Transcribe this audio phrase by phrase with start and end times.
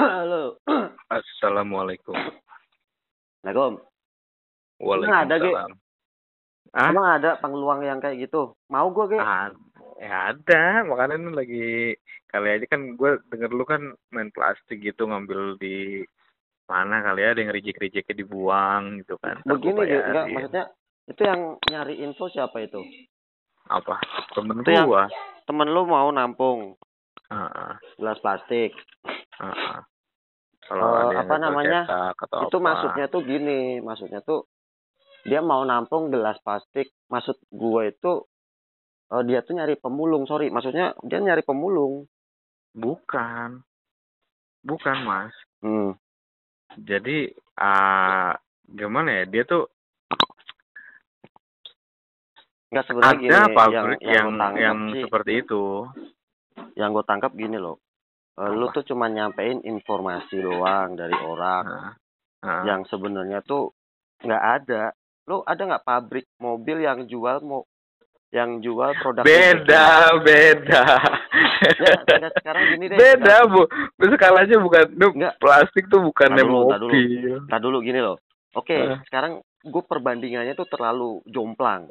[0.00, 0.56] Halo.
[1.12, 2.16] Assalamualaikum.
[3.44, 3.84] Assalamualaikum.
[4.80, 5.52] Emang ada, Ge?
[5.52, 5.72] Waalaikumsalam.
[6.72, 8.56] Ah, Emang ada peluang yang kayak gitu?
[8.72, 9.18] Mau gue, Ge?
[9.20, 9.52] ah,
[10.00, 10.88] ya ada.
[10.88, 11.68] Makanya ini lagi
[12.32, 16.00] kali aja kan gue denger lu kan main plastik gitu ngambil di
[16.70, 19.36] mana kali ya ada yang rejek-rejeknya dibuang gitu kan.
[19.44, 20.00] Begini, Ge.
[20.00, 20.32] Enggak, bayarin.
[20.32, 20.64] maksudnya
[21.12, 22.80] itu yang nyari info siapa itu?
[23.68, 24.00] apa?
[24.32, 25.06] Temen Itu gua.
[25.44, 26.74] Temen lu mau nampung
[27.30, 28.74] Ah, gelas plastik.
[29.38, 29.86] ah.
[30.70, 31.80] Kalau yang apa namanya?
[32.14, 32.66] atau Itu apa.
[32.66, 34.46] maksudnya tuh gini, maksudnya tuh
[35.26, 36.94] dia mau nampung gelas plastik.
[37.10, 38.12] Maksud gue itu
[39.14, 40.50] eh, dia tuh nyari pemulung, sorry.
[40.50, 42.06] Maksudnya dia nyari pemulung.
[42.74, 43.62] Bukan.
[44.62, 45.34] Bukan, Mas.
[45.62, 45.98] Hmm.
[46.78, 48.38] Jadi ah
[48.70, 49.24] gimana ya?
[49.26, 49.66] Dia tuh
[52.70, 55.90] Enggak sebenarnya gini, ada yang pabrik yang, yang yang sih, seperti itu.
[56.74, 57.78] Yang gue tangkap gini loh.
[58.34, 61.92] Eh, lu tuh cuma nyampein informasi doang dari orang Nah,
[62.40, 62.62] nah.
[62.64, 63.72] yang sebenarnya tuh
[64.18, 64.94] nggak ada.
[65.26, 67.62] Lu ada nggak pabrik mobil yang jual mau
[68.30, 69.86] yang jual produk beda,
[70.22, 70.84] beda.
[71.60, 72.96] Ya, sekarang- sekarang gini deh.
[72.96, 73.66] beda, Bu.
[74.08, 75.34] Skalanya bukan Duh, Enggak.
[75.36, 76.88] plastik tuh bukan dulu, dulu.
[76.88, 77.36] mobil.
[77.44, 78.16] Nah dulu gini loh.
[78.54, 78.96] Oke, Eh.
[79.04, 81.90] sekarang gue perbandingannya tuh terlalu jomplang.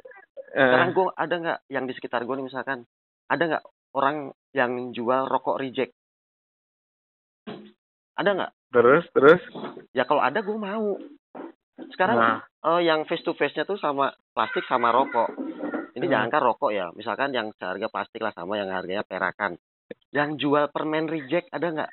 [0.50, 2.88] Sekarang gue ada nggak yang di sekitar gue nih misalkan
[3.28, 5.94] ada nggak orang yang jual rokok reject?
[8.20, 8.52] Ada nggak?
[8.70, 9.42] terus terus
[9.98, 11.00] Ya kalau ada gue mau.
[11.90, 15.32] Sekarang nah, eh, yang face to face-nya tuh sama plastik sama rokok.
[15.98, 16.14] Ini Hmm.
[16.14, 19.58] jangankan rokok ya, misalkan yang seharga plastik lah sama yang harganya perakan.
[20.14, 21.92] Yang jual permen reject ada nggak?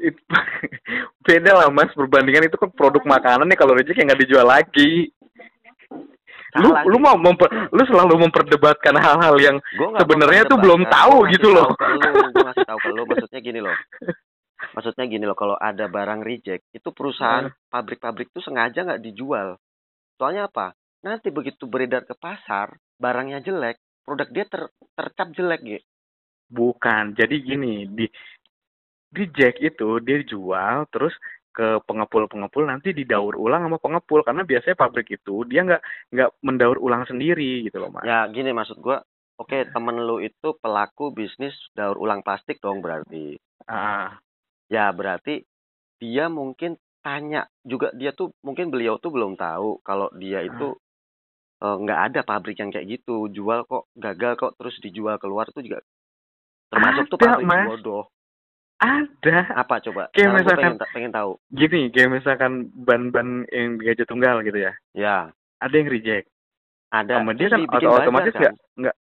[1.28, 5.12] beda lah Mas perbandingan itu kan produk makanan nih kalau reject yang nggak dijual lagi.
[6.58, 9.56] Lu lu mau memper, lu selalu memperdebatkan hal-hal yang
[9.94, 11.70] sebenarnya tuh belum tahu gua gitu loh.
[11.70, 13.76] tahu ke lu, gua ngasih tahu ke lu, maksudnya gini loh.
[14.74, 17.54] Maksudnya gini loh, kalau ada barang reject, itu perusahaan Hmm.
[17.70, 19.56] pabrik-pabrik tuh sengaja nggak dijual.
[20.18, 20.74] Soalnya apa?
[21.06, 24.68] Nanti begitu beredar ke pasar, barangnya jelek, produk dia ter,
[24.98, 25.86] tercap jelek gitu.
[26.50, 27.14] Bukan.
[27.14, 28.04] Jadi gini, di
[29.10, 31.14] di Jack itu dia jual terus
[31.50, 35.82] ke pengepul-pengepul nanti didaur ulang sama pengepul karena biasanya pabrik itu dia nggak
[36.14, 38.06] nggak mendaur ulang sendiri gitu loh mas.
[38.06, 39.02] Ya gini maksud gua,
[39.36, 43.34] oke temen lu itu pelaku bisnis daur ulang plastik dong berarti.
[43.66, 44.18] Ah,
[44.70, 45.42] Ya berarti
[45.98, 50.78] dia mungkin tanya juga dia tuh mungkin beliau tuh belum tahu kalau dia itu
[51.60, 55.66] eh, nggak ada pabrik yang kayak gitu jual kok gagal kok terus dijual keluar tuh
[55.66, 55.82] juga
[56.70, 57.66] termasuk tuh Ada, pabrik Mas.
[57.66, 58.04] bodoh
[58.80, 59.38] ada.
[59.54, 60.08] apa coba?
[60.10, 61.30] Kayak gua misalkan- pengen, pengen tahu.
[61.52, 65.16] Gini, kayak misalkan ban-ban yang gajah tunggal gitu ya, ya.
[65.60, 66.26] Ada yang reject.
[66.90, 67.22] ada.
[67.22, 68.54] Sama dia kan otomatis nggak kan?
[68.74, 68.96] nggak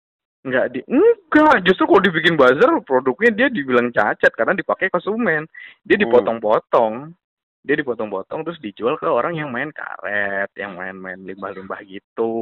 [0.42, 5.46] nggak di enggak justru kalau dibikin buzzer produknya dia dibilang cacat karena dipakai konsumen.
[5.86, 6.04] Dia Hmm.
[6.10, 7.14] dipotong-potong.
[7.62, 12.34] Dia dipotong-potong terus dijual ke orang yang main karet yang main-main limbah-limbah gitu.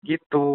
[0.00, 0.46] Gitu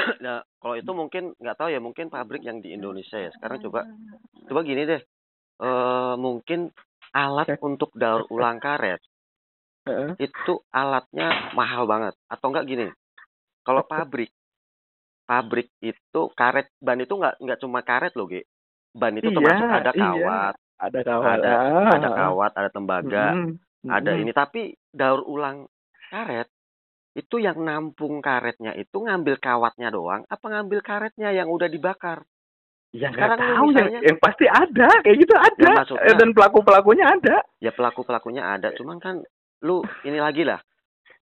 [0.24, 3.86] nah kalau itu mungkin nggak tahu ya mungkin pabrik yang di Indonesia ya sekarang coba
[4.48, 5.02] coba gini deh
[5.60, 6.70] eh mungkin
[7.12, 9.00] alat untuk daur ulang karet
[9.88, 10.12] Heeh.
[10.20, 12.86] itu alatnya mahal banget atau enggak gini
[13.64, 14.30] kalau pabrik
[15.26, 18.42] pabrik itu karet ban itu nggak nggak cuma karet loh Ge.
[18.90, 20.02] ban itu Iya, termasuk ada iya.
[20.02, 21.52] kawat ada kawan ada
[21.92, 23.54] ada kawat ada tembaga Mm-mm.
[23.86, 24.22] ada Mm-mm.
[24.26, 25.68] ini tapi daur ulang
[26.10, 26.48] karet
[27.10, 32.22] itu yang nampung karetnya itu ngambil kawatnya doang apa ngambil karetnya yang udah dibakar?
[32.90, 35.62] Ya sekarang tahu yang, misalnya- yang pasti ada kayak gitu ada.
[35.62, 37.36] Ya, maksudnya- dan pelaku pelakunya ada.
[37.62, 38.74] Ya pelaku pelakunya ada.
[38.74, 39.22] Cuman kan
[39.62, 40.58] lu ini lagi lah.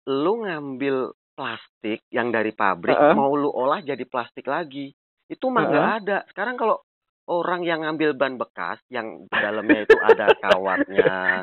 [0.06, 3.14] Lu ngambil plastik yang dari pabrik Heeh.
[3.18, 4.94] mau lu olah jadi plastik lagi.
[5.26, 6.18] Itu mah nggak ada.
[6.30, 6.78] Sekarang kalau
[7.26, 11.42] orang yang ngambil ban bekas yang dalamnya itu ada kawatnya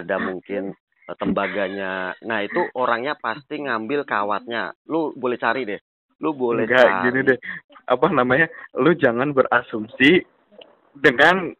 [0.00, 0.72] ada mungkin
[1.14, 5.80] tembaganya nah itu orangnya pasti ngambil kawatnya lu boleh cari deh
[6.18, 7.38] lu boleh Enggak, cari gini deh.
[7.86, 8.50] Apa namanya?
[8.74, 10.26] Lu jangan berasumsi
[10.92, 11.54] dengan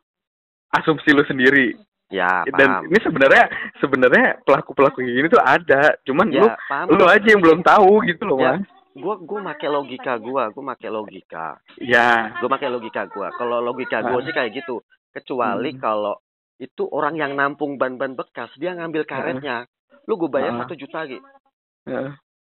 [0.74, 1.78] asumsi lu sendiri.
[2.10, 3.44] ya Dan paham ini sebenarnya
[3.78, 5.94] sebenarnya pelaku-pelaku kayak gini tuh ada.
[6.02, 8.58] Cuman lu ya paham lu aja yang belum tahu gitu loh, Ya.
[8.58, 8.66] Mas.
[8.98, 12.34] gua gua make logika gua gua make logika Ya.
[12.34, 14.24] gue pakai logika gue kalau logika gue Ah.
[14.26, 14.82] sih kayak gitu
[15.14, 15.78] kecuali Hmm.
[15.78, 16.14] kalau
[16.58, 19.66] itu orang yang nampung ban-ban bekas dia ngambil karetnya.
[20.10, 21.24] Lu gue bayar satu juta gitu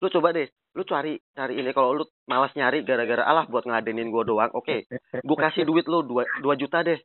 [0.02, 1.70] lu coba deh lu cari cari ini.
[1.76, 4.88] Kalau lu malas nyari gara-gara alah buat ngadenin gue doang oke.
[5.22, 6.98] Gue kasih duit lu dua dua juta deh.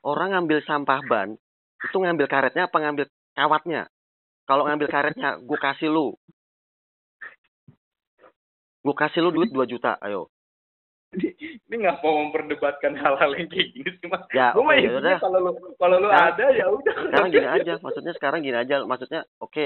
[0.00, 1.36] Orang ngambil sampah ban
[1.80, 3.04] itu ngambil karetnya apa ngambil
[3.36, 3.82] kawatnya?
[4.48, 6.16] Kalau ngambil karetnya gue kasih lu.
[8.80, 10.32] Gue kasih lu duit dua juta ayo
[11.12, 14.22] ini nggak mau memperdebatkan hal-hal yang kayak gini sih mas.
[14.30, 15.18] Ya, gue mah intinya yaudah.
[15.18, 16.94] kalau lu kalau lu Sekarang- ada ya udah.
[17.02, 18.74] sekarang gini aja maksudnya sekarang gini aja.
[18.80, 19.64] Maksudnya oke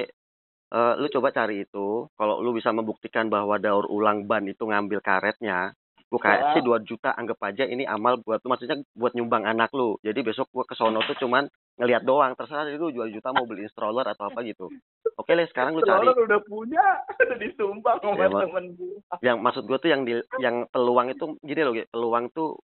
[0.75, 1.87] eh, lu coba cari itu.
[2.11, 5.77] Kalau lu bisa membuktikan bahwa daur ulang ban itu ngambil karetnya
[6.15, 6.53] gua kayak Ah.
[6.55, 8.55] sih 2 juta anggap aja ini amal buat lu.
[8.55, 9.99] Maksudnya buat nyumbang anak lu.
[10.07, 11.51] Jadi besok gua ke sono tuh cuman
[11.83, 12.39] ngelihat doang.
[12.39, 14.71] Terserah lu 2 juta mau beli stroller atau apa gitu.
[15.19, 16.07] Oke lah sekarang lu cari.
[16.07, 16.85] Stroller udah punya
[17.27, 18.97] udah disumbang sama Ya, temen gue
[19.27, 22.63] yang maksud gue tuh yang di yang peluang itu gini loh peluang tuh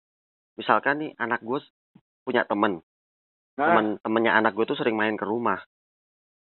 [0.60, 1.64] misalkan nih anak gue
[2.28, 2.84] punya temen.
[3.56, 5.64] Nah, temen temennya anak gue tuh sering main ke rumah.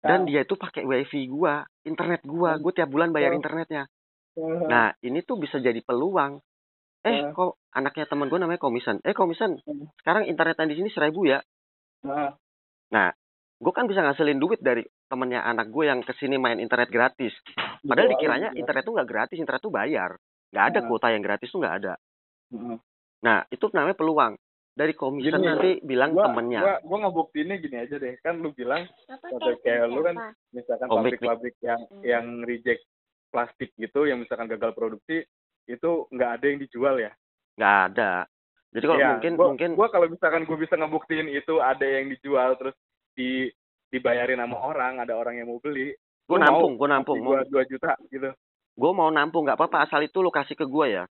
[0.06, 2.62] Dan nah, dia itu pakai wifi gua internet gua.
[2.62, 3.90] Gue tiap bulan bayar internetnya.
[4.70, 6.38] Nah ini tuh bisa jadi peluang
[7.06, 7.32] eh Hmm.
[7.32, 9.86] kok anaknya temen gue namanya komisen eh komisen Hmm.
[10.02, 11.38] sekarang internetan di sini seribu ya?
[12.88, 13.10] Nah,
[13.56, 17.34] gue kan bisa ngasilin duit dari temennya anak gue yang ke sini main internet gratis.
[17.82, 18.58] Padahal Iya, dikiranya iya.
[18.58, 20.18] internet tuh nggak gratis internet tuh bayar.
[20.50, 21.94] Nggak ada kuota yang gratis tuh nggak ada.
[22.52, 22.78] Heeh.
[23.22, 24.34] nah itu namanya peluang.
[24.76, 26.62] Dari komisen Gini, nanti bilang gua temennya.
[26.62, 28.20] gua gua ngebuktiinnya gini aja deh.
[28.20, 30.16] Kan lu bilang Apa Kata kayak lu kan,
[30.52, 32.04] misalkan pabrik-pabrik yang Hmm.
[32.04, 32.84] yang reject
[33.32, 35.24] plastik gitu yang misalkan gagal produksi
[35.66, 37.12] itu nggak ada yang dijual ya?
[37.58, 38.12] Nggak ada.
[38.76, 42.12] Jadi kalau Iya, mungkin gua, mungkin gua kalau misalkan gue bisa ngebuktiin itu ada yang
[42.12, 42.76] dijual terus
[43.16, 43.48] di
[43.88, 47.64] dibayarin sama orang ada orang yang mau beli gue gua nampung gue nampung mau dua
[47.64, 48.28] juta gitu.
[48.76, 51.06] gue mau nampung nggak apa-apa asal itu lu kasih ke gue ya.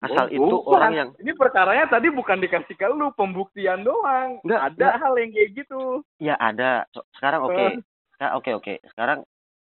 [0.00, 0.72] Asal Oh, itu bukan.
[0.80, 4.40] orang yang ini perkaranya tadi bukan dikasih ke lu pembuktian doang.
[4.40, 4.94] Nggak, ada nggak.
[4.96, 5.82] hal yang kayak gitu.
[6.16, 6.88] Ya ada.
[7.20, 7.84] Sekarang oke.
[8.16, 8.74] Nah, oke oke.
[8.88, 9.28] Sekarang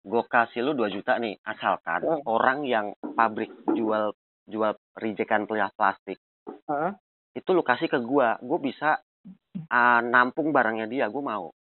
[0.03, 2.21] gue kasih lu 2 juta nih asalkan Eh.
[2.27, 4.11] orang yang pabrik jual
[4.44, 6.19] jual rijekan plas- plastik
[6.67, 6.91] Hah?
[7.31, 9.00] itu lu kasih ke gue gue bisa
[9.69, 11.55] ah, nampung barangnya dia gue mau.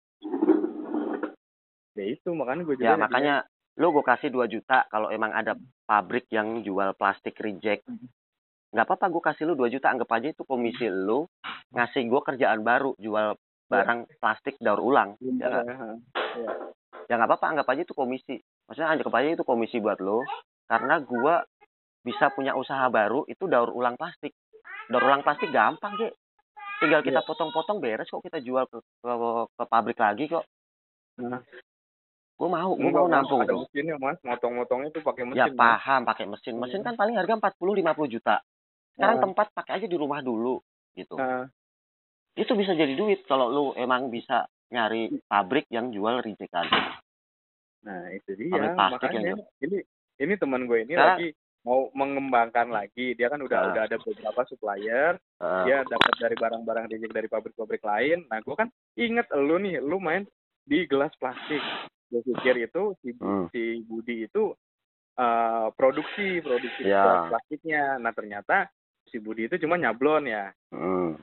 [1.92, 3.44] Ya itu makanya gue ya makanya
[3.76, 7.84] lu gue kasih 2 juta kalau emang ada pabrik yang jual plastik reject.
[8.72, 11.28] Nggak apa-apa gue kasih lu 2 juta anggap aja itu komisi lu
[11.70, 13.36] ngasih gue kerjaan baru jual
[13.68, 15.62] barang plastik daur ulang ya
[16.34, 16.52] ya
[17.18, 18.38] nggak apa-apa anggap aja itu komisi.
[18.70, 20.22] Maksudnya anggap aja itu komisi buat lo
[20.70, 21.42] karena gua
[22.06, 24.36] bisa punya usaha baru itu daur ulang plastik.
[24.90, 26.14] Daur ulang plastik gampang deh
[26.80, 29.12] tinggal kita potong-potong beres kok kita jual ke, ke,
[29.52, 30.46] ke pabrik lagi kok.
[31.20, 31.42] Nah.
[32.40, 33.60] gua mau gua Enggak, mau nampung ada tuh.
[33.68, 34.16] mesinnya mas.
[34.24, 35.60] Motong-motongnya tuh pakai mesin ya Mas.
[35.60, 36.54] paham pakai mesin.
[36.56, 38.40] Mesin kan paling harga 40 50 juta.
[38.96, 39.24] Sekarang Nah.
[39.28, 40.56] tempat pakai aja di rumah dulu
[40.96, 41.20] gitu.
[41.20, 41.52] Nah,
[42.36, 46.66] itu bisa jadi duit kalau lu emang bisa nyari pabrik yang jual rijekan
[47.80, 49.78] nah itu dia Pabrik plastik makanya yang- ini
[50.20, 51.30] ini teman gue ini Sekarang- lagi
[51.60, 53.70] mau mengembangkan lagi dia kan udah Nah.
[53.70, 55.64] udah ada beberapa supplier Heeh.
[55.66, 59.98] dia dapat dari barang-barang reject dari pabrik-pabrik lain nah gue kan inget lu nih lu
[59.98, 60.24] main
[60.64, 61.60] di gelas plastik
[62.10, 63.48] gue pikir itu si, Hmm.
[63.50, 64.56] si Budi itu
[65.16, 67.04] eh, produksi produksi Ya.
[67.04, 68.72] gelas plastiknya nah ternyata
[69.04, 71.16] si Budi itu cuma nyablon ya Hmm.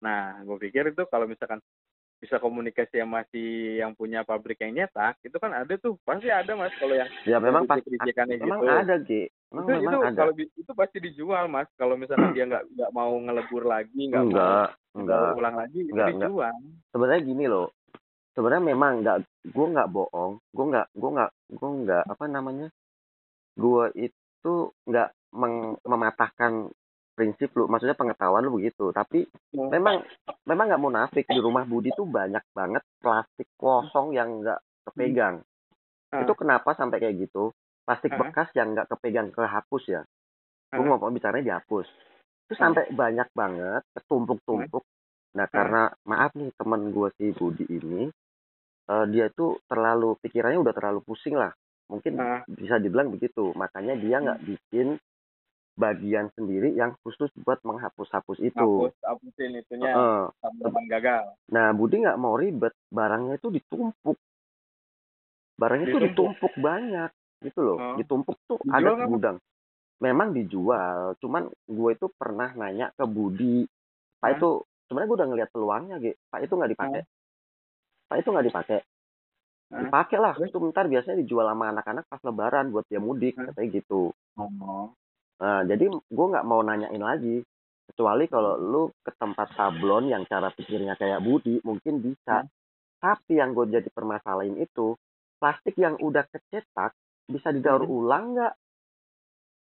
[0.00, 1.64] Nah, gue pikir itu kalau misalkan
[2.24, 6.56] bisa komunikasi sama si yang punya pabrik yang nyetak, itu kan ada tuh, pasti ada
[6.56, 6.72] mas.
[6.80, 8.72] Kalau yang ya memang pas reject-rejectannya memang gitu.
[8.72, 9.28] ada memang,
[9.60, 11.68] itu memang itu ada kalau itu pasti dijual mas.
[11.76, 15.78] Kalau misalnya dia nggak nggak mau ngelebur lagi, nggak mau enggak daur enggak ulang lagi,
[15.84, 16.28] itu Enggak, enggak.
[16.32, 16.56] dijual.
[16.88, 17.68] sebenarnya gini loh
[18.34, 22.68] sebenarnya memang nggak gue nggak bohong gue nggak gue nggak gue nggak apa namanya
[23.54, 24.54] gue itu
[24.90, 26.70] nggak meng- mematahkan
[27.14, 28.90] prinsip lu maksudnya pengetahuan lu begitu.
[28.90, 29.24] Tapi
[29.54, 29.70] Hmm.
[29.70, 30.02] memang
[30.44, 31.24] memang nggak munafik.
[31.24, 35.40] Di rumah Budi tuh banyak banget plastik kosong yang nggak kepegang.
[36.12, 36.22] Ah.
[36.22, 37.50] itu kenapa sampai kayak gitu?
[37.82, 38.18] Plastik Ah.
[38.22, 40.02] bekas yang nggak kepegang kehapus ya?
[40.70, 40.94] Gue Ah.
[40.94, 41.90] mau bicaranya dihapus.
[42.46, 44.86] Itu sampai banyak banget ketumpuk-tumpuk.
[45.34, 45.50] Nah Ah.
[45.50, 48.06] karena maaf nih temen gue si Budi ini
[48.84, 51.50] eh, dia tuh terlalu pikirannya udah terlalu pusing lah.
[51.88, 52.14] Mungkin
[52.52, 53.50] bisa dibilang begitu.
[53.56, 55.00] Makanya dia nggak bikin
[55.74, 60.22] bagian sendiri yang khusus buat menghapus-hapus itu Hapus, hapusin itunya, Heeh.
[60.38, 61.24] tabungan gagal.
[61.50, 64.14] Nah, Budi nggak mau ribet, barangnya itu ditumpuk.
[65.58, 66.52] Barangnya itu Ditumpuk.
[66.58, 67.10] banyak,
[67.42, 67.78] gitu loh.
[67.78, 67.94] Oh.
[67.98, 69.36] Ditumpuk tuh Dijual ada di gudang.
[70.02, 73.62] Memang dijual, cuman gue itu pernah nanya ke Budi,
[74.18, 74.34] Pak Hah?
[74.38, 74.48] itu
[74.86, 76.14] sebenarnya gue udah ngeliat peluangnya, Ge.
[76.30, 77.02] Pak itu nggak dipakai.
[78.10, 78.78] Pak itu nggak dipakai.
[79.74, 83.50] Dipakai lah, itu bentar biasanya dijual sama anak-anak pas lebaran buat dia mudik, Hah?
[83.50, 84.14] katanya gitu.
[84.38, 84.94] Oh.
[85.40, 87.42] Nah, jadi gue nggak mau nanyain lagi.
[87.84, 92.42] Kecuali kalau lu ke tempat sablon yang cara pikirnya kayak Budi, mungkin bisa.
[92.42, 92.50] Hmm.
[92.96, 94.96] Tapi yang gue jadi permasalahin itu,
[95.36, 96.96] plastik yang udah kecetak,
[97.28, 97.92] bisa didaur Hmm.
[97.92, 98.54] ulang nggak?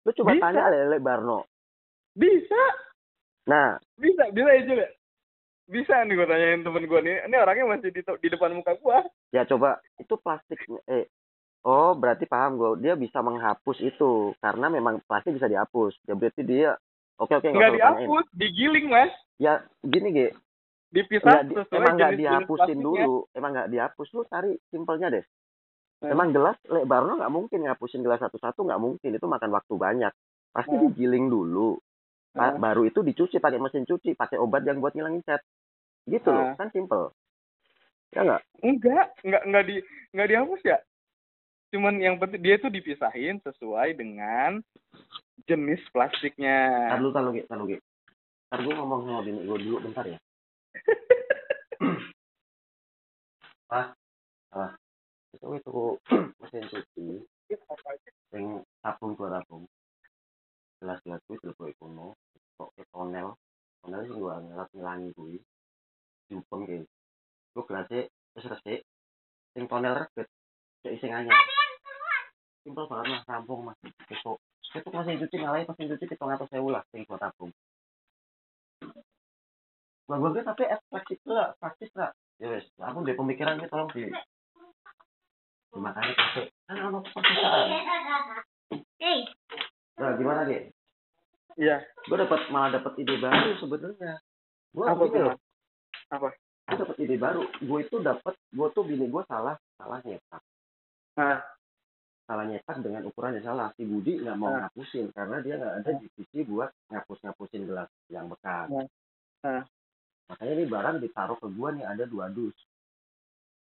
[0.06, 0.42] Lu coba Bisa.
[0.46, 1.42] tanya Lele Barno.
[2.14, 2.62] Bisa,
[3.46, 4.86] Nah, bisa, bisa ya juga.
[5.66, 8.98] Bisa nih gue tanyain temen gue nih, ini orangnya masih di, di depan muka gue.
[9.34, 11.10] ya coba, itu plastiknya, eh,
[11.66, 14.30] oh berarti paham gue, dia bisa menghapus itu.
[14.38, 15.98] Karena memang plastik bisa dihapus.
[16.06, 16.78] Ya berarti dia
[17.16, 19.08] Oke oke nggak dihapus digiling mas
[19.40, 20.28] Ya gini Ge,
[20.92, 25.24] dipisah Nggak di- emang nggak dihapusin dulu, emang nggak dihapus lu cari simpelnya deh.
[26.04, 26.12] Hmm.
[26.12, 30.12] Emang gelas lebarnya nggak mungkin ngapusin gelas satu-satu nggak mungkin itu makan waktu banyak.
[30.52, 30.88] Pasti Hmm.
[30.88, 31.80] digiling dulu,
[32.36, 32.60] Hmm.
[32.60, 35.40] baru itu dicuci pakai mesin cuci, pakai obat yang buat ngilangin cat.
[36.04, 37.16] Gitu loh, kan simpel.
[38.12, 38.42] Ya nggak?
[38.60, 39.76] enggak enggak enggak di
[40.12, 40.78] enggak dihapus ya
[41.74, 44.62] cuman yang penting dia tuh dipisahin sesuai dengan
[45.46, 47.78] jenis plastiknya Tar dulu, tar dulu, Ge, tar dulu, Ge.
[48.46, 50.18] Tar gue ngomong sama bini gue dulu bentar ya.
[53.66, 53.90] Pas,
[54.56, 54.72] ah,
[55.34, 55.74] itu itu
[56.40, 57.06] mesin cuci,
[58.30, 59.66] yang tabung dua tabung.
[60.78, 62.06] Gelas-gelas gue telepon kuno,
[62.54, 63.34] kok ke tonel,
[63.82, 65.36] tonel sih gue ngelat ngilangi gue.
[66.30, 66.86] Jupeng kayak,
[67.54, 68.00] gue gelasnya
[68.34, 68.80] terus resik,
[69.58, 70.26] yang tonel reket,
[70.86, 71.55] kayak anyar.
[72.66, 73.78] Simpel banget lah, rampung mas.
[74.10, 74.42] Besok,
[74.74, 77.54] itu mesin cuci ngalahin mesin cuci pitung atau sewu lah, yang dua tabung.
[80.10, 82.10] Nah, gue tapi praktis lah, praktis lah.
[82.42, 84.10] Ya wes, aku dari pemikiran ini tolong di
[85.76, 87.66] makanya pakai kan ada perpisahan.
[89.96, 90.72] Nah, gimana deh?
[91.56, 94.18] iya Gue dapat malah dapat ide baru sebenarnya.
[94.74, 95.36] Gue apa loh, tuh
[96.10, 97.42] apa gue dapat ide baru.
[97.62, 100.42] Gue itu dapat, gue tuh bini gue salah, salah nyetak,
[101.14, 101.40] nah
[102.26, 103.70] salah nyetak dengan ukuran yang salah.
[103.78, 104.66] Si Budi nggak mau Ah.
[104.66, 108.66] ngapusin karena dia nggak ada divisi buat ngapus ngapusin gelas yang bekas.
[108.70, 108.86] Ah.
[109.46, 109.62] Ah.
[110.26, 112.54] Makanya ini barang ditaruh ke gua nih ada dua dus.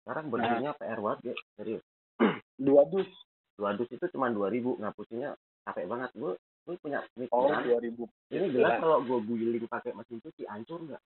[0.04, 1.84] Sekarang bentuknya PR banget ya, serius.
[2.68, 3.10] dua dus
[3.56, 6.12] Dua dus itu cuma dua ribu ngapusinnya capek banget.
[6.16, 6.36] Gue
[6.66, 7.00] gue punya
[7.32, 7.62] oh pemikiran.
[7.64, 11.04] dua ribu ini gelas kalau gue guling pakai mesin cuci hancur nggak?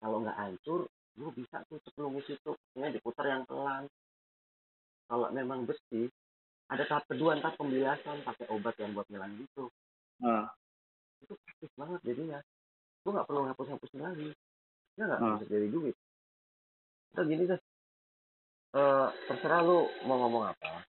[0.00, 3.84] Kalau nggak hancur, gue bisa tuh cepelungus itu, ini diputar yang pelan.
[5.08, 6.08] Kalau memang bersih,
[6.66, 9.64] ada tahap kedua ntar pembilasan pakai obat yang buat ngilangin itu.
[10.18, 10.50] nah
[11.22, 12.38] Itu praktis banget jadinya.
[13.00, 14.28] Gue nggak perlu ngapus-ngapusin lagi.
[14.98, 15.34] Ya nggak Hmm.
[15.38, 15.96] bisa jadi duit.
[17.14, 17.60] Udah gini deh.
[18.76, 20.84] Eh, terserah lu mau ngomong apa.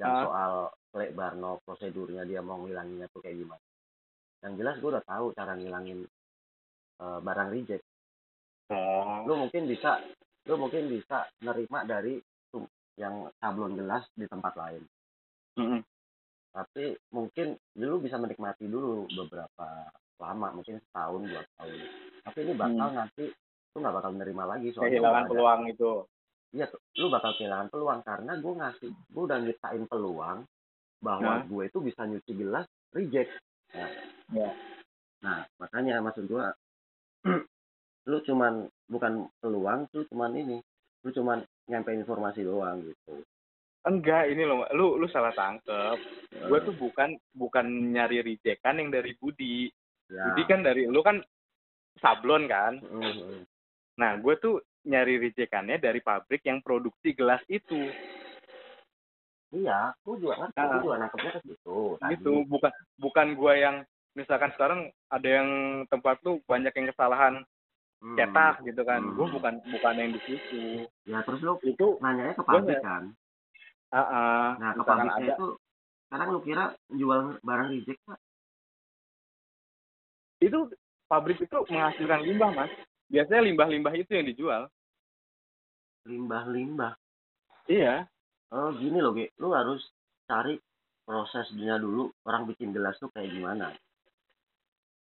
[0.00, 0.22] Yang Ah.
[0.24, 0.52] soal
[0.90, 3.62] Lek Barno prosedurnya dia mau ngilanginnya tuh kayak gimana.
[4.42, 6.08] Yang jelas gue udah tahu cara ngilangin
[7.00, 7.84] eh, barang reject.
[8.70, 10.00] oh Lu mungkin bisa
[10.48, 12.16] lu mungkin bisa nerima dari
[13.00, 14.82] yang sablon gelas di tempat lain.
[15.58, 15.80] Mm-mm.
[16.50, 19.86] Tapi mungkin lu bisa menikmati dulu beberapa
[20.18, 21.78] lama, mungkin setahun dua tahun.
[22.26, 23.24] Tapi ini bakal nanti
[23.70, 25.92] lu nggak bakal nerima lagi soalnya kehilangan ada- peluang itu
[26.50, 26.66] Iya,
[26.98, 30.42] lu bakal kehilangan peluang karena gue ngasih, gue udah nyiptain peluang
[30.98, 31.46] bahwa Nah.
[31.46, 33.30] gue itu bisa nyuci gelas reject.
[33.70, 33.90] Nah,
[34.34, 34.50] Ya.
[35.22, 36.42] nah makanya maksud gue,
[38.10, 40.58] lu cuman bukan peluang, lu cuman ini,
[41.06, 41.38] lu cuman
[41.70, 43.22] nyampein informasi doang gitu.
[43.82, 45.98] Enggak ini loh lu lu salah tangkep
[46.30, 49.72] gue Eh, tuh bukan bukan nyari rejekan yang dari Budi
[50.06, 50.24] ya.
[50.26, 51.20] Budi kan dari lu kan
[51.96, 53.44] sablon kan Mhm.
[53.96, 57.76] Nah, gue tuh nyari rejekannya dari pabrik yang produksi gelas itu.
[59.50, 60.66] Iya, gue juga ngerti, Ah.
[60.70, 61.78] gue juga nangkepnya ke situ.
[61.98, 62.10] tadi.
[62.14, 63.76] Gitu, bukan bukan gue yang
[64.14, 65.48] misalkan sekarang ada yang
[65.86, 67.42] tempat lu banyak yang kesalahan
[68.00, 68.16] Hmm.
[68.16, 69.02] cetak gitu kan.
[69.02, 69.12] Hmm.
[69.12, 70.64] Gue bukan bukan yang di situ.
[71.04, 73.04] Ya terus lu Itu nanyanya ke Gua pabrik nggak- kan.
[73.90, 75.46] Ah ah, Nah, ke pabriknya ada itu,
[76.06, 78.20] sekarang lu kira jual barang reject nggak?
[80.40, 80.58] itu
[81.04, 82.72] pabrik itu menghasilkan limbah, Mas.
[83.12, 84.62] Biasanya limbah-limbah itu yang dijual.
[86.08, 86.96] Limbah-limbah.
[87.68, 88.08] Iya.
[88.54, 89.28] Oh gini loh, Ge.
[89.36, 89.84] Lu harus
[90.24, 90.56] cari
[91.04, 92.08] prosesnya dulu.
[92.24, 93.74] Orang bikin gelas tuh kayak gimana.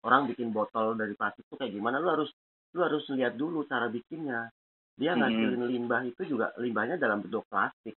[0.02, 2.00] Orang bikin botol dari plastik tuh kayak gimana.
[2.02, 2.32] Lu harus
[2.75, 4.50] lu harus lihat dulu cara bikinnya.
[4.99, 5.20] Dia Mhm.
[5.20, 7.94] ngasilin limbah itu juga limbahnya dalam bentuk plastik.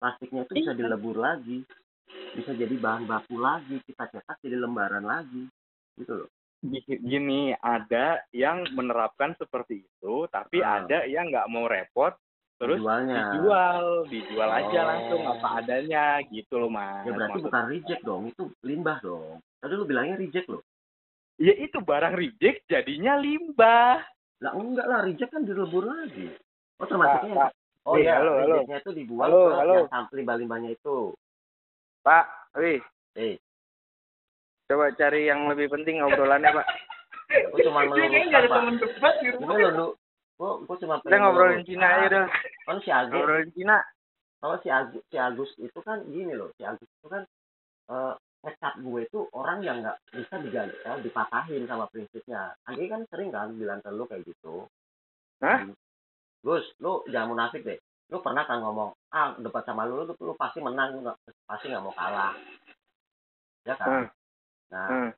[0.00, 0.78] Plastiknya itu bisa Iya.
[0.80, 1.58] dilebur lagi.
[2.32, 3.76] Bisa jadi bahan baku lagi.
[3.84, 5.44] Kita cetak jadi lembaran lagi.
[5.94, 6.28] Gitu loh.
[6.60, 10.80] Gi- Gini, ada yang menerapkan seperti itu, tapi Ah.
[10.80, 12.12] ada yang nggak mau repot,
[12.56, 13.32] terus Jualnya.
[13.32, 14.86] dijual, dijual aja Oh.
[14.86, 17.00] langsung apa adanya, gitu loh mas.
[17.02, 18.22] Ya berarti Maksud- bukan reject dong.
[18.26, 19.40] Itu limbah dong.
[19.56, 20.60] Tadi lu bilangnya reject loh.
[21.36, 24.04] Ya itu barang reject jadinya limbah.
[24.40, 26.28] Lah enggak lah, reject kan dilebur lagi.
[26.76, 27.50] Oh termasuknya Pak,
[27.90, 28.56] Oh iya, halo, halo.
[28.62, 29.74] itu dibuat Halo, ke halo.
[29.76, 31.10] yang sampel limbah-limbahnya itu.
[32.00, 32.78] Pak, wih,
[33.12, 33.34] Eh,
[34.64, 36.66] coba cari yang lebih penting obrolannya pak.
[37.26, 38.62] gue cuma meluruskan pak.
[38.78, 39.88] debat di Ini lo lu,
[40.36, 41.66] gue gue cuma Kita ngobrolin.
[41.66, 42.26] Cina aja dah.
[42.62, 43.76] Kalau si Agus, Ngobrolin Cina.
[44.38, 47.26] kalau si Agus, si Agus itu kan gini loh, si Agus itu kan
[47.90, 52.54] eh ngecat gue itu orang yang nggak bisa digagal, dipatahin sama prinsipnya.
[52.64, 54.70] Agi kan sering kan bilang ke lu kayak gitu.
[55.42, 55.66] Hah?
[56.40, 57.76] Gus, lu jangan munafik deh.
[58.10, 61.16] Lu pernah kan ngomong, ah debat sama lu, lu, lu pasti menang, lu nggak
[61.46, 62.32] pasti nggak mau kalah.
[63.68, 63.88] Ya kan?
[63.88, 64.08] Hmm.
[64.70, 65.10] Nah, Hmm.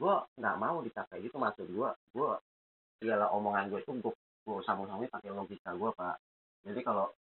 [0.00, 2.30] gue nggak mau dicapai gitu maksud gue gue
[3.04, 4.12] ialah omongan gue itu gue
[4.48, 6.16] gue sambung-sambungin pakai logika gue pak
[6.64, 7.12] jadi kalau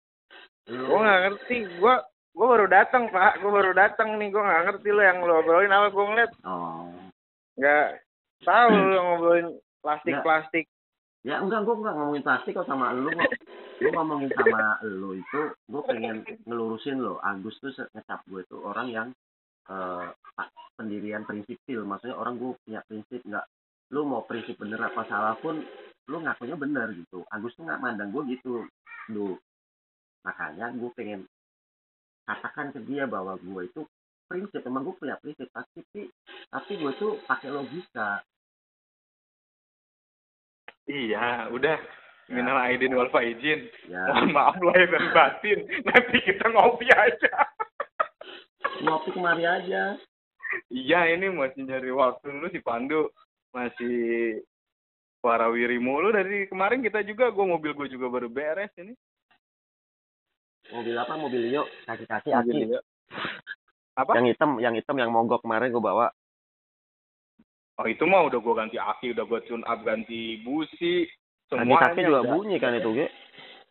[0.71, 1.93] lu gue nggak ngerti gue
[2.35, 5.75] gue baru datang pak gue baru datang nih gue nggak ngerti lo yang lo obrolin
[5.75, 6.87] apa gue ngeliat oh
[7.59, 7.87] nggak
[8.47, 9.47] tahu lo ngobrolin
[9.83, 10.65] plastik plastik
[11.27, 13.31] ya enggak gue enggak ngomongin plastik kok sama lu kok.
[13.79, 18.87] Gue ngomongin sama lu itu gue pengen ngelurusin lo Agus tuh ngecap gue itu orang
[18.91, 19.07] yang
[19.67, 20.07] eh,
[20.79, 23.45] pendirian prinsipil maksudnya orang gue punya prinsip nggak
[23.91, 25.59] lu mau prinsip bener apa salah pun
[26.07, 27.27] lu ngakunya bener gitu.
[27.27, 28.63] Agus tuh nggak mandang gue gitu
[29.11, 29.35] lu
[30.23, 31.23] makanya gue pengen
[32.27, 33.81] katakan ke dia bahwa gue itu
[34.27, 34.63] prinsip.
[34.63, 35.83] Emang gue punya prinsip tapi
[36.47, 38.23] tapi gue tuh pakai logika
[40.89, 41.77] iya udah.
[42.29, 43.65] Minal aidin wal faizin.
[43.89, 44.05] Ya.
[44.13, 45.59] Mohon maaf lahir dan batin.
[45.81, 47.33] Nanti kita ngopi aja.
[48.85, 49.97] Ngopi kemari aja.
[50.69, 53.09] Iya ini masih nyari waktu dulu si Pandu.
[53.49, 54.45] Masih
[55.25, 57.33] warawiri mulu dari kemarin kita juga.
[57.33, 58.93] Gue mobil gue juga baru beres ini.
[60.69, 61.17] Mobil apa?
[61.17, 62.77] Mobil yuk kaki-kaki aki.
[63.97, 64.21] Apa?
[64.21, 66.13] Yang hitam yang hitam yang mogok kemarin gue bawa
[67.79, 71.07] oh itu mah udah gue ganti aki udah gue tune up ganti busi
[71.47, 72.31] semuanya kaki juga udah.
[72.35, 73.07] bunyi kan itu ge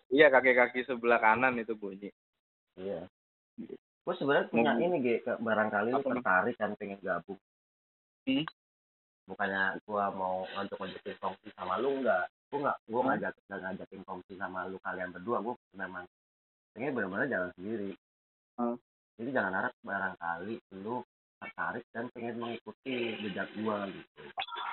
[0.08, 2.08] iya kaki kaki sebelah kanan itu bunyi
[2.80, 3.04] iya
[4.02, 4.84] gue sebenarnya punya Mobil.
[4.88, 6.08] ini ge barangkali Apa?
[6.08, 7.36] tertarik kan pengen gabung
[8.28, 8.44] Hmm.
[9.24, 13.08] bukannya gue mau ngajak ngajakin kongsi sama lu enggak gue nggak gue Hmm.
[13.08, 16.04] ngajak nggak ngajakin kongsi sama lu kalian berdua gue memang
[16.76, 17.92] pengen benar-benar jalan sendiri
[18.60, 18.76] Hmm.
[19.16, 21.00] jadi jangan harap barangkali lu
[21.38, 24.22] tertarik dan pengen mengikuti jejak gue gitu.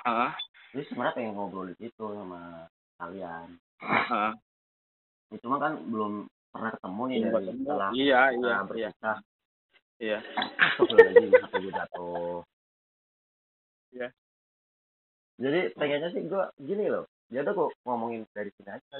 [0.06, 0.34] Ah
[0.74, 2.68] jadi sebenarnya pengen ngobrolin itu sama
[3.00, 3.48] kalian.
[3.80, 4.34] Ah
[5.32, 8.56] ya, cuma kan belum pernah ketemu nih dari setelah iya iya iya.
[8.64, 9.16] berpisah.
[9.96, 10.18] Iya.
[10.20, 12.38] Astagfirullahaladzim sampai gue jatuh.
[13.96, 14.08] Iya.
[15.36, 18.96] jadi pengennya sih gue gini loh ya udah gue ngomongin dari sini aja.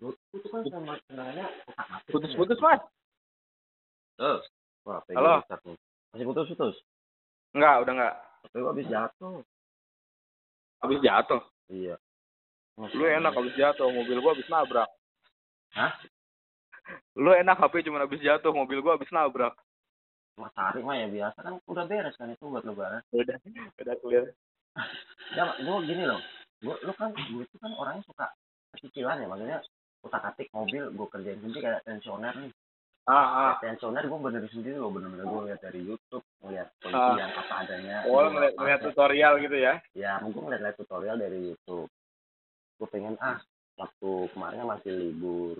[0.00, 2.38] Lu itu kan sama sebenarnya otak atik putus ya.
[2.40, 2.80] putus mas.
[4.16, 4.40] Tuh.
[4.90, 5.38] Wah, Halo?
[5.70, 5.78] nih.
[6.10, 6.74] masih putus putus?
[7.54, 8.14] Enggak udah enggak.
[8.50, 9.38] Tapi habis jatuh?
[10.82, 11.42] Habis jatuh?
[11.70, 11.94] Iya.
[12.74, 14.90] Lu enak habis jatuh mobil gua habis nabrak.
[15.78, 15.94] Hah?
[17.14, 19.54] lu enak HP cuma habis jatuh mobil gua habis nabrak.
[20.34, 22.98] Mas tarik mah ya biasa kan udah beres kan itu buat lebaran.
[23.14, 23.38] Udah
[23.78, 24.34] udah clear.
[25.38, 26.18] Ya gue gini loh.
[26.66, 28.26] Gue lu kan gue itu kan orangnya suka
[28.74, 29.58] cicilan ya maksudnya
[30.02, 32.50] utak atik mobil gue kerjain sendiri kayak pensioner nih
[33.08, 33.52] ah ah.
[33.62, 35.24] Pensioner gue benerin sendiri loh bener-bener.
[35.24, 37.16] Gue lihat dari YouTube ngeliat kondisi Ah.
[37.16, 39.74] yang apa adanya oh ngeliat, ngeliat tutorial gitu ya?
[39.96, 41.88] Ya mungkin ngeliat tutorial dari YouTube.
[42.76, 43.40] Gue pengen ah
[43.80, 45.56] waktu kemarin kan masih libur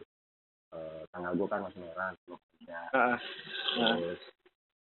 [0.76, 2.78] eh, tanggal gue kan masih merah belum kerja.
[2.92, 3.18] Ah ah.
[3.96, 4.20] terus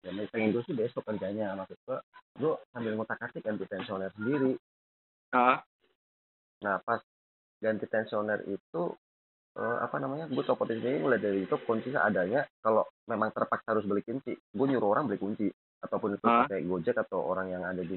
[0.05, 1.59] ya pengen gue sih besok kerjanya.
[1.59, 1.99] Maksud gue
[2.39, 4.55] gue sambil ngotak atik ganti pensioner sendiri.
[5.35, 5.59] Ah.
[6.63, 7.03] Nah pas
[7.61, 8.83] ganti pensioner itu
[9.55, 10.27] eh, apa namanya?
[10.27, 14.67] Gue copotin sendiri mulai dari itu kunci seadanya kalau memang terpaksa harus beli kunci gue
[14.67, 15.49] nyuruh orang beli kunci.
[15.81, 16.49] Ataupun itu Ah.
[16.49, 17.97] pakai gojek atau orang yang ada di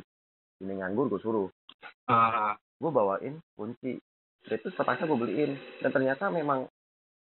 [0.57, 1.47] sini nganggur gue suruh.
[2.07, 2.51] Ah.
[2.51, 2.55] Ah.
[2.77, 3.97] gue bawain kunci.
[4.43, 5.51] Dan itu terpaksa gue beliin.
[5.81, 6.67] Dan ternyata memang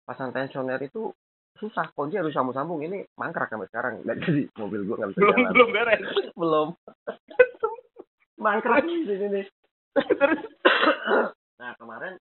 [0.04, 1.10] pasang pensioner itu
[1.58, 1.90] susah.
[1.92, 2.80] Kunci harus sambung-sambung.
[2.82, 3.94] Ini mangkrak sampai sekarang.
[4.06, 5.52] Dan jadi mobil gue nggak bisa belum jalan.
[5.52, 6.02] belum beres.
[6.40, 6.68] Belum.
[8.42, 9.42] Mangkrak di sini
[9.94, 10.40] terus?
[11.60, 12.18] Nah kemarin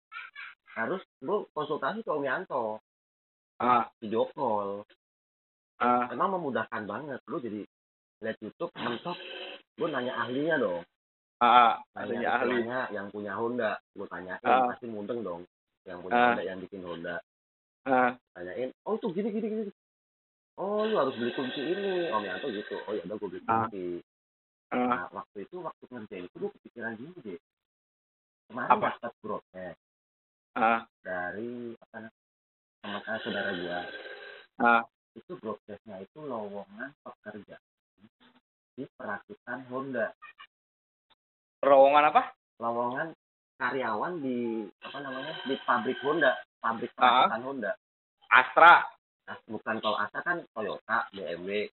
[0.77, 2.79] harus gue konsultasi ke Om Yanto.
[3.57, 3.89] Ah.
[3.99, 4.85] Video call
[5.81, 6.07] ah.
[6.13, 7.21] Emang memudahkan banget.
[7.27, 7.65] Lu jadi
[8.21, 9.17] lihat YouTube mentok
[9.77, 10.85] gue nanya ahlinya dong.
[11.41, 12.45] Ah nanya adanya ahli.
[12.61, 13.73] istilahnya yang punya Honda.
[13.97, 14.69] Gue tanyain Ah.
[14.69, 15.43] pasti mundeng dong
[15.89, 16.27] yang punya Ah.
[16.37, 17.17] Honda yang bikin Honda.
[17.89, 18.13] Ah.
[18.37, 19.73] Tanyain oh itu gini gini gini.
[20.61, 22.13] Oh lu harus beli kunci ini.
[22.13, 22.77] Om Yanto gitu.
[22.85, 23.65] Oh ya udah gue beli Ah.
[23.65, 23.85] kunci.
[24.69, 24.77] Ah.
[24.93, 27.41] Nah waktu itu waktu ngerjain itu gue kepikiran gini deh.
[28.53, 28.89] Kemarin Apa?
[29.01, 29.81] dapat broadcast
[30.57, 30.81] ah.
[31.05, 33.81] Dari teman saudara gua.
[34.61, 34.83] Ah.
[35.17, 37.57] Itu broadcastnya itu lowongan pekerja.
[38.77, 40.13] Di perakitan Honda.
[41.61, 42.23] Terowongan apa?
[42.61, 43.09] Lowongan
[43.57, 46.33] karyawan di apa namanya di pabrik Honda.
[46.61, 47.29] Pabrik Ah.
[47.29, 47.73] perakitan Honda.
[48.29, 48.75] Astra.
[49.27, 51.69] Nah, bukan kalau Astra kan Toyota BMW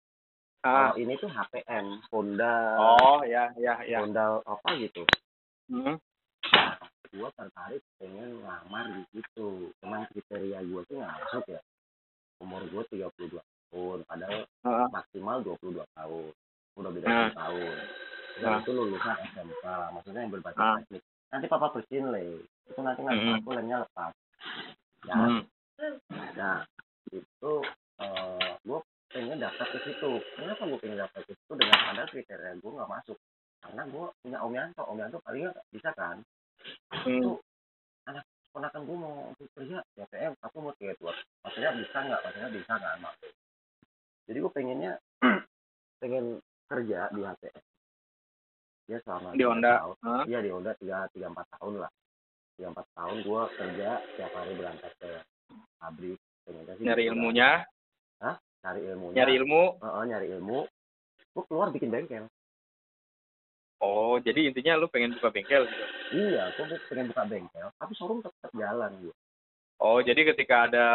[0.65, 0.93] ah.
[0.93, 2.55] Kalau ini tuh HPM Honda.
[2.77, 4.05] Oh ya ya ya.
[4.05, 5.05] Honda apa gitu.
[5.71, 5.95] Hmm.
[6.51, 6.75] nah,
[7.11, 9.49] gua tertarik pengen ngelamar di situ.
[9.79, 11.61] Cuman kriteria gua tuh nggak masuk ya.
[12.39, 13.37] Umur gua 32
[13.71, 16.31] tahun padahal ah maksimal 22 tahun.
[16.79, 17.07] Udah beda.
[17.31, 17.75] 10 tahun.
[18.41, 18.63] Nah.
[18.63, 20.75] itu lulusan SMK maksudnya yang berbasis Ah.
[20.79, 21.03] teknik.
[21.31, 22.43] Nanti papa bersihin le.
[22.67, 23.37] Itu nanti nggak Mm-mm.
[23.43, 24.13] aku lemnya lepas.
[25.03, 25.15] Ya.
[26.35, 26.57] Nah
[27.11, 27.53] itu
[28.01, 28.79] eh gue
[29.11, 30.11] pengen daftar ke situ.
[30.39, 31.53] Kenapa gue pengen daftar ke situ?
[31.59, 33.17] Dengan ada kriteria gue nggak masuk.
[33.61, 34.83] Karena gue punya Om Yanto.
[34.87, 36.23] Om Yanto paling bisa kan
[36.91, 37.17] Hmm.
[37.17, 37.31] itu
[38.05, 39.15] anak ponakan gue mau
[39.55, 41.13] kerja ya PM aku mau tiga tua
[41.47, 42.19] maksudnya bisa nggak?
[42.25, 42.93] Maksudnya bisa nggak?
[43.01, 43.13] Mak
[44.27, 44.93] jadi gue pengennya
[46.01, 46.25] pengen
[46.71, 47.63] kerja di HTS
[48.91, 49.73] ya selama Di Honda.
[50.03, 50.23] Hah?
[50.27, 51.91] iya di Honda tiga tiga empat tahun lah.
[52.59, 55.11] Tiga empat tahun gue kerja tiap hari berangkat ke
[55.79, 56.19] pabrik.
[56.41, 57.51] Pengennya sih Nyari gitu ilmunya,
[58.65, 59.15] cari ilmunya.
[59.17, 59.63] Nyari ilmu.
[59.77, 60.59] Heeh, nyari ilmu.
[61.37, 62.25] Gue keluar bikin bengkel
[63.81, 65.85] Oh, jadi intinya lu pengen buka bengkel gitu.
[66.13, 69.15] iya gue pengen buka bengkel tapi showroom tetap jalan gitu
[69.81, 70.87] Oh, jadi ketika ada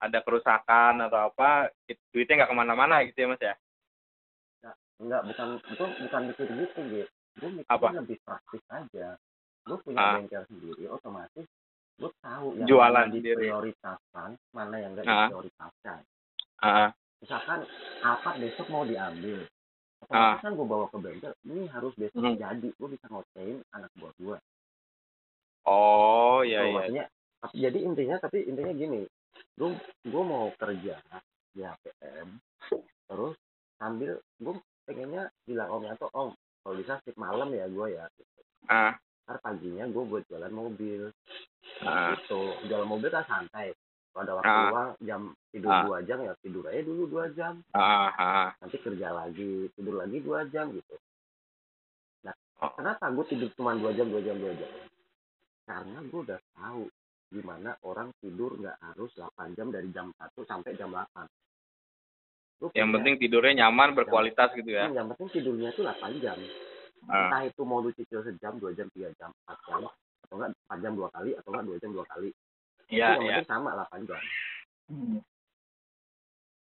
[0.00, 3.52] ada kerusakan atau apa, it- duitnya nggak ke mana-mana gitu ya mas ya?
[4.96, 7.88] enggak bukan itu bukan mikir gitu gitu gue mikirnya Apa?
[7.94, 9.08] lebih praktis aja
[9.64, 10.12] gue punya Ah.
[10.14, 11.46] bengkel sendiri otomatis
[11.96, 15.24] gue tahu yang Jualan mana diprioritaskan mana yang enggak Ah.
[15.24, 15.98] diprioritaskan
[16.60, 17.64] Ah, misalkan
[18.02, 19.48] apa besok mau diambil
[20.08, 20.40] Ah.
[20.40, 22.34] kan gue bawa ke bengkel ini harus besok Hmm.
[22.34, 22.68] jadi.
[22.72, 24.36] Gue bisa ngocein anak buah gue
[25.62, 26.74] oh iya Tuh, iya.
[26.74, 27.04] maksudnya
[27.38, 29.00] tapi- jadi intinya tapi intinya gini
[29.54, 29.68] gue
[30.02, 30.96] gue mau kerja
[31.50, 32.28] di HPM
[33.06, 33.34] terus
[33.76, 38.04] sambil gue pengennya bilang om Yanto om kalau bisa shift malam ya gue ya.
[38.66, 38.92] Ah,
[39.24, 41.08] ntar paginya gue buat jualan mobil.
[41.80, 42.36] Ah, gitu
[42.66, 43.72] jualan mobil kan santai
[44.12, 44.68] ada waktu Ah.
[44.68, 45.82] luang jam tidur Ah.
[45.84, 48.48] dua jam ya tidur aja dulu dua jam ah, ah.
[48.58, 50.96] nanti kerja lagi tidur lagi dua jam gitu
[52.20, 52.74] nah Oh.
[52.74, 54.70] kenapa gue tidur cuma dua jam dua jam dua jam
[55.62, 56.82] karena gue udah tahu
[57.30, 61.30] gimana orang tidur nggak harus 8 jam dari jam 1 sampai jam 8
[62.58, 64.84] Gua Yang punya- penting tidurnya nyaman, berkualitas gitu ya.
[64.84, 66.36] Hmm, yang penting tidurnya itu 8 jam
[67.08, 69.80] Ah, entah itu mau lu cicil sejam dua jam tiga jam empat jam
[70.20, 72.28] atau enggak 4 jam dua kali atau enggak dua jam dua kali
[72.90, 74.22] Iya, itu penting sama 8 jam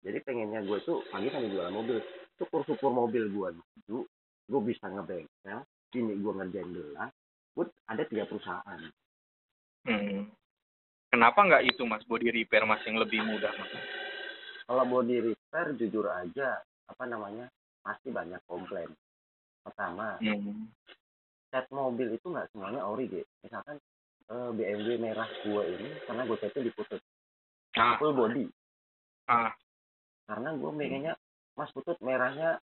[0.07, 1.97] jadi pengennya gue tuh pagi sambil jualan mobil
[2.39, 3.97] syukur-syukur mobil gue maju
[4.47, 5.59] gue bisa ngebengkel
[5.99, 7.11] ini gue ngerjain gelas
[7.57, 8.79] gue ada tiga perusahaan.
[9.89, 10.29] Hmm.
[11.09, 13.71] Kenapa nggak itu mas, body repair mas yang lebih mudah mas?
[14.67, 16.59] kalau body repair jujur aja
[16.91, 17.47] apa namanya
[17.83, 18.91] pasti banyak komplain.
[19.63, 20.71] Pertama Hmm.
[21.51, 23.79] cat mobil itu nggak semuanya ori gitu misalkan
[24.27, 27.01] eh, BMW merah gue ini karena gue catnya diputut.
[27.73, 28.45] Ah, full body.
[29.25, 29.51] Ah,
[30.25, 31.13] karena gue pengennya
[31.53, 32.59] mas putut merahnya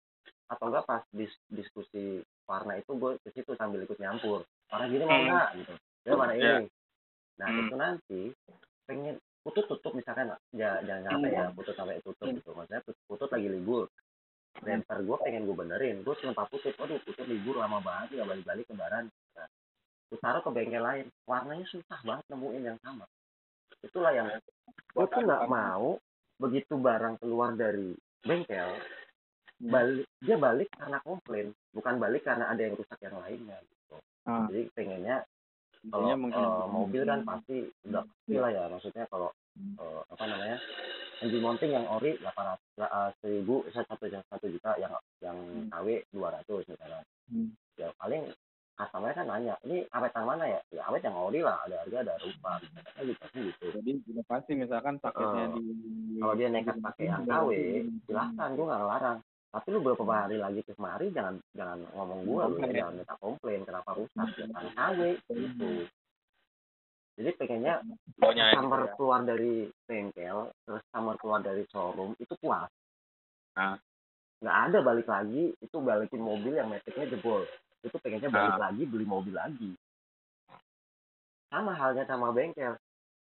[0.46, 4.42] atau enggak pas dis diskusi warna itu gue ke situ sambil ikut nyampur.
[4.66, 5.24] Warna gini mau Hmm.
[5.24, 5.74] enggak gitu.
[6.02, 6.66] Ya warna ini.
[7.38, 7.60] Nah Hmm.
[7.60, 8.20] itu nanti
[8.84, 12.50] pengen putut tutup misalkan ya, jangan sampai ya putut sampai tutup gitu.
[12.52, 13.86] Maksudnya put- putut lagi libur.
[14.60, 15.96] Renter gue pengen gue benerin.
[16.02, 16.74] Gue cuma putut.
[16.74, 19.06] Waduh putut libur lama banget nggak balik balik lebaran
[20.10, 21.06] nah, gue taruh ke bengkel lain.
[21.30, 23.06] Warnanya susah banget nemuin yang sama.
[23.86, 24.28] Itulah yang
[24.90, 25.96] gue tuh nggak mau
[26.40, 27.94] begitu barang keluar dari
[28.24, 28.74] bengkel
[29.60, 33.96] balik dia balik karena komplain bukan balik karena ada yang rusak yang lainnya gitu.
[34.24, 34.48] Ah.
[34.48, 35.16] jadi pengennya
[35.92, 39.28] kalau eh, mobil kan pasti udah pasti lah ya maksudnya kalau
[39.60, 40.56] eh, apa namanya
[41.20, 45.36] engine mounting yang ori 800 eh, seribu satu satu juta yang yang
[45.68, 47.04] KW 200 misalnya.
[47.28, 47.52] Hmm.
[47.76, 48.32] ya paling
[48.80, 50.60] customer kan nanya ini awet yang mana ya?
[50.72, 52.56] Ya awet yang ori lah ada harga ada rupa.
[52.64, 53.64] Misalnya gitu gitu.
[53.76, 53.90] Jadi
[54.24, 55.60] pasti misalkan paketnya Eh, di
[56.16, 57.48] kalau dia nekat pakai yang KW
[58.08, 59.18] silahkan gue nggak ngelarang.
[59.50, 62.72] Tapi lu beberapa hari lagi ke kemari jangan jangan ngomong gue lu Komplain.
[62.72, 65.70] jangan minta komplain kenapa rusak ya kan KW gitu.
[67.20, 67.74] Jadi pengennya
[68.16, 68.92] customer ya.
[68.96, 72.70] keluar dari bengkel terus customer keluar dari showroom itu puas.
[73.58, 73.76] Ah.
[74.40, 77.44] nggak ada balik lagi itu balikin mobil yang metiknya jebol
[77.80, 78.60] itu pengennya balik Ah.
[78.68, 79.70] lagi beli mobil lagi
[81.50, 82.76] sama halnya sama bengkel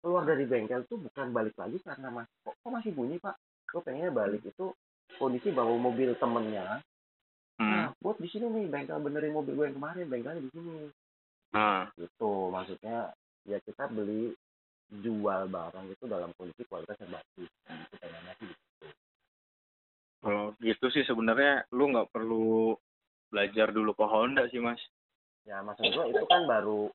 [0.01, 3.37] keluar dari bengkel tuh bukan balik lagi karena mas kok, kok masih bunyi pak
[3.71, 4.73] gue pengennya balik itu
[5.17, 6.81] kondisi bawa mobil temennya
[7.61, 7.69] Hmm.
[7.77, 10.89] nah buat di sini nih bengkel benerin mobil gue yang kemarin bengkelnya di sini
[11.53, 11.93] Ah.
[11.93, 13.13] gitu maksudnya
[13.45, 14.33] ya kita beli
[14.91, 18.87] jual barang itu dalam kondisi kualitas yang bagus itu pengennya sih gitu.
[20.21, 22.77] Kalau gitu sih sebenarnya lu nggak perlu
[23.31, 24.81] belajar dulu ke Honda sih mas.
[25.49, 26.93] ya maksud gue itu kan baru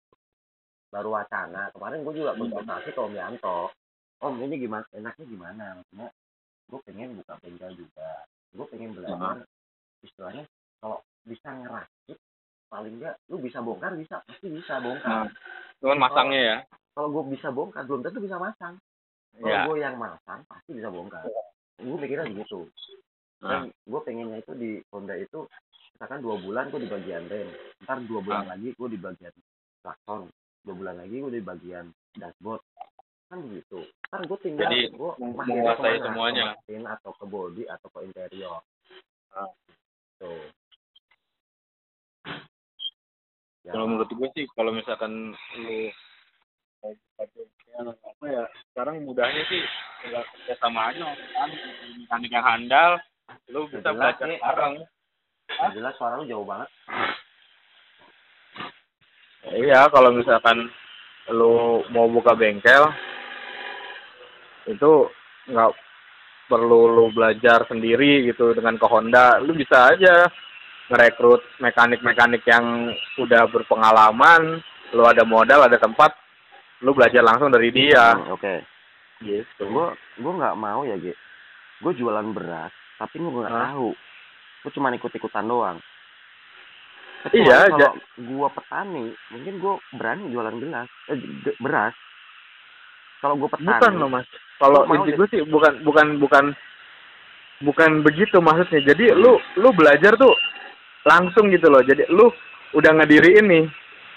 [0.94, 1.74] baru wacana.
[1.74, 3.74] Kemarin gue juga konsultasi ke Om Yanto.
[4.22, 5.66] Om ini gimana enaknya gimana?
[5.82, 6.08] Maksudnya
[6.70, 8.10] gue pengen buka bengkel juga.
[8.56, 9.44] Gue pengen belajar.
[10.06, 10.44] Istilahnya
[10.80, 12.18] kalau bisa ngerakit
[12.70, 14.22] paling enggak lu bisa bongkar bisa.
[14.24, 15.26] Pasti bisa bongkar.
[15.26, 15.28] Nah,
[15.82, 16.58] cuman masangnya ya.
[16.96, 18.80] kalau gue bisa bongkar belum tentu bisa masang.
[19.36, 19.68] Kalau Ya.
[19.68, 21.28] gue yang masang pasti bisa bongkar.
[21.82, 22.70] Gue mikirnya begitu.
[23.44, 23.68] Nah.
[23.68, 25.44] dan gue pengennya itu di Honda itu
[25.96, 27.48] misalkan dua bulan gue di bagian rem
[27.88, 29.34] ntar dua bulan lagi gue di bagian
[29.80, 30.28] klakson
[30.68, 31.86] dua bulan lagi gue di bagian
[32.20, 32.60] dashboard.
[33.32, 33.80] Kan begitu
[34.12, 36.60] ntar gue tinggal Jadi, gue menguasai semuanya.
[36.68, 38.60] Ke atau ke body atau ke interior.
[39.32, 39.48] Ah.
[40.20, 40.44] tuh
[43.66, 43.74] Ya.
[43.74, 45.90] Kalau menurut gue sih kalau misalkan lu
[47.26, 49.58] bengkel apa ya sekarang mudahnya sih
[50.46, 51.02] ya, sama aja
[51.34, 51.50] kan?
[51.98, 52.92] Mekanik yang handal
[53.50, 54.86] lu bisa belajar sekarang
[55.50, 56.68] Ya jelas suara lu jauh banget.
[59.56, 60.68] iya kalau misalkan
[61.30, 62.90] lu mau buka bengkel
[64.66, 64.92] itu
[65.46, 65.72] nggak
[66.46, 70.26] perlu lu belajar sendiri gitu dengan ke Honda lu bisa aja
[70.90, 74.62] ngerekrut mekanik-mekanik yang udah berpengalaman
[74.94, 76.14] lu ada modal ada tempat
[76.82, 78.66] lu belajar langsung dari dia Hmm, Oke.
[79.22, 79.88] gitu Gue
[80.20, 81.14] gue nggak mau ya, Ge.
[81.80, 83.94] Gue jualan beras, tapi gue nggak tahu.
[84.66, 85.78] Gue cuma ikut-ikutan doang.
[87.34, 90.90] Iya, Kecuali kalau gue petani, mungkin gue berani jualan beras.
[91.14, 91.18] Eh,
[91.62, 91.94] beras.
[93.22, 94.28] Kalau gue petani, bukan loh mas.
[94.58, 96.46] Kalau inti gue sih bukan bukan bukan
[97.66, 98.94] bukan begitu maksudnya.
[98.94, 100.34] Jadi lu lu belajar tuh
[101.06, 101.82] langsung gitu loh.
[101.82, 102.30] Jadi lu
[102.78, 103.66] udah ngediri ini.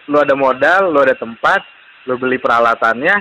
[0.09, 1.61] Lu ada modal lu ada tempat
[2.09, 3.21] lu beli peralatannya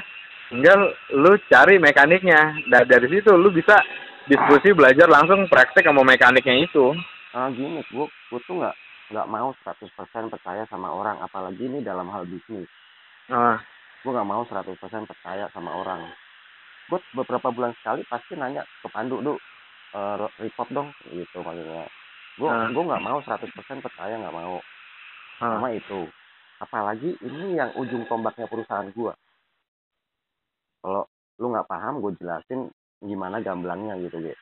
[0.52, 0.80] tinggal
[1.16, 2.60] lu cari mekaniknya.
[2.68, 3.80] Dan dari situ lu bisa
[4.28, 6.92] diskusi belajar langsung praktek sama mekaniknya itu
[7.36, 8.76] ah gini, gue gue tuh nggak
[9.12, 12.68] nggak mau 100% percaya sama orang, apalagi ini dalam hal bisnis.
[13.28, 13.60] nah
[14.04, 16.08] gue nggak mau 100% percaya sama orang.
[16.88, 19.36] Gue beberapa bulan sekali pasti nanya ke Pandu du
[19.96, 21.88] eh, report dong gitu maksudnya.
[22.40, 22.72] Gue Ah.
[22.72, 24.60] gue nggak mau 100% percaya nggak mau.
[25.38, 26.08] Ah, sama itu
[26.58, 29.14] apalagi ini yang ujung tombaknya perusahaan gue
[30.82, 31.06] kalau
[31.38, 32.74] lu nggak paham gue jelasin
[33.06, 34.42] gimana gamblangnya gitu gitu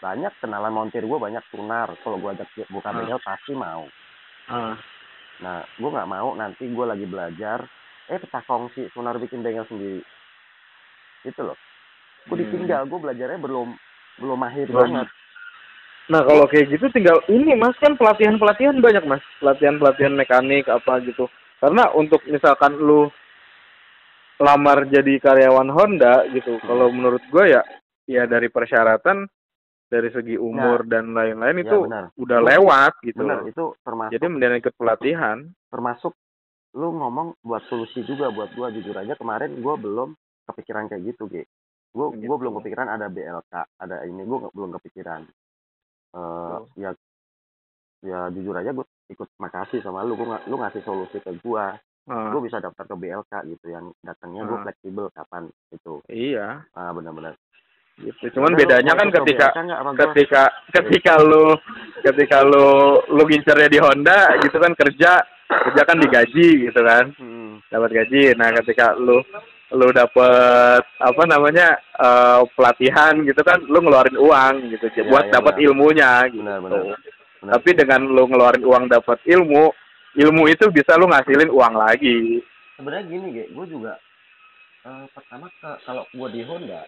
[0.00, 2.96] banyak kenalan montir gue banyak tunar kalau gue ajak buka Ah.
[2.96, 3.84] bengkel pasti mau
[4.48, 4.74] ah.
[5.40, 7.64] Nah, gue nggak mau nanti gue lagi belajar,
[8.12, 10.04] eh pecah kongsi, Sunar bikin bengkel sendiri.
[11.24, 11.56] Itu loh.
[12.28, 12.44] Gue Hmm.
[12.44, 13.72] ditinggal, gue belajarnya belum
[14.20, 15.00] belum mahir Belum.
[15.00, 15.08] banget.
[16.12, 20.68] Nah kalau kayak gitu tinggal ini mas kan pelatihan pelatihan banyak mas pelatihan pelatihan mekanik
[20.68, 21.24] apa gitu
[21.56, 23.08] karena untuk misalkan lu
[24.36, 26.66] lamar jadi karyawan Honda gitu Hmm.
[26.66, 27.62] kalau menurut gue ya
[28.04, 29.24] ya dari persyaratan
[29.90, 32.04] dari segi umur dan lain-lain Ya, itu benar.
[32.14, 36.14] udah Itu- lewat gitu Benar, itu termasuk jadi mendingan ikut pelatihan termasuk
[36.72, 40.14] lu ngomong buat solusi juga buat gue jujur aja kemarin gue belum
[40.46, 41.42] kepikiran kayak gitu, Ge.
[41.90, 42.26] Gue Gitu.
[42.26, 45.26] gue belum kepikiran ada BLK, ada ini gue belum kepikiran.
[46.10, 46.90] Eh ya
[48.00, 51.66] ya jujur aja gue ikut makasih sama lu, gue lu ngasih solusi ke gue.
[52.08, 54.66] Ah, gue bisa daftar ke BLK gitu yang datangnya gue Hmm.
[54.66, 57.36] fleksibel kapan itu iya ah benar-benar
[58.00, 58.40] gitu.
[58.40, 59.48] Cuman Karena bedanya kan ketika
[59.96, 61.56] ketika ketika lu
[62.00, 67.12] ketika lu lu gincernya di Honda gitu kan kerja kerja kan digaji gitu kan.
[67.20, 67.62] Hmm.
[67.70, 68.34] dapat gaji.
[68.34, 69.22] Nah ketika lu
[69.70, 74.86] lu dapat apa namanya eh, pelatihan gitu kan lu ngeluarin uang gitu.
[74.90, 76.42] Iya, buat iya, dapat ilmunya gitu.
[76.42, 76.98] Benar benar benar.
[77.56, 79.70] tapi dengan lu ngeluarin uang dapat ilmu
[80.18, 82.42] ilmu itu bisa lu ngasilin uang lagi.
[82.74, 83.94] Sebenarnya gini gue juga
[84.82, 85.46] eh, pertama
[85.86, 86.82] kalau gue di Honda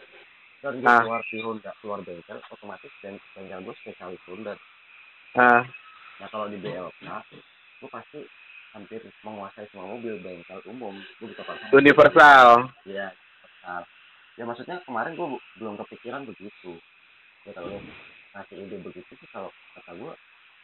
[0.62, 1.02] kan gue Ah.
[1.02, 4.54] keluar di Honda keluar bengkel otomatis ben, bengkel gue spesialis Honda
[5.34, 5.62] nah
[6.16, 7.02] nah kalau di BLK
[7.80, 8.20] gue pasti
[8.70, 13.82] hampir menguasai semua mobil bengkel umum gue bisa pasang universal Iya, universal.
[14.32, 16.80] Ya maksudnya kemarin gue belum kepikiran begitu.
[17.44, 17.78] Ya kalau lu
[18.32, 20.12] ngasih ide begitu sih kalau kata gue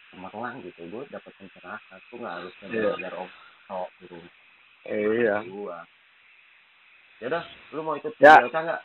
[0.09, 0.81] cemerlang gitu.
[0.89, 2.01] Gue dapat pencerahan.
[2.09, 2.97] Gue nggak harus Iya.
[2.97, 3.29] belajar om
[3.67, 4.17] tok gitu.
[4.89, 5.79] iya Gue.
[7.19, 8.41] Ya udah, lu mau ikut Ya.
[8.41, 8.81] BLK nggak?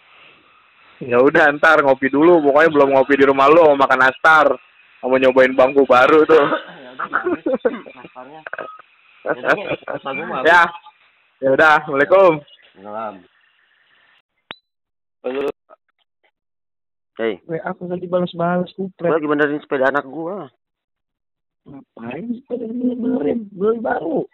[1.01, 4.53] Ya udah ntar ngopi dulu pokoknya belum ngopi di rumah lu mau makan nastar
[5.01, 6.43] mau nyobain bangku baru tuh
[9.23, 9.31] ya.
[9.31, 9.31] Ya
[10.43, 10.65] udah,
[11.39, 13.21] ya udah assalamualaikum Salam.
[17.13, 19.13] Hei, WA aku tadi balas-balas kupret.
[19.13, 20.49] lagi benerin sepeda anak gua.
[21.69, 23.45] Ngapain sepeda ini benerin?
[23.53, 24.25] Beli baru.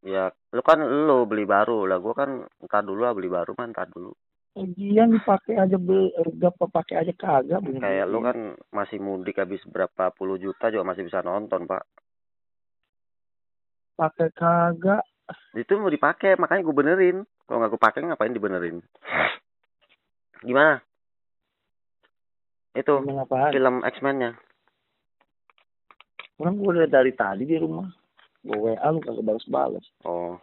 [0.00, 2.00] Ya, lu kan lu beli baru lah.
[2.00, 4.16] Gua kan entar dulu lah beli baru kan entar dulu.
[4.58, 6.10] Lagian dipakai aja beli,
[6.42, 7.62] gak pakai aja kagak.
[7.62, 7.86] benerin.
[7.86, 8.38] Kayak lu kan
[8.74, 11.86] masih mudik habis berapa puluh juta juga masih bisa nonton, Pak.
[13.94, 15.06] Pakai kagak.
[15.54, 17.18] Itu mau dipakai, makanya gue benerin.
[17.46, 18.82] Kalau nggak gue pakai ngapain dibenerin?
[20.42, 20.82] Gimana?
[22.74, 23.54] Itu apaan?
[23.54, 24.34] film X-Men-nya.
[26.42, 27.86] Orang gue udah dari tadi di rumah.
[28.42, 29.86] Gue WA lu kagak balas-balas.
[30.02, 30.34] Oh.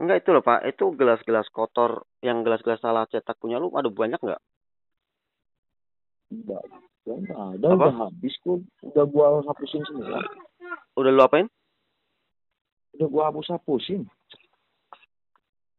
[0.00, 0.64] Enggak itu loh, Pak.
[0.64, 4.40] Itu gelas-gelas kotor yang gelas-gelas salah cetak punya lu ada banyak nggak?
[6.32, 6.62] Enggak.
[7.04, 7.84] Enggak ada, Apa?
[7.84, 8.64] udah habis kok.
[8.80, 10.24] Udah gua hapusin semua.
[10.96, 11.46] Udah lu apain?
[12.96, 14.08] Udah gua hapus-hapusin.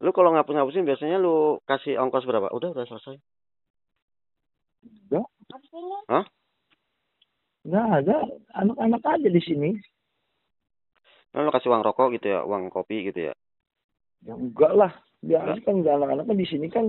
[0.01, 2.53] Lu kalau ngapus-ngapusin biasanya lu kasih ongkos berapa?
[2.53, 3.17] Udah, udah selesai.
[4.85, 5.25] Enggak.
[6.09, 6.25] Hah?
[7.61, 8.17] nggak ada
[8.57, 9.69] anak-anak aja di sini
[11.31, 13.33] Nah, lo kasih uang rokok gitu ya, uang kopi gitu ya.
[14.21, 16.85] Ya enggak lah biasa kan anak-anak kan di sini kan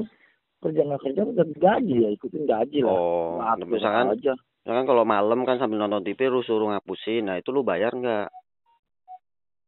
[0.62, 5.04] kerja nggak kerja udah gaji ya ikutin gaji lah Oh, Ngatur misalkan aja misalkan kalau
[5.04, 7.26] malam kan sambil nonton TV lu suruh ngapusin.
[7.26, 8.30] Nah, itu lu bayar nggak?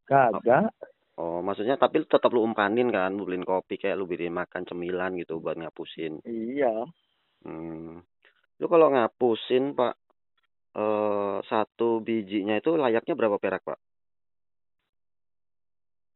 [0.06, 0.70] kagak
[1.14, 5.14] Oh, maksudnya tapi tetap lu umpanin kan, lu beliin kopi kayak lu beliin makan cemilan
[5.14, 6.18] gitu buat ngapusin.
[6.26, 6.82] iya
[7.46, 8.02] Hmm.
[8.58, 9.94] Lu kalau ngapusin, Pak,
[10.74, 13.78] eh satu bijinya itu layaknya berapa perak, Pak?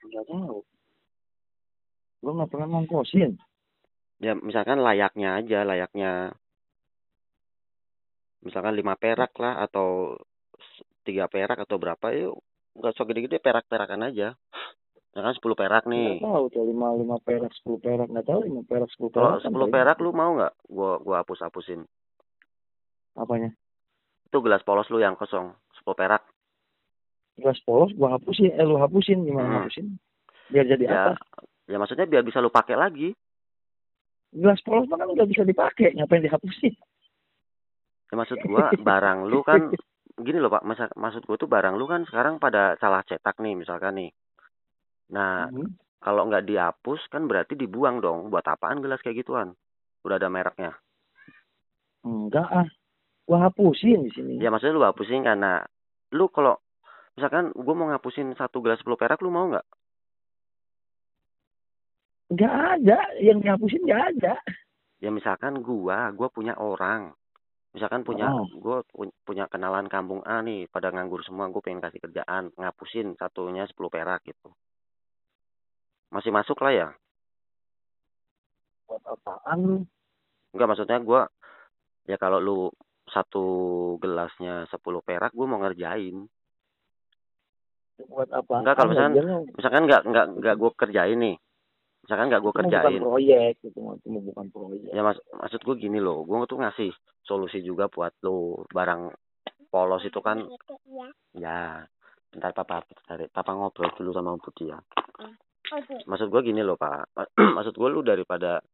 [0.08, 0.64] nggak tahu
[2.18, 3.38] gua nggak pernah ngongkosin.
[4.18, 6.34] Ya, misalkan layaknya aja, layaknya
[8.42, 10.18] misalkan lima perak lah atau
[11.02, 12.38] tiga perak atau berapa yuk
[12.78, 14.38] nggak usah gede-gede perak-perakan aja.
[15.10, 18.62] Misalkan sepuluh perak nggak nih tahu tuh lima lima perak sepuluh perak nggak tahu lima
[18.62, 19.82] perak sepuluh perak kan sepuluh kayaknya.
[19.82, 20.54] perak lu mau nggak?
[20.70, 21.80] Gua gua hapus hapusin
[23.18, 23.50] apanya?
[24.30, 26.22] Itu gelas polos lu yang kosong sepuluh perak.
[27.34, 29.56] Gelas polos gua hapusin eh lu hapusin gimana Hmm.
[29.64, 29.86] hapusin?
[30.48, 31.18] Biar jadi ya apa
[31.68, 33.12] ya maksudnya biar bisa lu pakai lagi.
[34.32, 35.92] Gelas polos mah kan udah bisa dipakai.
[35.96, 36.74] Ngapain dihapusin?
[38.08, 39.72] Ya maksud gua barang lu kan
[40.26, 40.64] gini loh pak.
[40.64, 44.10] Masa maksud gua tuh barang lu kan sekarang pada salah cetak nih misalkan nih.
[45.12, 45.76] Nah Hmm.
[46.00, 48.32] kalau nggak dihapus kan berarti dibuang dong.
[48.32, 49.52] Buat apaan gelas kayak gituan?
[50.04, 50.72] Udah ada mereknya?
[52.04, 52.68] Enggak ah.
[53.28, 54.34] Gua hapusin di sini.
[54.40, 55.60] Ya maksudnya lu hapusin karena
[56.16, 56.56] lu kalau
[57.12, 59.66] misalkan gue mau ngapusin satu gelas 10 perak lu mau nggak?
[62.28, 64.34] Enggak ada yang dihapusin enggak ada
[64.98, 67.14] Ya misalkan gua, gua punya orang.
[67.70, 68.50] Misalkan punya Oh.
[68.56, 73.14] gua pu- punya kenalan kampung A nih pada nganggur semua, gue pengen kasih kerjaan, ngapusin
[73.14, 74.50] satunya 10 perak gitu.
[76.08, 76.88] Masih masuk lah ya?
[78.84, 79.84] buat apaan
[80.50, 81.28] Enggak maksudnya gua
[82.02, 82.58] ya kalau lu
[83.06, 83.44] satu
[83.98, 86.26] gelasnya 10 perak gue mau ngerjain.
[88.00, 91.36] buat apa Enggak, kalau misalkan- Misalkan nggak nggak nggak gue kerjain nih.
[92.08, 93.04] Misalkan nggak gue bukan kerjain.
[93.04, 96.88] proyek itu itu mah bukan proyek Ya mas, maksud gue gini loh, gue tuh ngasih
[97.20, 99.12] solusi juga buat lo barang
[99.68, 100.40] polos itu kan,
[101.36, 101.84] ya,
[102.32, 104.80] bentar papa cari, papa ngobrol dulu sama Budi ya.
[106.08, 107.12] Maksud gue gini loh pak,
[107.60, 108.64] maksud gue lu daripada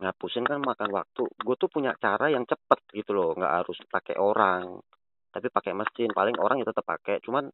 [0.00, 4.16] ngapusin kan makan waktu, gue tuh punya cara yang cepet gitu loh, nggak harus pakai
[4.16, 4.80] orang,
[5.28, 7.52] tapi pakai mesin, paling orang ya tetap pakai, cuman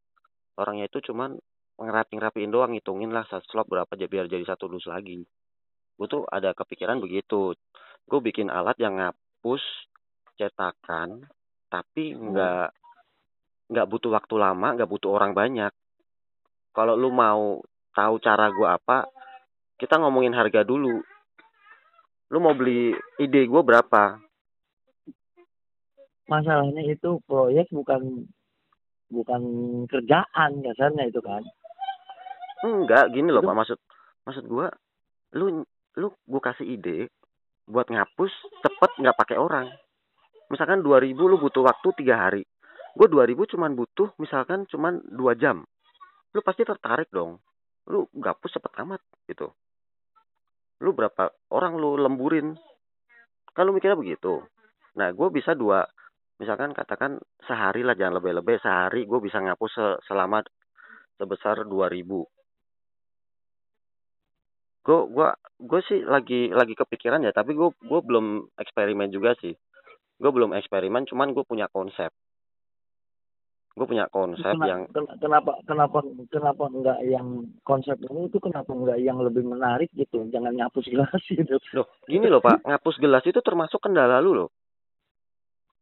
[0.63, 1.35] orangnya itu cuman
[1.79, 5.27] ngerapin rapiin doang, ngitungin lah satu slot berapa jadi biar jadi satu dus lagi.
[5.95, 7.55] Gue tuh ada kepikiran begitu,
[8.07, 9.63] gue bikin alat yang ngapus
[10.35, 11.23] cetakan
[11.71, 12.71] tapi nggak
[13.71, 15.73] nggak butuh waktu lama nggak butuh orang banyak.
[16.75, 17.63] Kalau lu mau
[17.95, 19.07] tahu cara gua apa
[19.79, 21.03] kita ngomongin harga dulu.
[22.31, 24.19] Lu mau beli ide gua berapa?
[26.31, 28.27] Masalahnya itu proyek bukan
[29.11, 29.43] bukan
[29.87, 31.45] kerjaan dasarnya itu kan
[32.65, 33.55] enggak gini loh pak.
[33.55, 33.79] Maksud
[34.25, 34.73] maksud gua
[35.37, 35.63] lu
[36.01, 37.13] lu gua kasih ide
[37.69, 38.33] buat ngapus
[38.65, 39.69] cepet nggak pakai orang.
[40.53, 42.45] Misalkan 2000 lu butuh waktu tiga hari.
[42.95, 45.65] Gue 2000 cuman butuh misalkan cuman dua jam.
[46.31, 47.41] Lu pasti tertarik dong.
[47.91, 49.51] Lu gapus cepet amat gitu.
[50.85, 52.55] Lu berapa orang lu lemburin?
[53.57, 54.45] Lu mikirnya begitu.
[54.95, 55.83] Nah gue bisa dua
[56.39, 60.43] misalkan katakan sehari lah jangan lebih-lebih sehari gue bisa ngapus se- selama
[61.15, 62.27] sebesar 2000
[64.85, 69.57] gue gua gue sih lagi lagi kepikiran ya tapi gue gue belum eksperimen juga sih.
[70.15, 72.13] Gue belum eksperimen cuman gue punya konsep.
[73.75, 75.99] Gue punya konsep Kena- yang ken- kenapa kenapa
[76.31, 77.27] kenapa enggak yang
[77.61, 80.23] konsep ini itu kenapa enggak yang lebih menarik gitu?
[80.29, 81.59] Jangan ngapus gelas gitu.
[81.75, 82.63] Loh gini loh pak.
[82.63, 84.51] Ngapus gelas itu termasuk kendala lu loh.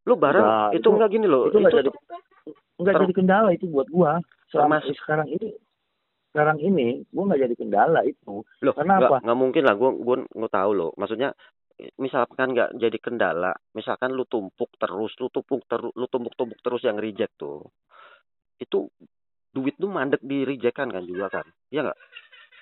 [0.02, 1.42] Lu barang Enggak, itu, itu- enggak gini loh.
[1.46, 1.90] itu enggak jadi
[2.80, 4.22] enggak ter- jadi kendala itu buat gua.
[4.48, 5.48] Selama Termasuk- sekarang ini
[6.32, 8.40] sekarang ini gua enggak jadi kendala itu.
[8.64, 9.20] Loh Kenapa?
[9.20, 10.90] nggak nggak mungkin lah gue gue nggak tahu loh.
[10.96, 11.36] Maksudnya
[12.00, 16.80] misalkan nggak jadi kendala misalkan lu tumpuk terus lu tumpuk terus lu tumpuk tumpuk terus
[16.80, 17.68] yang reject tuh
[18.56, 18.86] itu
[19.50, 21.44] duit lu mandek di rejectan kan juga kan?
[21.68, 21.98] Iya nggak?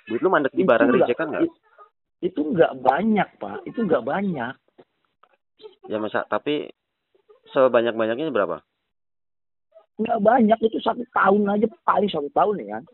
[0.09, 1.42] Duit lu mandek di Itu barang enggak- rejectan nggak?
[2.20, 3.57] itu enggak banyak pak.
[3.64, 4.55] Itu enggak banyak.
[5.86, 6.66] Ya masa tapi
[7.49, 8.66] sebanyak banyaknya berapa?
[9.94, 12.84] Enggak banyak itu satu tahun aja paling satu tahun ya kan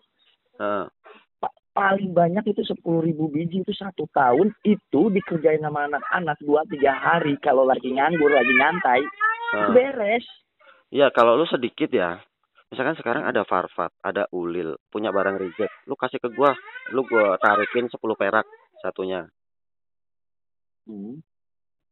[1.37, 6.65] Pa- paling banyak itu sepuluh ribu biji itu satu tahun itu dikerjain sama anak-anak dua
[6.69, 9.03] tiga hari kalau lagi nganggur lagi nyantai
[9.55, 9.71] Heeh.
[9.73, 10.27] beres
[10.87, 12.23] Iya, kalau lu sedikit ya.
[12.71, 15.71] Misalkan sekarang ada Farfat, ada Ulil, punya barang reject.
[15.87, 16.55] Lu kasih ke gua,
[16.91, 18.47] lu gua tarikin 10 perak
[18.83, 19.27] satunya.
[20.87, 21.23] Hmm.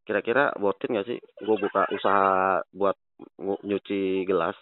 [0.07, 1.19] Kira-kira worth it nggak sih?
[1.43, 2.99] Gua buka usaha buat
[3.39, 4.59] nyuci gelas.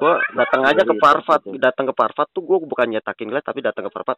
[0.00, 1.60] Gue datang aja ke Iya, Parvat betul.
[1.60, 4.16] datang ke Parvat tuh gue bukan nyetakin nilai tapi datang ke Parvat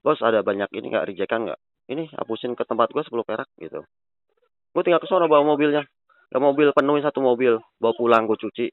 [0.00, 1.04] bos ada banyak ini nggak?
[1.04, 1.60] Rejekan nggak?
[1.92, 3.84] Ini hapusin ke tempat gue 10 perak gitu.
[4.72, 5.84] Gue tinggal ke sana bawa mobilnya.
[6.28, 7.60] Ya mobil penuhin satu mobil.
[7.80, 8.66] Bawa pulang gue cuci.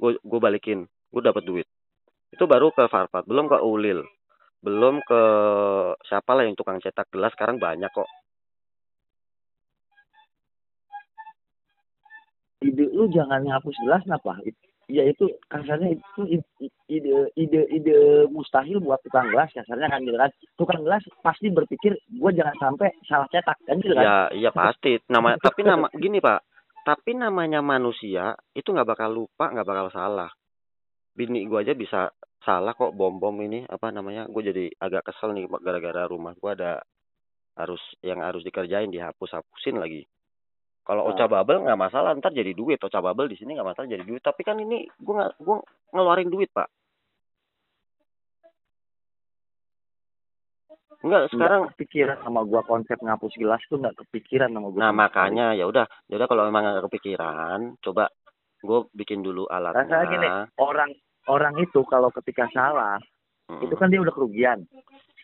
[0.00, 0.88] Gue gue balikin.
[1.12, 1.68] Gue dapat duit.
[2.32, 3.28] Itu baru ke Farfat.
[3.28, 4.00] Belum ke Ulil.
[4.64, 5.20] Belum ke
[6.08, 7.30] siapa lah yang tukang cetak gelas.
[7.36, 8.08] Sekarang banyak kok.
[12.62, 14.38] Ide lu jangan ngapus gelas kenapa
[14.92, 16.20] ya itu kasarnya itu
[16.92, 17.96] ide ide ide
[18.28, 19.48] mustahil buat tukang gelas.
[19.56, 20.30] Kasarnya kan gitu kan.
[20.60, 23.56] Tukang gelas pasti berpikir gue jangan sampai salah cetak.
[23.64, 24.04] Kan gitu kan?
[24.04, 25.00] Ya iya pasti.
[25.08, 26.44] Nama tapi nama gini pak.
[26.84, 30.28] Tapi namanya manusia itu nggak bakal lupa nggak bakal salah.
[31.16, 32.12] Bini gue aja bisa
[32.44, 36.50] salah kok bom bom ini apa namanya gue jadi agak kesel nih gara-gara rumah gue
[36.50, 36.82] ada
[37.54, 40.02] harus yang harus dikerjain dihapus hapusin lagi
[40.82, 41.14] kalau Nah.
[41.14, 44.22] ocha bubble nggak masalah ntar jadi duit ocha bubble di sini nggak masalah jadi duit
[44.22, 45.56] tapi kan ini gue nggak gue
[45.94, 46.66] ngeluarin duit pak
[51.02, 54.92] Enggak, sekarang nggak kepikiran sama gua konsep ngapus gelas tuh nggak kepikiran sama gua Nah
[54.94, 58.06] makanya ya udah, ya udah kalau memang nggak kepikiran, coba
[58.62, 60.54] gue bikin dulu Rasanya gini, alatnya.
[60.62, 60.90] orang
[61.26, 63.02] orang itu kalau ketika salah
[63.50, 63.66] Mm-mm.
[63.66, 64.62] itu kan dia udah kerugian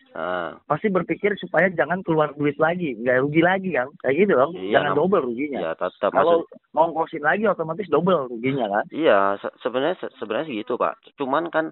[0.09, 4.51] Nah, pasti berpikir supaya jangan keluar duit lagi nggak rugi lagi kan kayak gitu dong
[4.57, 9.37] Iya, jangan double ruginya ya tetap kalau maksud, ngongkosin lagi otomatis double ruginya kan iya
[9.37, 10.97] se- sebenarnya se- sebenarnya segitu pak.
[11.13, 11.69] Cuman kan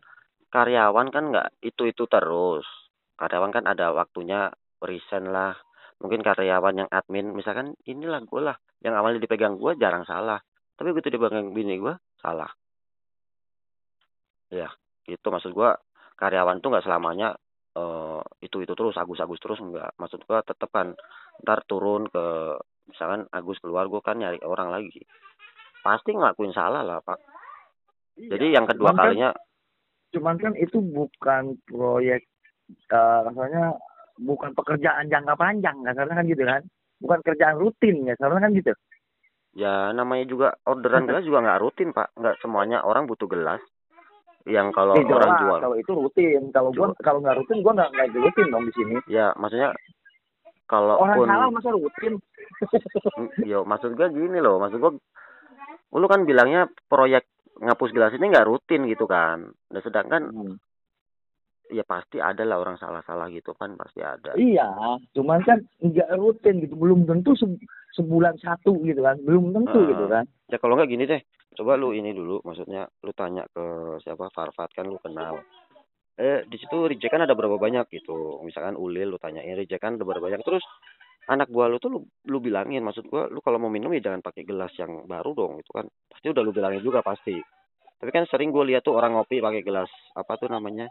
[0.54, 2.66] karyawan kan nggak itu itu terus.
[3.18, 5.58] Karyawan kan ada waktunya resign lah.
[5.98, 8.54] Mungkin karyawan yang admin, misalkan inilah gue lah,
[8.86, 10.38] yang awalnya dipegang gue jarang salah.
[10.78, 12.54] Tapi begitu dipegang bini gue salah.
[14.54, 14.70] Ya,
[15.10, 15.70] gitu maksud gue
[16.16, 17.34] karyawan tuh nggak selamanya
[17.78, 19.94] eh, itu itu terus Agus Agus terus enggak.
[19.96, 20.98] Maksud gua tetep kan
[21.46, 22.58] ntar turun ke
[22.88, 25.06] misalkan Agus keluar gua kan nyari orang lagi.
[25.80, 27.22] Pasti ngelakuin salah lah pak.
[28.18, 29.30] Jadi yang kedua Cuman kan- kalinya
[30.08, 32.26] cuman kan itu bukan proyek
[32.90, 33.76] eh rasanya
[34.18, 36.62] bukan pekerjaan jangka panjang kasarnya kan gitu kan.
[36.98, 38.74] Bukan kerjaan rutin ya kasarnya kan gitu.
[39.54, 42.10] Ya namanya juga orderan gelas juga nggak rutin pak.
[42.18, 43.62] Nggak semuanya orang butuh gelas
[44.48, 45.60] yang kalau Eh, orang jual.
[45.60, 46.42] Kalau itu rutin.
[46.50, 48.96] Kalau gua kalau nggak rutin gua nggak nggak rutin dong di sini.
[49.06, 49.76] Ya maksudnya
[50.66, 52.14] kalau orang pun salah masa rutin?
[53.52, 54.58] Yo maksud gua gini loh.
[54.58, 54.92] Maksud gua
[55.94, 57.28] lu kan bilangnya proyek
[57.58, 59.52] ngapus gelas ini nggak rutin gitu kan.
[59.52, 60.56] Nah sedangkan Hmm.
[61.68, 64.32] ya pasti ada lah orang salah-salah gitu kan pasti ada.
[64.34, 64.72] Iya
[65.12, 66.80] cuman kan nggak rutin gitu.
[66.80, 67.60] Belum tentu se-
[67.94, 69.20] sebulan satu gitu kan.
[69.20, 69.88] Belum tentu Ah.
[69.92, 70.24] gitu kan.
[70.48, 71.20] Ya kalau nggak gini deh
[71.58, 75.42] coba lu ini dulu maksudnya lu tanya ke siapa Farfat kan lu kenal.
[76.18, 78.42] Eh di situ reject kan ada berapa banyak gitu.
[78.46, 80.46] Misalkan Ulil lu tanyain reject kan ada berapa banyak.
[80.46, 80.62] Terus
[81.26, 82.00] anak buah lu tuh lu,
[82.30, 85.54] lu bilangin maksud gua lu kalau mau minum ya jangan pakai gelas yang baru dong
[85.66, 85.90] itu kan.
[85.90, 87.38] Pasti udah lu bilangin juga pasti.
[87.98, 90.86] Tapi kan sering gue lihat tuh orang ngopi pakai gelas apa tuh namanya?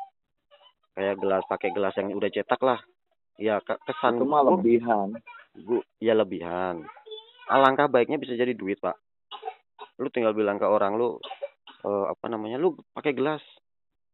[0.99, 2.83] Kayak gelas pakai gelas yang udah cetak lah.
[3.39, 5.09] Ya ke- kesan itu mah gua- lebihan.
[5.55, 6.83] Gua ya lebihan.
[7.47, 8.99] Alangkah baiknya bisa jadi duit pak
[9.97, 11.17] lu tinggal bilang ke orang lu
[11.85, 13.43] eh, apa namanya lu pakai gelas.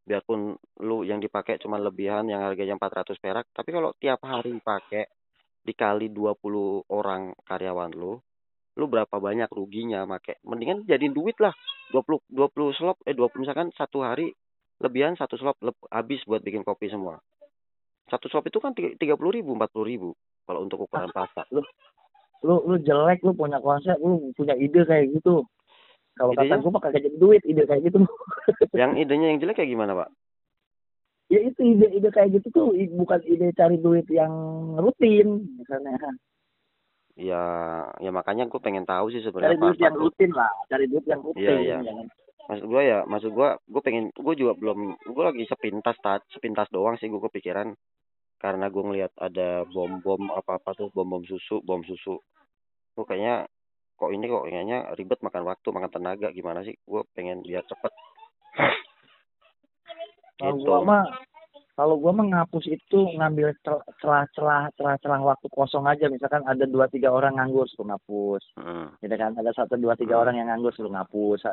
[0.02, 5.06] Biarpun lu yang dipakai cuma lebihan yang harganya 400 perak tapi kalau tiap hari pakai
[5.62, 8.18] dikali 20 orang karyawan lu
[8.72, 10.40] lu berapa banyak ruginya make?
[10.42, 11.52] Mendingan jadiin duit lah.
[11.92, 14.32] 20 20 slop eh 20 misalkan satu hari
[14.80, 17.20] lebihan satu slop leb- habis buat bikin kopi semua.
[18.08, 20.10] Satu slop itu kan tiga puluh ribu empat puluh ribu
[20.48, 21.62] kalau untuk ukuran pasta lu
[22.43, 25.47] lu jelek lu punya konsep lu punya ide kayak gitu.
[26.12, 28.05] Kalau kata gua mah kagak jadi duit ide kayak gitu.
[28.80, 30.09] Yang idenya yang jelek kayak gimana pak?
[31.32, 34.32] Ya itu ide-ide kayak gitu tuh bukan ide cari duit yang
[34.76, 35.97] rutin misalnya.
[37.16, 37.45] Ya
[38.05, 41.05] ya makanya gue pengen tahu sih cari sebenarnya duit Farfat yang rutin lah cari duit
[41.09, 41.78] yang rutin Iya, iya.
[41.80, 42.07] jangan
[42.53, 46.66] maksud gue ya maksud gue gue pengen gue juga belum gue lagi sepintas tat sepintas
[46.74, 47.72] doang sih gue kepikiran
[48.43, 52.18] karena gue ngelihat ada bom bom apa apa tuh bom bom susu bom susu.
[52.93, 53.47] Gue kayaknya
[53.95, 56.74] kok ini kok kayaknya ribet makan waktu makan tenaga gimana sih?
[56.82, 57.93] Gue pengen biar cepet.
[60.38, 60.66] Kalau gitu.
[60.66, 61.05] gua mah
[61.72, 66.11] kalau gua mah ngapus itu ngambil cel- celah-celah celah-celah waktu kosong aja.
[66.11, 68.43] Misalkan ada dua tiga orang nganggur suruh ngapus.
[68.59, 68.90] Hmm.
[68.99, 69.32] gitu kan?
[69.38, 70.22] Ada satu dua tiga Hmm.
[70.26, 71.47] orang yang nganggur suruh ngapus.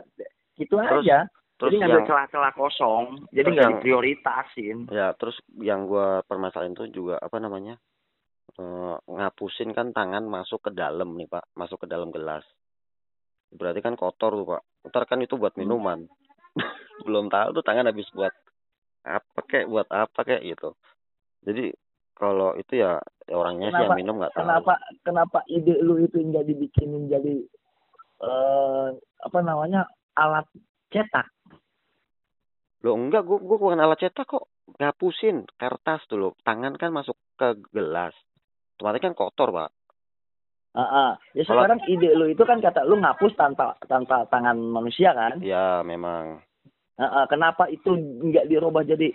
[0.58, 1.30] Gitu Terus- aja
[1.60, 4.78] terus jadi ngambil yang celah-celah kosong jadi nggak yang- diprioritasin.
[4.90, 7.76] Ya terus yang gue permasalahin tuh juga apa namanya
[8.56, 11.44] eh, ngapusin kan tangan masuk ke dalam nih pak.
[11.54, 12.44] Masuk ke dalam gelas.
[13.50, 14.62] Berarti kan kotor tuh pak.
[14.86, 15.64] Ntar kan itu buat Hmm.
[15.64, 16.00] minuman.
[17.06, 18.32] Belum tahu tuh tangan habis buat
[19.02, 20.76] apa kek buat apa kek gitu.
[21.42, 21.72] Jadi
[22.14, 24.42] kalau itu ya ya orangnya sih yang Kenapa- minum nggak tahu.
[24.42, 27.36] kenapa kenapa ide lu itu nggak dibikinin jadi
[28.20, 28.88] eh
[29.20, 30.44] apa namanya alat
[30.90, 31.32] cetak
[32.80, 34.48] Lo enggak, gue gue bukan alat cetak kok.
[34.80, 36.32] Ngapusin kertas dulu.
[36.48, 38.16] Tangan kan masuk ke gelas.
[38.80, 39.70] Otomatis kan kotor, Pak.
[40.70, 41.12] Ah, ah.
[41.34, 45.82] ya sekarang ide lu itu kan kata lu ngapus tanpa tanpa tangan manusia kan Ya,
[45.82, 46.46] memang.
[46.94, 47.26] Ah, ah.
[47.26, 49.10] kenapa itu nggak dirubah jadi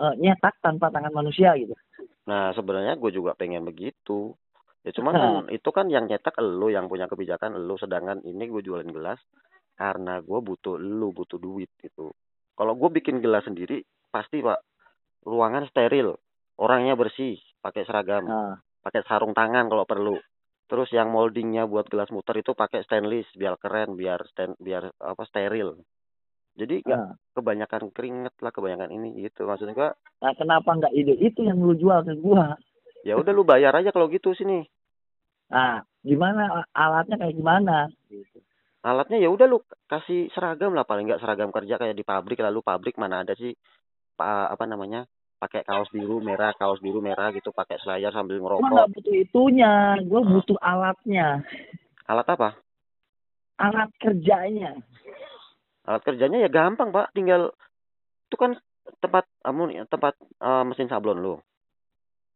[0.00, 1.76] eh, nyetak tanpa tangan manusia gitu
[2.24, 4.32] Nah, sebenarnya gue juga pengen begitu.
[4.80, 8.64] Ya cuman kan itu kan yang nyetak elu yang punya kebijakan elu sedangkan ini gue
[8.64, 9.20] jualin gelas
[9.76, 12.16] karena gue butuh elu butuh duit gitu.
[12.54, 14.62] Kalau gue bikin gelas sendiri pasti Pak
[15.26, 16.14] ruangan steril,
[16.60, 20.16] orangnya bersih, pakai seragam, nah, pakai sarung tangan kalau perlu.
[20.64, 25.22] Terus yang moldingnya buat gelas muter itu pakai stainless biar keren, biar sten, biar apa
[25.28, 25.76] steril.
[26.54, 27.12] Jadi nggak nah.
[27.34, 29.44] kebanyakan keringet lah, kebanyakan ini gitu.
[29.44, 29.90] Maksudnya gua,
[30.22, 32.56] Nah, kenapa nggak ide itu yang lu jual ke gua
[33.04, 34.64] ya udah lu bayar aja kalau gitu sini.
[35.52, 37.92] nah gimana alatnya kayak gimana
[38.84, 42.60] alatnya ya udah lu kasih seragam lah paling nggak seragam kerja kayak di pabrik lalu
[42.60, 43.56] pabrik mana ada sih
[44.12, 45.08] pa, apa namanya
[45.40, 48.68] pakai kaos biru merah kaos biru merah gitu pakai selayar sambil gua ngerokok.
[48.68, 49.72] nggak butuh itunya
[50.04, 51.40] gua butuh alatnya.
[52.04, 52.48] Alat apa?
[53.56, 54.76] Alat kerjanya.
[55.88, 57.08] Alat kerjanya ya gampang pak.
[57.16, 57.56] Tinggal
[58.28, 58.52] itu kan
[59.00, 61.34] tempat amun tempat eh, mesin sablon lu.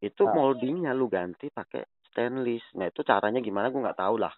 [0.01, 2.64] Itu moldingnya lu ganti pakai stainless.
[2.80, 4.32] Nah itu caranya gimana gue nggak tahu lah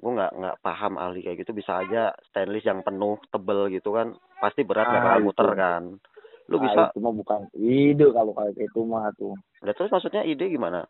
[0.00, 4.10] gue nggak nggak paham ahli kayak gitu bisa aja stainless yang penuh tebel gitu kan
[4.40, 5.82] pasti berat nggak Ah, muter kan
[6.48, 10.24] lu Nah, bisa itu mah bukan ide kalau kayak itu mah tuh Nah, terus maksudnya
[10.24, 10.88] ide gimana?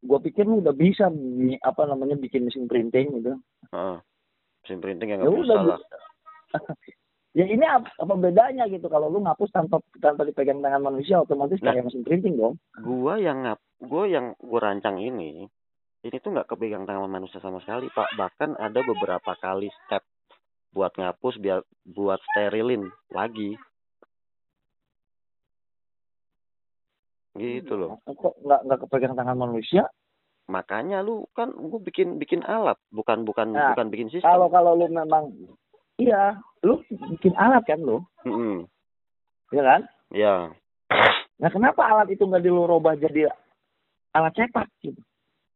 [0.00, 3.38] gua pikir lu udah bisa bi- apa namanya bikin mesin printing gitu
[3.70, 3.96] Heeh.
[4.60, 5.80] Mesin printing yang ya nggak udah bisa lah.
[7.38, 11.62] ya ini apa, apa bedanya gitu kalau lu ngapus tanpa tanpa dipegang tangan manusia otomatis
[11.62, 11.70] Nah.
[11.70, 15.46] kayak mesin printing dong Gua yang ngap, gua yang gua rancang ini,
[16.00, 18.16] ini tuh nggak kepegang tangan manusia sama sekali, Pak.
[18.16, 20.00] Bahkan ada beberapa kali step
[20.70, 23.58] buat ngapus biar buat sterilin lagi.
[27.36, 28.00] Gitu loh.
[28.04, 29.86] kok nggak nggak kepegang tangan manusia
[30.50, 34.34] Makanya lu kan gua bikin bikin alat, bukan bukan Nah, bukan bikin sistem.
[34.34, 35.30] kalau kalau lu memang
[35.94, 36.34] iya
[36.66, 38.66] lu bikin alat kan lu Mm-mm.
[39.54, 39.80] ya kan
[40.10, 40.50] Ya.
[41.38, 43.30] nah kenapa alat itu nggak lu robah jadi
[44.10, 44.98] alat cetak gitu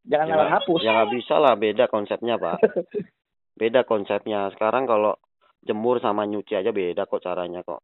[0.05, 0.81] jangan Ya, hapus.
[0.85, 2.61] Ya nggak bisa lah, beda konsepnya, Pak.
[3.61, 4.53] beda konsepnya.
[4.53, 5.17] Sekarang kalau
[5.65, 7.81] jemur sama nyuci aja beda kok caranya kok.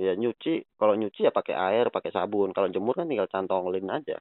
[0.00, 2.56] Ya nyuci kalau nyuci ya pakai air pakai sabun.
[2.56, 4.16] Kalau jemur kan tinggal cantongin aja.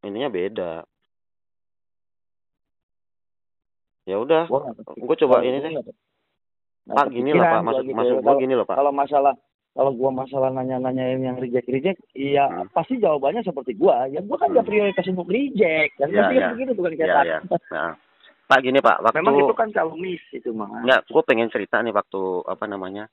[0.00, 0.72] Ininya beda.
[4.08, 4.48] Ya udah
[4.96, 5.72] gue coba ini deh.
[6.88, 7.62] pak gini lah pak.
[7.62, 7.94] Maksud gitu.
[7.94, 8.76] maksud gue gini loh pak.
[8.80, 9.34] Kalau masalah
[9.70, 12.66] kalau gua masalah nanya-nanyain yang reject reject iya Hmm.
[12.70, 14.58] pasti jawabannya seperti gua ya gua kan Hmm.
[14.58, 16.48] nggak prioritas untuk reject kan Ya, pasti ya.
[16.52, 17.38] begitu tuh kan ya ya
[17.70, 17.92] nah.
[18.44, 21.78] pak gini pak waktu memang itu kan kalau miss itu mah nggak gue pengen cerita
[21.78, 23.06] nih waktu apa namanya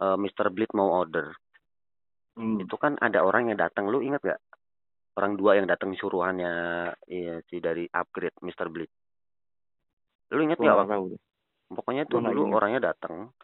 [0.00, 0.50] eh, Mr.
[0.50, 1.30] Bleed mau order
[2.34, 2.62] Hmm.
[2.62, 4.40] itu kan ada orang yang datang lu ingat gak
[5.18, 8.70] orang dua yang datang suruhannya iya si dari upgrade Mr.
[8.70, 8.88] Bleed
[10.30, 10.98] lu ingat Gua gak
[11.68, 13.34] pokoknya tuh Gua dulu orangnya datang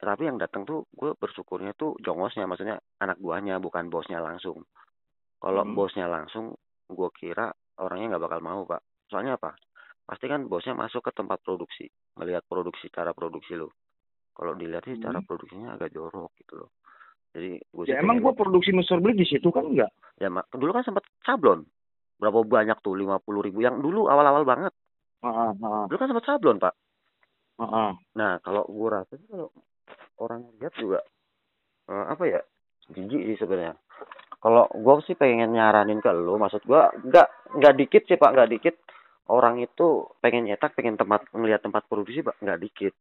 [0.00, 4.64] tapi yang datang tuh gue bersyukurnya tuh jongosnya maksudnya anak buahnya bukan bosnya langsung.
[5.40, 5.76] Kalau Hmm.
[5.76, 6.56] bosnya langsung
[6.88, 8.80] gue kira orangnya nggak bakal mau pak
[9.12, 9.56] soalnya apa?
[10.08, 11.86] Pasti kan bosnya masuk ke tempat produksi
[12.16, 13.70] melihat produksi cara produksi lo
[14.32, 15.28] kalau dilihat sih cara Hmm.
[15.28, 16.70] produksinya agak jorok gitu loh.
[17.30, 18.98] Jadi gue ya emang gua produksi Mr.
[18.98, 21.62] Bleed di situ kan enggak ya mak dulu kan sempat sablon.
[22.20, 22.92] Berapa banyak tuh?
[22.96, 23.64] lima puluh ribu.
[23.64, 24.72] Yang dulu awal-awal banget.
[25.24, 26.74] Heeh, heeh, dulu kan sempat sablon pak.
[27.60, 27.90] Heeh.
[28.16, 29.52] nah kalau gue rasa kalau
[30.20, 31.00] orang lihat juga
[31.90, 32.40] eh, apa ya
[32.90, 33.74] jijik sih sebenarnya.
[34.40, 36.82] Kalau gue sih pengen nyaranin ke lu maksud gue
[37.12, 38.74] nggak nggak dikit sih pak nggak dikit.
[39.30, 42.94] Orang itu pengen nyetak pengen tempat melihat tempat produksi pak nggak dikit.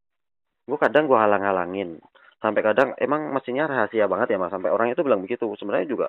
[0.67, 1.97] Gue kadang gue halang-halangin.
[2.39, 4.51] Sampai kadang emang mesinnya rahasia banget ya mas.
[4.51, 5.47] Sampai orang itu bilang begitu.
[5.55, 6.07] Sebenarnya juga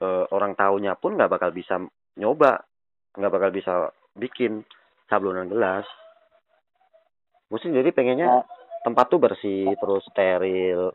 [0.00, 1.78] eh, orang taunya pun nggak bakal bisa
[2.18, 2.64] nyoba
[3.14, 3.72] nggak bakal bisa
[4.16, 4.64] bikin
[5.12, 5.84] sablonan gelas.
[7.48, 8.44] Gue sendiri pengennya Oh.
[8.84, 10.92] Tempat tuh bersih terus steril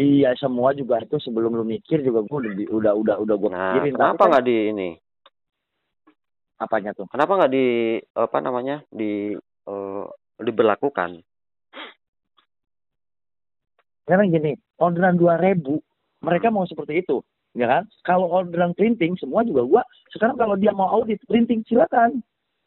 [0.00, 3.74] Iya semua juga itu sebelum lu mikir juga gua udah udah udah udah gua nah
[3.76, 4.90] pikirin kenapa kan nggak di ini
[6.56, 7.66] apanya tuh kenapa nggak di
[8.16, 9.36] apa namanya di
[9.68, 10.04] eh,
[10.40, 11.20] diberlakukan
[14.10, 15.78] Sekarang gini, orderan dua ribu,
[16.18, 17.22] mereka mau seperti itu,
[17.54, 17.86] ya kan?
[18.02, 19.82] Kalau orderan printing, semua juga gua.
[20.10, 22.18] Sekarang kalau dia mau audit printing, silakan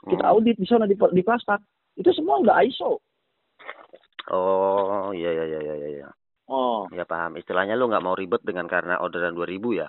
[0.08, 0.40] kita Hmm.
[0.40, 1.60] audit di sana di, di plastik.
[2.00, 3.04] Itu semua nggak ISO.
[4.32, 6.10] Oh iya iya iya iya iya,
[6.44, 9.88] Oh, ya paham istilahnya lu nggak mau ribet dengan karena orderan 2000 ya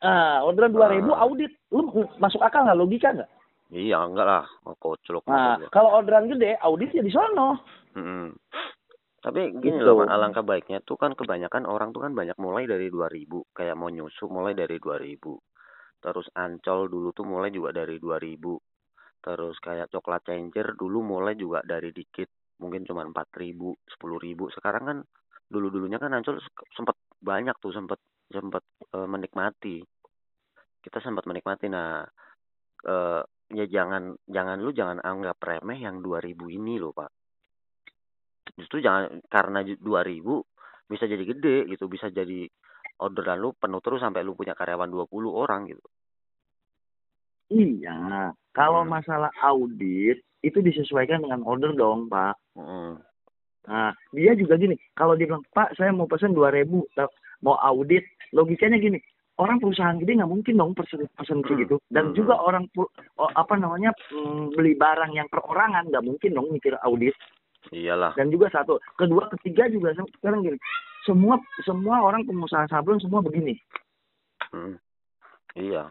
[0.00, 1.24] nah orderan dua ribu Ah.
[1.24, 1.88] audit, lu
[2.18, 3.30] masuk akal nggak logika nggak?
[3.72, 7.56] iya enggak lah oh, koclok Nah, kalau orderan gede, audit ya di sono.
[7.96, 8.36] Mm-mm.
[9.18, 9.88] Tapi gini Gitu.
[9.88, 13.88] loh, alangkah baiknya tuh kan kebanyakan orang tuh kan banyak mulai dari 2000, kayak mau
[13.88, 15.40] nyusu mulai dari 2000.
[15.96, 18.60] Terus Ancol dulu tuh mulai juga dari 2000.
[19.18, 22.28] Terus kayak coklat changer dulu mulai juga dari dikit,
[22.58, 24.50] mungkin cuma 4000, 10000.
[24.54, 24.98] Sekarang kan
[25.50, 26.40] dulu-dulunya kan Ancol
[26.74, 28.00] sempat banyak tuh, sempat
[28.30, 28.62] sempat
[28.94, 29.82] eh, menikmati.
[30.80, 31.66] Kita sempat menikmati.
[31.68, 32.04] Nah,
[32.84, 37.10] eh, ya jangan jangan lu jangan anggap remeh yang 2000 ini loh, Pak.
[38.54, 40.40] Justru jangan karena ju- 2000
[40.84, 42.44] bisa jadi gede gitu, bisa jadi
[43.00, 45.82] orderan lu penuh terus sampai lu punya karyawan 20 orang gitu.
[47.52, 48.92] Iya, kalau Hmm.
[48.96, 52.36] masalah audit itu disesuaikan dengan order dong, Pak.
[52.60, 52.92] Heeh.
[53.64, 57.08] Nah, dia juga gini, kalau dia bilang, Pak, saya mau pesan 2000, ta-
[57.40, 58.04] mau audit,
[58.36, 59.00] logikanya gini,
[59.40, 61.48] orang perusahaan gede nggak mungkin dong pesen, pesen Hmm.
[61.48, 61.80] segitu.
[61.88, 62.16] Dan Hmm.
[62.16, 62.68] juga orang,
[63.16, 67.16] apa namanya, mm, beli barang yang perorangan, nggak mungkin dong mikir audit.
[67.72, 68.12] Iyalah.
[68.12, 70.60] Dan juga satu, kedua, ketiga juga sekarang gini,
[71.08, 73.56] semua semua orang pengusaha sablon semua begini,
[74.52, 74.76] Hmm.
[75.56, 75.88] Iya.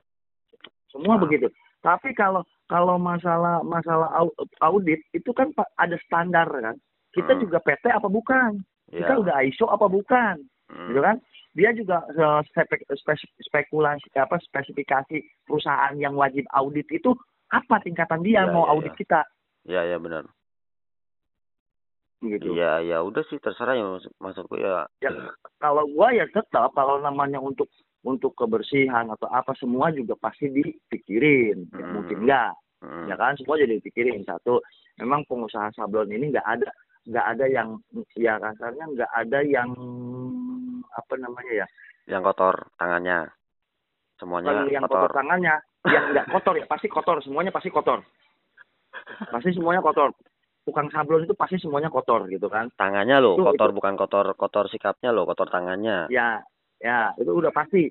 [0.94, 1.22] semua Ah.
[1.26, 1.50] begitu.
[1.82, 6.76] Tapi kalau kalau masalah masalah au- audit itu kan ada standar kan.
[7.12, 7.42] Kita Hmm.
[7.42, 8.64] juga PT apa bukan?
[8.90, 9.06] Iya.
[9.06, 10.38] Kita udah ISO apa bukan?
[10.64, 10.90] Hmm.
[10.90, 11.18] gitu kan
[11.54, 12.88] dia juga eh, spek-
[13.46, 17.14] spekulasi apa spesifikasi perusahaan yang wajib audit itu
[17.52, 18.98] apa tingkatan dia Iya, mau iya, audit iya.
[18.98, 19.22] kita
[19.70, 20.24] Iya, iya benar.
[22.24, 23.86] gitu Iya, ya udah sih terserah ya
[24.18, 24.88] maksudku ya.
[24.98, 25.12] ya
[25.60, 27.68] kalau gua ya tetap kalau namanya untuk
[28.04, 31.94] untuk kebersihan atau apa semua juga pasti dipikirin ya, Hmm.
[31.94, 33.08] mungkin enggak Hmm.
[33.08, 34.60] ya kan semua jadi dipikirin satu
[34.98, 36.68] memang pengusaha sablon ini nggak ada
[37.04, 37.80] nggak ada yang
[38.14, 39.70] ya kasarnya nggak ada yang
[40.90, 41.68] apa namanya ya
[42.06, 43.32] Yang kotor tangannya.
[44.14, 45.08] Semuanya yang kotor.
[45.08, 45.12] kotor.
[45.16, 48.04] tangannya yang nggak kotor ya pasti kotor semuanya pasti kotor
[49.30, 50.12] pasti semuanya kotor
[50.64, 54.68] tukang sablon itu pasti semuanya kotor gitu kan Tangannya loh, Itu- kotor bukan kotor kotor
[54.68, 56.08] sikapnya loh, kotor tangannya.
[56.10, 56.40] ya
[56.84, 57.88] ya itu udah pasti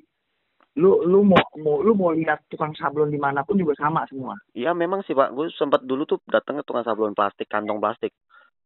[0.75, 4.37] lu lu mau mau lu mau lihat tukang sablon di mana pun juga sama semua
[4.53, 8.13] Iya memang sih Pak, gue sempat dulu tuh datang ke tukang sablon plastik, kantong plastik.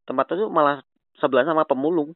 [0.02, 0.82] Tempatnya tuh malah
[1.14, 2.10] sebelah sama pemulung.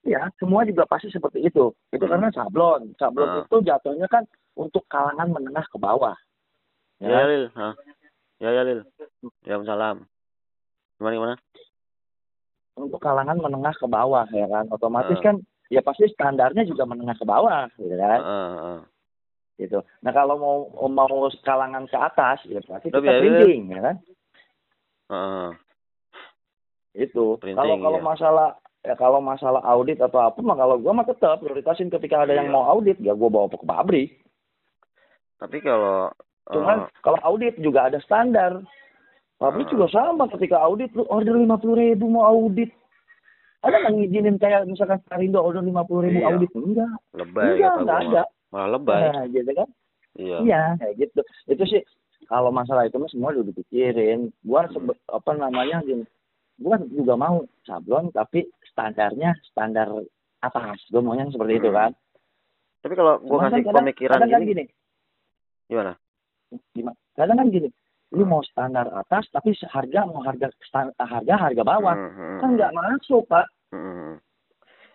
[0.00, 2.08] ya semua juga pasti seperti itu itu Hmm.
[2.08, 3.44] karena sablon sablon Ah.
[3.44, 4.24] itu jatuhnya kan
[4.56, 6.16] untuk kalangan menengah ke bawah
[6.98, 7.44] Ya, ya Lil,
[8.40, 8.80] ya ya Lil.
[9.44, 10.02] Ya salam.
[10.96, 11.34] Gimana gimana?
[12.74, 15.24] untuk kalangan menengah ke bawah ya kan otomatis Ah.
[15.24, 15.36] kan
[15.68, 18.80] ya pasti standarnya juga menengah ke bawah gitu kan Heeh, heeh.
[19.58, 19.78] gitu.
[20.00, 20.56] Nah kalau mau
[20.88, 21.08] mau
[21.42, 23.20] kalangan ke atas ya Udah, kita biarin.
[23.20, 23.96] printing ya kan?
[25.08, 25.48] Heeh.
[26.98, 27.36] Itu.
[27.38, 28.06] Kalau kalau iya.
[28.06, 28.48] masalah
[28.80, 32.48] ya kalau masalah audit atau apa mah kalau gua mah tetap prioritasin ketika ada yang
[32.48, 32.54] Iya.
[32.54, 34.08] mau audit ya gua bawa ke pabrik.
[35.38, 36.10] Tapi kalau
[36.48, 38.64] Cuman eh, kalau audit juga ada standar.
[39.38, 39.72] Pabrik Ah.
[39.76, 42.72] juga sama ketika audit lu order lima puluh ribu mau audit.
[43.58, 46.28] Ada nggak ngizinin kayak misalkan Karindo order lima puluh ribu Iya.
[46.30, 46.50] audit?
[46.52, 46.90] Enggak.
[47.12, 48.22] lebay Enggak, enggak ada.
[48.48, 49.00] Malah lebay.
[49.02, 49.68] Nah, gitu kan?
[50.14, 50.36] Iya.
[50.40, 51.20] Iya, kayak gitu.
[51.46, 51.82] Itu sih
[52.24, 54.30] kalau masalah itu mah semua udah dipikirin.
[54.40, 56.06] Gua sebe- apa namanya gini.
[56.56, 59.90] Gua juga mau sablon tapi standarnya standar
[60.38, 60.78] atas.
[60.88, 61.76] Gua maunya seperti itu Hmm.
[61.76, 61.90] kan.
[62.78, 64.64] Tapi kalau gua Cuman kasih kan kadang- pemikiran kadang kan gini, gini.
[65.66, 65.92] gimana?
[66.72, 66.96] Gimana?
[67.12, 67.68] Kadang kan gini.
[68.08, 70.48] Lu mau standar atas tapi harga mau harga
[70.96, 71.96] harga harga bawah.
[71.96, 72.56] Hmm, hmm, Kan hmm.
[72.56, 73.46] nggak masuk, Pak.
[73.68, 74.16] Hmm.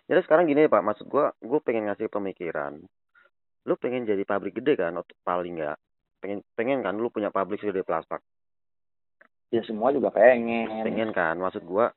[0.04, 2.76] Jadi sekarang gini Pak, maksud gua, gua pengen ngasih pemikiran.
[3.64, 5.78] Lu pengen jadi pabrik gede kan, atau paling nggak?
[6.20, 8.20] Pengen, pengen kan lu punya pabrik segede plaspak?
[9.48, 10.84] Ya semua juga pengen.
[10.84, 11.88] Pengen kan, maksud gua,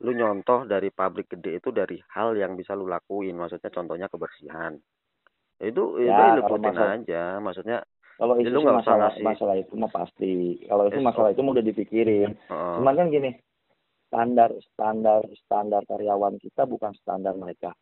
[0.00, 4.78] lu nyontoh dari pabrik gede itu dari hal yang bisa lu lakuin, maksudnya contohnya kebersihan.
[5.60, 7.84] Itu Ya, itu lu masalah- aja, maksudnya,
[8.20, 9.24] Kalau Ya, itu sih usah masalah ngasih.
[9.24, 10.32] masalah itu mah pasti.
[10.68, 12.36] Kalau itu masalah itu udah dipikirin.
[12.52, 13.30] uh, Cuman kan gini,
[14.06, 17.72] standar standar standar karyawan kita bukan standar mereka.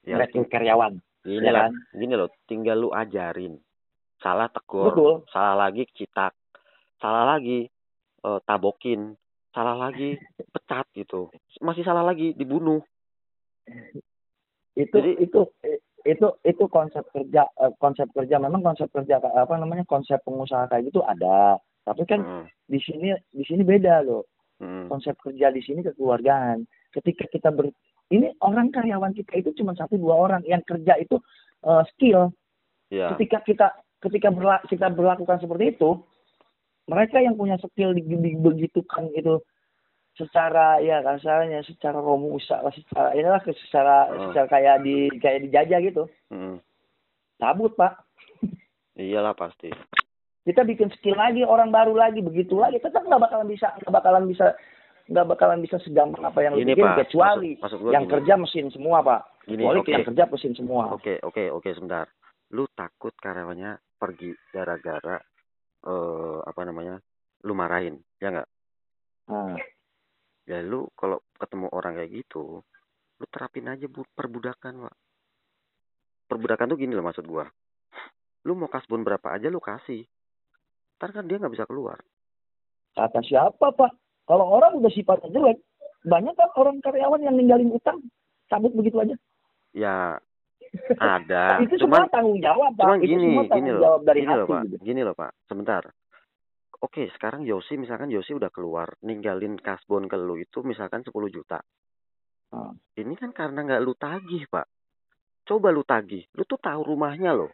[0.00, 1.72] ya, Merekrut karyawan, gini ya lah, kan?
[1.92, 3.60] gini loh, tinggal lu ajarin.
[4.16, 5.14] Salah tegur, Betul.
[5.28, 6.32] salah lagi citak,
[6.96, 7.68] salah lagi
[8.22, 9.12] eh, tabokin,
[9.52, 10.16] salah lagi
[10.56, 11.28] pecat gitu,
[11.60, 12.80] masih salah lagi dibunuh.
[14.72, 15.40] Itu Jadi- itu
[16.06, 20.88] itu itu konsep kerja eh, konsep kerja memang konsep kerja apa namanya konsep pengusaha kayak
[20.88, 21.58] gitu ada.
[21.82, 24.26] Tapi kan Mm, di sini di sini beda loh.
[24.62, 26.66] mm, Konsep kerja di sini kekeluargaan.
[26.94, 27.70] Ketika kita ber
[28.14, 31.18] ini orang karyawan kita itu cuma satu dua orang yang kerja itu
[31.66, 32.30] eh, skill.
[32.90, 33.66] ya, ketika kita
[33.98, 35.98] ketika berla, kita berlakukan seperti itu
[36.86, 39.42] mereka yang punya skill di- di- begitukan itu
[40.16, 44.18] secara ya kasarnya secara romusa secara inilah ke- secara Oh.
[44.26, 46.56] secara kayak di kayak dijajah gitu mm,
[47.36, 48.00] cabut pak
[48.94, 49.68] iyalah pasti.
[50.42, 54.24] kita bikin skill lagi orang baru lagi begitu lagi tetap nggak bakalan bisa nggak bakalan
[54.24, 54.46] bisa
[55.06, 56.96] nggak bakalan bisa segampang apa yang lu Gini, pikir Pak.
[57.04, 58.12] kecuali maksud gua yang gini.
[58.16, 59.90] kerja mesin semua pak Gini, kecuali oke.
[59.92, 62.06] yang kerja mesin semua Oke, oke, oke, sebentar.
[62.48, 65.18] Lu takut karyawannya pergi gara-gara
[65.84, 66.98] eh apa namanya?
[67.42, 68.48] Lu marahin, ya nggak?
[69.26, 69.54] nah,
[70.46, 72.62] Ya lu kalau ketemu orang kayak gitu,
[73.18, 74.96] lu terapin aja bu perbudakan, Pak.
[76.26, 77.46] Perbudakan tuh gini loh maksud gua.
[78.42, 80.06] Lu mau kasbon berapa aja lu kasih.
[80.96, 81.98] Ntar kan dia nggak bisa keluar.
[82.94, 83.92] kata siapa pak
[84.24, 85.60] kalau orang udah sifatnya jelek
[86.02, 88.00] banyak kan orang karyawan yang ninggalin utang
[88.48, 89.12] cabut begitu aja
[89.70, 90.16] Ya
[90.96, 91.60] ada.
[91.60, 93.82] itu cuman semua tanggung jawab pak cuman itu gini, semua gini tanggung loh.
[93.84, 94.62] jawab dari Gini loh, Pak.
[94.64, 94.76] gitu.
[94.80, 95.30] Gini loh, Pak.
[95.44, 95.82] Sebentar.
[96.86, 101.58] Oke, sekarang Yosi misalkan Yosi udah keluar, ninggalin kasbon ke lu itu misalkan 10 juta.
[102.54, 102.70] Ah.
[102.94, 104.66] Ini kan karena nggak lu tagih, Pak.
[105.42, 106.22] Coba lu tagih.
[106.38, 107.50] Lu tuh tahu rumahnya loh.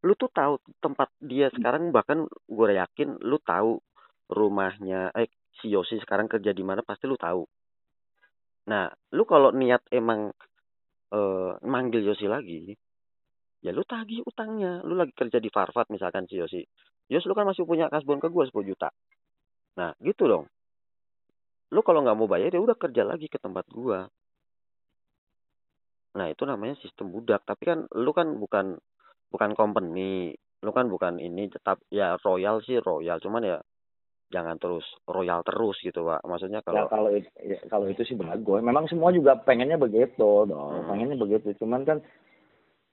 [0.00, 3.84] Lu tuh tahu tempat dia sekarang bahkan gue yakin lu tahu
[4.32, 5.28] rumahnya eh
[5.60, 7.44] si Yosi sekarang kerja di mana pasti lu tahu.
[8.72, 10.32] Nah, lu kalau niat emang
[11.12, 12.72] eh manggil Yosi lagi,
[13.60, 14.80] ya lu tagih utangnya.
[14.84, 16.62] Lu lagi kerja di Farfat misalkan si Yosi.
[17.10, 18.88] Yos lu kan masih punya kasbon ke gue 10 juta.
[19.78, 20.44] Nah, gitu dong.
[21.70, 24.10] Lu kalau nggak mau bayar ya udah kerja lagi ke tempat gua.
[26.18, 27.46] Nah, itu namanya sistem budak.
[27.46, 28.78] Tapi kan lu kan bukan
[29.30, 30.34] bukan company.
[30.60, 33.58] Lu kan bukan ini tetap ya royal sih royal, cuman ya
[34.30, 36.26] jangan terus royal terus gitu, Pak.
[36.26, 38.60] Maksudnya Ya, kalau kalau itu, ya, kalau itu sih bagus.
[38.62, 40.84] Memang semua juga pengennya begitu dong.
[40.84, 40.86] Hmm.
[40.90, 41.54] Pengennya begitu.
[41.62, 41.98] Cuman kan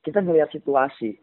[0.08, 1.20] kita ngelihat situasi.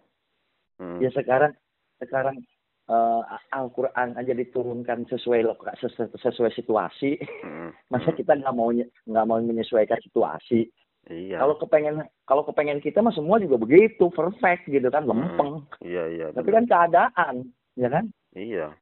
[0.76, 1.56] hmm, Ya sekarang
[1.96, 2.36] sekarang
[2.84, 7.16] eh, Al-Quran aja diturunkan sesuai loka- sesuai, sesuai situasi.
[7.16, 8.68] hmm, Masa hmm, kita nggak mau
[9.08, 10.68] nggak mau menyesuaikan situasi.
[11.08, 11.40] iya.
[11.40, 15.64] Kalau kepengen kalau kepengen kita mah semua juga begitu perfect gitu kan lempeng.
[15.80, 16.26] Iya, iya.
[16.36, 17.34] Tapi kan keadaan,
[17.76, 18.04] ya kan?
[18.36, 18.76] Iya.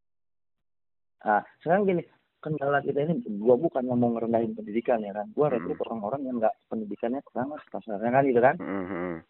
[1.22, 2.02] Nah, sekarang gini,
[2.42, 5.30] kendala kita ini, gua bukan mau ngerendahin pendidikan ya kan.
[5.30, 5.86] Gua rekrut Hmm.
[5.86, 8.56] orang-orang yang nggak pendidikannya kurang kasarnya kan gitu kan.
[8.58, 9.22] Hmm,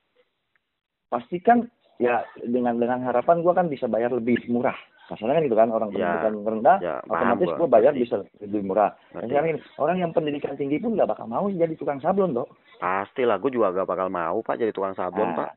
[1.13, 1.69] hmm, Pasti kan
[2.01, 4.75] ya dengan dengan harapan gua kan bisa bayar lebih murah.
[5.03, 6.17] Kasarnya kan gitu kan orang Ya.
[6.17, 7.59] pendidikan rendah Ya, otomatis gua.
[7.61, 8.97] gua bayar bisa lebih murah.
[9.13, 9.29] Ngerti.
[9.29, 12.49] sekarang ini orang yang pendidikan tinggi pun nggak bakal mau jadi tukang sablon dong.
[12.81, 15.51] Pastilah, gue juga gak bakal mau pak jadi tukang sablon Nah, pak.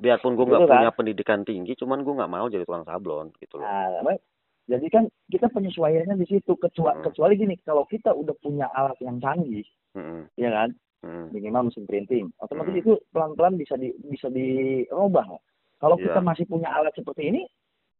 [0.00, 0.70] Biarpun gue nggak kan?
[0.70, 3.66] punya pendidikan tinggi, cuman gue nggak mau jadi tukang sablon gitu loh.
[3.68, 4.16] Nah,
[4.64, 7.04] jadi kan kita penyesuaiannya di situ kecuali Hmm.
[7.04, 10.72] kecuali gini kalau kita udah punya alat yang canggih, Mm-mm, ya kan,
[11.04, 11.26] mm.
[11.30, 12.80] minimal mesin printing, otomatis Hmm.
[12.80, 15.36] itu pelan-pelan bisa di bisa dirubah.
[15.76, 16.24] Kalau kita Iya.
[16.24, 17.42] masih punya alat seperti ini,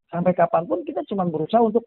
[0.08, 1.84] sampai kapan pun kita cuma berusaha untuk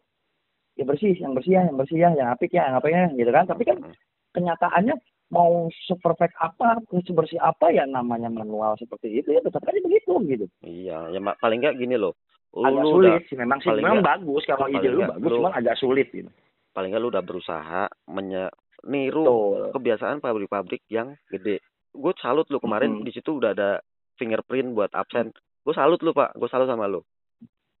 [0.78, 3.30] ya bersih, yang bersih ya, yang bersih ya, yang apik ya, yang apa ya, gitu
[3.34, 3.44] kan.
[3.50, 3.94] Tapi kan Mm.
[4.30, 4.94] kenyataannya
[5.28, 10.46] mau seperfect apa, sebersih apa ya namanya manual seperti itu ya tetap aja begitu gitu.
[10.62, 12.14] Iya, ya paling nggak gini loh.
[12.56, 15.28] Lu, Agak lu sulit udah, sih memang sih, memang nggak- bagus kalau ide lu bagus,
[15.28, 16.30] lu- cuman agak sulit gitu.
[16.72, 18.48] paling nggak lu udah berusaha menye
[18.86, 19.74] niru Betul.
[19.74, 21.58] kebiasaan pabrik-pabrik yang gede.
[21.90, 23.06] Gue salut lu kemarin Mm-mm.
[23.06, 23.82] di situ udah ada
[24.14, 25.34] fingerprint buat absen.
[25.64, 27.02] Gue salut lu pak, gue salut sama lu.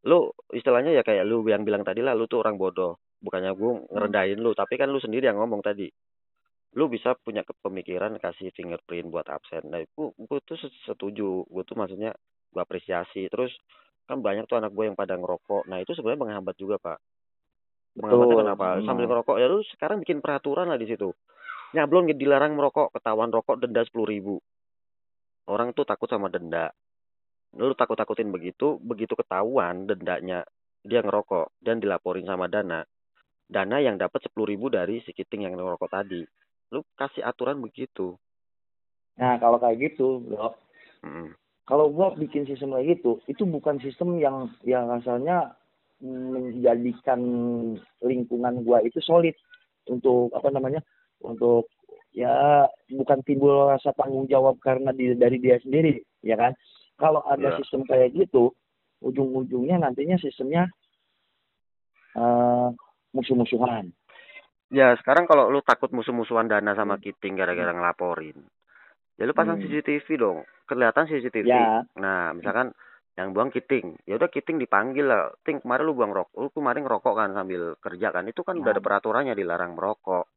[0.06, 2.98] Lu istilahnya ya kayak lu yang bilang tadi lah, lu tuh orang bodoh.
[3.18, 5.90] Bukannya gue ngerendahin lu, tapi kan lu sendiri yang ngomong tadi.
[6.78, 9.66] Lu bisa punya kepemikiran kasih fingerprint buat absen.
[9.66, 11.42] Nah, gue, gue tuh se- setuju.
[11.48, 12.14] Gue tuh maksudnya
[12.52, 13.26] gue apresiasi.
[13.26, 13.50] Terus
[14.08, 15.68] kan banyak tuh anak gue yang pada ngerokok.
[15.68, 16.98] Nah itu sebenarnya menghambat juga pak.
[17.98, 18.46] Betul.
[18.46, 18.78] kenapa?
[18.78, 18.86] Hmm.
[18.86, 21.10] Sambil ngerokok ya lu sekarang bikin peraturan lah di situ.
[21.74, 24.36] Nyablon dilarang merokok, ketahuan rokok denda sepuluh ribu.
[25.50, 26.72] Orang tuh takut sama denda.
[27.56, 30.44] Lu takut-takutin begitu, begitu ketahuan dendanya
[30.84, 32.84] dia ngerokok dan dilaporin sama Dana.
[33.48, 36.20] Dana yang dapat sepuluh ribu dari si Kiting yang ngerokok tadi.
[36.72, 38.16] Lu kasih aturan begitu.
[39.18, 40.54] Nah kalau kayak gitu, bro,
[40.98, 41.30] Mm.
[41.62, 45.57] kalau gua bikin sistem kayak gitu, itu bukan sistem yang yang asalnya
[45.98, 47.20] menjadikan
[48.00, 49.34] lingkungan gua itu solid
[49.90, 50.78] untuk apa namanya
[51.22, 51.66] untuk
[52.14, 56.54] ya bukan timbul rasa tanggung jawab karena di, dari dia sendiri ya kan
[56.96, 57.58] kalau ada Iya.
[57.62, 58.54] sistem kayak gitu
[59.02, 60.66] ujung-ujungnya nantinya sistemnya
[62.14, 62.68] eh
[63.12, 63.90] musuh-musuhan
[64.68, 68.36] Ya sekarang kalau lu takut musuh-musuhan Dana sama Kiting gara-gara ngelaporin.
[69.16, 69.64] Ya lu pasang Hmm.
[69.64, 70.44] CCTV dong.
[70.68, 71.48] Kelihatan CCTV.
[71.48, 72.76] ya Nah, misalkan
[73.18, 75.34] yang buang kiting, ya udah kiting dipanggil lah.
[75.42, 78.22] Ting kemarin lu buang rokok, lu kemarin ngerokok kan sambil kerja kan.
[78.24, 78.86] Itu kan udah ada Nah.
[78.86, 80.30] peraturannya dilarang merokok.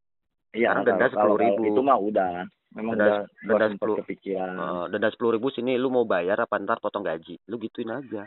[0.51, 1.53] Iya, Sekarang denda 10.000.
[1.53, 2.33] kalau Itu mah udah.
[2.71, 3.95] Memang Denda- udah denda 10.
[4.01, 4.89] kepikiran.
[4.89, 7.35] Denda sepuluh ribu sini lu mau bayar apa ntar potong gaji.
[7.47, 8.23] Lu gituin aja.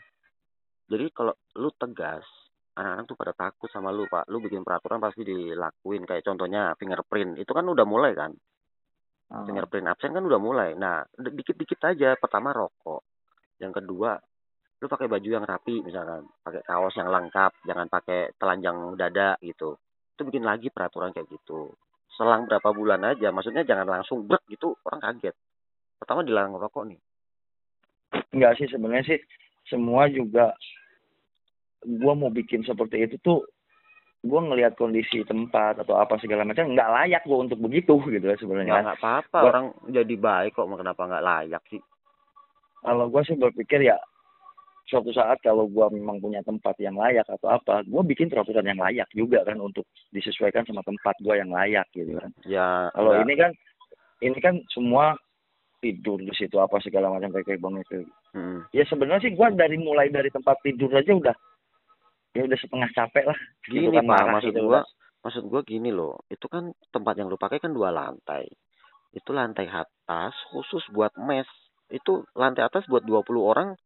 [0.84, 2.22] Jadi kalau lu tegas,
[2.74, 4.28] anak-anak tuh pada takut sama lu pak.
[4.28, 6.04] Lu bikin peraturan pasti dilakuin.
[6.04, 8.30] Kayak contohnya fingerprint, itu kan udah mulai kan.
[9.24, 9.42] Ah.
[9.42, 10.76] fingerprint absen kan udah mulai.
[10.76, 12.12] Nah, dikit-dikit aja.
[12.14, 13.00] Pertama rokok.
[13.56, 14.20] Yang kedua,
[14.84, 19.80] lu pakai baju yang rapi misalkan, pakai kaos yang lengkap, jangan pakai telanjang dada gitu.
[20.12, 21.72] Itu bikin lagi peraturan kayak gitu.
[22.14, 25.34] selang berapa bulan aja maksudnya jangan langsung brek gitu orang kaget
[25.98, 27.00] pertama dilarang rokok nih
[28.30, 29.18] Enggak sih sebenarnya sih
[29.66, 30.54] semua juga
[31.82, 33.42] gua mau bikin seperti itu tuh
[34.22, 38.38] gua ngelihat kondisi tempat atau apa segala macam nggak layak gua untuk begitu gitu lah
[38.38, 38.86] sebenarnya.
[38.86, 41.82] nggak apa-apa Gua- orang jadi baik kok kenapa nggak layak sih
[42.78, 43.98] Kalau gua sih berpikir ya
[44.84, 48.80] suatu saat kalau gua memang punya tempat yang layak atau apa, gua bikin peraturan yang
[48.80, 52.30] layak juga kan untuk disesuaikan sama tempat gua yang layak gitu kan.
[52.44, 53.50] ya Kalau nggak- ini kan
[54.20, 55.16] ini kan semua
[55.80, 57.96] tidur di situ apa segala macam kayak kayak bang itu.
[58.32, 58.60] Mm.
[58.72, 61.36] Ya sebenarnya sih gua dari mulai dari tempat tidur aja udah
[62.34, 63.38] ya udah setengah capek lah.
[63.68, 64.84] gini Gitu kan, pak maksud gitu gua kan.
[65.24, 68.48] maksud gua gini loh itu kan tempat yang lu pakai kan dua lantai
[69.14, 71.46] itu lantai atas khusus buat mes
[71.92, 73.76] itu lantai atas buat 20 orang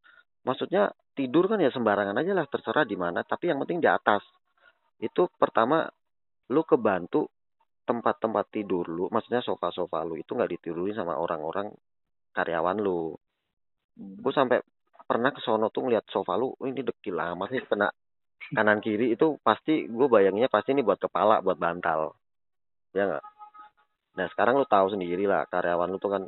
[0.49, 4.24] maksudnya tidur kan ya sembarangan aja lah terserah di mana tapi yang penting di atas.
[4.96, 5.84] Itu pertama
[6.49, 7.28] lu kebantu
[7.84, 11.68] tempat-tempat tidur lu maksudnya sofa-sofa lu itu nggak ditidurin sama orang-orang
[12.32, 13.12] karyawan lu.
[13.99, 14.64] Gue sampai
[15.05, 17.88] pernah ke sono tuh ngeliat sofa lu "Oh, ini dekil amat nih kena
[18.57, 19.12] kanan kiri.
[19.12, 22.16] Itu pasti gue bayangnya pasti ini buat kepala buat bantal.
[22.96, 23.24] Ya nggak?
[24.16, 26.22] Nah sekarang lu tahu sendiri lah karyawan lu tuh kan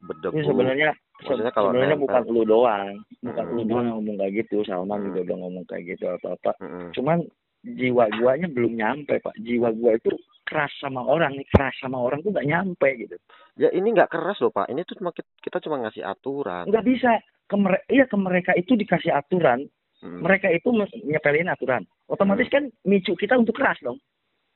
[0.00, 0.90] berdebu Ini sebenarnya
[1.20, 2.04] Maksudnya kalau sebenarnya nempel.
[2.08, 2.88] bukan lu doang,
[3.20, 3.54] bukan Hmm.
[3.54, 5.06] lu doang yang ngomong kayak gitu, Salman Hmm.
[5.06, 6.52] juga udah ngomong kayak gitu atau apa.
[6.58, 6.88] Mm-mm.
[6.90, 7.18] Cuman
[7.62, 12.20] jiwa guanya belum nyampe pak, jiwa gua itu keras sama orang nih, keras sama orang
[12.20, 13.16] tuh gak nyampe gitu.
[13.54, 17.12] ya ini nggak keras loh pak ini tuh cuma kita, cuma ngasih aturan Nggak bisa
[17.44, 19.68] ke mereka, iya ke mereka itu dikasih aturan,
[20.00, 20.24] Mm.
[20.24, 20.72] mereka itu
[21.02, 21.84] nyepelin aturan.
[22.06, 24.00] Otomatis kan micu kita untuk keras dong.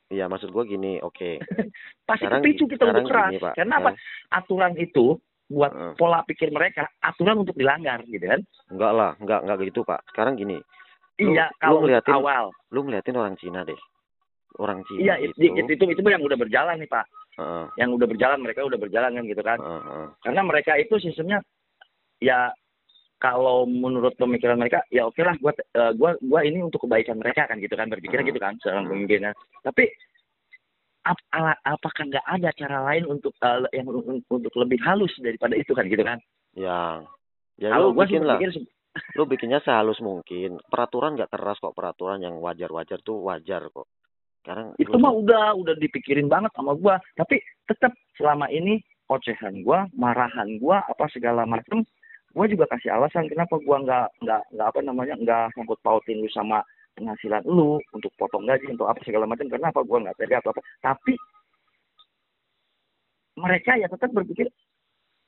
[0.07, 1.37] iya maksud gue gini oke
[2.09, 3.31] Pasti Sekarang- kepicu kita sekarang untuk keras.
[3.31, 3.55] gini, Pak.
[3.55, 3.91] Karena apa?
[4.31, 5.07] Aturan itu
[5.45, 5.93] buat Heeh.
[5.95, 8.41] pola pikir mereka, aturan untuk dilanggar gitu kan.
[8.73, 10.57] enggak lah enggak enggak gitu pak sekarang gini
[11.21, 12.45] Lu- iya, lu kalau ngeliatin- awal.
[12.73, 13.79] lu ngeliatin orang Cina deh
[14.59, 17.07] orang Cina Iya, itu itu, itu, itu, itu yang udah berjalan nih Pak.
[17.35, 19.59] Heeh, Yang udah berjalan, mereka udah berjalan kan gitu kan.
[19.59, 20.09] heeh, heeh.
[20.23, 21.39] Karena mereka itu sistemnya,
[22.19, 22.55] ya
[23.19, 27.47] kalau menurut pemikiran mereka, ya oke lah, gua, eh, gua, gua ini untuk kebaikan mereka
[27.47, 28.31] kan gitu kan, berpikirnya Hmm.
[28.31, 29.33] gitu kan, seorang pemimpinnya.
[29.61, 29.91] Tapi
[31.05, 35.55] ap- ala- apakah nggak ada cara lain untuk eh, yang un- untuk lebih halus daripada
[35.55, 36.19] itu kan gitu kan?
[36.55, 37.05] yang
[37.61, 38.39] ya Kalau lu bikin lah.
[38.41, 38.71] berpikir se-
[39.19, 40.59] lu bikinnya sehalus mungkin.
[40.67, 43.87] Peraturan nggak keras kok peraturan yang wajar-wajar tuh wajar kok.
[44.43, 46.99] Sekarang itu lu- mah udah udah dipikirin banget sama gua.
[47.15, 48.81] Tapi tetap selama ini
[49.11, 51.85] ocehan gua marahan gua apa segala macem
[52.33, 56.31] gua juga kasih alasan kenapa gua nggak nggak nggak apa namanya nggak sangkut pautin lu
[56.33, 56.65] sama
[56.95, 59.47] penghasilan lu untuk potong gaji untuk apa segala macam.
[59.47, 59.83] Karena apa?
[59.83, 60.63] Gua nggak tega atau apa.
[60.81, 61.15] Tapi
[63.35, 64.47] mereka ya tetap berpikir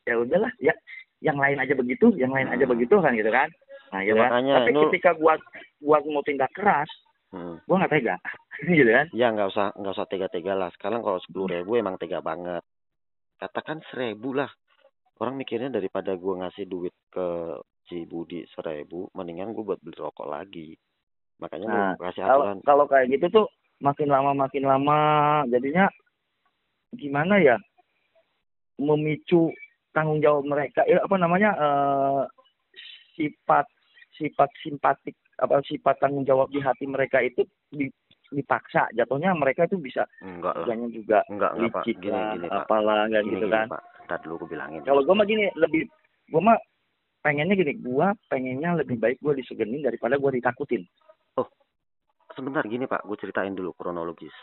[0.07, 0.71] ya udahlah ya
[1.19, 2.73] yang lain aja begitu yang lain aja Hmm.
[2.79, 3.51] begitu kan gitu kan.
[3.91, 4.31] Nah Ya, gitu kan.
[4.63, 5.35] tapi lu- ketika gua
[5.83, 6.87] gua mau tindak keras
[7.35, 7.59] Hmm.
[7.67, 8.17] gua nggak tega.
[8.81, 9.07] Gitu kan.
[9.13, 10.71] Ya nggak usah nggak usah tega-tega lah.
[10.73, 12.63] Sekarang kalau sepuluh ribu emang tega banget.
[13.37, 14.49] Katakan seribu lah.
[15.21, 17.27] Orang mikirnya daripada gua ngasih duit ke
[17.85, 20.79] si Budi seribu mendingan gua buat beli rokok lagi
[21.37, 23.47] makanya Nah, kasih kalau aturan kalau kayak gitu tuh
[23.85, 24.99] makin lama makin lama
[25.53, 25.87] jadinya
[26.97, 27.57] gimana ya?
[28.77, 29.53] Memicu
[29.93, 32.23] tanggung jawab mereka ya apa namanya eh,
[33.17, 33.65] sifat
[34.17, 37.93] sifat simpatik apa sifat tanggung jawab di hati mereka itu di-
[38.33, 38.89] dipaksa.
[38.97, 40.77] Jatuhnya mereka itu bisa enggak lah.
[40.89, 41.85] juga enggak enggak pak.
[41.85, 42.65] gini lah gini pak.
[42.65, 43.67] apalah nggak gini, gitu gini, kan.
[43.69, 43.83] Pak.
[44.07, 44.81] Ntar dulu gue bilangin.
[44.85, 45.83] Kalau gua mah gini lebih
[46.33, 46.59] gua mah
[47.25, 50.85] pengennya gini gua pengennya lebih baik gua disegenin daripada gua ditakutin
[52.37, 53.05] sebentar gini pak.
[53.09, 54.35] Gue ceritain dulu kronologis.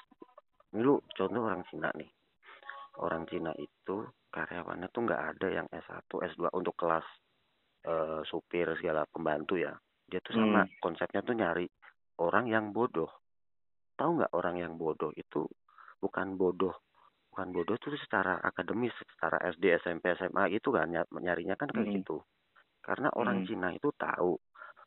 [0.73, 2.09] Ini lu contoh orang Cina nih.
[2.97, 4.01] Orang Cina itu
[4.33, 7.05] karyawannya tuh nggak ada yang S1 S2 untuk kelas
[7.83, 9.75] eh, supir segala pembantu ya.
[10.07, 10.71] Dia tuh sama Hmm.
[10.79, 11.67] konsepnya tuh nyari
[12.17, 13.11] orang yang bodoh.
[13.93, 15.45] Tahu nggak orang yang bodoh itu
[15.99, 16.73] bukan bodoh
[17.33, 21.89] bukan bodoh tuh secara akademis secara SD SMP SMA gitu kan ny- nyarinya kan kayak
[21.89, 21.95] Hmm.
[21.99, 22.17] gitu.
[22.79, 23.47] Karena orang Hmm.
[23.51, 24.37] Cina itu tahu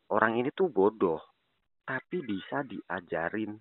[0.09, 1.21] orang ini tuh bodoh
[1.87, 3.55] tapi bisa diajarin.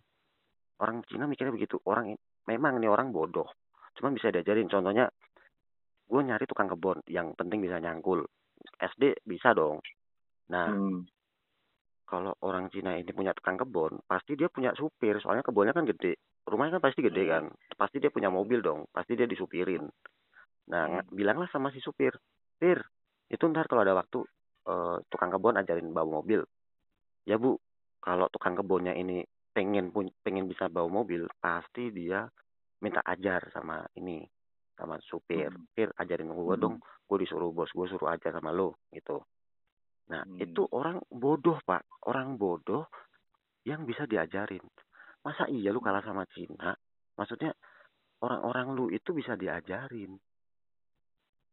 [0.83, 1.79] Orang Cina mikirnya begitu.
[1.87, 2.11] Orang
[2.51, 3.47] memang ini orang bodoh.
[3.95, 4.67] Cuma bisa diajarin.
[4.67, 5.07] Contohnya
[6.07, 8.27] gue nyari tukang kebun yang penting bisa nyangkul
[8.83, 9.79] SD bisa dong.
[10.51, 11.07] Nah Hmm.
[12.07, 15.23] kalau orang Cina ini punya tukang kebun pasti dia punya supir.
[15.23, 16.19] Soalnya kebunnya kan gede.
[16.47, 17.45] Rumahnya kan pasti gede kan.
[17.79, 18.91] Pasti dia punya mobil dong.
[18.91, 19.87] Pasti dia disupirin.
[20.67, 20.95] Nah Hmm.
[20.99, 22.13] ng- bilanglah sama si supir
[22.57, 22.81] Pir
[23.29, 24.27] itu ntar kalau ada waktu
[24.67, 26.43] eh, tukang kebun ajarin bawa mobil.
[27.23, 27.55] Ya bu
[28.07, 32.23] kalau tukang kebunnya ini pengen pun pengen bisa bawa mobil pasti dia
[32.79, 34.23] minta ajar sama ini
[34.79, 35.67] sama supir Hmm.
[35.75, 36.63] Pir ajarin gue Hmm.
[36.63, 39.19] dong gue disuruh bos gue suruh ajar sama lo gitu
[40.07, 40.39] nah Hmm.
[40.39, 42.87] itu orang bodoh pak orang bodoh
[43.67, 44.63] yang bisa diajarin
[45.27, 46.71] masa iya lu kalah sama Cina
[47.19, 47.51] maksudnya
[48.23, 50.15] orang-orang lu itu bisa diajarin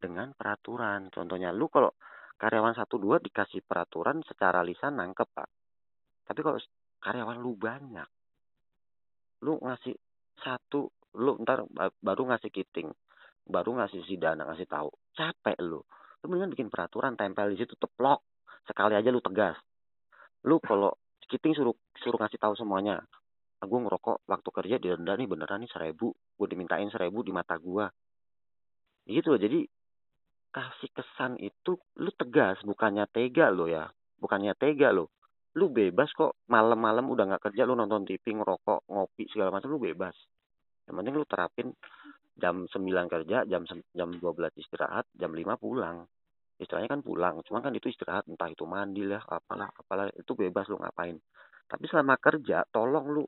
[0.03, 1.07] dengan peraturan.
[1.07, 1.95] Contohnya lu kalau
[2.35, 5.47] karyawan satu dua dikasih peraturan secara lisan nangkep pak.
[6.23, 6.59] Tapi kalau
[7.03, 8.07] karyawan lu banyak,
[9.43, 9.95] lu ngasih
[10.39, 10.87] satu,
[11.19, 11.67] lu ntar
[11.99, 12.89] baru ngasih kiting,
[13.43, 15.83] baru ngasih si dana ngasih tahu, capek lu.
[16.23, 18.23] Lu mendingan bikin peraturan tempel di situ teplok,
[18.63, 19.59] sekali aja lu tegas.
[20.47, 20.95] Lu kalau
[21.27, 23.03] kiting suruh suruh ngasih tahu semuanya,
[23.63, 27.85] gue ngerokok waktu kerja denda nih beneran nih seribu, gue dimintain seribu di mata gue.
[29.03, 29.67] Gitu loh, jadi
[30.53, 33.89] kasih kesan itu lu tegas bukannya tega lo ya
[34.21, 35.09] bukannya tega lo
[35.57, 36.37] lu bebas kok.
[36.49, 40.15] Malam-malam udah nggak kerja lu nonton TV ngerokok ngopi segala macam lu bebas.
[40.89, 41.67] Yang penting lu terapin
[42.33, 44.21] jam 9 kerja jam jam 12
[44.57, 46.05] istirahat jam 5 pulang.
[46.57, 50.69] Istilahnya kan pulang cuma kan itu istirahat entah itu mandi lah apalah apalah itu bebas
[50.69, 51.17] lu ngapain.
[51.69, 53.23] Tapi selama kerja tolong lu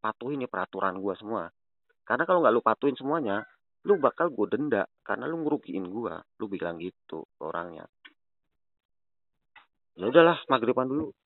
[0.00, 1.44] patuhin nih peraturan gua semua.
[2.06, 3.42] Karena kalau nggak lu patuhin semuanya
[3.86, 7.86] lu bakal gue denda karena lu ngerugiin gue lu bilang gitu orangnya.
[9.94, 11.06] Ya udahlah maghriban dulu.
[11.08, 11.25] ya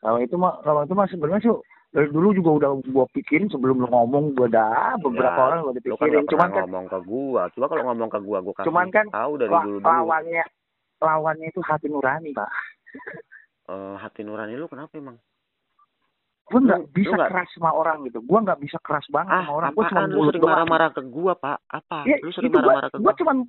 [0.00, 1.54] kalau itu mah kalau itu mah sebenarnya sih
[1.90, 5.74] dari dulu juga udah gue pikirin sebelum lu ngomong gue dah beberapa ya, orang gue
[5.82, 8.86] dipikirin kan cuman kan ngomong ke gue coba kalau ngomong ke gue gue kasih cuman
[8.94, 9.86] kan tahu dari dulu dulu.
[9.88, 10.44] lawannya
[11.00, 12.50] lawannya itu hati nurani pak.
[13.66, 15.16] Uh, hati nurani lu kenapa emang?
[16.50, 17.30] Gue nggak bisa gak...
[17.30, 18.20] keras sama orang gitu.
[18.26, 19.70] Gue nggak bisa keras banget ah, sama orang.
[19.72, 21.58] Gue cuma lu sering marah-marah ke gue pak?
[21.70, 21.98] Apa?
[22.04, 23.46] Ya, lu sering marah-marah ke gue cuma eh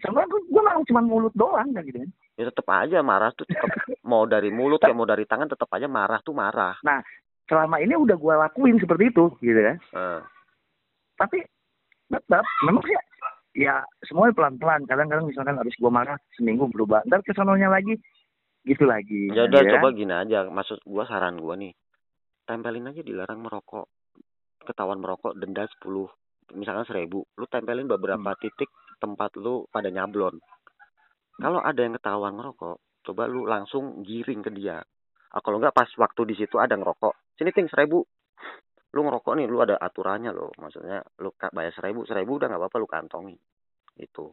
[0.00, 3.46] sama gue gue memang cuma mulut doang kan gitu kan ya tetap aja marah tuh
[3.46, 3.70] tetap
[4.10, 7.04] mau dari mulut ya mau dari tangan tetap aja marah tuh marah nah
[7.44, 10.20] selama ini udah gue lakuin seperti itu gitu kan uh.
[11.20, 11.44] tapi
[12.08, 12.96] tetap memang sih
[13.54, 17.94] ya semuanya pelan-pelan kadang-kadang misalkan habis gue marah seminggu berubah ntar kesononya lagi
[18.64, 19.70] gitu lagi ya udah ya.
[19.78, 21.72] coba gini aja maksud gue saran gue nih
[22.48, 23.86] tempelin aja dilarang merokok
[24.64, 28.40] ketahuan merokok denda 10 misalkan seribu lu tempelin beberapa hmm.
[28.40, 28.68] titik
[29.04, 30.40] tempat lu pada nyablon.
[31.36, 34.80] Kalau ada yang ketahuan ngerokok coba lu langsung giring ke dia.
[35.28, 38.00] Ah, kalau enggak pas waktu di situ ada ngerokok sini ting seribu.
[38.96, 42.76] Lu ngerokok nih lu ada aturannya lo maksudnya lu bayar seribu seribu udah nggak apa-apa
[42.80, 43.36] lu kantongi.
[44.00, 44.32] Itu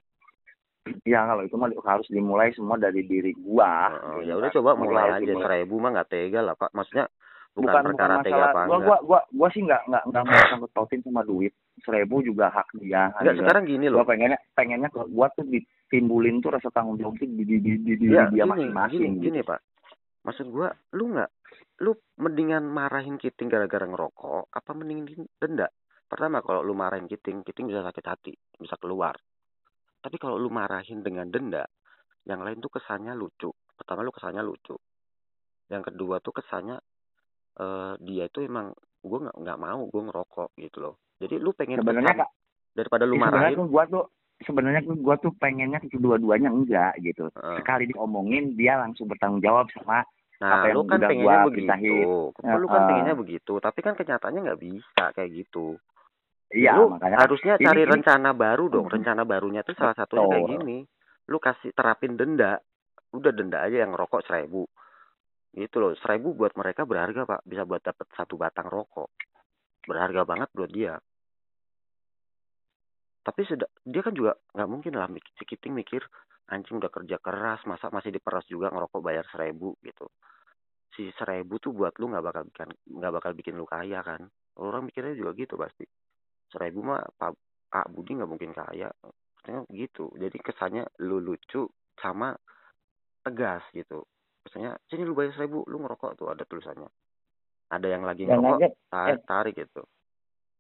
[1.06, 3.92] ya kalau itu mah harus dimulai semua dari diri gua.
[4.02, 6.72] Uh, ya udah coba mulai, mulai aja seribu mah nggak tega lah pak.
[6.74, 7.06] Maksudnya
[7.54, 10.44] bukan, bukan perkara bukan masalah, apa gua, gua, gua, gua sih nggak nggak nggak mau
[10.50, 11.54] sangkut pautin sama duit
[11.84, 13.12] seribu juga hak dia.
[13.20, 14.02] Enggak, sekarang gini loh.
[14.02, 18.08] gua pengennya pengennya gua tuh ditimbulin tuh rasa tanggung jawab di di di di, di
[18.10, 19.60] ya, dia masing-masing gini, gini pak.
[20.26, 21.30] Maksud gua lu nggak
[21.82, 25.68] lu mendingan marahin kiting gara-gara ngerokok apa mendingin denda?
[26.06, 29.18] Pertama kalau lu marahin kiting kiting bisa sakit hati bisa keluar.
[30.02, 31.66] Tapi kalau lu marahin dengan denda
[32.26, 33.50] yang lain tuh kesannya lucu.
[33.78, 34.78] Pertama lu kesannya lucu.
[35.70, 36.78] Yang kedua tuh kesannya
[37.58, 41.86] uh, dia itu emang gue nggak nggak mau gue ngerokok gitu loh jadi lu pengen
[41.86, 42.26] sebenarnya
[42.74, 44.06] daripada lu marahin sebenarnya gue tuh
[44.42, 47.30] sebenarnya gue tuh pengennya kedua-duanya enggak gitu.
[47.38, 47.62] Uh.
[47.62, 50.02] sekali diomongin dia langsung bertanggung jawab sama
[50.42, 52.34] nah apa lu kan pengennya begitu.
[52.34, 55.78] uh, lu kan uh, pengennya begitu tapi kan kenyataannya nggak bisa kayak gitu.
[56.52, 58.92] Iya, lu makanya harusnya ini, cari ini, rencana baru dong.
[58.92, 60.84] Rencana barunya tuh salah satunya kayak gini.
[61.32, 62.60] Lu kasih terapin denda.
[63.16, 64.68] Udah denda aja yang rokok seribu.
[65.56, 65.96] Gitu loh.
[65.96, 67.48] Seribu buat mereka berharga pak.
[67.48, 69.16] Bisa buat dapat satu batang rokok.
[69.88, 71.00] Berharga banget buat dia
[73.22, 75.06] tapi sudah dia kan juga nggak mungkin lah
[75.38, 76.02] si Kiting mikir
[76.50, 80.10] anjing udah kerja keras masa masih diperas juga ngerokok bayar seribu gitu.
[80.92, 84.26] Si seribu tuh buat lu nggak bakal bikin nggak bakal bikin lu kaya kan?
[84.58, 85.86] Orang mikirnya juga gitu pasti.
[86.50, 87.38] Seribu mah pak
[87.72, 88.90] Pak Budi nggak mungkin kaya.
[88.90, 90.12] Maksudnya gitu.
[90.18, 91.70] Jadi kesannya lu lucu
[92.02, 92.34] sama
[93.22, 94.04] tegas gitu.
[94.44, 96.90] Misalnya sini lu bayar seribu lu ngerokok tuh ada tulisannya.
[97.72, 99.86] Ada yang lagi ngerokok tarik, eh, tarik gitu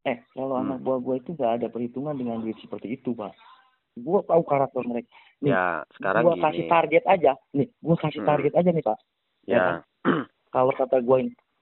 [0.07, 0.63] eh kalau hmm.
[0.65, 3.33] anak buah gue itu gak ada perhitungan dengan duit seperti itu pak
[3.91, 5.11] gue tahu karakter mereka
[5.43, 8.29] nih, ya sekarang gue kasih target aja nih gue kasih hmm.
[8.29, 8.97] target aja nih pak
[9.45, 9.77] ya, ya kan?
[10.55, 11.17] kalau kata gue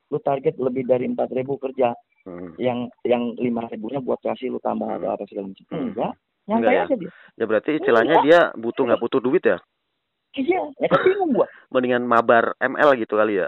[0.09, 1.93] lu target lebih dari empat ribu kerja
[2.25, 2.57] hmm.
[2.61, 4.97] yang yang lima ribunya buat kasih lu tambah hmm.
[5.01, 5.85] atau apa segala macam hmm.
[5.93, 6.13] enggak
[6.49, 6.81] nyantai ya?
[6.85, 8.25] aja dia ya berarti istilahnya enggak.
[8.25, 9.59] dia butuh nggak butuh duit ya
[10.37, 11.47] Iya, ya kan bingung gua.
[11.73, 13.47] Mendingan mabar ML gitu kali ya.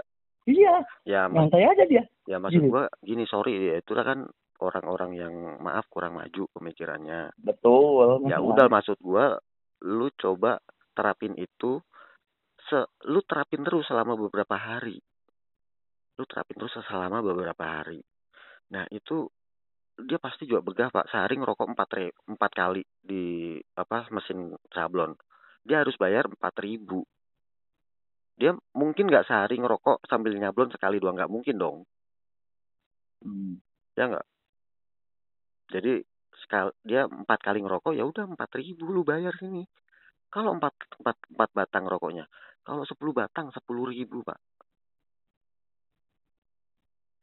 [0.50, 0.74] Iya.
[1.06, 2.02] Ya, nyantai aja dia.
[2.26, 4.26] Ya maksud gua gini sorry ya, itu kan
[4.62, 7.34] orang-orang yang maaf kurang maju pemikirannya.
[7.42, 8.30] Betul.
[8.30, 9.34] Ya udah maksud gua
[9.82, 10.62] lu coba
[10.94, 11.82] terapin itu
[12.70, 12.78] se
[13.10, 15.02] lu terapin terus selama beberapa hari.
[16.14, 17.98] Lu terapin terus selama beberapa hari.
[18.70, 19.26] Nah, itu
[19.98, 21.88] dia pasti juga begah pak sehari ngerokok empat
[22.32, 25.12] empat kali di apa mesin sablon
[25.62, 27.04] dia harus bayar empat ribu
[28.40, 31.76] dia mungkin nggak sehari ngerokok sambil nyablon sekali dua nggak mungkin dong
[33.22, 33.60] hmm.
[33.94, 34.26] ya nggak
[35.72, 36.04] jadi
[36.44, 39.64] sekal dia empat kali ngerokok ya udah empat ribu lu bayar sini.
[40.28, 42.28] Kalau empat empat empat batang rokoknya.
[42.60, 44.36] Kalau sepuluh batang sepuluh ribu pak.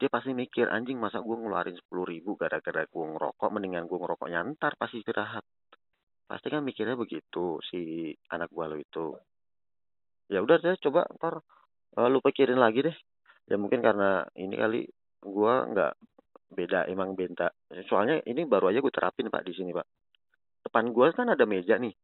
[0.00, 3.48] Dia pasti mikir anjing masa gue ngeluarin sepuluh ribu gara-gara gue ngerokok?
[3.52, 5.44] Mendingan gue ngerokoknya ntar pasti istirahat.
[6.24, 9.06] Pasti kan mikirnya begitu si anak gue lo itu.
[10.30, 11.42] Ya udah deh coba ntar
[11.98, 12.96] uh, lu pikirin lagi deh.
[13.50, 14.80] Ya mungkin karena ini kali
[15.20, 15.92] gue nggak
[16.50, 17.50] beda emang benta
[17.86, 19.86] soalnya ini baru aja gue terapin pak di sini pak
[20.66, 21.94] depan gue kan ada meja nih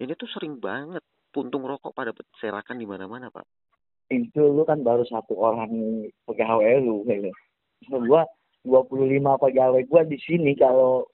[0.00, 3.44] ini tuh sering banget puntung rokok pada berserakan di mana-mana pak
[4.12, 7.32] itu lu kan baru satu orang pegawai lu gitu.
[8.04, 8.28] Gua
[8.64, 11.08] 25 pegawai gua di sini kalau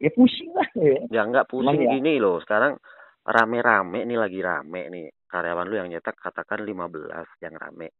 [0.00, 1.00] ya pusing lah ya.
[1.12, 1.90] Ya enggak pusing ya.
[1.98, 2.40] gini loh.
[2.40, 2.80] Sekarang
[3.28, 7.92] rame-rame nih lagi rame nih karyawan lu yang nyetak katakan 15 yang rame.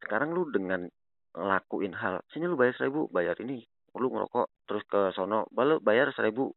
[0.00, 0.88] Sekarang lu dengan
[1.34, 3.62] lakuin hal sini lu bayar seribu bayar ini
[3.94, 6.50] lu ngerokok terus ke sono balu bayar seribu.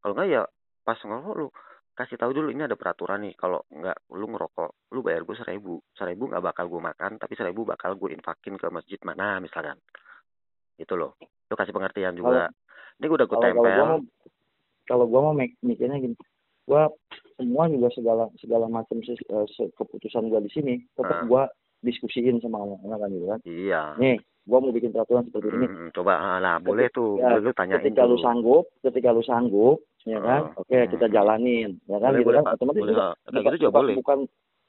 [0.00, 0.42] Kalau enggak ya
[0.84, 1.48] pas ngerokok lu
[1.96, 5.80] kasih tahu dulu ini ada peraturan nih kalau nggak lu ngerokok lu bayar gue seribu.
[5.96, 9.80] Seribu nggak bakal gue makan tapi seribu bakal gue infakin ke masjid mana misalkan.
[10.76, 11.16] Itu loh.
[11.48, 12.52] Lu kasih pengertian juga.
[12.52, 13.88] Kalau, ini gue udah gue tempel.
[14.86, 16.14] kalau gue mau mikirnya gini
[16.66, 16.82] gue
[17.38, 19.46] semua juga segala segala macam uh,
[19.78, 21.30] keputusan gue di sini tetap hmm.
[21.30, 21.42] gue
[21.86, 23.40] diskusiin sama anak-anak kan gitu kan.
[23.46, 23.82] Iya.
[24.02, 24.16] Nih
[24.46, 28.06] gue mau bikin peraturan seperti hmm, ini coba lah boleh tuh ya, lu tanyain ketika
[28.06, 30.54] lu sanggup ketika lu sanggup ya kan?
[30.54, 30.62] Oh.
[30.62, 32.54] oke okay, kita jalanin ya kan boleh, gitu boleh, kan?
[32.54, 33.94] Otomatis boleh, juga, bukan, gitu juga boleh.
[33.98, 34.18] bukan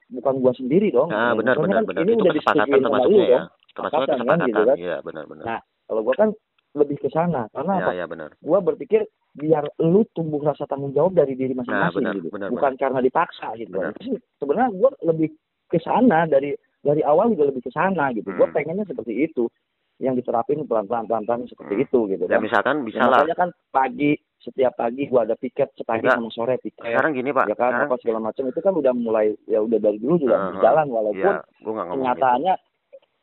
[0.07, 1.09] bukan gua sendiri dong.
[1.13, 2.01] Nah, benar benar kan benar.
[2.01, 3.41] ini itu udah kesepakatan termasuknya ya.
[3.75, 4.75] termasuknya kesepakatan kan, gitu kan?
[4.81, 5.45] iya benar benar.
[5.45, 6.29] Nah kalau gua kan
[6.77, 7.41] lebih ke sana.
[7.53, 7.91] Karena ya, apa?
[7.93, 8.29] ya, benar.
[8.41, 9.01] gua berpikir
[9.37, 12.33] biar lu tumbuh rasa tanggung jawab dari diri masing-masing nah, gitu.
[12.33, 12.81] benar, bukan benar.
[12.81, 13.77] karena dipaksa gitu.
[13.77, 13.93] Benar.
[14.41, 15.29] sebenarnya gua lebih
[15.69, 16.57] ke sana dari
[16.87, 18.39] dari awal juga lebih ke sana gitu hmm.
[18.39, 19.51] gua pengennya seperti itu
[19.99, 21.83] yang diterapin pelan-pelan pelan-pelan seperti hmm.
[21.83, 22.35] itu gitu ya, kan.
[22.37, 23.25] Ya misalkan bisa ya, lah.
[23.35, 26.15] kan pagi setiap pagi gua ada piket sepagi Enggak.
[26.21, 26.85] sama sore piket.
[26.85, 27.45] Sekarang gini pak.
[27.51, 27.89] Ya kan sekarang...
[27.91, 31.33] apa segala macam itu kan udah mulai ya udah dari dulu juga uh, berjalan walaupun
[31.35, 32.65] ya, kenyataannya gitu.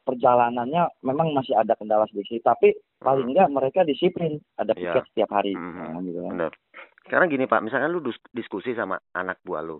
[0.05, 3.01] perjalanannya memang masih ada kendala sedikit tapi hmm.
[3.01, 4.93] paling enggak mereka disiplin ada iya.
[4.93, 5.09] piket ya.
[5.15, 5.55] setiap hari.
[5.55, 5.79] Hmm.
[5.79, 6.31] Nah, gitu kan.
[6.37, 6.53] Benar.
[7.05, 8.01] Sekarang gini pak, misalkan lu
[8.33, 9.77] diskusi sama anak buah lu,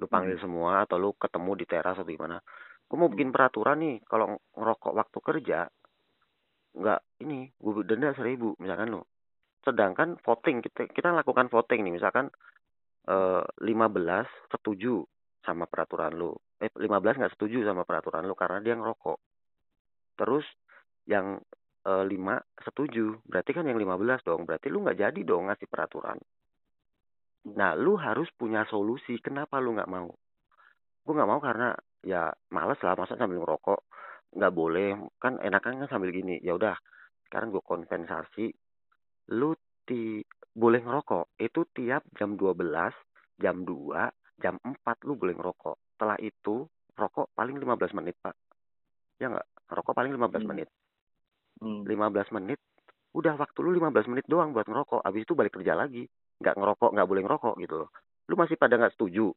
[0.00, 0.44] lu panggil hmm.
[0.48, 2.40] semua atau lu ketemu di teras atau gimana,
[2.88, 5.60] gue mau bikin peraturan nih kalau ngerokok waktu kerja
[6.78, 9.08] nggak ini gue denda seribu misalkan lo
[9.64, 12.32] sedangkan voting kita kita lakukan voting nih misalkan
[13.08, 15.04] eh, lima belas setuju
[15.44, 19.18] sama peraturan lo eh belas nggak setuju sama peraturan lo karena dia ngerokok.
[20.18, 20.46] Terus
[21.06, 21.38] yang
[21.86, 25.70] eh, lima setuju berarti kan yang lima belas dong berarti lu nggak jadi dong ngasih
[25.70, 26.18] peraturan.
[27.54, 30.10] Nah lu harus punya solusi kenapa lu nggak mau.
[31.06, 31.70] Gue nggak mau karena
[32.04, 33.80] ya males lah masa sambil ngerokok?
[34.36, 34.90] Nggak boleh.
[35.18, 36.38] Kan enakan kan sambil gini.
[36.44, 36.76] Ya udah
[37.28, 38.52] sekarang gue kompensasi
[39.34, 40.22] lu ti
[40.52, 41.38] boleh ngerokok.
[41.40, 42.62] Itu tiap jam 12
[43.38, 45.76] jam 2 jam 4 lu boleh ngerokok.
[45.94, 46.66] Setelah itu
[46.98, 48.34] rokok paling 15 menit pak.
[49.18, 49.46] Ya nggak?
[49.70, 50.46] Rokok paling 15 hmm.
[50.46, 50.68] menit.
[51.58, 51.82] Hmm.
[51.86, 52.60] 15 menit
[53.16, 55.02] udah waktu lu 15 menit doang buat ngerokok.
[55.02, 56.06] Abis itu balik kerja lagi.
[56.38, 57.90] Nggak ngerokok nggak boleh ngerokok gitu loh.
[58.30, 59.32] Lu masih pada nggak setuju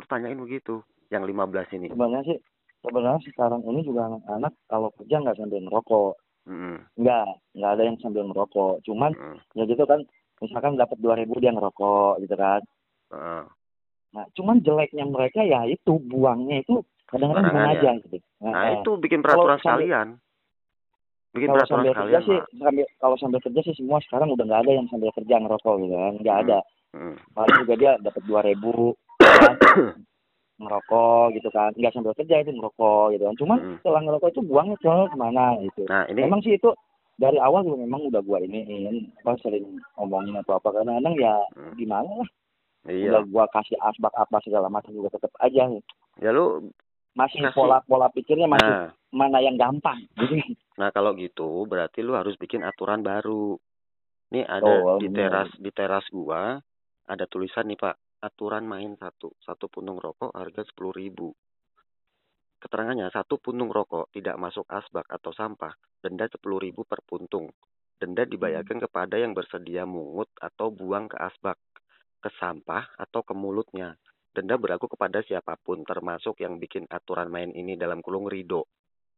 [0.00, 0.80] lu tanyain begitu
[1.12, 1.92] yang 15 ini.
[1.92, 2.38] Sebenarnya sih
[2.80, 6.16] sebenarnya sekarang ini juga anak-anak kalau kerja nggak sambil merokok
[6.48, 6.76] mm.
[6.96, 7.28] nggak
[7.60, 9.36] nggak ada yang sambil merokok cuman mm.
[9.52, 10.00] ya gitu kan
[10.40, 12.64] misalkan dapat dua ribu dia ngerokok gitu kan.
[13.10, 13.44] Uh.
[14.10, 18.16] nah cuman jeleknya mereka ya itu buangnya itu kadang-kadang di aja gitu.
[18.42, 20.08] Nah, nah itu bikin peraturan sekalian.
[21.30, 24.62] Bikin kalau peraturan sambil kerja sih sambil kalau sambil kerja sih semua sekarang udah nggak
[24.66, 26.14] ada yang sambil kerja ngerokok gitu kan.
[26.22, 26.42] Nggak mm.
[26.48, 26.58] ada.
[26.90, 27.14] Mm.
[27.38, 29.54] paling juga dia dapat dua ribu kan?
[30.60, 33.76] ngerokok gitu kan nggak sambil kerja itu ngerokok gitu kan cuman hmm.
[33.80, 36.70] setelah ngerokok itu buangnya ke ke mana gitu nah ini memang sih itu
[37.16, 38.64] dari awal juga memang udah gua ini
[39.24, 41.72] apa sering ngomongin atau apa karena kadang ya hmm.
[41.80, 42.28] gimana lah
[42.92, 43.08] iya.
[43.12, 45.64] udah gua kasih asbak apa segala macam juga tetap aja
[46.20, 46.68] ya lu
[47.16, 47.56] masih kasih.
[47.56, 48.88] pola pola pikirnya masih nah.
[49.16, 50.44] mana yang gampang gitu
[50.80, 53.56] nah kalau gitu berarti lu harus bikin aturan baru
[54.30, 56.60] nih ada oh, di teras di teras gua
[57.08, 61.32] ada tulisan nih pak aturan main satu, satu puntung rokok harga sepuluh ribu.
[62.60, 65.72] Keterangannya, satu puntung rokok tidak masuk asbak atau sampah,
[66.04, 67.48] denda sepuluh ribu per puntung.
[67.96, 68.84] Denda dibayarkan hmm.
[68.88, 71.56] kepada yang bersedia mungut atau buang ke asbak,
[72.20, 73.96] ke sampah atau ke mulutnya.
[74.36, 78.68] Denda berlaku kepada siapa pun, termasuk yang bikin aturan main ini dalam kulung Rido.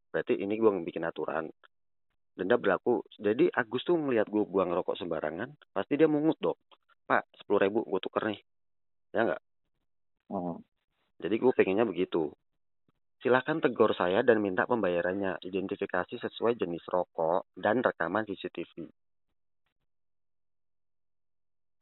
[0.09, 1.51] Berarti ini gue yang bikin aturan.
[2.33, 3.03] Denda berlaku.
[3.19, 6.57] Jadi Agus tuh melihat gue buang rokok sembarangan, pasti dia mungut dong.
[7.03, 8.39] Pak, sepuluh ribu gue tuker nih
[9.13, 9.41] ya enggak
[10.33, 10.57] oh.
[11.21, 12.33] jadi gue pengennya begitu
[13.23, 15.39] silakan tegur saya dan minta pembayarannya.
[15.47, 18.83] Identifikasi sesuai jenis rokok dan rekaman CCTV.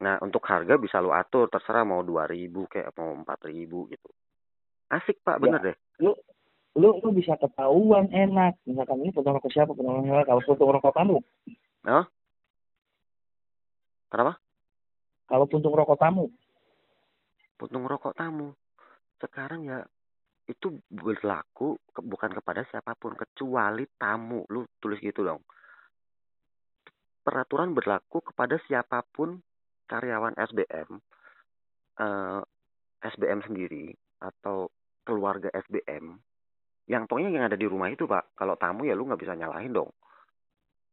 [0.05, 4.09] Nah, untuk harga bisa lu atur, terserah mau 2000 kayak mau 4000 gitu.
[4.93, 5.67] Asik, Pak, bener Ya.
[5.73, 5.77] deh.
[6.01, 6.13] lu
[6.77, 10.71] lu lu bisa ketahuan enak misalkan ini potong rokok siapa potong rokok siapa kalau potong
[10.71, 11.15] rokok kamu
[11.83, 12.05] Hah?
[14.07, 14.33] Kenapa?
[15.27, 16.31] kalau puntung rokok tamu
[17.61, 18.57] Puntung rokok tamu.
[19.21, 19.85] Sekarang ya
[20.49, 24.41] itu berlaku ke- bukan kepada siapa pun kecuali tamu.
[24.49, 25.45] Lu tulis gitu dong.
[27.21, 29.38] Peraturan berlaku kepada siapa pun
[29.85, 30.89] karyawan SBM,
[32.01, 32.41] eh,
[33.05, 34.73] SBM sendiri atau
[35.05, 36.17] keluarga SBM.
[36.89, 38.33] Yang pokoknya yang ada di rumah itu pak.
[38.33, 39.93] Kalau tamu ya lu nggak bisa nyalahin dong.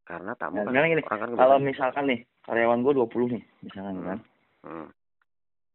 [0.05, 3.93] Karena tamu Nah, kan gini, orang kan kalau misalkan nih karyawan gue 20 nih misalkan
[3.97, 4.05] Hmm.
[4.05, 4.19] kan
[4.59, 4.87] Hmm.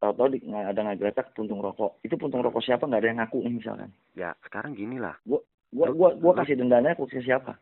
[0.04, 3.88] Tahu-tahu ada ngagretak puntung rokok itu puntung rokok siapa nggak ada yang ngaku nih misalkan
[4.12, 5.16] Ya sekarang gini lah.
[5.24, 5.40] gua
[5.72, 7.56] gua gua lu- kasih dendanya ke siapa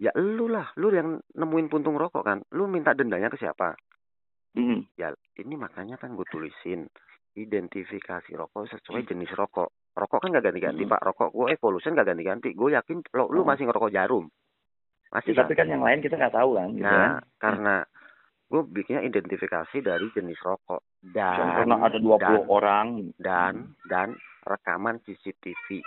[0.00, 2.40] Ya lu lah, lu yang nemuin puntung rokok kan.
[2.56, 3.76] Lu minta dendanya ke siapa?
[4.56, 4.96] hmm.
[4.96, 6.88] Ya ini makanya kan gue tulisin
[7.36, 9.68] identifikasi rokok sesuai jenis rokok.
[9.92, 10.92] Rokok kan gak ganti-ganti Hmm.
[10.96, 11.04] pak.
[11.04, 12.56] Rokok gue Evolution gak ganti-ganti.
[12.56, 13.46] Gue yakin lo lu Oh.
[13.46, 14.24] masih ngerokok jarum.
[15.12, 17.74] Masih Ya, tapi kan yang lain kita nggak tahu kan gitu Nah kan karena
[18.50, 20.82] gue bikinnya identifikasi dari jenis rokok
[21.14, 23.52] dan karena ada 20 dan, orang dan
[23.86, 24.08] dan
[24.42, 25.78] rekaman CCTV.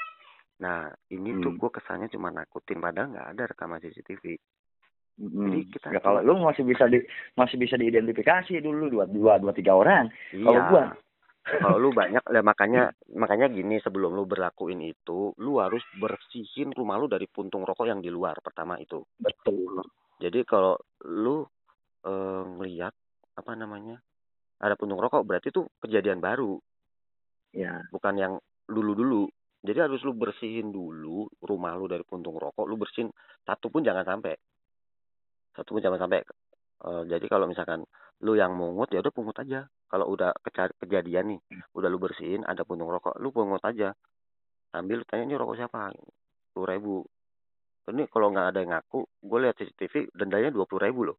[0.63, 1.59] Nah ini tuh Hmm.
[1.59, 4.39] gue kesannya cuma nakutin padahal nggak ada rekaman CCTV.
[5.19, 5.43] Hmm.
[5.45, 7.03] Jadi kita ya kalau lu masih bisa di
[7.35, 10.69] masih bisa diidentifikasi dulu dua dua dua tiga orang Kalau Iya.
[10.71, 10.95] gua-
[11.43, 16.95] kalau lu banyak ya makanya makanya gini sebelum lu berlakuin itu, lu harus bersihin rumah
[16.95, 19.03] lu dari puntung rokok yang di luar pertama itu.
[19.19, 19.83] betul
[20.23, 21.43] Jadi kalau lu
[22.03, 22.93] eh, ngelihat
[23.33, 23.97] apa namanya
[24.61, 26.55] ada puntung rokok berarti itu kejadian baru,
[27.51, 29.27] ya bukan yang dulu-dulu.
[29.63, 33.11] Jadi harus lu bersihin dulu rumah lu dari puntung rokok, lu bersihin
[33.47, 34.35] satu pun jangan sampai.
[35.55, 36.19] Satu pun jangan sampai.
[36.83, 37.83] Eh, jadi kalau misalkan
[38.23, 39.67] lu yang mungut ya udah pungut aja.
[39.87, 40.33] Kalau udah
[40.81, 41.39] kejadian nih,
[41.77, 43.93] udah lu bersihin ada puntung rokok, lu pungut aja.
[44.73, 45.93] Sambil lu tanya ini rokok siapa?
[46.49, 46.95] Sepuluh ribu.
[47.93, 51.17] Ini kalau nggak ada yang ngaku, gue lihat CCTV dendanya dua puluh ribu loh.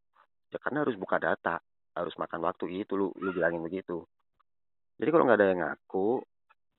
[0.52, 1.62] Ya karena harus buka data,
[1.94, 4.04] harus makan waktu gitu lu lu bilangin begitu.
[4.98, 6.22] Jadi kalau nggak ada yang ngaku,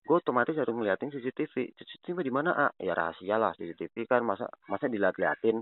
[0.06, 1.76] gue otomatis harus ngeliatin CCTV.
[1.76, 2.52] CCTV di mana?
[2.56, 5.60] Ah, ya rahasia lah CCTV kan masa masa dilihat-liatin.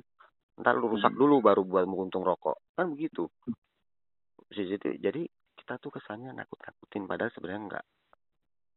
[0.61, 2.77] Ntar lu rusak dulu baru buat menguntung rokok.
[2.77, 3.25] Kan begitu.
[4.53, 5.01] CCTV.
[5.01, 5.21] Jadi
[5.57, 7.85] kita tuh kesannya nakut-nakutin padahal sebenarnya enggak.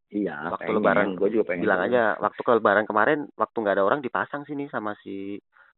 [0.06, 3.84] iya Waktu lebaran, gue juga pengen Bilang aja waktu ke lebaran kemarin waktu nggak ada
[3.84, 5.36] orang dipasang sini sama si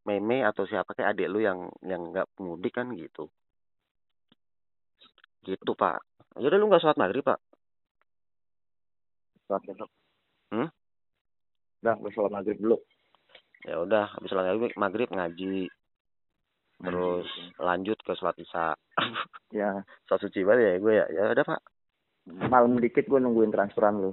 [0.08, 3.28] Meme atau siapa kayak adik lu yang yang nggak mudik kan gitu.
[5.44, 6.00] Gitu pak.
[6.40, 7.36] Yaudah lu nggak sholat maghrib pak?
[9.48, 9.90] sholat besok
[10.48, 10.68] Hmm?
[11.84, 12.76] udah gue sholat maghrib dulu
[13.68, 15.68] Ya udah habis sholat maghrib, maghrib ngaji
[16.78, 17.26] terus
[17.58, 18.78] lanjut ke sholat isya.
[19.58, 21.06] ya sholat suci banget ya gue ya.
[21.10, 21.60] Ya udah pak.
[22.28, 24.12] malam dikit gue nungguin transferan lu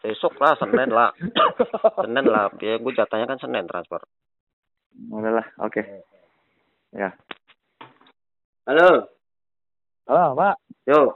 [0.00, 1.12] Besok lah Senin lah.
[2.04, 2.48] Senin lah.
[2.64, 4.00] Ya gue jatahnya kan Senin transfer.
[5.10, 5.82] Udah lah oke
[6.92, 7.10] ya
[8.66, 9.06] Halo.
[10.06, 10.54] halo pak
[10.86, 11.14] Yo.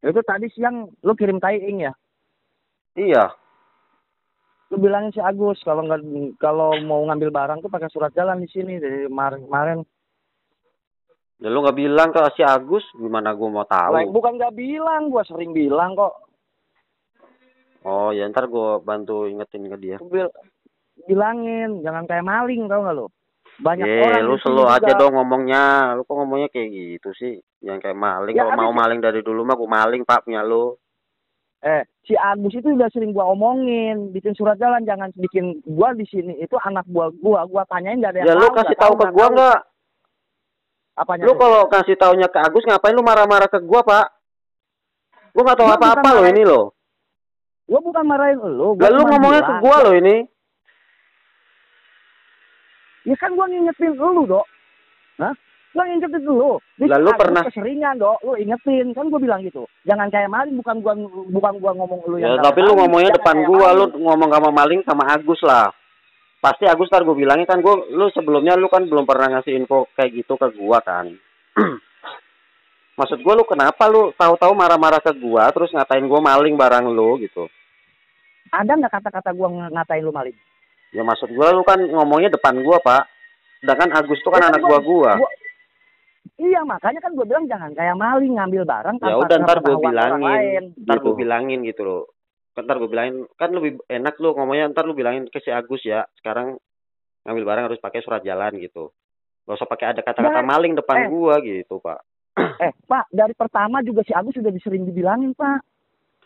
[0.00, 1.92] itu tadi siang lu kirim tying ya
[2.92, 3.30] Iya.
[4.68, 6.02] lu bilangin si Agus kalau nggak
[6.36, 9.80] kalau mau ngambil barang tuh pakai surat jalan di sini dari kemarin kemarin
[11.38, 13.94] Ya lu nggak bilang ke si Agus, gimana gue mau tahu?
[13.94, 16.26] Lah, bukan nggak bilang gua sering bilang kok
[17.86, 19.96] Oh ya ntar gue bantu ingetin ke dia.
[20.02, 20.34] Bil-
[21.08, 23.06] bilangin jangan kayak maling tau nggak lu
[23.58, 24.74] banyak Eh, orang lu sini selo juga.
[24.76, 25.64] aja dong ngomongnya.
[25.92, 27.34] Lu kok ngomongnya kayak gitu sih?
[27.58, 28.30] Yang kayak maling.
[28.30, 30.78] Ya, Kalau mau maling dari dulu mah gue maling pak punya lu.
[31.58, 36.06] eh si Agus itu udah sering gua omongin bikin surat jalan jangan bikin gua di
[36.06, 38.78] sini itu anak buah gua gua tanyain nggak ada yang Ya lu tahu, kasih nggak
[38.78, 39.58] tahu ke gua nggak?
[40.94, 44.06] apanya Lu kalau kasih taunya ke Agus ngapain lu marah-marah ke gua pak?
[45.30, 46.62] Gua nggak tahu Gua apa-apa lo ini lo.
[47.66, 49.60] gua bukan marahin lu gua lu ngomongnya ke bilang.
[49.60, 50.16] gua lo ini.
[53.08, 54.44] Ya kan gua ngingetin lu dok
[55.16, 55.32] Hah?
[55.68, 56.56] Gua ngingetin lu.
[56.74, 59.64] Di Lah, lu Agus pernah- keseringan dok, lu ingetin kan gua bilang gitu.
[59.82, 60.92] Jangan kayak maling, bukan gua
[61.28, 64.00] bukan gua ngomong lu Ya yang tapi lu ngomongnya maling, depan gua, kayak lu maling.
[64.00, 65.66] ngomong sama maling sama Agus lah.
[66.38, 69.90] Pasti Agus ntar gua bilangin kan gua, lu sebelumnya lu kan belum pernah ngasih info
[69.92, 71.10] kayak gitu ke gua kan.
[72.94, 77.18] Maksud gua lu kenapa lu tahu-tahu marah-marah ke gua terus ngatain gua maling barang lu
[77.20, 77.46] gitu.
[78.48, 80.34] Ada nggak kata-kata gua ng- ngatain lu maling?
[80.90, 83.04] Ya maksud gua lu kan ngomongnya depan gua, Pak.
[83.58, 85.12] Sedangkan Agus tuh kan Ya, anak gua- gua gua.
[85.20, 85.36] gua-
[86.38, 90.22] Iya makanya kan gua bilang jangan kayak maling ngambil barang Ya udah ntar gua bilangin.
[90.22, 91.04] lain, Ntar gitu.
[91.04, 92.04] gua bilangin gitu loh.
[92.58, 96.02] ntar gue bilangin kan lebih enak lu ngomongnya ntar lu bilangin ke si Agus ya
[96.18, 96.58] sekarang
[97.22, 98.90] ngambil barang harus pakai surat jalan gitu
[99.46, 101.08] gak usah pakai ada kata-kata Nah, maling depan eh.
[101.08, 102.02] gua gitu pak
[102.60, 105.62] Eh, Pak, dari pertama juga si Agus sudah sering dibilangin, Pak.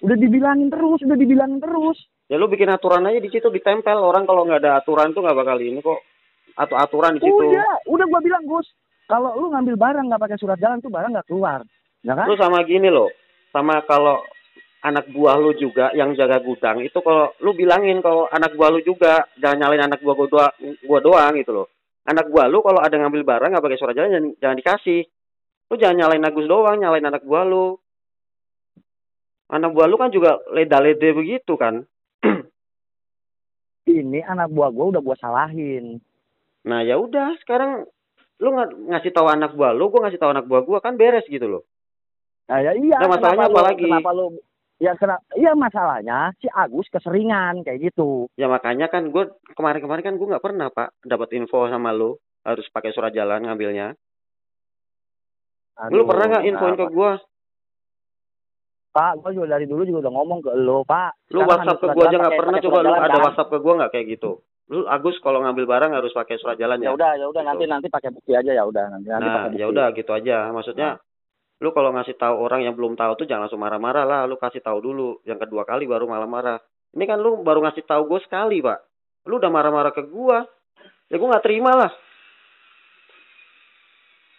[0.00, 2.00] Udah dibilangin terus, udah dibilangin terus.
[2.32, 5.36] Ya lu bikin aturan aja di situ ditempel orang kalau nggak ada aturan tuh nggak
[5.36, 6.00] bakal ini kok
[6.56, 8.68] atau aturan di situ Udah, udah gua bilang, Gus.
[9.04, 11.60] Kalau lu ngambil barang nggak pakai surat jalan tuh barang nggak keluar.
[12.00, 12.24] Ya kan?
[12.24, 13.12] Lu sama gini loh,
[13.52, 14.24] sama kalau
[14.80, 18.80] anak buah lu juga yang jaga gudang itu kalau lu bilangin kalau anak buah lu
[18.80, 20.56] juga jangan nyalain anak buah gua, doa-
[20.88, 21.66] gua doang gitu loh.
[22.08, 25.02] Anak buah lu kalau ada ngambil barang nggak pakai surat jalan jangan, jangan dikasih.
[25.68, 27.76] Lu jangan nyalain Agus doang, nyalain anak buah lu.
[29.52, 31.84] Anak buah lu kan juga leda-lede begitu kan.
[34.02, 36.02] Ini anak buah gua udah gua salahin.
[36.66, 37.86] Nah ya udah sekarang
[38.42, 41.26] lu nga- ngasih tahu anak buah lu, gua ngasih tahu anak buah gua kan beres
[41.30, 41.62] gitu loh.
[42.50, 42.98] Nah, ya iya.
[42.98, 43.86] Nah, masalahnya apa lu- lagi?
[43.86, 44.26] Kenapa lu
[44.82, 48.26] Ya kena, iya masalahnya si Agus keseringan kayak gitu.
[48.34, 52.66] Ya makanya kan gue kemarin-kemarin kan gue nggak pernah pak dapat info sama lu harus
[52.66, 53.94] pakai surat jalan ngambilnya.
[55.86, 57.12] lu Aduh, pernah nggak infoin ke gue?
[58.92, 61.32] Pak, gua juga dari dulu juga udah ngomong ke lo, Pak.
[61.32, 63.24] Lu WhatsApp ke gue aja nggak pernah coba lu ada kan?
[63.24, 64.30] WhatsApp ke gue nggak kayak gitu?
[64.68, 66.90] Lu Agus kalau ngambil barang harus pakai surat jalan Ya ya.
[66.92, 67.48] udah, ya udah Gitu.
[67.48, 69.60] nanti nanti pakai bukti aja ya udah nanti nanti Nah pakai bukti.
[69.60, 70.36] ya udah gitu aja.
[70.48, 70.88] Maksudnya
[71.58, 74.20] lu kalau ngasih tahu orang yang belum tahu tuh jangan langsung marah-marah lah.
[74.24, 75.24] Lu kasih tahu dulu.
[75.24, 76.58] Yang kedua kali baru malah marah.
[76.92, 78.80] Ini kan lu baru ngasih tahu gue sekali pak.
[79.24, 80.38] Lu udah marah-marah ke gue.
[81.08, 81.92] Ya gue nggak terima lah.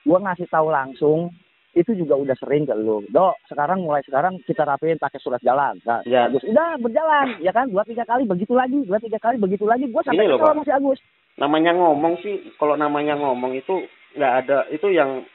[0.03, 1.31] Gua ngasih tahu langsung
[1.73, 3.01] itu juga udah sering ke lo.
[3.09, 5.81] Dok, sekarang mulai sekarang kita rapiin pakai surat jalan.
[5.83, 6.29] Nah, Ya.
[6.29, 7.65] Agus udah berjalan, ya kan?
[7.69, 9.89] Dua tiga kali begitu lagi, dua tiga kali begitu lagi.
[9.89, 11.01] Gua sampai loh, sama si Agus.
[11.33, 15.25] namanya ngomong sih kalau namanya ngomong itu nggak ada itu yang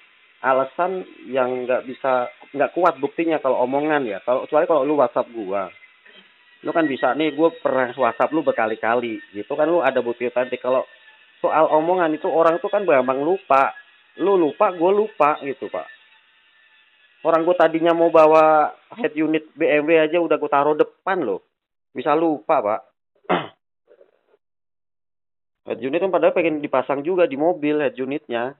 [0.47, 5.27] alasan yang nggak bisa nggak kuat buktinya kalau omongan ya kalau kecuali kalau lu WhatsApp
[5.35, 5.66] gua
[6.62, 10.59] lu kan bisa nih gue pernah WhatsApp lu berkali-kali gitu kan lu ada bukti tadi
[10.59, 10.86] kalau
[11.43, 13.74] soal omongan itu orang itu kan gampang lupa
[14.19, 15.86] lu lupa gue lupa gitu pak
[17.20, 21.42] orang gue tadinya mau bawa head unit BMW aja udah gue taruh depan loh
[21.90, 22.80] bisa lupa pak
[25.64, 28.56] Head unit kan padahal pengen dipasang juga di mobil head unitnya.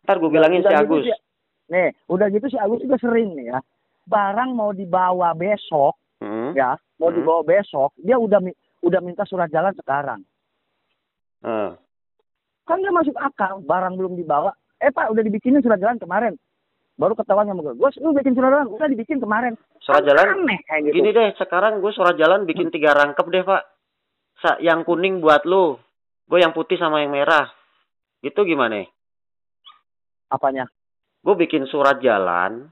[0.00, 1.04] Ntar gue bilangin si Udah gitu Agus.
[1.04, 1.22] si-
[1.66, 3.58] nih, udah gitu si Agus juga sering nih ya.
[4.06, 6.54] Barang mau dibawa besok, Hmm.
[6.54, 7.18] ya, mau Hmm.
[7.18, 8.38] dibawa besok, dia udah
[8.80, 10.22] udah minta surat jalan sekarang.
[11.42, 11.74] Ah.
[12.62, 14.54] Kan dia masuk akal, barang belum dibawa.
[14.78, 16.38] Eh Pak, udah dibikinin surat jalan kemarin.
[17.00, 17.74] Baru ketahuan sama gue.
[17.80, 19.56] Gue lu bikin surat jalan, udah dibikin kemarin.
[19.80, 20.26] Surat Kan jalan.
[20.44, 20.94] Aneh kayak gitu.
[21.00, 23.62] Gini deh, sekarang gue surat jalan bikin tiga rangkep deh pak.
[24.44, 25.80] Sa yang kuning buat lu,
[26.28, 27.48] gue yang putih sama yang merah.
[28.20, 28.84] Itu gimana?
[30.28, 30.68] Apanya?
[31.24, 32.68] Gue bikin surat jalan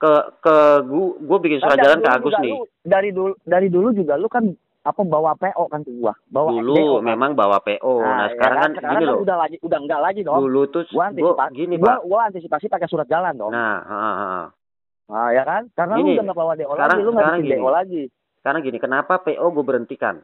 [0.00, 0.12] ke
[0.42, 2.54] ke gue gue bikin surat jalan ke Agus nih.
[2.56, 4.48] lu- dari dulu dari dulu juga lu kan
[4.90, 6.10] apa bawa PO kan ke gua.
[6.26, 7.02] Bawa Dulu DO kan.
[7.06, 7.94] memang bawa PO.
[7.96, 9.18] Nah, ya sekarang kan sekarang gini kan loh.
[9.22, 10.36] udah lagi udah enggak lagi dong.
[10.36, 11.98] Dulu tuh Gua antisipasi gini gua, pak.
[12.04, 13.50] gua antisipasi pakai surat jalan dong.
[13.50, 14.46] Nah, ah, ah, ah.
[15.06, 15.62] Nah, ya kan?
[15.72, 17.54] Karena Gini, lu udah nggak bawa DO sekarang- lagi, lu nggak bikin gini.
[17.56, 18.02] DO lagi.
[18.36, 20.14] Sekarang gini, kenapa PO gue berhentikan?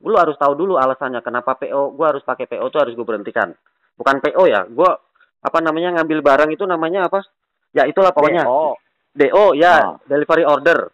[0.00, 3.54] Lu harus tahu dulu alasannya kenapa PO gue harus pakai PO tuh harus gue berhentikan.
[3.94, 4.90] Bukan PO ya, gue
[5.38, 7.22] apa namanya ngambil barang itu namanya apa?
[7.70, 8.74] Ya itulah pokoknya DO.
[9.14, 9.96] DO ya, Ah.
[10.04, 10.90] delivery order.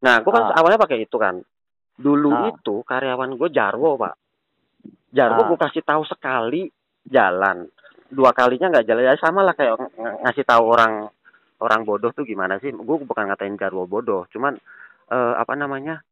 [0.00, 0.58] Nah, gue kan Ah.
[0.58, 1.44] awalnya pakai itu kan.
[2.02, 2.50] Dulu Ah.
[2.50, 4.14] itu karyawan gue Jarwo pak.
[5.14, 5.48] Jarwo Ah.
[5.48, 6.66] gue kasih tahu sekali
[7.06, 7.66] jalan,
[8.10, 11.06] dua kalinya nggak jalan ya sama lah kayak ng- ng- ngasih tahu orang
[11.62, 12.74] orang bodoh tuh gimana sih?
[12.74, 14.58] Gue bukan ngatain Jarwo bodoh, cuman
[15.08, 16.02] eh, apa namanya?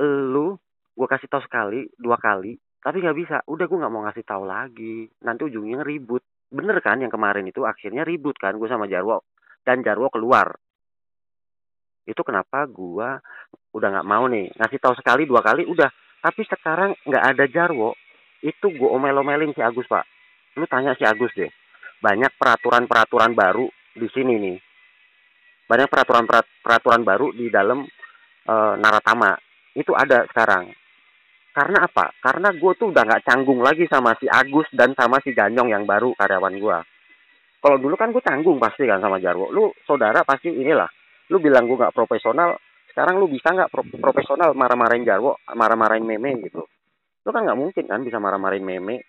[0.00, 0.58] lu
[0.90, 4.42] gue kasih tahu sekali dua kali tapi nggak bisa udah gue nggak mau ngasih tahu
[4.42, 6.18] lagi nanti ujungnya ribut
[6.50, 9.22] bener kan yang kemarin itu akhirnya ribut kan gue sama Jarwo
[9.62, 10.50] dan Jarwo keluar
[12.04, 13.08] itu kenapa gue
[13.74, 14.52] udah nggak mau nih.
[14.56, 15.88] Ngasih tahu sekali dua kali udah.
[16.20, 17.92] Tapi sekarang nggak ada Jarwo
[18.44, 20.04] itu gue omel-omelin si Agus pak.
[20.56, 21.50] Lu tanya si Agus deh.
[22.00, 23.66] Banyak peraturan-peraturan baru
[23.96, 24.56] di sini nih.
[25.64, 26.28] Banyak peraturan
[26.60, 27.84] peraturan baru di dalam
[28.44, 29.32] eh, Naratama.
[29.72, 30.70] Itu ada sekarang.
[31.54, 32.12] Karena apa?
[32.20, 35.84] Karena gue tuh udah nggak canggung lagi sama si Agus dan sama si Ganyong yang
[35.88, 36.78] baru karyawan gue
[37.64, 39.48] kalau dulu kan gue canggung pasti kan sama Jarwo.
[39.48, 40.84] Lu saudara pasti inilah
[41.32, 42.58] lu bilang gue nggak profesional
[42.92, 46.62] sekarang lu bisa nggak pro- profesional marah-marahin Jarwo marah-marahin Meme gitu?
[47.24, 49.02] Lu kan nggak mungkin kan bisa marah-marahin Meme.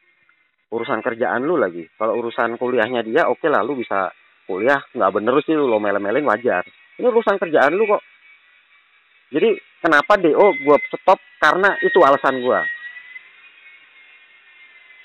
[0.74, 1.86] Urusan kerjaan lu lagi.
[1.94, 4.10] Kalau urusan kuliahnya dia oke lah lu bisa
[4.50, 4.82] kuliah.
[4.98, 6.66] Nggak bener sih lu lo mele-melein wajar.
[6.98, 8.02] Ini urusan kerjaan lu kok.
[9.30, 9.54] Jadi
[9.86, 12.60] kenapa DO gue stop karena itu alasan gue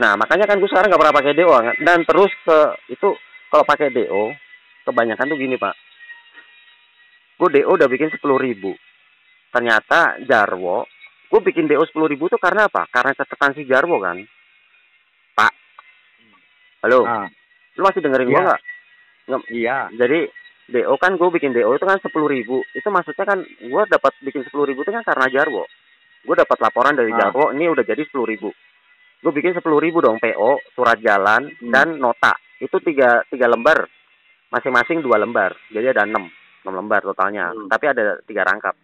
[0.01, 1.53] nah makanya kan gue sekarang nggak pernah pakai DO
[1.85, 2.59] dan terus ke
[2.89, 3.09] itu
[3.53, 4.33] kalau pakai DO
[4.89, 5.77] kebanyakan tuh gini pak
[7.41, 8.77] gue DO udah bikin sepuluh ribu.
[9.51, 10.85] Ternyata Jarwo
[11.31, 12.85] gue bikin DO sepuluh ribu tuh karena apa?
[12.87, 14.21] Karena catatan si Jarwo kan?
[15.33, 15.53] Pak.
[16.85, 17.01] Halo?
[17.07, 17.27] Ah,
[17.75, 18.35] lu masih dengerin Iya.
[18.35, 18.43] gua
[19.31, 19.79] nggak iya.
[19.95, 20.27] jadi
[20.71, 22.61] DO kan gue bikin DO itu kan sepuluh ribu.
[22.75, 25.65] Itu maksudnya kan gue dapat bikin sepuluh ribu itu kan karena Jarwo.
[26.21, 27.25] Gue dapat laporan dari Ah.
[27.25, 28.51] Jarwo ini udah jadi sepuluh ribu.
[29.21, 31.71] Gue bikin sepuluh ribu dong PO surat jalan Hmm.
[31.73, 32.33] dan nota.
[32.59, 33.89] Itu tiga tiga lembar.
[34.51, 35.55] Masing-masing dua lembar.
[35.71, 36.27] Jadi ada enam
[36.65, 37.53] enam lembar totalnya.
[37.53, 37.69] Hmm.
[37.69, 38.77] tapi ada tiga rangkap.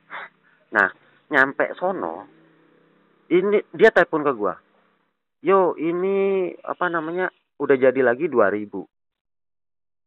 [0.72, 0.88] Nah
[1.26, 2.36] nyampe sono
[3.26, 4.54] ini dia telepon ke gua.
[5.42, 8.86] Yo ini apa namanya udah jadi lagi dua ribu.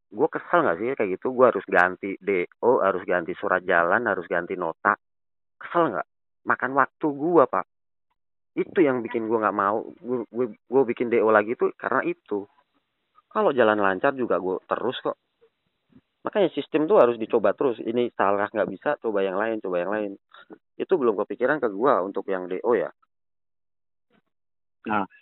[0.10, 1.36] Gue kesel nggak sih kayak gitu?
[1.38, 4.98] Gue harus ganti DO harus ganti surat jalan harus ganti nota.
[5.62, 6.08] Kesel nggak?
[6.50, 7.66] Makan waktu gue pak.
[8.58, 9.86] Itu yang bikin gue nggak mau.
[10.66, 12.50] Gue bikin DO lagi tuh karena itu.
[13.30, 15.18] Kalau jalan lancar juga gue terus kok
[16.20, 19.92] makanya sistem tuh harus dicoba terus ini salah nggak bisa coba yang lain coba yang
[19.92, 20.12] lain
[20.76, 22.92] itu belum kepikiran ke gue untuk yang DO ya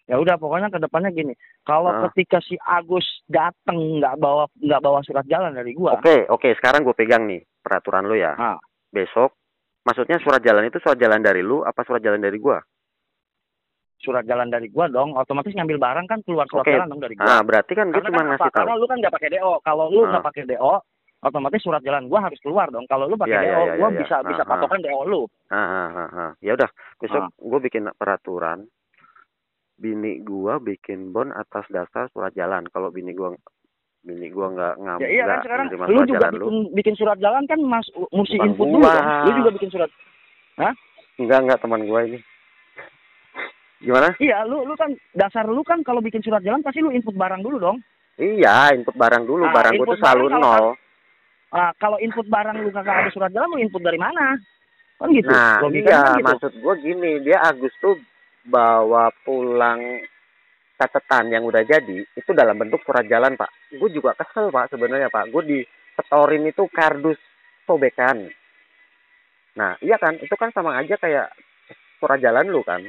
[0.08, 1.34] Ya udah pokoknya ke depannya gini.
[1.66, 2.08] Kalau Ah.
[2.08, 6.00] ketika si Agus dateng nggak bawa nggak bawa surat jalan dari gua.
[6.00, 6.56] Oke, oke.
[6.56, 8.38] Sekarang gue pegang nih peraturan lu ya.
[8.38, 8.58] Ah.
[8.88, 9.36] Besok,
[9.84, 12.62] maksudnya surat jalan itu surat jalan dari lu apa surat jalan dari gua?
[13.98, 16.72] Surat jalan dari gua dong, otomatis ngambil barang kan keluar surat Oke.
[16.72, 17.26] jalan dong dari gua.
[17.28, 18.58] Ah, berarti kan gue Karena cuma kan ngasih tahu.
[18.62, 19.52] Karena lu kan nggak pakai DO.
[19.60, 20.08] Kalau lu Ah.
[20.08, 20.74] nggak pakai DO,
[21.20, 22.86] otomatis surat jalan gua harus keluar dong.
[22.86, 24.28] Kalau lu pakai Ya, ya, DO, ya, gua ya, bisa ya.
[24.28, 24.52] bisa Ah, ah.
[24.54, 25.22] patokan DO lu.
[25.50, 26.32] Ah, ah, ah, ah.
[26.40, 27.30] Ya udah, besok Ah.
[27.34, 28.60] gue bikin peraturan.
[29.76, 32.66] Bini gua bikin bon atas dasar surat jalan.
[32.68, 33.34] Kalau bini gua
[34.02, 37.18] bini gua nggak ngam Ya iya kan sekarang lu juga jalan lu, bikin bikin surat
[37.18, 38.94] jalan kan mas mesti input dulu gua.
[38.94, 39.26] kan.
[39.26, 39.90] Lu juga bikin surat.
[41.18, 42.18] enggak enggak teman gua ini.
[43.78, 44.10] Gimana?
[44.18, 47.46] Iya, lu lu kan dasar lu kan kalau bikin surat jalan pasti lu input barang
[47.46, 47.78] dulu dong.
[48.18, 49.46] Iya, input barang dulu.
[49.46, 50.66] Ah, barang gua input tuh selalu kalau- nol.
[51.54, 54.36] Ah, kalau input barang lu kagak ada surat jalan lu input dari mana?
[54.98, 55.30] Kan gitu.
[55.30, 56.26] Nah, Logikanya iya, kan gitu.
[56.26, 58.02] maksud gue gini, dia Agus tuh
[58.50, 60.02] bawa pulang
[60.78, 63.78] catatan yang udah jadi itu dalam bentuk surat jalan, Pak.
[63.78, 65.30] Gue juga kesel, Pak, sebenarnya, Pak.
[65.30, 65.60] Gue di
[65.94, 67.22] setorin itu kardus
[67.70, 68.26] sobekan.
[69.54, 71.30] Nah, iya kan, itu kan sama aja kayak
[72.02, 72.82] surat jalan lu kan.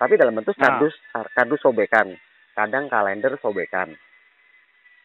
[0.00, 0.80] Tapi dalam bentuk Nah.
[0.80, 0.96] kardus
[1.36, 2.16] kardus sobekan.
[2.56, 3.92] Kadang kalender sobekan.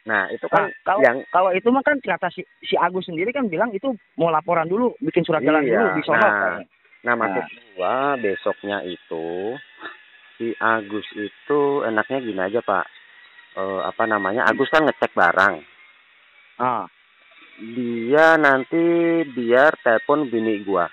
[0.06, 3.34] Nah, itu kan Nah, kalau yang kalau itu mah kan kata si, si Agus sendiri
[3.34, 6.22] kan bilang itu mau laporan dulu, bikin surat jalan Iya, dulu di sono.
[6.22, 6.62] nah.
[7.04, 7.44] Nah, maksud
[7.76, 9.58] gua besoknya itu
[10.38, 12.86] si Agus itu enaknya gini aja, Pak.
[13.56, 14.46] Eh, apa namanya?
[14.46, 15.60] Agus kan ngecek barang.
[16.58, 16.86] Ah,
[17.56, 18.84] Dia nanti
[19.26, 20.92] biar telepon bini gua.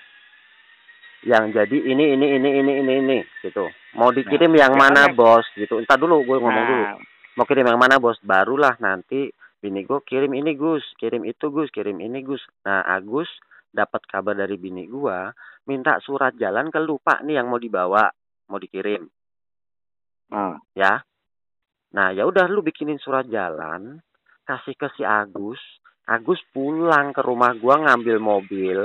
[1.23, 3.71] Yang jadi ini ini ini ini ini ini gitu.
[3.95, 5.47] Mau dikirim yang ya mana, kan, Bos?
[5.55, 5.79] Gitu.
[5.79, 6.83] Entar dulu gue ngomong dulu.
[6.83, 6.99] nah,
[7.33, 8.19] Mau kirim yang mana, Bos?
[8.21, 9.31] Barulah nanti
[9.63, 10.83] bini gua kirim ini, Gus.
[10.99, 11.71] Kirim itu, Gus.
[11.71, 12.43] Kirim ini, Gus.
[12.67, 13.31] Nah, Agus
[13.73, 15.33] dapat kabar dari bini gua
[15.65, 18.05] minta surat jalan ke lupa nih yang mau dibawa,
[18.51, 19.07] mau dikirim,
[20.29, 20.59] ah.
[20.77, 21.01] ya.
[21.93, 24.01] Nah, ya udah lu bikinin surat jalan,
[24.45, 25.59] kasih ke si Agus.
[26.03, 28.79] Agus pulang ke rumah gua ngambil mobil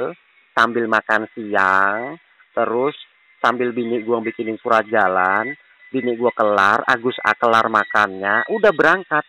[0.55, 2.15] sambil makan siang,
[2.59, 2.99] terus
[3.39, 5.55] sambil bini gua bikinin surat jalan,
[5.89, 9.23] bini gua kelar, Agus ah, kelar makannya, udah berangkat.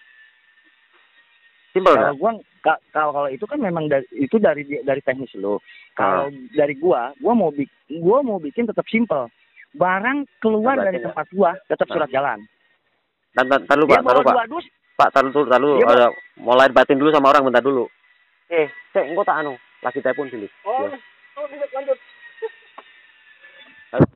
[1.70, 5.62] Simpel Kalau ka- kalau kalau itu kan memang dari itu dari dari teknis lo.
[5.94, 6.34] Kalau Ah.
[6.52, 9.30] dari gua, gua mau bikin gua mau bikin tetap simpel.
[9.70, 11.08] Barang keluar Nah, berarti dari nggak.
[11.14, 11.94] tempat gua tetap Nah.
[11.94, 12.40] surat jalan.
[13.30, 14.50] Dan Dia Pak, bawa Pak.
[14.50, 14.66] dus,
[14.98, 15.10] Pak.
[15.14, 16.10] Ada
[16.42, 17.86] mau lahir batin dulu sama orang bentar dulu.
[18.50, 19.54] Eh, cek, engkau tak anu,
[19.86, 20.50] lagi telepon sini.
[20.66, 20.98] Oh, Ya.
[21.38, 21.98] oh, lanjut,
[23.91, 24.11] lanjut.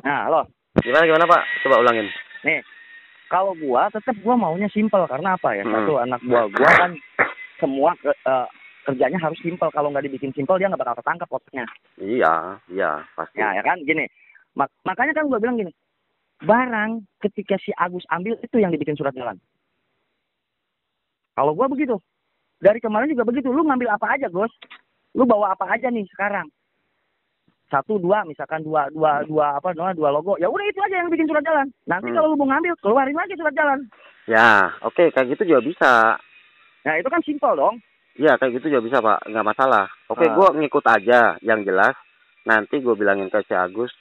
[0.00, 0.40] Nah, lo,
[0.80, 1.42] Gimana gimana Pak?
[1.66, 2.06] Coba ulangin.
[3.30, 5.62] kalau gua tetap gua maunya simpel karena apa ya?
[5.62, 5.74] Hmm.
[5.76, 6.92] Satu anak buah gua kan
[7.58, 8.46] semua ke- eh,
[8.86, 9.68] kerjanya harus simpel.
[9.70, 11.66] Kalau nggak dibikin simpel dia nggak bakal ketangkap otaknya.
[11.98, 12.34] Iya,
[12.70, 13.38] iya, pasti.
[13.38, 14.06] Ya, ya kan gini.
[14.56, 15.70] Mak- makanya kan gua bilang gini.
[16.40, 19.36] Barang ketika si Agus ambil itu yang dibikin surat jalan.
[21.36, 21.98] Kalau gua begitu.
[22.60, 23.48] Dari kemarin juga begitu.
[23.48, 24.52] Lu ngambil apa aja, Gus?
[25.16, 26.48] Lu bawa apa aja nih sekarang?
[27.70, 30.34] Satu, dua, misalkan dua, dua, dua apa namanya, dua logo.
[30.36, 31.70] Ya udah itu aja yang bikin surat jalan.
[31.86, 32.16] Nanti Hmm.
[32.18, 33.78] kalau lu mau ngambil, keluarin lagi surat jalan.
[34.26, 35.92] Ya, oke, kayak gitu juga bisa.
[36.82, 37.78] Nah, itu kan simpel dong.
[38.18, 39.86] Iya, kayak gitu juga bisa Pak, nggak masalah.
[40.10, 40.34] Oke, Ah.
[40.34, 41.38] gua ngikut aja.
[41.40, 41.94] Yang jelas,
[42.42, 43.94] nanti gue bilangin ke si Agus,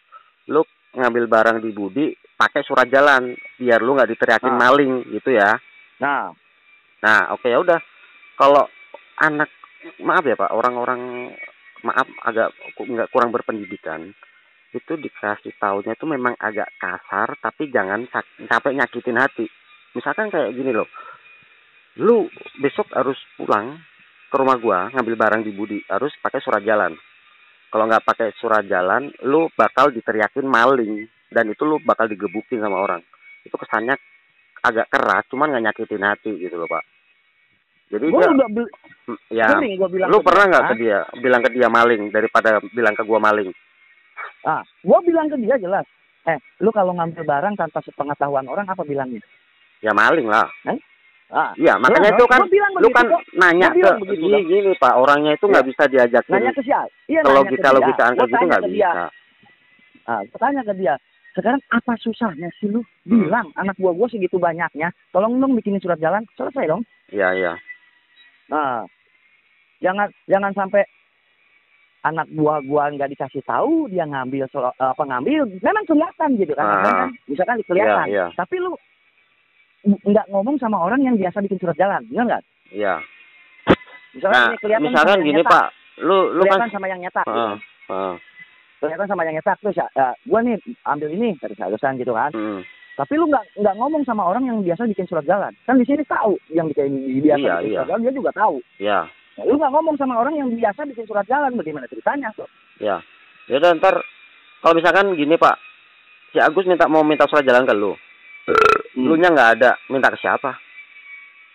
[0.49, 0.65] lu
[0.97, 4.59] ngambil barang di Budi, pakai surat jalan, biar lu nggak diteriakin Ah.
[4.59, 5.55] maling, gitu ya.
[6.01, 6.33] Nah,
[6.99, 7.79] Nah, oke ya udah.
[8.35, 8.67] Kalau
[9.23, 9.47] anak
[10.03, 11.31] maaf ya Pak, orang-orang
[11.85, 14.11] maaf agak nggak kurang berpendidikan
[14.69, 18.05] itu dikasih taunya itu memang agak kasar tapi jangan
[18.45, 19.45] sampai nyakitin hati.
[19.97, 20.85] Misalkan kayak gini loh.
[21.97, 22.29] Lu
[22.61, 23.81] besok harus pulang
[24.29, 26.93] ke rumah gua ngambil barang di Budi, harus pakai surat jalan.
[27.69, 32.81] kalau nggak pakai surat jalan lu bakal diteriakin maling dan itu lu bakal digebukin sama
[32.81, 33.01] orang
[33.45, 33.93] itu kesannya
[34.65, 36.83] agak keras cuman nggak nyakitin hati gitu loh pak
[37.89, 38.69] jadi Gue dia udah beli,
[39.29, 39.47] ya.
[39.49, 40.99] sering gue bilang lu ke pernah nggak "Ah, ke dia?
[41.17, 43.49] Bilang ke dia maling daripada bilang ke gua maling.
[44.41, 45.85] Ah, gue bilang ke dia jelas.
[46.23, 49.21] Eh, lu kalau ngambil barang tanpa sepengetahuan orang apa bilangnya?
[49.79, 50.45] ya maling lah.
[51.29, 53.21] Ah, iya makanya itu kan Gua bilang lu begitu kan kok.
[53.33, 54.93] nanya Gua ke begitu gini, gini pak.
[54.95, 55.69] Orangnya itu nggak Iya.
[55.71, 56.33] bisa diajakin.
[56.35, 56.87] Nanya ke siapa?
[57.05, 57.75] Iya, logika ke dia.
[57.75, 58.89] logikaan Gua kayak gitu nggak bisa.
[60.03, 60.93] Ah, gua tanya ke dia.
[61.31, 62.81] Sekarang apa susahnya sih lu?
[63.03, 66.81] Bilang anak gua gua segitu banyaknya, tolong dong bikinin surat jalan, selesai dong.
[67.09, 67.53] iya iya
[68.49, 68.83] Nah,
[69.79, 70.83] jangan jangan sampai
[72.01, 76.63] anak buah gua nggak dikasih tahu dia ngambil surat- apa ngambil memang kelihatan gitu kan,
[76.63, 76.79] Ah.
[76.81, 76.95] kan
[77.27, 78.25] misalkan kelihatan Iya, iya.
[78.33, 78.71] tapi lu
[79.83, 82.99] nggak ngomong sama orang yang biasa bikin surat jalan benar nggak iya
[84.11, 85.67] misalkan nah ini kelihatan misalkan sama yang gini nyetak, pak
[85.97, 87.35] lu lu kan kelihatan sama yang nyetak gitu.
[87.35, 87.55] Heeh,
[87.89, 88.13] heeh,
[88.79, 90.55] kelihatan sama yang nyetak terus ya, ya gua nih
[90.85, 92.59] ambil ini dari salusan gitu kan heeh.
[92.99, 95.55] Tapi lu nggak nggak ngomong sama orang yang biasa bikin surat jalan.
[95.63, 96.91] Kan di sini tahu yang bikin
[97.23, 97.79] biasa Iya, bikin iya.
[97.79, 98.55] surat jalan dia juga tahu.
[98.75, 98.99] Iya.
[99.39, 102.51] Nah, lu nggak ngomong sama orang yang biasa bikin surat jalan bagaimana ceritanya kok
[102.83, 102.99] Ya,
[103.47, 103.95] ya udah ntar
[104.59, 105.55] kalau misalkan gini Pak,
[106.31, 107.95] si Agus minta mau minta surat jalan ke lu,
[108.99, 110.51] lu nya nggak ada, minta ke siapa?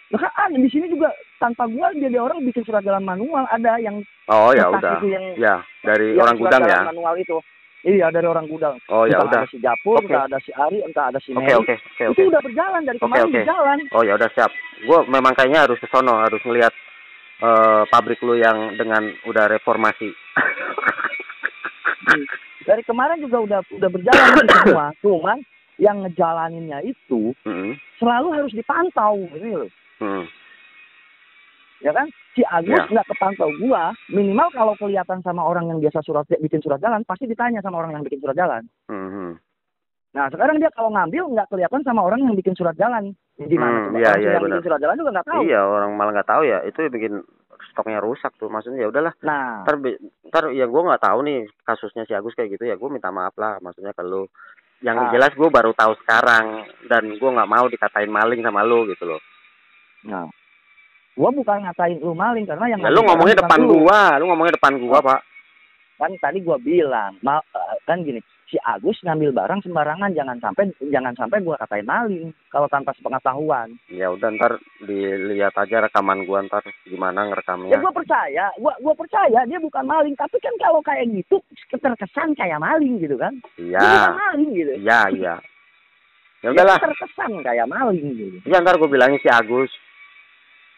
[0.08, 3.44] Nah, kan ada di sini juga tanpa gua jadi orang bikin surat jalan manual.
[3.52, 4.00] Ada yang
[4.32, 6.88] Oh ya udah, itu yang ya dari orang gudang ya.
[6.88, 7.36] manual itu
[7.84, 10.08] iya dari orang gudang Oh ya udah, ada si Japur Oke.
[10.08, 12.30] entah ada si Ari entah ada si oke Mary oke oke itu oke.
[12.32, 13.36] udah berjalan dari kemarin oke.
[13.38, 14.50] berjalan Oh ya udah siap.
[14.82, 16.72] Gue memang kayaknya harus ke sono, harus ngelihat
[17.40, 20.10] eh, pabrik lu yang dengan udah reformasi.
[22.64, 25.38] dari kemarin juga udah udah berjalan itu semua cuman
[25.76, 29.70] yang ngejalaninnya itu Heeh, selalu harus dipantau gitu loh
[30.00, 30.24] heeh.
[31.82, 32.84] ya kan si Agus Ya.
[32.90, 37.24] nggak kepantau gua minimal kalau kelihatan sama orang yang biasa surat bikin surat jalan pasti
[37.24, 38.62] ditanya sama orang yang bikin surat jalan.
[38.86, 39.30] Heeh.
[40.10, 43.14] nah sekarang dia kalau ngambil nggak kelihatan sama orang yang bikin surat jalan.
[43.34, 44.50] Gimana iya, Orang iya, yang benar.
[44.54, 45.40] bikin surat jalan juga nggak tahu.
[45.42, 47.12] Iya orang malah nggak tahu ya, itu bikin
[47.70, 48.46] stoknya rusak tuh.
[48.46, 49.66] Maksudnya ya udahlah, nah.
[49.66, 49.74] Ntar
[50.30, 52.78] ntar ya gue nggak tahu nih kasusnya si Agus kayak gitu ya.
[52.78, 54.30] Gue minta maaf lah maksudnya ke lu.
[54.86, 55.10] Yang Ah.
[55.10, 59.18] jelas gue baru tahu sekarang dan gue nggak mau dikatain maling sama lu gitu loh.
[60.06, 60.30] Nah
[61.14, 63.86] gua bukan ngatain lu maling karena yang ya lu ngomongnya depan lu.
[63.86, 65.20] gua lu ngomongnya depan gua pak.
[65.94, 68.18] Kan tadi gua bilang ma- eh, kan gini
[68.50, 73.78] si Agus ngambil barang sembarangan jangan sampai jangan sampai gua katain maling kalau tanpa sepengetahuan.
[73.86, 78.94] Ya udah ntar dilihat aja rekaman gua ntar gimana ya ngerekamnya gua percaya gua gua
[78.98, 81.38] percaya dia bukan maling tapi kan kalau kayak gitu
[81.78, 83.38] terkesan kayak maling gitu kan.
[83.54, 84.72] Bukan iya maling gitu.
[84.82, 85.34] Iya iya.
[86.44, 86.76] Ya udahlah.
[86.76, 88.36] terkesan kayak maling gitu.
[88.50, 89.72] Ya ntar gue bilangin si Agus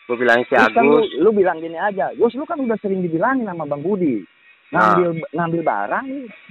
[0.06, 2.78] gue bilangin si Terus kan lu, Agus lu bilang gini aja, Gus lu kan udah
[2.78, 4.22] sering dibilangin sama Bang Budi.
[4.74, 4.98] Nah.
[4.98, 6.06] Ngambil ngambil barang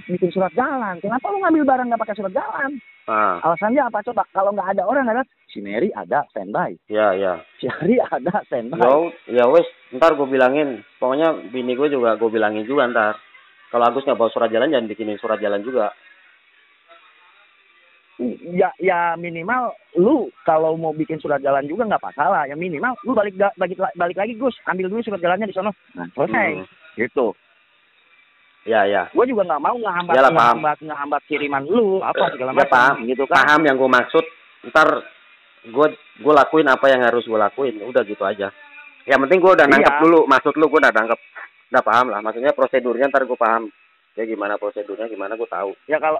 [0.08, 0.96] bikin surat jalan.
[1.04, 2.80] Kenapa lu ngambil barang nggak pakai surat jalan?
[3.06, 4.24] ah Alasannya apa coba?
[4.32, 5.22] Kalau nggak ada orang ada
[5.52, 8.80] si Mary ada standby, ya ya si Ari ada standby.
[8.80, 10.80] Yo, ya wes, ntar gue bilangin.
[10.96, 13.14] Pokoknya bini gue juga gue bilangin juga ntar.
[13.68, 15.92] Kalau Agus nggak bawa surat jalan, jangan bikinin surat jalan juga.
[18.48, 22.44] Ya ya minimal lu kalau mau bikin surat jalan juga nggak masalah.
[22.44, 25.76] Ya minimal lu balik balik balik lagi Gus, ambil dulu surat jalannya di sono.
[25.92, 26.50] Nah selesai.
[26.56, 26.66] Hmm.
[26.96, 27.26] Gitu.
[28.66, 30.58] Ya ya, Gue juga nggak mau ngehambat Yalah, paham.
[30.58, 32.96] ngehambat ngehambat kiriman lu apa segala Ya, macam paham.
[33.06, 33.36] gitu kan.
[33.38, 34.24] paham yang gue maksud.
[34.66, 34.88] Ntar
[35.62, 35.86] gue
[36.18, 37.78] gue lakuin apa yang harus gue lakuin.
[37.80, 38.50] Udah gitu aja.
[39.04, 40.02] Yang penting gue udah nangkep Iya.
[40.02, 40.20] dulu.
[40.26, 41.20] Maksud lu gue udah nangkep.
[41.68, 42.18] Udah paham lah.
[42.18, 43.70] Maksudnya prosedurnya ntar gue paham.
[44.16, 45.70] Ya gimana prosedurnya, gimana gue tahu.
[45.86, 46.18] ya kalau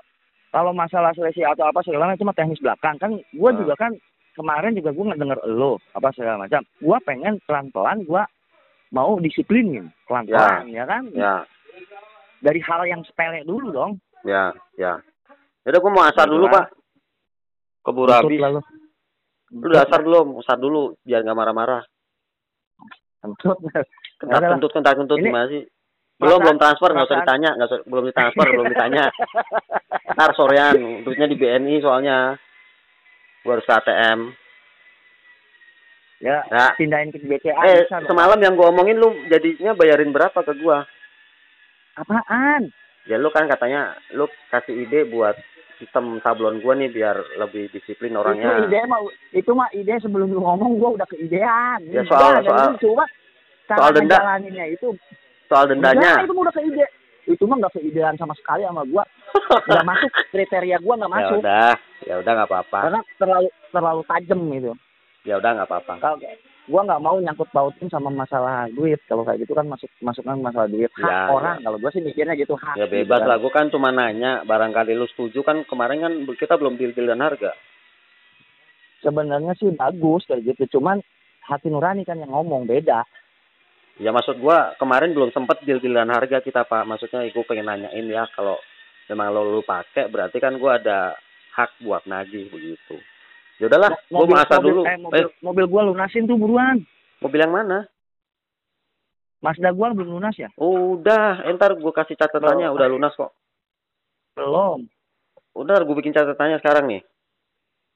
[0.56, 3.60] kalau masalah seleksi atau apa segala macam cuma teknis belakang kan gue Hmm.
[3.60, 3.92] juga kan
[4.32, 8.22] kemarin juga gue ngedenger lo apa segala macam gue pengen pelan pelan gue
[8.88, 10.88] mau disiplinin pelan pelan ya.
[10.88, 11.44] kan Ya,
[12.38, 13.92] dari hal yang sepele dulu dong
[14.24, 14.96] ya, ya.
[15.62, 16.72] Yaudah gue mau asar dulu pak.
[17.82, 18.38] Keburu habis.
[18.38, 18.60] lalu
[19.52, 20.26] Lu udah asar belum?
[20.40, 21.82] Asar dulu biar nggak marah-marah.
[23.18, 23.58] Kentut.
[24.16, 24.50] Kentar Adalah.
[24.56, 25.62] kentut, kentar kentut Ini- gimana sih?
[26.16, 29.04] Belum, belum transfer, nggak usah ditanya, nggak usah, belum ditransfer, belum ditanya.
[30.16, 30.74] Ntar sorean,
[31.04, 32.18] duitnya di BNI soalnya.
[33.40, 34.20] Gua harus ke ATM.
[36.16, 36.72] ya Ya.
[36.72, 40.88] pindahin ke BCA Eh, bisa semalam yang gua omongin lu jadinya bayarin berapa ke gua?
[41.94, 42.72] apaan
[43.04, 45.36] Ya lu kan katanya lu kasih ide buat
[45.76, 48.64] sistem sablon gua nih biar lebih disiplin itu orangnya.
[48.64, 52.74] ide mah itu mah ide sebelum lu ngomong gue udah keidean Ya, soal- dan soal-
[52.74, 52.90] itu
[53.68, 54.16] cara soal denda.
[54.66, 54.88] itu
[55.46, 56.20] Soal dendanya.
[56.20, 56.86] itu mah udah keide.
[57.24, 59.02] Itu mah nggak keidean sama sekali sama gua.
[59.66, 62.78] Nggak masuk kriteria gua nggak Ya masuk udah, ya udah nggak apa-apa.
[62.82, 64.72] karena terlalu terlalu tajam itu
[65.22, 65.92] Ya udah nggak apa-apa.
[65.98, 66.18] kalau
[66.66, 68.98] gua nggak mau nyangkut pautin sama masalah duit.
[69.04, 70.90] Kalau kayak gitu kan masuk masukkan masalah duit.
[70.92, 71.58] Hak Ya, orang.
[71.60, 73.28] kalau gua sih mikirnya gitu hak Ya gitu bebas kan.
[73.28, 77.54] lah, gue kan cuma nanya, barangkali lu setuju kan kemarin kan kita belum deal-dealan harga.
[78.98, 80.78] sebenarnya sih bagus kayak gitu.
[80.78, 80.98] Cuman
[81.42, 83.06] hati nurani kan yang ngomong beda
[83.96, 86.84] Ya maksud gua kemarin belum sempet deal-dealan harga kita pak.
[86.84, 88.60] Maksudnya gue pengen nanyain ya kalau
[89.08, 91.16] memang lo lu pakai berarti kan gua ada
[91.56, 93.00] hak buat nagih begitu.
[93.56, 94.82] Ya udahlah, gue mobil, dulu.
[94.84, 96.84] eh, mobil, Eh, mobil gua lunasin tuh buruan
[97.24, 97.88] mobil yang mana?
[99.40, 103.32] Mazda gua belum lunas ya Udah, entar gue kasih catatannya, udah lunas kok.
[104.36, 104.84] belum
[105.56, 107.00] Udah, gue bikin catatannya sekarang nih.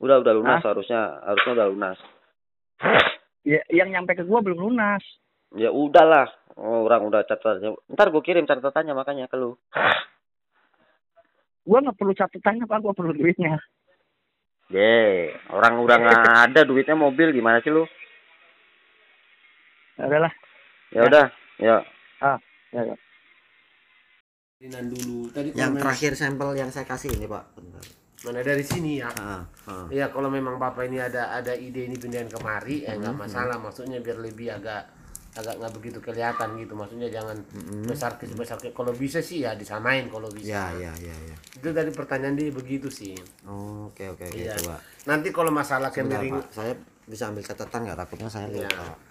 [0.00, 0.72] Udah, udah lunas Hah?
[0.72, 1.98] harusnya, harusnya udah lunas.
[3.44, 5.04] ya, yang nyampe ke gua belum lunas
[5.50, 7.74] Ya udahlah, orang udah catatannya.
[7.90, 9.58] Ntar gue kirim catatannya makanya ke lu.
[11.60, 13.60] gua nggak perlu catatannya pak gua perlu duitnya
[14.72, 17.84] Ye, orang udah nggak ada duitnya mobil gimana sih lu?
[19.94, 20.32] adalah
[20.90, 21.26] Ya udah,
[21.60, 21.76] ya.
[22.18, 22.32] ya,
[22.72, 22.96] ya.
[24.56, 25.28] Perizinan dulu.
[25.30, 27.44] Tadi Yang memang- terakhir sampel yang saya kasih ini Pak.
[27.54, 27.84] Bentar.
[28.20, 29.08] mana dari sini ya.
[29.16, 29.86] Ah, ah.
[29.88, 33.56] Ya kalau memang bapak ini ada ada ide ini pindahin kemari, ya Hmm, nggak masalah.
[33.56, 34.92] Maksudnya biar lebih agak
[35.30, 36.72] agak nggak begitu kelihatan gitu.
[36.74, 37.36] Maksudnya jangan
[37.86, 38.70] besar ke besar ke.
[38.70, 40.50] Kalau bisa sih ya disamain kalau bisa.
[40.50, 41.36] Ya, ya, ya, ya.
[41.54, 43.14] Itu tadi pertanyaan dia begitu sih.
[43.46, 44.54] Oh, Oke, oke, Iya.
[44.58, 44.78] coba.
[45.06, 46.54] Nanti kalau masalah Sebentar, kemiring Pak.
[46.54, 46.72] Saya
[47.06, 47.98] bisa ambil catatan nggak?
[47.98, 48.70] Takutnya saya Iya.
[48.70, 49.09] lupa.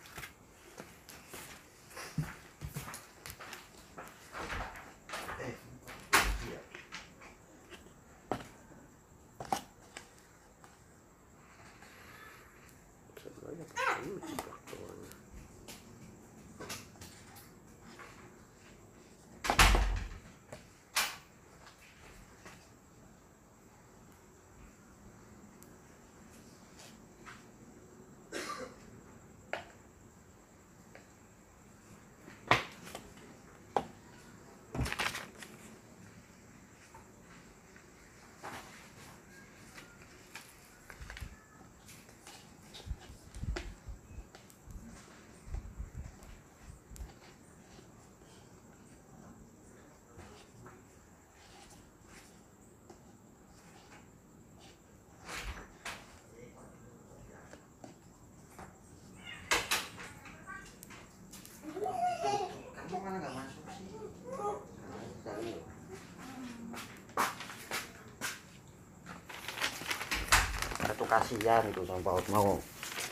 [71.20, 72.56] Kasihan itu sama Pak mau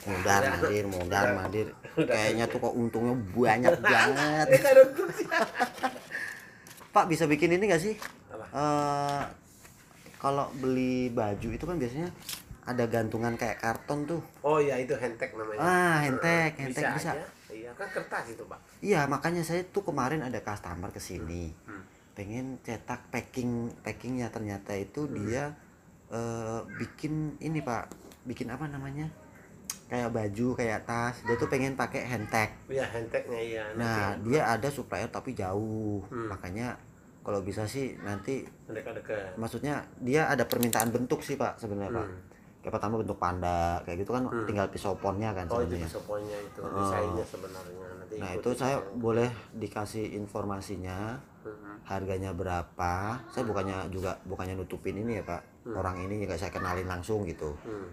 [0.03, 1.67] mundar mandir mundar mandir.
[1.97, 4.47] Kayaknya tuh kok untungnya banyak banget.
[6.95, 7.93] Pak bisa bikin ini gak sih?
[8.47, 9.21] Eh,
[10.17, 12.09] kalau beli baju itu kan biasanya
[12.63, 14.21] ada gantungan kayak karton tuh.
[14.41, 15.59] Oh ya itu handtag namanya.
[15.61, 17.27] ah hentek hentek bisa, aja.
[17.47, 18.59] Iya kan kertas itu pak.
[18.83, 21.47] Iya, makanya saya tuh kemarin ada customer ke sini.
[21.63, 21.83] Hmm.
[22.11, 24.27] Pengen cetak packing packingnya.
[24.27, 25.13] Ternyata itu Hmm.
[25.15, 25.43] dia
[26.09, 27.91] eh, bikin ini, Pak.
[28.23, 29.07] Bikin apa namanya?
[29.87, 31.15] Kayak baju, kayak tas.
[31.23, 32.51] Dia tuh pengen pakai hand tag.
[32.67, 33.63] Iya handtagnya iya.
[33.73, 36.03] Nah, nanti dia ada supplier tapi jauh.
[36.07, 36.27] Hmm.
[36.27, 36.75] Makanya
[37.23, 39.35] kalau bisa sih nanti dekat-dekat.
[39.35, 42.07] maksudnya dia ada permintaan bentuk sih, Pak, sebenarnya, Pak.
[42.07, 42.19] Hmm.
[42.57, 44.43] Kayak pertama bentuk panda, kayak gitu kan Hmm.
[44.43, 45.87] tinggal pisau ponnya kan Oh itu sebenarnya.
[45.87, 46.71] pisoponnya itu Oh.
[46.75, 48.15] desainnya sebenarnya nanti.
[48.19, 51.15] Nah, itu saya yang- boleh dikasih informasinya
[51.47, 51.87] Mhm.
[51.87, 55.75] harganya berapa saya bukannya juga bukannya nutupin ini ya pak Hmm.
[55.75, 57.91] orang ini nggak saya kenalin langsung gitu Hmm.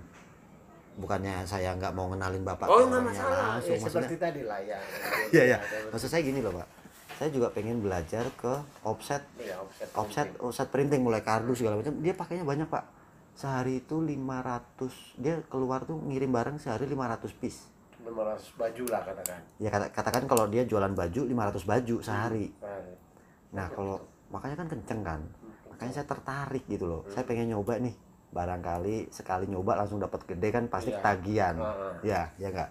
[0.94, 3.58] bukannya saya nggak mau kenalin bapak Oh nggak masalah.
[3.58, 4.78] langsung Ya, maksudnya seperti tadi lah ya.
[5.28, 5.58] iya iya
[5.90, 6.68] maksud saya gini loh pak
[7.14, 9.88] saya juga pengen belajar ke offset Iya offset.
[9.92, 12.86] offset offset printing mulai kardus segala macam dia pakainya banyak pak
[13.34, 14.86] sehari itu 500
[15.16, 17.66] dia keluar tuh ngirim barang sehari 500 piece
[17.98, 18.14] 500
[18.54, 19.40] baju lah katakan.
[19.56, 21.34] ya kata- katakan kalau dia jualan baju 500
[21.64, 22.78] baju sehari Nah,
[23.52, 23.98] Nah kalau
[24.28, 25.20] makanya kan kenceng kan,
[25.74, 27.02] makanya saya tertarik gitu loh.
[27.10, 27.90] Saya pengen nyoba nih,
[28.30, 31.02] barangkali sekali nyoba langsung dapat gede kan pasti Iya.
[31.02, 31.94] ketagihan, Heeh.
[32.06, 32.70] ya ya enggak.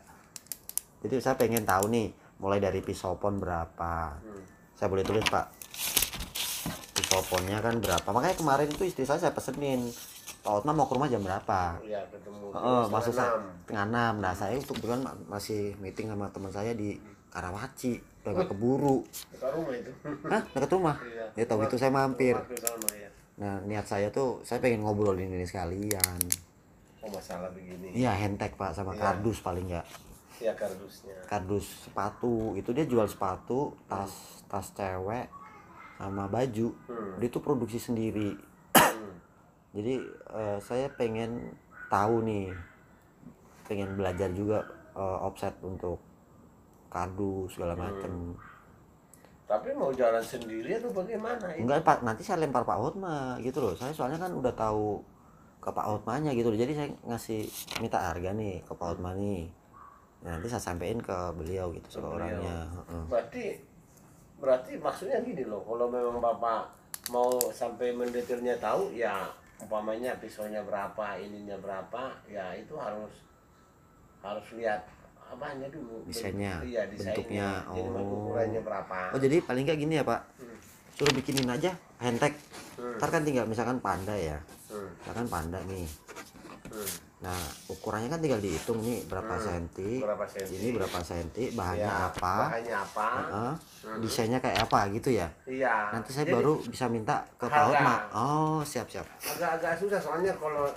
[1.03, 4.15] Jadi saya pengen tahu nih, mulai dari pisau pon berapa.
[4.15, 4.43] Hmm.
[4.71, 5.51] Saya boleh tulis pak,
[6.95, 8.07] pisau ponnya kan berapa.
[8.07, 9.91] Makanya kemarin itu istri saya saya pesenin,
[10.43, 11.79] Pak mau ke rumah jam berapa?
[11.79, 12.51] Iya ketemu.
[12.51, 13.31] Oh, Setengah maksud saya
[13.63, 14.13] tengah enam.
[14.19, 16.99] Nah saya untuk kebetulan ma- masih meeting sama teman saya di
[17.31, 17.95] Karawaci,
[18.31, 19.03] nggak keburu.
[19.35, 19.91] Dekat rumah itu.
[20.31, 20.95] Hah, dekat rumah?
[21.03, 21.25] Iya.
[21.35, 22.35] Ya tahu itu saya mampir.
[22.39, 23.09] Rumah ke sana, ya.
[23.33, 26.19] Nah, niat saya tuh saya pengen ngobrolin ini sekalian.
[27.03, 27.91] Oh masalah begini.
[27.91, 29.01] Iya, hentek Pak sama Iya.
[29.03, 29.87] kardus paling nggak.
[30.39, 31.17] Iya kardusnya.
[31.27, 32.55] Kardus sepatu.
[32.55, 34.11] Itu dia jual sepatu, tas
[34.47, 35.27] tas cewek
[35.99, 36.71] sama baju.
[36.87, 37.19] Hmm.
[37.19, 38.39] Dia tuh produksi sendiri.
[38.71, 39.13] Hmm.
[39.75, 39.99] Jadi
[40.31, 41.51] eh, saya pengen
[41.91, 42.55] tahu nih.
[43.67, 44.63] Pengen belajar juga
[44.95, 45.99] eh, offset untuk
[46.93, 48.37] kardus segala macem
[49.43, 51.51] Tapi mau jalan sendiri atau bagaimana?
[51.53, 51.65] itu?
[51.65, 55.01] enggak pak nanti saya lempar Pak Hotma gitu loh saya soalnya kan udah tahu
[55.59, 57.41] ke Pak Hotmanya gitu loh jadi saya ngasih
[57.81, 59.49] minta harga nih ke Pak Hotma nih
[60.23, 62.15] Nah, nanti saya sampein ke beliau gitu Ke ke beliau.
[62.15, 62.57] orangnya.
[63.11, 63.45] Berarti
[64.39, 66.71] berarti maksudnya gini loh, kalau memang Bapak
[67.11, 69.27] mau sampai mendetailnya tahu ya
[69.59, 73.11] umpamanya pisaunya berapa, ininya berapa, ya itu harus
[74.23, 74.87] harus lihat
[75.33, 76.05] apanya dulu.
[76.05, 77.65] Desainnya, iya, bentuknya.
[77.65, 78.29] Jadi Oh.
[78.29, 78.97] ukurannya berapa.
[79.09, 80.57] oh jadi paling nggak gini ya Pak Hmm.
[80.93, 82.33] suruh bikinin aja handtag
[82.75, 82.97] Hmm.
[82.97, 84.37] ntar kan tinggal misalkan panda ya
[84.67, 84.89] Hmm.
[84.95, 85.89] misalkan panda nih
[86.63, 86.89] Hmm.
[87.19, 89.43] nah ukurannya kan tinggal dihitung nih berapa Hmm.
[89.43, 90.53] senti Berapa senti?
[90.55, 93.07] ini berapa senti bahannya Ya, apa Bahannya apa?
[93.09, 93.53] Heeh.
[93.83, 93.99] Hmm.
[93.99, 95.89] desainnya kayak apa gitu ya Iya.
[95.91, 97.63] nanti saya Jadi baru bisa minta ke Pak.
[97.63, 100.69] Hotma oh siap siap agak-agak susah soalnya kalau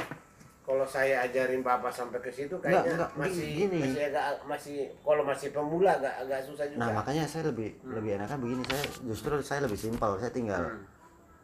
[0.66, 3.78] kalau saya ajarin bapak sampai ke situ Enggak, kayaknya enggak, masih gini.
[3.80, 6.78] masih agak masih kalau masih pemula agak agak susah juga.
[6.78, 10.82] nah makanya saya lebih lebih enakan begini saya justru saya lebih simpel saya tinggal Hmm.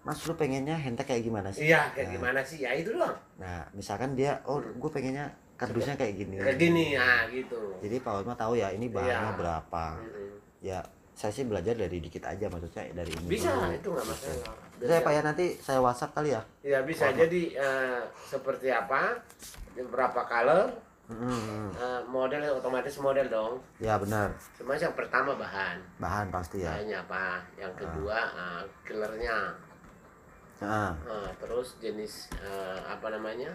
[0.03, 2.59] mas lu pengennya handtag kayak gimana sih Iya, kayak Nah, gimana sih?
[2.59, 3.15] Ya itu doang.
[3.39, 7.79] nah misalkan dia oh gue pengennya kardusnya kayak gini Kayak gini ya gitu.
[7.79, 9.39] jadi Pak Hotma tahu ya ini bahannya Iya.
[9.39, 10.31] berapa Mm-mm.
[10.59, 10.83] ya
[11.13, 13.69] saya sih belajar dari dikit aja maksudnya dari ini Bisa, dulu.
[13.71, 14.55] itu nggak masalah.
[14.75, 17.05] Bisa ya Pak ya nanti saya WhatsApp kali ya Ya bisa.
[17.11, 19.21] Jadi eh, seperti apa?
[19.75, 20.69] Berapa color?
[21.05, 21.69] Mm-mm.
[21.75, 23.53] eh, model otomatis model dong.
[23.77, 25.77] ya benar Cuma yang pertama bahan.
[25.99, 27.25] bahan pasti ya Bahannya apa?
[27.55, 29.39] Yang kedua eh, killernya.
[30.59, 33.51] Nah, Nah, terus jenis eh, apa namanya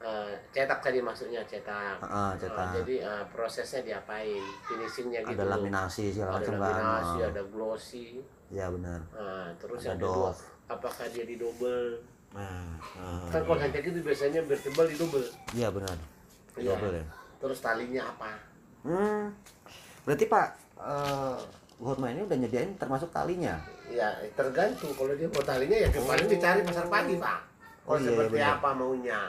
[0.00, 2.00] Eh, cetak tadi maksudnya cetak.
[2.00, 2.56] Ah, cetak.
[2.56, 5.36] Eh, jadi eh, prosesnya diapain, finishingnya gitu.
[5.36, 8.06] ada laminasi segala Ada macam kan laminasi, Ah, ada glossy.
[8.48, 10.40] ya benar Nah, terus Ada yang kedua, doff.
[10.66, 12.00] apakah dia di double?
[12.30, 15.26] nah ah, Kan kalau handtag itu biasanya bertebal di double.
[15.52, 15.96] iya benar
[16.56, 16.72] Iya.
[16.72, 17.04] double ya
[17.36, 18.30] Terus talinya apa?
[18.80, 19.22] hmm
[20.00, 20.48] berarti Pak
[20.80, 21.38] eh
[21.78, 26.60] Hotma ini udah nyediain termasuk talinya Ya tergantung kalau dia mau talinya ya paling dicari
[26.62, 27.38] pasar pagi pak.
[27.82, 28.56] Oh, Oh, iya, seperti benar.
[28.56, 29.20] apa maunya?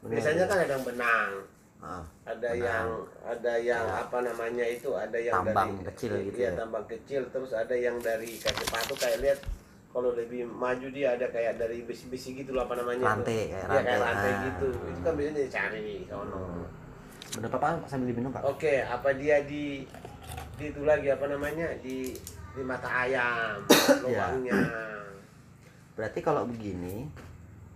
[0.00, 0.46] Biasanya iya.
[0.46, 1.30] kan ada yang benang,
[1.78, 2.58] ah, ada Benang.
[2.60, 2.86] yang
[3.24, 4.00] ada yang Iya.
[4.00, 6.56] apa namanya itu ada yang Tambang dari kecil gitu iya, ya.
[6.56, 9.38] tambang kecil terus ada yang dari kayak sepatu kayak lihat
[9.88, 13.16] kalau lebih maju dia ada kayak dari besi-besi gitu loh apa namanya.
[13.16, 13.84] Rantai, kayak Iya, rantai.
[13.84, 14.40] kayak rantai Ah.
[14.44, 16.40] gitu itu kan biasanya dicari di sono
[17.28, 19.84] bener Pak sambil diminum Pak oke apa dia di
[20.54, 22.16] di itu lagi apa namanya di
[22.50, 24.00] di mata ayam Iya.
[24.02, 24.58] lubangnya
[25.92, 27.10] berarti kalau begini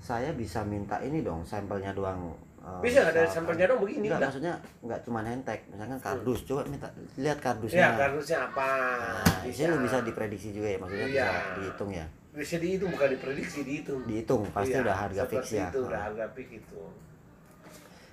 [0.02, 3.30] saya bisa minta ini dong sampelnya doang eh, bisa ada misalkan.
[3.32, 6.40] sampelnya dong begini Enggak, lah maksudnya enggak cuma handtag, misalkan kardus.
[6.42, 7.86] Coba minta lihat ya kardusnya.
[7.96, 8.68] kardusnya apa
[9.14, 11.22] Nah, bisa bisa diprediksi juga ya, maksudnya Iya.
[11.24, 12.06] bisa dihitung ya.
[12.32, 15.68] bisa dihitung bukan diprediksi dihitung Dihitung pasti Iya, udah harga fix ya.
[15.68, 16.80] itu udah Nah, harga fix itu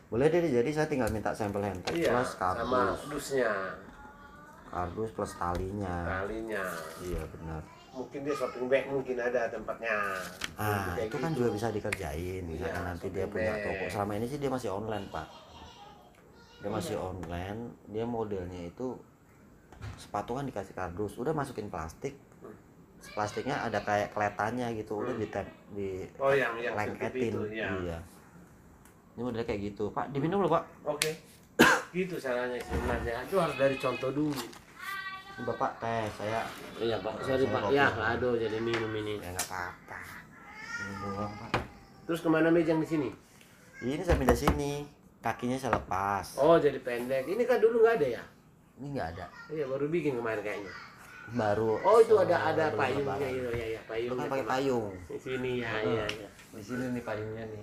[0.10, 3.52] Boleh deh, jadi saya tinggal minta sampel handtag iya plus sama kardus, dusnya
[4.68, 5.96] kardus plus talinya.
[6.06, 6.64] talinya
[7.00, 7.62] Iya benar.
[8.00, 9.92] Mungkin dia shopping bag mungkin ada tempatnya
[10.56, 11.44] Ah, itu kan gitu.
[11.44, 12.42] juga bisa dikerjain.
[12.42, 13.64] Misalkan Iya, nanti dia punya bag.
[13.66, 13.86] toko.
[13.90, 15.28] Selama ini sih dia masih online, Pak.
[16.60, 17.04] Dia masih Iya.
[17.06, 18.88] online, dia modelnya itu
[19.96, 22.16] sepatu kan dikasih kardus, udah masukin plastik.
[22.40, 22.56] Hmm.
[23.10, 25.28] Plastiknya ada kayak keletannya gitu, udah di
[25.70, 27.32] di oh yang yang lengketin.
[27.32, 27.98] itu ya Iya.
[29.14, 30.12] Ini modelnya kayak gitu, Pak.
[30.12, 30.64] Diminum loh, Pak.
[30.86, 31.12] oke
[31.92, 34.44] gitu caranya sebenarnya itu harus dari contoh dulu
[35.40, 36.44] Bapak teh, saya
[36.78, 37.72] iya pak sorry, Pak.
[37.72, 40.00] Ya, aduh jadi minum ini ya nggak apa-apa.
[40.78, 41.52] Minum doang, Pak.
[42.04, 43.10] terus ke mana mejang di sini
[43.80, 44.84] Ini saya pindah sini,
[45.20, 46.36] kakinya saya lepas.
[46.36, 48.24] oh jadi pendek ini kan dulu nggak ada ya
[48.76, 49.26] Ini nggak ada.
[49.48, 50.74] iya baru bikin kemarin kayaknya
[51.30, 51.78] Baru.
[51.78, 54.52] oh itu ada ada payungnya itu ya ya kan pakai Pak.
[54.52, 54.92] payung.
[55.08, 57.62] di sini ya iya iya Di sini nih payungnya nih.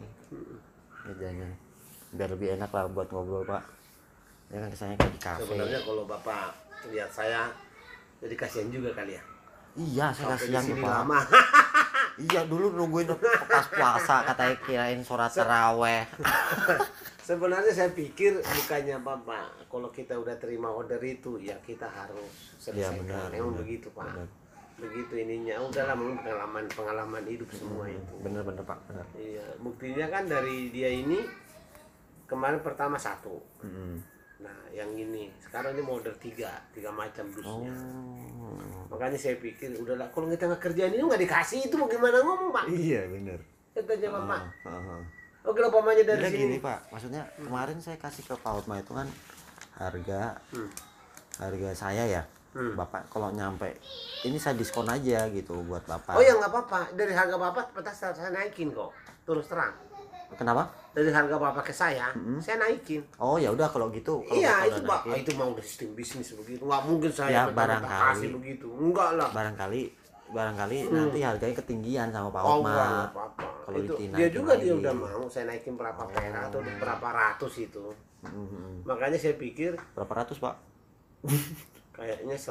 [1.04, 1.48] Mejanya.
[2.08, 3.62] Biar lebih enak lah buat ngobrol, Pak.
[4.48, 5.42] Ya kan kesannya kayak di kafe.
[5.42, 6.54] sebenarnya kalau bapak
[6.86, 7.50] lihat saya
[8.18, 9.22] jadi kasihan juga kali ya
[9.76, 10.88] Iya, saya di kasihan sini Pak.
[10.90, 11.20] lama
[12.26, 13.12] Iya, dulu nungguin
[13.44, 16.08] pas puasa katanya kirain sholat taraweh.
[17.22, 23.02] sebenarnya saya pikir bukannya bapak kalau kita udah terima order itu ya kita harus selesaikan
[23.02, 23.28] benar.
[23.34, 24.28] emang benar, begitu pak Benar.
[24.78, 29.04] begitu ininya udahlah mungkin pengalaman pengalaman hidup semua itu Bener bener, Pak, bener.
[29.12, 31.18] iya buktinya kan dari dia ini
[32.24, 33.98] kemarin pertama satu Mm-mm.
[34.46, 37.74] Nah yang ini sekarang ini mau order tiga tiga macam dusnya
[38.46, 38.86] Oh.
[38.88, 42.54] makanya saya pikir udahlah kalau kita nggak kerjaan ini nggak dikasih itu mau gimana ngomong
[42.54, 43.42] pak Iya, bener.
[43.74, 45.02] katanya bapak Ah, ah, ah.
[45.42, 48.94] oke lah pamannya dari sini gini Pak, maksudnya kemarin saya kasih ke Pak Hotma itu
[48.94, 49.10] kan
[49.74, 50.70] harga Hmm.
[51.36, 52.22] harga saya ya.
[52.54, 52.72] Hmm.
[52.72, 53.76] Bapak kalau nyampe
[54.22, 56.14] ini saya diskon aja gitu buat Bapak.
[56.14, 56.80] Oh ya nggak apa-apa.
[56.94, 58.94] Dari harga bapak petas saya naikin kok.
[59.22, 59.74] Terus terang.
[60.32, 62.42] Kenapa dari harga bapak ke saya Mm-mm.
[62.42, 65.50] saya naikin oh ya udah kalau gitu kalau iya Bapak itu pak naikin, itu mau
[65.56, 68.02] sistem bisnis begitu nggak mungkin saya Ya, barangkali.
[68.10, 69.82] kasih begitu enggak lah barangkali
[70.26, 70.94] barangkali Hmm.
[70.98, 73.46] nanti harganya ketinggian sama Pak Oh, enggak, enggak apa-apa.
[73.62, 74.80] Kalau Itu, dia juga dia lagi.
[74.82, 76.10] udah mau saya naikin berapa Oh.
[76.10, 77.84] perak atau berapa ratus itu.
[78.22, 78.82] Mhm.
[78.82, 80.54] Makanya saya pikir berapa ratus Pak
[81.92, 82.50] kayaknya 100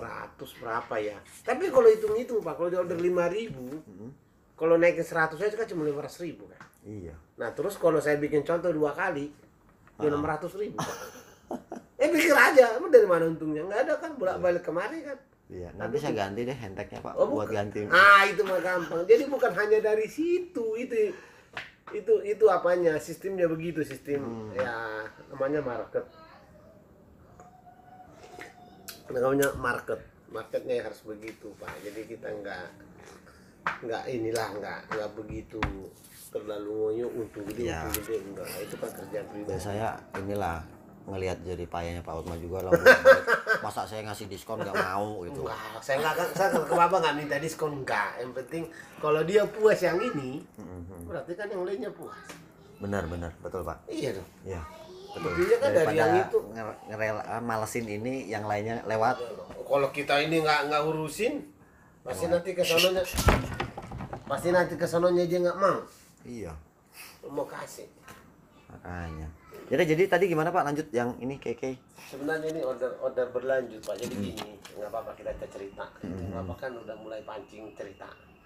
[0.56, 1.18] berapa ya.
[1.44, 4.08] Tapi kalau hitung-hitung Pak, kalau dia order 5000, Mhm.
[4.56, 6.64] kalau naikin 100 aja kan cuma 500 ribu kan.
[6.86, 9.28] Iya Nah terus kalau saya bikin contoh dua kali,
[9.98, 10.16] ya Ah.
[10.40, 10.98] 600 ribu Pak.
[12.02, 13.60] eh pikir aja, emang dari mana untungnya?
[13.62, 15.20] Nggak ada kan, bolak-balik kemari kan.
[15.46, 17.70] iya nanti saya ganti deh henteknya Pak Oh, buat bukan.
[17.70, 19.04] ganti Ah itu mah gampang.
[19.04, 21.14] Jadi bukan hanya dari situ itu
[21.92, 24.50] itu itu apanya sistemnya begitu sistem Hmm.
[24.52, 24.74] ya
[25.30, 26.02] namanya market
[29.08, 32.66] namanya market marketnya harus begitu pak jadi kita nggak
[33.86, 35.62] nggak inilah nggak nggak begitu
[36.36, 37.80] terlalu ngoyo untuk gede Ya.
[37.82, 38.16] untuk gede.
[38.22, 40.58] Enggak itu kan kerja dan pribadi saya inilah
[41.06, 42.74] ngelihat jadi payahnya Pak Otma juga lah
[43.62, 45.46] masa saya ngasih diskon nggak mau gitu.
[45.46, 48.18] Enggak, saya nggak saya ke bapak nggak minta diskon enggak.
[48.18, 48.64] Yang penting
[48.98, 51.06] kalau dia puas yang ini Mhm.
[51.06, 52.18] berarti kan yang lainnya puas.
[52.76, 53.32] Benar benar.
[53.40, 53.86] Betul Pak.
[53.88, 54.28] Iya dong.
[54.44, 54.62] Iya
[55.08, 55.32] betul.
[55.32, 56.40] Buktinya kan dari yang itu.
[56.52, 59.16] nge- ngerela malesin ini yang lainnya lewat.
[59.62, 61.54] Kalau kita ini nggak nggak urusin
[62.02, 63.02] pasti nanti ke sononya
[64.26, 65.82] pasti nanti ke sononya dia nggak mau
[66.26, 66.54] iya.
[67.26, 67.88] Mau kasih.
[68.70, 69.30] Makanya.
[69.66, 70.64] Jadi jadi tadi gimana Pak?
[70.66, 73.98] Lanjut yang ini keke sebenarnya ini order order berlanjut pak.
[73.98, 74.46] Jadi gini
[74.78, 75.86] nggak apa-apa kita cerita.
[76.06, 78.06] Bapak kan udah mulai pancing cerita.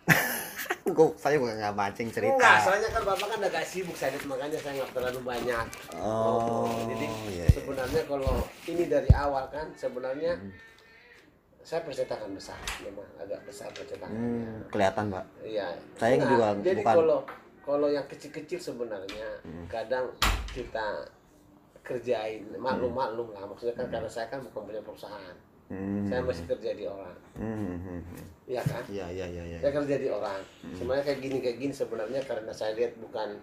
[0.90, 2.34] Kok saya bukan nggak mancing cerita?
[2.40, 5.66] Enggak soalnya kan bapak kan agak sibuk saya makanya saya nggak terlalu banyak.
[6.02, 6.90] Oh ngomong.
[6.96, 7.48] jadi iya, iya.
[7.54, 8.34] sebenarnya kalau
[8.66, 10.34] ini dari awal kan sebenarnya
[11.62, 14.18] saya percetakan besar memang agak besar percetakannya.
[14.18, 15.26] Hmm, kelihatan Pak.
[15.46, 15.68] Iya.
[16.00, 17.20] Saya Enggak, juga Jadi bukan- kalau
[17.70, 19.70] kalau yang kecil-kecil sebenarnya Hmm.
[19.70, 20.10] kadang
[20.50, 21.06] kita
[21.86, 23.46] kerjain maklum-maklum lah.
[23.46, 25.38] Maksudnya kan karena saya kan bukan punya perusahaan.
[25.70, 26.02] Hmm.
[26.10, 27.14] saya masih kerja di orang.
[27.38, 28.26] Hmm, hmm, hmm.
[28.50, 28.82] iya kan?
[28.90, 29.58] Iya iya iya iya.
[29.62, 30.42] Saya kerja di orang.
[30.74, 33.38] Sebenarnya kayak gini kayak gini sebenarnya karena saya lihat bukan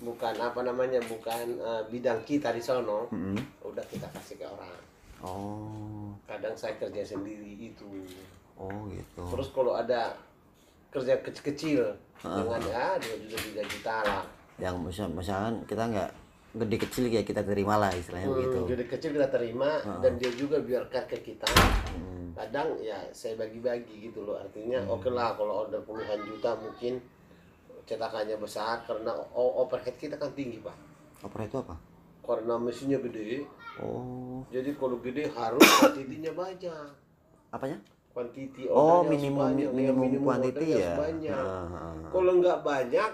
[0.00, 3.12] bukan apa namanya bukan eh, bidang kita di sono.
[3.12, 3.36] Hmm.
[3.60, 4.80] udah kita kasih ke orang.
[5.20, 6.08] Oh.
[6.24, 7.84] Kadang saya kerja sendiri itu.
[8.56, 9.20] Oh gitu.
[9.36, 10.16] Terus kalau ada
[10.96, 11.82] kerja kecil-kecil.
[12.16, 14.24] Dengan ya dua juta tiga juta lah.
[14.56, 16.10] Yang misal misalkan kita nggak
[16.56, 18.58] gede kecil ya kita terima lah istilahnya Hmm, begitu.
[18.72, 19.70] jadi kecil kita terima
[20.00, 21.44] dan dia juga biarkan ke kita.
[21.46, 22.32] Hmm.
[22.32, 27.00] kadang ya saya bagi-bagi gitu loh artinya oke lah kalau order puluhan juta mungkin
[27.84, 30.76] cetakannya besar karena overhead kita kan tinggi pak.
[31.22, 31.76] Opera itu apa?
[32.20, 33.44] Karena mesinnya gede.
[33.78, 34.44] Oh.
[34.48, 36.88] Jadi kalau gede harus kuantitinya banyak.
[37.48, 37.78] Apanya
[38.16, 40.96] kuantiti oh minimum banyak, ya, minimum quantity ya?
[40.96, 41.36] banyak.
[41.36, 41.92] Ah.
[42.08, 43.10] kalau nggak banyak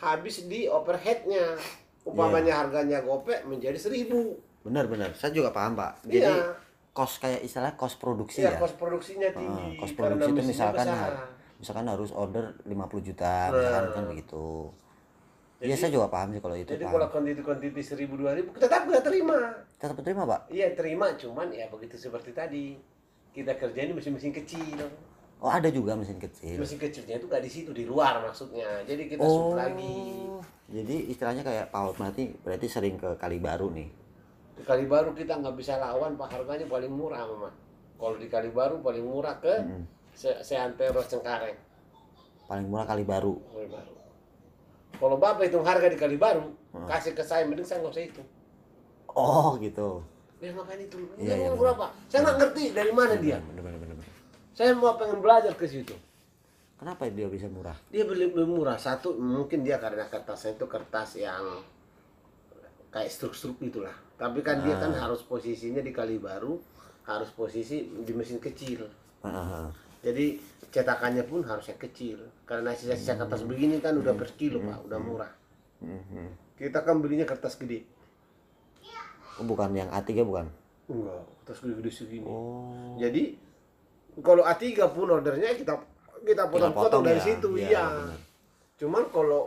[0.00, 1.60] habis di overheadnya.
[2.08, 4.40] Umpamanya harganya gopek menjadi seribu.
[4.64, 5.12] Benar benar.
[5.12, 6.00] Saya juga paham pak.
[6.08, 6.56] Jadi iya.
[6.96, 8.58] kos kayak istilah kos produksi iya ya?
[8.58, 11.12] kos produksinya tinggi kos karena produksi itu misalkan besar.
[11.60, 14.72] misalkan harus order 50 juta misalkan kan begitu.
[15.58, 16.94] Iya saya juga paham sih kalau itu jadi paham.
[16.96, 19.36] kalau kuantiti kuantiti seribu dua ribu tetap kita terima.
[19.76, 20.40] Tetap terima pak.
[20.48, 22.80] iya terima cuman ya begitu seperti tadi
[23.30, 24.88] kita kerjain mesin-mesin kecil
[25.38, 26.58] Oh ada juga mesin kecil.
[26.58, 29.54] mesin kecilnya itu nggak di situ di luar maksudnya jadi kita Oh.
[29.54, 30.26] lagi
[30.68, 33.88] Jadi istilahnya kayak Pak berarti berarti sering ke Kali Baru nih.
[34.52, 37.46] di kali baru kita nggak bisa lawan pak harganya paling murah mama
[37.94, 39.86] kalau di kali baru paling murah ke Mm.
[40.12, 41.54] Se- Seantero Cengkareng
[42.44, 43.38] Paling murah Kali Baru.
[43.46, 43.94] Kali baru
[44.92, 46.84] kalau bapak hitung harga di kali baru Hmm.
[46.84, 48.22] kasih ke saya mending saya nggak usah itu
[49.08, 50.02] Oh gitu.
[50.38, 50.98] Dia makan itu.
[51.18, 51.86] Dia iya, mau berapa?
[52.06, 53.38] Saya nggak ngerti dari mana dia.
[53.42, 53.96] Bener bener bener.
[53.98, 54.14] bener.
[54.54, 55.94] saya mau pengen belajar ke situ.
[56.78, 57.74] Kenapa dia bisa murah?
[57.90, 58.78] dia beli lebih murah.
[58.78, 61.62] Satu mungkin dia karena kertasnya itu kertas yang
[62.94, 63.94] kayak struk-struk itulah.
[64.14, 66.54] Tapi kan dia kan harus posisinya di kali baru
[67.08, 68.86] harus posisi di mesin kecil.
[69.24, 69.68] Ah, ah, ah.
[70.04, 70.38] jadi
[70.70, 72.22] cetakannya pun harusnya kecil.
[72.46, 74.78] Karena sisa-sisa kertas begini kan udah per kilo pak.
[74.86, 75.32] Udah murah.
[75.78, 76.58] Mhm.
[76.58, 77.86] kita kan belinya kertas gede
[79.40, 80.46] bukan yang A3 bukan?
[80.86, 82.96] enggak kertas gede-gede segini Oh.
[82.96, 83.36] jadi
[84.18, 85.74] kalau A3 pun ordernya kita
[86.20, 87.24] kita potong-potong dari ya.
[87.24, 88.18] situ Iya, iya benar.
[88.76, 89.40] cuman kalau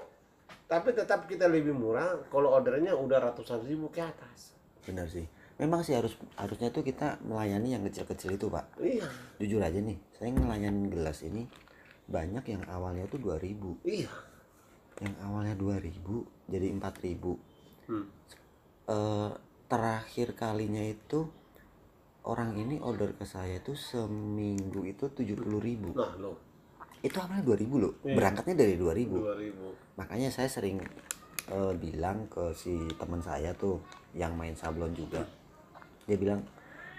[0.66, 5.28] tapi tetap kita lebih murah kalau ordernya udah ratusan ribu ke atas Benar sih.
[5.56, 8.82] Memang sih harus harusnya tuh kita melayani yang kecil-kecil itu, Pak.
[8.82, 9.06] iya
[9.38, 11.46] Jujur aja nih, saya ngelayanin gelas ini
[12.04, 14.10] banyak yang awalnya tuh 2000 iya
[14.98, 16.02] yang awalnya 2000
[16.48, 17.38] jadi 4000
[17.86, 18.06] Hmm.
[18.88, 19.32] Eh,
[19.72, 21.24] terakhir kalinya itu
[22.22, 26.36] orang ini order ke saya itu seminggu itu 70.000 nah lo
[27.02, 28.14] itu awalnya 2000 loh Iya.
[28.14, 29.74] berangkatnya dari 2000 dua ribu.
[29.98, 30.78] Makanya saya sering
[31.48, 33.82] eh, bilang ke si teman saya tuh
[34.14, 35.26] yang main sablon juga.
[36.06, 36.46] Dia bilang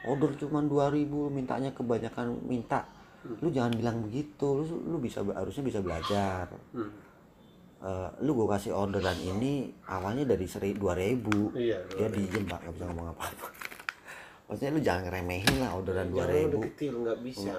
[0.02, 2.82] order cuma 2000 mintanya kebanyakan minta.
[3.38, 6.50] Lu jangan bilang begitu lu lu bisa harusnya bisa belajar.
[6.74, 6.90] Hmm.
[7.82, 12.74] Eh, lu gue kasih orderan ini awalnya dari seri 2000 Iya, dia diem pak nggak
[12.78, 13.46] bisa ngomong apa-apa
[14.46, 17.54] maksudnya lu jangan ngeremehin lah orderan 2000 udah kecil nggak bisa.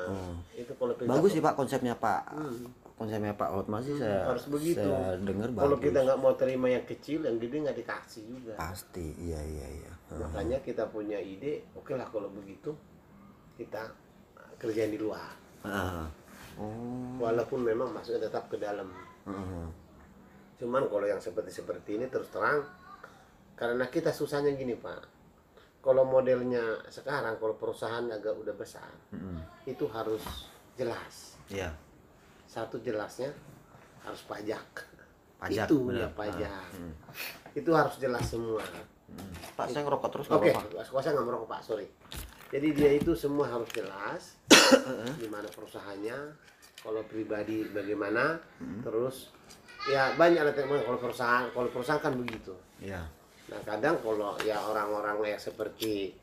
[0.56, 2.64] Itu kalau bagus sih pak konsepnya pak Hmm.
[2.96, 4.80] konsepnya pak Otma sih saya Harus begitu.
[4.80, 8.54] saya dengar Kalau bagus kita nggak mau terima yang kecil, yang gede nggak dikasih juga.
[8.56, 12.72] pasti iya iya iya Makanya kita punya ide, oke lah kalau begitu
[13.60, 13.92] kita
[14.56, 15.36] kerjain di luar.
[15.68, 16.08] Ah.
[16.56, 18.88] oh Walaupun memang masuknya tetap ke dalam.
[19.26, 19.83] Heeh.
[20.58, 22.64] Cuman kalau yang seperti seperti ini terus terang,
[23.54, 25.12] karena kita susahnya gini pak.
[25.84, 29.68] Kalau modelnya sekarang, kalau perusahaan agak udah besar, Mm-mm.
[29.68, 30.24] itu harus
[30.80, 31.36] jelas.
[31.52, 31.76] iya
[32.48, 33.36] Satu jelasnya
[34.08, 34.64] harus pajak.
[35.44, 36.08] pajak itu benar.
[36.08, 36.68] ya pajak.
[36.72, 36.94] Ah, mm.
[37.60, 38.64] Itu harus jelas semua.
[39.12, 39.32] Mm.
[39.60, 41.02] pak saya ngerokok terus Oke, okay.
[41.04, 41.88] saya nggak merokok pak, sorry.
[42.54, 44.40] Jadi dia itu semua harus jelas,
[45.22, 46.18] di mana perusahaannya,
[46.80, 48.40] kalau pribadi bagaimana,
[48.86, 49.36] terus
[49.86, 52.54] ya banyak lah teman kalau perusahaan, kalau perusahaan kan begitu.
[52.80, 53.04] iya
[53.44, 56.16] Nah kadang kalau ya orang-orang yang seperti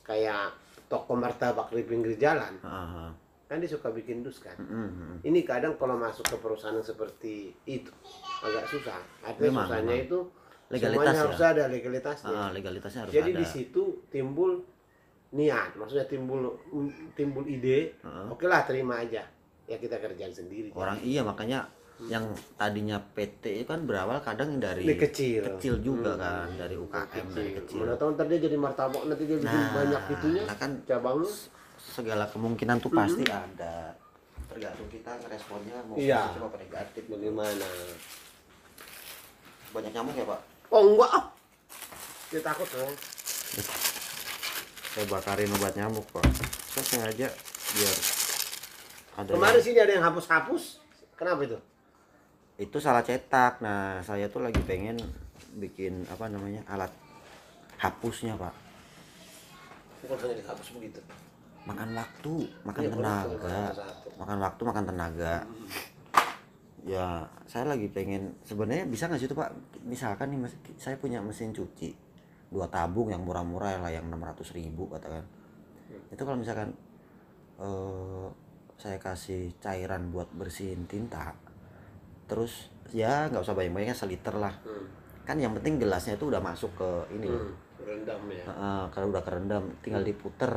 [0.00, 0.52] kayak
[0.86, 3.10] toko martabak di pinggir jalan, Ah, ah.
[3.44, 4.54] kan dia suka bikin dus kan.
[4.56, 5.18] Mm.
[5.20, 7.90] Ini kadang kalau masuk ke perusahaan yang seperti itu
[8.38, 9.02] agak susah.
[9.20, 10.06] Artinya Memang, susahnya memang.
[10.06, 10.18] itu
[10.66, 11.22] Legalitas semuanya ya?
[11.22, 12.30] harus ada legalitasnya.
[12.32, 14.50] Ah, legalitasnya harus Jadi ada di situ timbul
[15.32, 16.54] niat, maksudnya timbul
[17.12, 17.94] timbul ide.
[17.96, 18.26] Heeh.
[18.30, 19.26] Oke lah terima aja.
[19.66, 20.70] Ya kita kerjain sendiri.
[20.70, 21.66] orang iya makanya
[21.98, 25.40] yang tadinya PT itu kan berawal kadang dari Ini kecil.
[25.48, 26.20] kecil juga Hmm.
[26.20, 29.72] kan dari UKM dari kecil Mana tahu ntar dia jadi martabak nanti dia bikin Nah,
[29.72, 30.42] banyak itunya.
[30.44, 31.32] nah kan cabangnya.
[31.78, 33.96] segala kemungkinan tuh pasti ada
[34.46, 36.20] tergantung kita responnya mau Iya.
[36.26, 37.68] positif apa negatif Bagaimana?
[39.72, 41.24] banyak nyamuk ya pak Oh enggak ah.
[42.26, 42.92] Dia takut dong.
[44.90, 46.24] saya bakarin obat nyamuk pak
[46.66, 47.28] saya sengaja
[47.70, 47.96] biar
[49.16, 50.64] ada Kemarin yang- sini ada yang hapus-hapus.
[51.14, 51.56] Kenapa itu?
[52.56, 53.60] Itu salah cetak.
[53.60, 54.96] Nah saya tuh lagi pengen
[55.56, 56.92] bikin apa namanya alat
[57.76, 58.52] hapusnya pak.
[60.04, 61.00] Bukan hanya dihapus begitu.
[61.66, 62.94] makan waktu makan kalau
[63.34, 63.58] tenaga.
[64.22, 65.34] makan waktu makan tenaga.
[66.86, 69.50] Ya saya lagi pengen sebenarnya bisa nggak sih itu pak?
[69.82, 70.46] Misalkan nih
[70.78, 71.90] saya punya mesin cuci.
[72.46, 75.26] Dua tabung yang murah-murah lah yang 600 ribu katakan.
[76.14, 76.70] Itu kalau misalkan
[77.58, 78.28] eh,
[78.78, 81.34] saya kasih cairan buat bersihin tinta
[82.26, 84.86] terus ya nggak usah banyak-banyaknya seliter lah Hmm.
[85.22, 87.54] kan yang penting gelasnya itu udah masuk ke ini Hmm.
[87.78, 88.42] Rendam ya.
[88.42, 90.50] Heeh, kalau udah kerendam tinggal diputer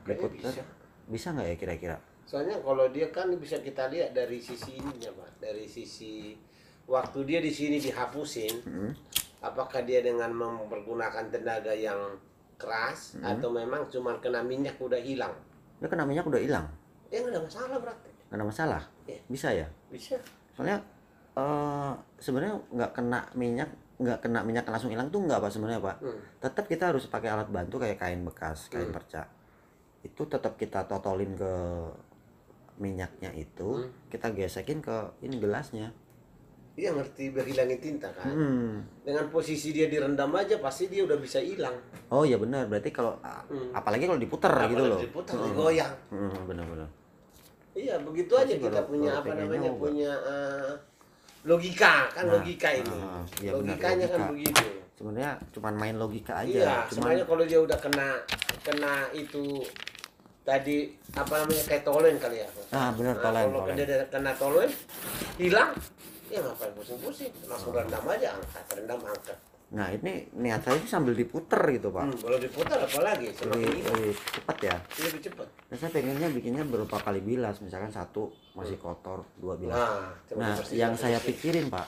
[0.00, 0.64] Kayaknya diputer bisa.
[1.06, 5.42] bisa nggak ya kira-kira Soalnya kalau dia kan bisa kita lihat dari sisi ininya, Pak.
[5.42, 6.30] Dari sisi
[6.86, 8.90] waktu dia di sini dihapusin, Mm.
[9.40, 11.98] apakah dia dengan mempergunakan tenaga yang
[12.54, 15.34] keras atau memang cuma kena minyak udah hilang?
[15.76, 16.70] Ini kena minyak udah hilang,
[17.08, 18.10] Ya nggak ada masalah berarti.
[18.22, 18.82] nggak ada masalah.
[19.10, 19.18] Iya.
[19.26, 19.66] Bisa ya?
[19.90, 20.16] Bisa.
[20.54, 20.78] Soalnya
[21.34, 25.96] eh sebenarnya nggak kena minyak, nggak kena minyak langsung hilang tuh nggak pak sebenarnya pak.
[25.98, 26.20] Hmm.
[26.38, 28.94] Tetap kita harus pakai alat bantu kayak kain bekas, kain Hmm.
[28.94, 29.26] perca.
[30.00, 31.52] Itu tetap kita totolin ke
[32.80, 33.90] minyaknya itu, Hmm.
[34.08, 35.92] kita gesekin ke ini gelasnya.
[36.72, 38.32] Dia ngerti berhilangin tinta kan.
[38.32, 38.80] Hmm.
[39.04, 41.76] Dengan posisi dia direndam aja pasti dia udah bisa hilang.
[42.08, 43.70] Oh iya benar, berarti kalau Hmm.
[43.70, 45.00] apalagi kalau diputer gitu Apalagi loh.
[45.04, 45.44] Diputar, Hmm.
[45.46, 45.94] digoyang.
[46.08, 46.88] Hmm, benar-benar.
[47.72, 49.82] Iya, begitu aja Pasti kita kalau- punya kalau apa namanya nyoba.
[49.84, 50.72] punya eh,
[51.42, 52.90] logika kan Nah, logika ini.
[52.90, 54.32] ah, iya benar, Logikanya kan logika.
[54.32, 54.64] begitu.
[54.92, 56.50] Sebenarnya cuman main logika aja.
[56.52, 58.08] Iya, cuman sebenarnya kalau dia udah kena
[58.60, 59.44] kena itu
[60.42, 60.76] tadi
[61.14, 62.48] apa namanya kayak tolen kali ya.
[62.70, 64.70] Ah, benar, Nah, tolen, Kalau dia kena tolen
[65.36, 65.70] hilang,
[66.26, 69.38] ya ngapain pusing-pusing, langsung rendam aja angkat, rendam angkat.
[69.70, 72.10] Nah ini niat saya sih sambil diputer gitu pak.
[72.10, 74.76] Hmm, kalau diputar apalagi Lebih, lebih cepat ya.
[74.98, 75.46] lebih cepat.
[75.70, 79.78] Nah, saya pengennya bikinnya berupa kali bilas, misalkan satu masih kotor, dua bilas.
[79.78, 81.86] Nah, Nah, yang saya pikirin pak,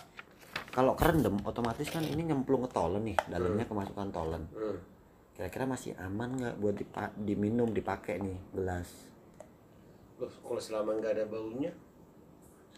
[0.71, 4.47] kalau kerendam otomatis kan ini nyemplung ke tolen nih, dalamnya kemasukan tolen.
[4.55, 4.79] Hmm.
[5.35, 9.11] Kira-kira masih aman nggak buat dipa- diminum, dipakai nih gelas?
[10.23, 11.73] Loh, kalau selama nggak ada baunya,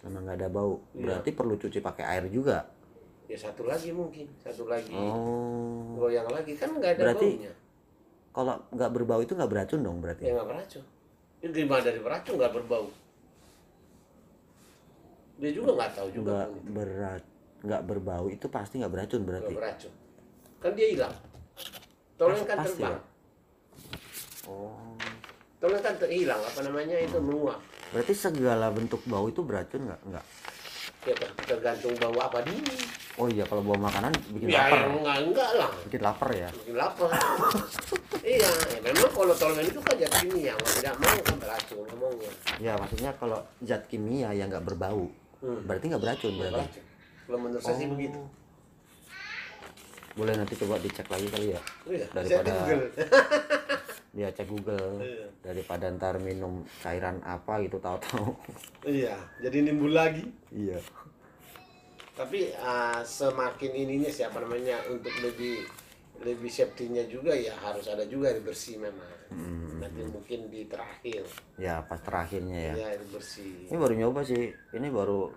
[0.01, 1.01] Selama nggak ada bau, Iya.
[1.03, 2.65] berarti perlu cuci pakai air juga.
[3.25, 7.53] Ya satu lagi mungkin, satu lagi Oh, goyang lagi kan nggak ada Berarti- baunya.
[8.31, 10.23] kalau nggak berbau itu nggak beracun dong berarti?
[10.25, 10.85] Ya nggak beracun.
[11.41, 12.87] Itu gimana dari beracun nggak berbau?
[15.35, 17.23] Dia juga nggak tahu juga nggak berat,
[17.61, 19.45] nggak berbau itu pasti nggak beracun berarti.
[19.47, 19.93] nggak beracun.
[20.61, 21.15] Kan dia hilang.
[22.15, 22.93] Tolen kan terbang.
[22.93, 23.01] ya?
[24.47, 24.95] Oh,
[25.59, 27.59] Tolen kan terhilang apa namanya itu menguap.
[27.91, 30.01] berarti segala bentuk bau itu beracun nggak?
[30.05, 30.27] Nggak.
[31.05, 32.75] Ya ter- tergantung bawa apa dulu.
[33.15, 34.79] Oh iya kalau bawa makanan bikin ya lapar.
[34.81, 35.71] yang enggak enggak lah.
[35.85, 36.49] Bikin lapar ya?
[36.55, 37.11] Bikin lapar.
[38.25, 42.33] Iya ya memang kalau tolmen itu kan zat kimia mau tidak mau kan beracun ngomongnya.
[42.57, 45.13] Ya maksudnya kalau zat kimia yang nggak berbau.
[45.45, 45.61] Hmm.
[45.69, 46.57] berarti nggak beracun berarti?
[46.57, 46.85] beracun.
[47.21, 47.93] Kalau menurut saya sih Oh.
[47.93, 48.21] begitu.
[50.15, 51.61] Boleh nanti coba dicek lagi kali ya?
[51.85, 52.65] Iya, Daripada-.
[54.15, 55.03] dia cek Google.
[55.03, 55.27] Iya.
[55.43, 58.33] daripada ntar minum cairan apa gitu tahu-tahu.
[58.87, 60.25] Iya jadi nimbul lagi.
[60.55, 60.79] Iya.
[62.15, 65.67] Tapi ah, semakin ininya siapa namanya untuk lebih
[66.23, 69.13] lebih safety-nya juga ya harus ada juga air bersih memang.
[69.35, 69.83] Hmm.
[69.83, 71.27] nanti mungkin di terakhir.
[71.59, 72.75] Ya pas terakhirnya ya.
[72.79, 73.67] Ya air bersih.
[73.67, 74.55] Ini baru nyoba sih.
[74.71, 75.35] Ini baru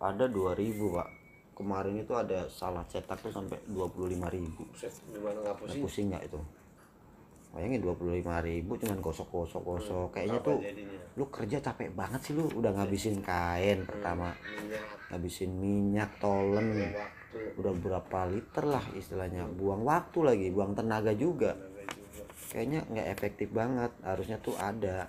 [0.00, 1.08] ada 2000 pak.
[1.54, 6.26] Kemarin itu ada salah cetak tuh sampai 25.000 Buset, gimana nggak Nah, pusing pusing nggak
[6.26, 6.40] itu
[7.54, 8.26] bayangin 25.000
[8.66, 10.98] cuman gosok-gosok gosok kayaknya Apa tuh jadinya?
[11.14, 14.82] lu kerja capek banget sih lu udah ngabisin kain pertama minyak.
[15.08, 16.90] ngabisin minyak tolen.
[17.54, 19.46] Udah berapa liter lah istilahnya.
[19.48, 21.54] Buang waktu lagi buang tenaga juga.
[21.54, 22.22] Tenaga juga.
[22.50, 23.90] Kayaknya nggak efektif banget.
[24.02, 25.06] Harusnya tuh ada.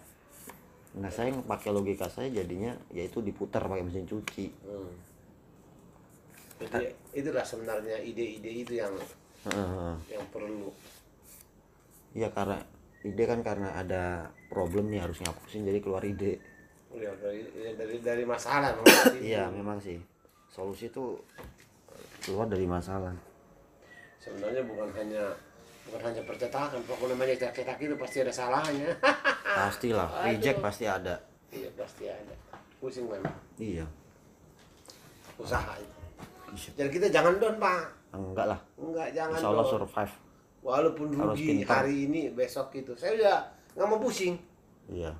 [0.97, 4.47] Nah saya pakai logika saya jadinya yaitu diputar pakai mesin cuci.
[4.61, 4.93] Hmm.
[6.55, 8.95] jadi itulah sebenarnya ide-ide itu yang
[9.43, 9.93] Heeh.
[10.07, 10.71] yang perlu
[12.15, 12.57] Iya karena
[13.03, 14.03] ide kan karena ada
[14.47, 16.39] problem nih harus ngapusin jadi keluar ide.
[16.95, 18.71] ya, dari ya, dari dari masalah.
[19.13, 19.99] Iya memang sih
[20.47, 21.19] solusi itu
[22.21, 23.11] keluar dari masalah.
[24.17, 25.23] sebenarnya bukan hanya
[25.85, 28.89] bukan hanya percetakan pokoknya namanya cetak itu pasti ada salahnya
[29.59, 31.21] Pastilah reject pasti ada.
[31.51, 32.33] iya pasti ada
[32.79, 33.85] pusing memang Iya.
[35.37, 35.93] usaha itu
[36.57, 36.69] Bisa.
[36.73, 38.59] jadi kita jangan down pak Enggak lah.
[38.75, 39.73] enggak jangan Insya Allah down.
[39.77, 40.13] survive.
[40.65, 43.37] Walaupun rugi hari ini besok gitu saya udah
[43.77, 44.33] nggak mau pusing
[44.89, 45.13] Iya.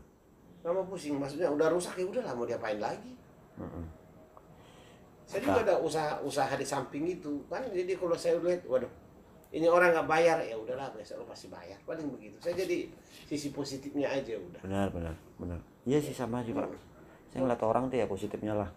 [0.61, 3.13] nggak mau pusing maksudnya udah rusak ya udahlah mau diapain lagi
[3.55, 3.85] Mm-mm.
[5.23, 8.89] saya juga ada usaha usaha di samping itu kan jadi kalau saya lihat waduh
[9.49, 12.89] ini orang nggak bayar ya udahlah besok lo pasti bayar paling begitu saya jadi
[13.23, 15.59] sisi positifnya aja udah Benar benar benar.
[15.85, 16.65] Iya sih sama juga.
[17.29, 18.69] Saya ngeliat orang tuh ya positifnya lah.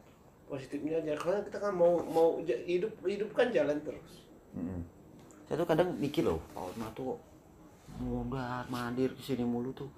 [0.45, 4.25] positifnya aja karena kita kan mau mau hidup hidup kan jalan terus
[4.57, 4.81] Mm-mm.
[5.49, 7.17] Saya tuh kadang mikir loh, Pak Hotma tuh
[7.99, 9.89] mondar mandir ke sini mulu tuh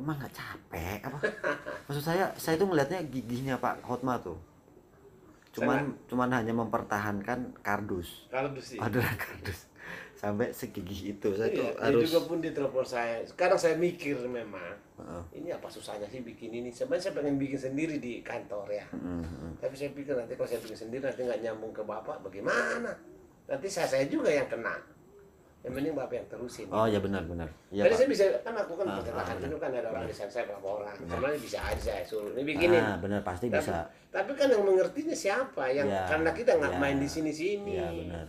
[0.00, 1.18] emang nggak capek apa?
[1.92, 4.40] Maksud saya, saya tuh ngelihatnya gigihnya Pak Hotma tuh.
[5.52, 8.28] Cuman cuman hanya mempertahankan kardus.
[8.28, 9.68] kalau besi Adalah kardus.
[10.16, 11.28] Sampai segigih itu.
[11.36, 15.22] Saya iya, tuh harus juga pun di telepon saya sekarang saya mikir memang Heeh.
[15.44, 19.20] ini apa susahnya sih bikin ini sebenarnya saya pengen bikin sendiri di kantor ya Mm,
[19.20, 19.52] mm.
[19.60, 22.96] tapi saya pikir nanti kalau saya bikin sendiri nanti nggak nyambung ke bapak bagaimana
[23.46, 24.74] nanti saya saya juga yang kena
[25.62, 27.50] yang penting bapak yang terusin Oh ya benar benar.
[27.68, 27.98] Jadi Pak.
[27.98, 30.62] saya bisa kan aku kan Ah, percetakan ah, itu kan ada orang desain saya berapa
[30.62, 30.94] orang.
[30.96, 32.78] Sebenarnya bisa aja saya suruh ini bikinin.
[32.78, 33.82] Ah, benar pasti Tapi- bisa.
[34.08, 35.66] Tapi kan yang mengertinya siapa?
[35.66, 36.78] Yang Ya, karena kita nggak ya.
[36.78, 37.72] main di sini-sini.
[37.74, 38.26] Iya benar.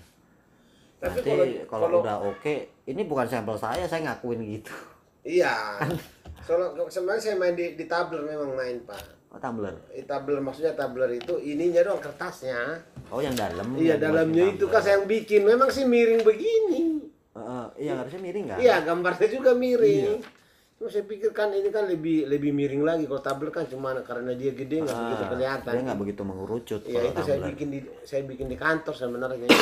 [0.98, 4.74] Tapi Nanti kalau kalau kalau udah oke, ini bukan sampel saya, saya ngakuin gitu.
[5.22, 5.78] iya.
[6.42, 8.98] Soalnya sebenarnya saya main di, di tabler memang main pak.
[9.38, 9.76] Oh tumbler.
[9.88, 12.82] Di tabler maksudnya tabler itu ininya doang kertasnya.
[13.08, 13.78] Oh yang dalam.
[13.78, 14.74] Iya dalamnya itu tumbler.
[14.74, 15.46] kan saya yang bikin.
[15.46, 17.06] Memang sih miring begini.
[17.32, 18.58] Heeh, iya harusnya miring kan?
[18.58, 20.18] Iya gambarnya juga miring.
[20.18, 20.36] Iya.
[20.78, 24.34] Terus saya pikir kan ini kan lebih lebih miring lagi kalau tabler kan cuma karena
[24.34, 25.72] dia gede nggak begitu Ah, kelihatan.
[25.72, 27.50] Dia nggak begitu mengerucut Iya itu saya tumbler.
[27.54, 29.48] bikin di saya bikin di kantor sebenarnya.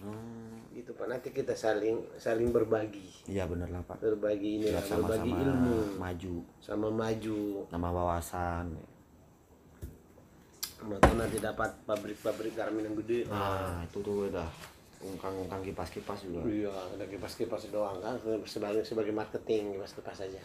[0.00, 1.06] Hmm, gitu pak.
[1.06, 3.04] Nanti kita saling saling berbagi.
[3.26, 4.00] Iya bener lah pak.
[4.00, 5.78] berbagi ini Biar lah berbagi sama-sama ilmu.
[5.96, 7.40] maju, sama maju.
[7.68, 8.66] Nama wawasan.
[10.80, 13.28] atau nanti dapat pabrik-pabrik garmen yang gede.
[13.28, 14.48] Nah itu tuh udah
[15.00, 16.40] ungkang-ungkang kipas-kipas juga.
[16.46, 18.16] iya ada kipas-kipas doang kan?
[18.44, 20.40] Sebagai sebagai marketing kipas-kipas saja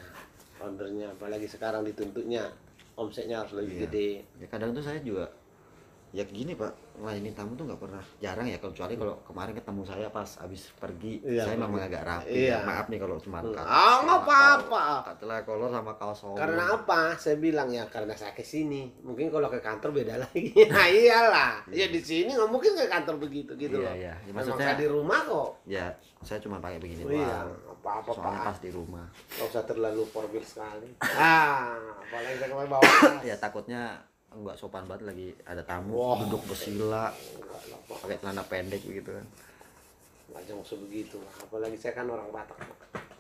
[0.55, 2.51] ordernya apalagi sekarang dituntutnya
[2.95, 3.81] omsetnya harus lebih Iya.
[3.87, 4.09] gede.
[4.39, 5.31] Ya kadang tuh saya juga
[6.11, 10.07] ya gini pak ngelayanin tamu tuh nggak pernah jarang ya kecuali kalau kemarin ketemu saya
[10.07, 12.55] pas habis pergi Iya, saya memang agak rapi Iya.
[12.55, 12.59] ya.
[12.63, 14.83] maaf nih kalau cuma Ah, nggak apa-apa.
[15.11, 16.35] setelah kolor sama kaos solo.
[16.35, 17.13] Karena apa?
[17.15, 18.87] Saya bilang ya karena saya ke sini.
[19.01, 20.51] Mungkin kalau ke kantor beda lagi.
[20.65, 21.53] Nah iyalah.
[21.69, 23.93] Ya di sini nggak mungkin ke kantor begitu gitu Iya, loh.
[23.93, 24.13] iya.
[24.17, 25.49] Ya, maksudnya- saya di rumah kok.
[25.65, 25.85] Ya
[26.21, 29.05] saya cuma pakai begini Oh iya, apa-apa soalnya pas di rumah.
[29.29, 30.89] Gak usah terlalu formal sekali.
[30.99, 32.81] Ah, apalagi saya kemarin bawa
[33.21, 33.81] ya takutnya
[34.37, 36.19] nggak sopan banget lagi ada tamu Wah.
[36.19, 37.07] duduk bersila
[37.87, 39.25] pakai celana pendek begitu kan
[40.25, 41.21] Nggak jangan sebegitu.
[41.37, 42.57] Apalagi saya kan orang Batak.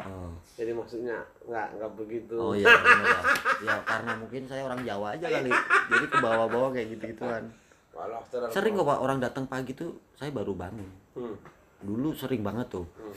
[0.01, 2.33] oh, Jadi maksudnya nggak nggak begitu.
[2.33, 3.19] oh iya bener ya.
[3.67, 5.51] ya karena mungkin saya orang Jawa aja kali
[5.85, 7.43] jadi ke bawah-bawah kayak gitu gituan
[7.93, 11.37] terlalu- sering kok pak orang datang pagi tuh saya baru bangun Hmm.
[11.79, 13.13] dulu sering banget tuh Hmm.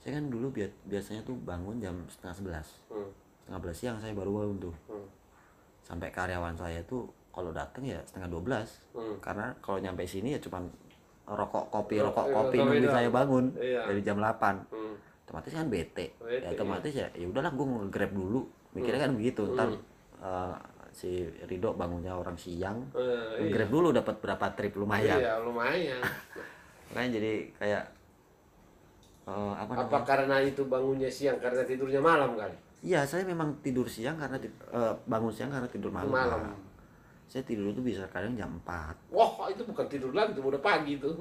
[0.00, 3.06] saya kan dulu bia- biasanya tuh bangun jam setengah sebelas Hmm.
[3.38, 5.06] setengah belas siang saya baru bangun tuh Hmm.
[5.92, 9.16] Sampai karyawan saya tuh kalau datang ya setengah 12 Hmm.
[9.20, 10.64] karena kalau nyampe sini ya cuman
[11.26, 12.88] rokok kopi Rokok- rokok iya, kopi doang.
[12.90, 13.80] saya bangun Iya.
[13.84, 14.96] dari jam 8 Hmm.
[15.22, 18.40] otomatis kan bete, Bete, ya otomatis ya ya udahlah gue grab dulu
[18.72, 19.68] mikirnya kan begitu ntar
[20.18, 20.54] eh,
[20.90, 21.08] si
[21.42, 23.02] Rido bangunnya orang siang Eh,
[23.38, 23.50] iya.
[23.50, 26.00] grab dulu dapat berapa trip lumayan Iya, lumayan.
[26.94, 27.84] kan jadi kayak
[29.24, 32.56] eh, apa Apa namanya karena itu bangunnya siang karena tidurnya malam kali?
[32.82, 36.50] Iya saya memang tidur siang karena eh, bangun siang karena tidur malam Malam.
[37.24, 40.98] saya tidur itu bisa kadang jam 4 Wah, itu bukan tidur lagi, itu udah pagi
[40.98, 41.14] tuh.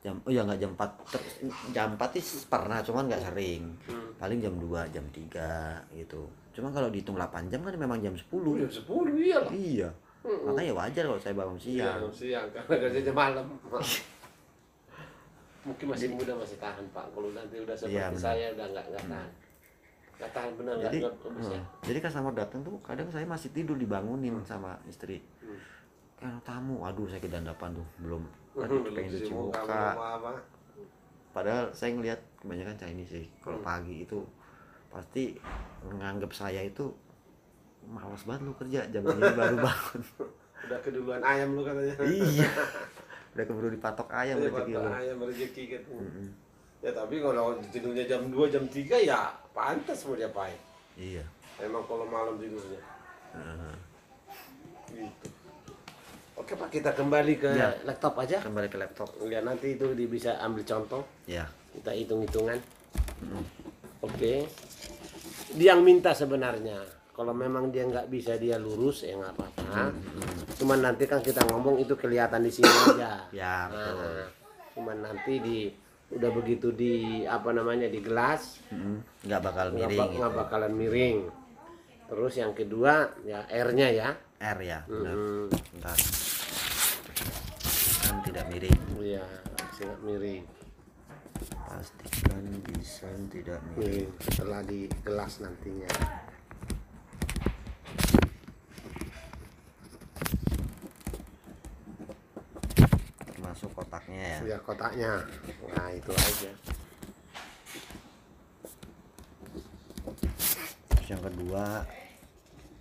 [0.00, 1.28] jam oh ya nggak jam 4 Ter-
[1.70, 4.08] jam 4 sih pernah cuman nggak sering Hmm.
[4.16, 8.24] paling jam 2 jam 3 gitu cuman kalau dihitung 8 jam kan memang jam 10
[8.56, 9.50] Jam 10 iya lah.
[9.50, 9.88] iya
[10.22, 13.46] makanya ya wajar kalau saya bangun Iya, siang siang karena kerjanya malam.
[15.60, 17.04] Mungkin masih muda masih tahan Pak.
[17.10, 19.28] Kalau nanti udah seperti Iya, saya udah nggak nggak tahan.
[20.22, 20.98] Tahan benar jadi
[21.32, 21.50] bisa.
[21.50, 25.56] eh, jadi customer datang tuh kadang saya masih tidur dibangunin sama istri Hmm.
[26.16, 28.22] kan tamu aduh saya kedandapan tuh belum
[28.54, 29.96] Belum pengen cuci muka
[31.30, 33.66] padahal saya ngelihat kebanyakan Chinese sih kalau Hmm.
[33.66, 34.18] pagi itu
[34.88, 35.38] pasti
[35.82, 36.90] menganggap saya itu
[37.82, 40.02] malas banget lu kerja jam ini baru bangun
[40.60, 41.94] Udah keduluan ayam lu katanya.
[42.04, 42.50] iya
[43.32, 45.92] udah keburu dipatok ayam Iya, rezeki lu ayam rezeki gitu.
[45.94, 46.28] Mm-mm.
[46.80, 49.30] Ya tapi kalau tidurnya jam 2 jam 3 ya
[49.60, 50.56] pantas mau diapain.
[50.96, 51.20] iya
[51.60, 52.80] Emang kalau malam tidurnya.
[53.30, 53.76] Heeh.
[54.90, 55.28] Gitu.
[56.34, 57.76] Oke Pak, kita kembali ke Ya.
[57.84, 58.40] laptop aja.
[58.40, 61.04] kembali ke laptop Lihat nanti itu bisa ambil contoh.
[61.26, 62.56] ya Kita hitung-hitungan.
[64.00, 64.48] Oke.
[65.52, 66.80] Dia yang minta sebenarnya.
[67.12, 69.92] Kalau memang dia nggak bisa dia lurus ya nggak apa-apa.
[70.56, 73.28] Cuman nanti kan kita ngomong itu kelihatan di sini aja.
[73.30, 74.28] ya betul Nah,
[74.72, 75.58] cuman nanti di
[76.10, 78.58] udah begitu di apa namanya di gelas
[79.22, 80.18] nggak bakal nggak miring gitu.
[80.18, 81.18] nggak bakalan miring.
[82.06, 82.92] Terus yang kedua
[83.22, 84.08] ya R-nya ya.
[84.40, 85.96] R ya benar Hmm, Bentar.
[88.00, 89.24] kan tidak miring Iya,
[89.54, 90.44] nggak miring.
[91.62, 95.90] pastikan desain tidak miring Miring setelah di gelas nantinya.
[103.60, 105.10] Termasuk kotaknya ya Ya kotaknya.
[105.68, 106.50] Nah, itu aja.
[110.88, 111.64] terus yang kedua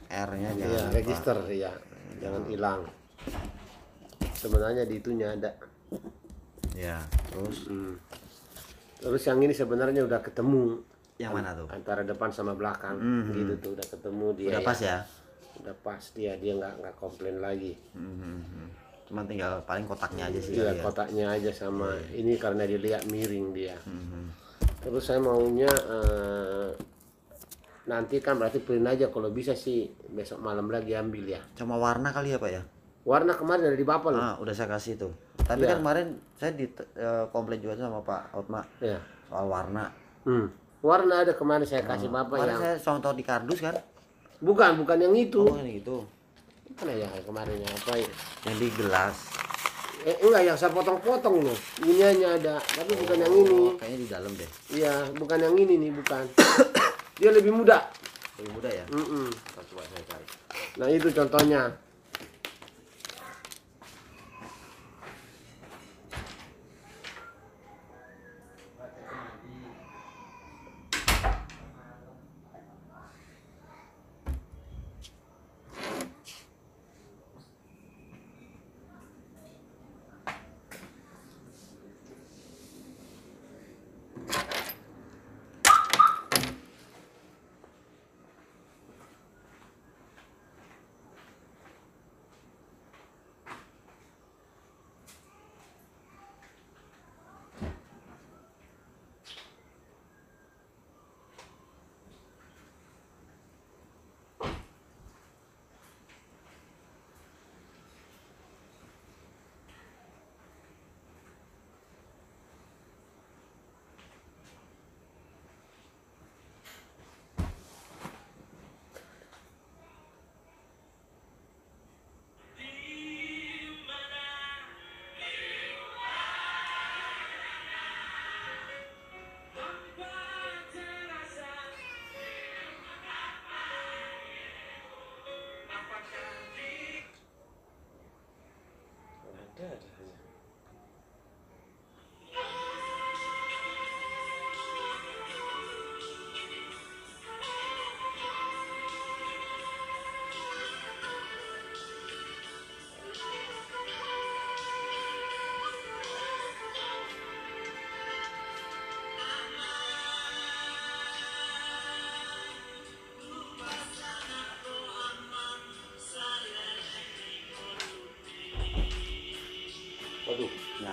[0.09, 0.95] R nya Iya, jangan lupa.
[0.95, 1.71] register ya.
[2.17, 2.81] Jangan hilang.
[4.33, 5.51] Sebenarnya di itunya ada.
[6.71, 6.95] ya
[7.27, 7.99] terus Hmm.
[8.95, 10.79] Terus yang ini sebenarnya udah ketemu
[11.17, 13.31] yang mana tuh antara depan sama belakang Mhm.
[13.33, 14.97] gitu tuh udah ketemu dia udah pas ya
[15.59, 18.87] udah pas dia dia nggak nggak komplain lagi Mhm.
[19.09, 20.85] Cuman tinggal paling kotaknya aja sih iya ya.
[20.85, 23.73] kotaknya aja sama ini karena dilihat miring dia.
[23.89, 24.37] Mhm.
[24.79, 26.69] terus saya maunya eh,
[27.89, 31.41] nanti kan berarti print aja kalau bisa sih besok malam lagi ambil ya.
[31.57, 32.61] Cuma warna kali ya pak ya?
[33.01, 35.11] Warna kemarin ada di bapak loh ah udah saya kasih tuh.
[35.41, 35.73] Tapi Iya.
[35.73, 36.07] kan kemarin
[36.37, 39.89] saya di eh, komplain juga sama Pak Otma ya soal warna.
[40.23, 40.47] Hmm.
[40.79, 43.75] warna ada kemarin saya kasih bapak kemarin yang saya contoh di kardus kan?
[44.39, 45.43] Bukan bukan yang itu.
[45.43, 46.05] Oh ini gitu
[46.79, 48.09] mana ya kemarin yang apa ya
[48.47, 49.15] yang di gelas
[50.01, 53.97] eh, enggak yang saya potong-potong loh ini hanya ada tapi bukan yang ini Oh, kayaknya
[53.99, 56.23] di dalam deh Iya, bukan yang ini nih, bukan.
[57.19, 57.91] Dia lebih muda.
[58.39, 59.27] lebih mudah ya Mm-mm.
[59.27, 60.25] Ntar coba saya cari
[60.79, 61.61] Nah itu contohnya.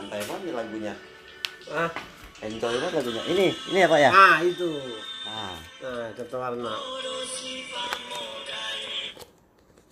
[0.06, 0.94] Nyantai banget lagunya.
[1.66, 1.90] Ah
[2.38, 3.22] enjoy banget lagunya.
[3.26, 4.10] Ini ini ya pak ya?
[4.14, 4.70] Ah itu.
[5.26, 5.58] Ah.
[5.82, 6.72] Nah contoh warna.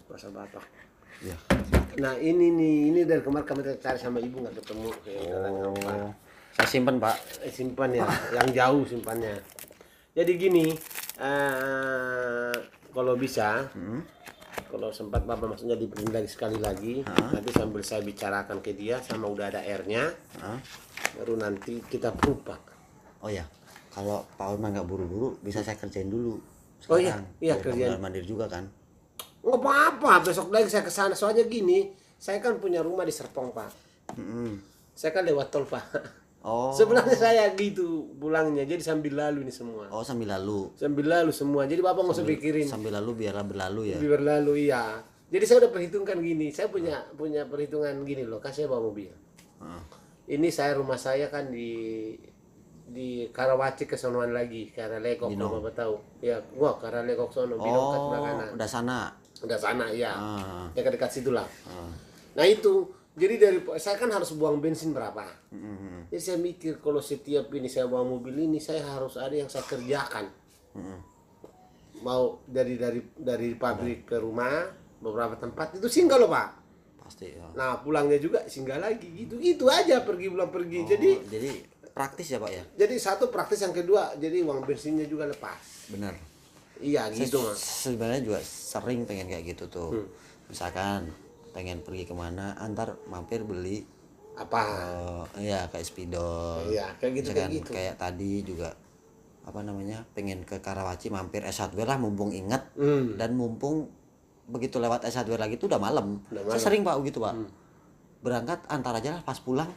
[0.06, 0.64] Masa batak.
[1.18, 1.36] Iya.
[1.98, 4.88] Nah ini nih ini dari kemarin kami cari sama ibu nggak ketemu.
[5.34, 6.14] Oh.
[6.54, 7.18] saya simpen pak.
[7.42, 9.34] Eh, simpan ya yang jauh simpannya.
[10.14, 10.70] Jadi gini
[11.18, 12.54] eh
[12.94, 14.23] kalau bisa hmm.
[14.84, 17.00] Kalau sempat bapak maksudnya diberi lagi sekali lagi.
[17.08, 20.12] Nanti sambil saya bicarakan ke dia sama udah ada airnya
[21.14, 22.58] baru nanti kita perupak
[23.22, 23.46] oh ya
[23.88, 26.36] kalau pak Ulman nggak buru-buru bisa saya kerjain dulu
[26.84, 27.24] Oh iya, Sekarang.
[27.40, 27.88] iya, Biar kerjain.
[27.88, 28.68] mondar mandir juga kan?
[29.40, 31.16] Nggak apa-apa besok lagi saya ke sana.
[31.16, 31.88] Soalnya gini
[32.20, 33.72] saya kan punya rumah di Serpong pak.
[34.20, 34.60] Mm-mm.
[34.92, 35.80] saya kan lewat tol pak
[36.44, 36.70] oh.
[36.70, 39.88] Sebenarnya saya gitu pulangnya jadi sambil lalu ini semua.
[39.88, 40.70] Oh sambil lalu.
[40.76, 41.64] Sambil lalu semua.
[41.64, 42.66] Jadi bapak nggak usah pikirin.
[42.68, 43.98] sambil lalu biarlah berlalu ya?
[43.98, 45.00] Biar lalu iya.
[45.32, 48.38] Jadi saya udah perhitungkan gini saya punya punya perhitungan gini loh.
[48.38, 49.10] Kan saya bawa mobil.
[49.64, 49.82] Heeh.
[50.24, 52.12] ini saya rumah saya kan di
[52.84, 55.64] di Karawaci ke sonoan lagi Lekok Di kalau Nong.
[55.64, 55.94] bapak tahu.
[56.20, 59.08] Ya gua ke arah Lekok sono oh udah sana?
[59.40, 61.48] Udah sana ya ah dekat-dekat situ lah.
[61.64, 61.88] Ah.
[62.36, 65.22] nah itu jadi dari saya kan harus buang bensin berapa?
[65.50, 66.10] Mm-mm.
[66.10, 69.62] jadi saya mikir kalau setiap ini saya bawa mobil ini saya harus ada yang saya
[69.64, 70.26] kerjakan.
[70.74, 70.98] Mm-mm.
[72.02, 74.66] mau dari dari dari pabrik ke rumah
[74.98, 76.50] beberapa tempat itu singgah loh pak.
[77.00, 77.46] Pasti ya.
[77.54, 80.84] Nah pulangnya juga singgah lagi gitu gitu aja pergi pulang pergi.
[80.84, 81.50] Jadi Oh, jadi
[81.94, 82.64] praktis ya pak ya?
[82.74, 85.88] jadi satu praktis yang kedua jadi uang bensinnya juga lepas.
[85.94, 86.12] Benar.
[86.82, 87.62] Iya gitu mas.
[87.86, 89.90] sebenarnya juga sering pengen kayak gitu tuh.
[89.94, 90.08] Hmm.
[90.44, 91.08] misalkan
[91.54, 93.86] pengen pergi ke mana antar mampir beli
[94.34, 94.62] apa?
[95.38, 97.70] eh ya kayak spidol iya kayak gitu kayak gitu.
[97.70, 98.74] Kayak tadi juga
[99.46, 102.66] apa namanya pengen ke Karawaci mampir S hardware lah mumpung inget.
[102.74, 103.14] Hmm.
[103.14, 103.86] dan mumpung
[104.50, 106.18] begitu lewat S hardware lagi tuh udah malam.
[106.50, 107.32] Saya sering pak begitu pak.
[107.38, 107.48] Hmm.
[108.24, 109.68] berangkat antar aja lah pas pulang.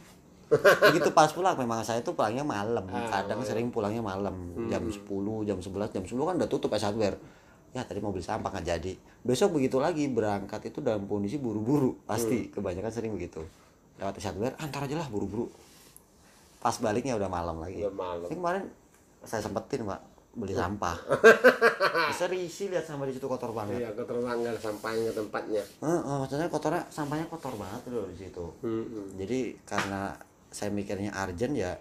[0.88, 2.80] Begitu pas pulang memang saya tuh pulangnya malam.
[2.88, 3.50] Ah, kadang malam.
[3.52, 4.32] sering pulangnya malam.
[4.72, 5.04] Jam 10
[5.44, 7.20] jam 11 jam 10 kan udah tutup S hardware
[7.74, 8.92] ya tadi mobil sampah nggak jadi.
[9.24, 11.98] Besok begitu lagi berangkat itu dalam kondisi buru-buru.
[12.08, 13.44] Pasti kebanyakan sering begitu.
[13.98, 15.50] Lewat S hardware antar aja lah buru-buru.
[16.58, 17.82] Pas baliknya udah malam lagi.
[17.82, 18.26] Udah malam.
[18.30, 18.64] Ini kemarin
[19.26, 20.00] saya sempetin pak
[20.38, 20.96] beli sampah.
[22.14, 23.82] Bisa risi lihat sampah di situ kotor banget.
[23.82, 25.62] Iya kotor tanggal sampahnya ke tempatnya.
[25.82, 28.44] Heeh, maksudnya kotornya sampahnya kotor banget loh di situ.
[28.62, 30.14] Hmm, jadi karena
[30.48, 31.76] saya mikirnya urgent ya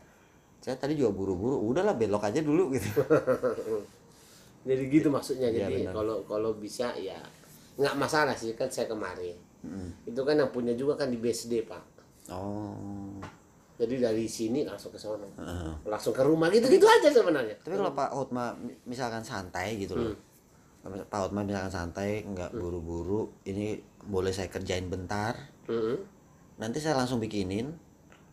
[0.68, 2.92] saya tadi juga buru-buru udahlah belok aja dulu gitu
[4.68, 5.48] jadi gitu maksudnya.
[5.48, 7.16] Iya, jadi kalau kalau bisa ya
[7.80, 9.34] nggak masalah sih kan saya kemarin.
[9.58, 9.90] Mm.
[10.06, 11.82] itu kan yang punya juga kan di BSD pak.
[12.30, 13.18] Oh.
[13.78, 15.26] Jadi dari sini langsung ke sana.
[15.38, 15.74] Heeh.
[15.86, 17.58] langsung ke rumah gitu gitu aja sebenarnya.
[17.62, 20.14] Tapi kalau Pak Hotma mi- misalkan santai gitu loh.
[20.86, 25.36] Pak Hotma misalkan santai nggak buru-buru ini boleh saya kerjain bentar.
[25.68, 26.00] Hmm.
[26.58, 27.70] nanti saya langsung bikinin.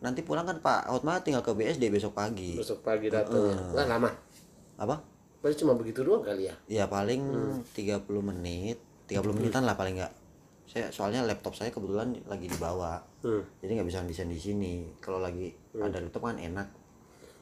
[0.01, 2.57] Nanti pulang kan Pak Hotma tinggal ke BSD besok pagi.
[2.57, 4.09] Besok pagi datangnya nggak lama?
[4.81, 6.55] Apa Paling cuma begitu doang kali ya?
[6.67, 7.21] Ya paling
[7.73, 8.77] 30 menit.
[9.05, 10.13] 30 menitan lah paling nggak.
[10.65, 13.61] Saya soalnya laptop saya kebetulan lagi dibawa hmm.
[13.61, 14.89] jadi nggak bisa desain di sini.
[14.97, 16.67] Kalau lagi ada laptop kan enak.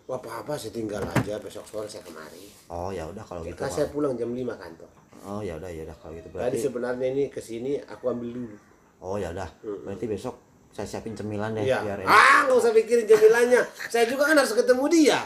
[0.03, 2.52] Wah, apa apa saya tinggal aja besok sore saya kemari.
[2.68, 4.91] Oh ya udah kalau gitu kan saya pulang jam 5 kantor.
[5.24, 6.28] Oh ya udah ya udah kalau gitu.
[6.28, 8.57] Tadi berarti sebenarnya ini ke sini aku ambil dulu.
[8.99, 9.48] Oh ya udah.
[9.64, 10.36] Berarti besok
[10.74, 11.86] saya siapin cemilan deh Iya.
[11.86, 12.10] biar enak.
[12.10, 13.61] Ah, nggak usah pikirin jamilannya.
[13.88, 15.22] Saya juga kan harus ketemu dia.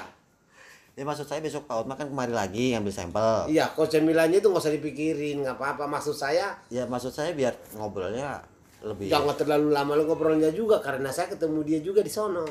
[0.97, 4.49] Ya maksud saya besok Pak Otma kan kemari lagi ngambil sampel Iya, kok cemilannya itu
[4.49, 5.85] nggak usah dipikirin, nggak apa-apa.
[5.85, 8.41] Maksud saya ya maksud saya biar ngobrolnya
[8.81, 12.45] lebih jangan terlalu lama lo ngobrolnya juga karena saya ketemu dia juga di sono.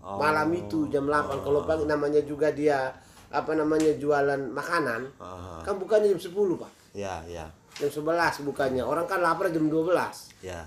[0.00, 0.16] Oh.
[0.16, 2.90] Malam itu jam 8 kalau pagi namanya juga dia
[3.30, 5.00] apa namanya jualan makanan.
[5.22, 6.72] Ah, Kan bukannya jam 10, Pak.
[6.90, 7.46] ya ya
[7.78, 8.82] Jam 11 bukannya.
[8.82, 9.94] Orang kan lapar jam 12.
[10.42, 10.66] ya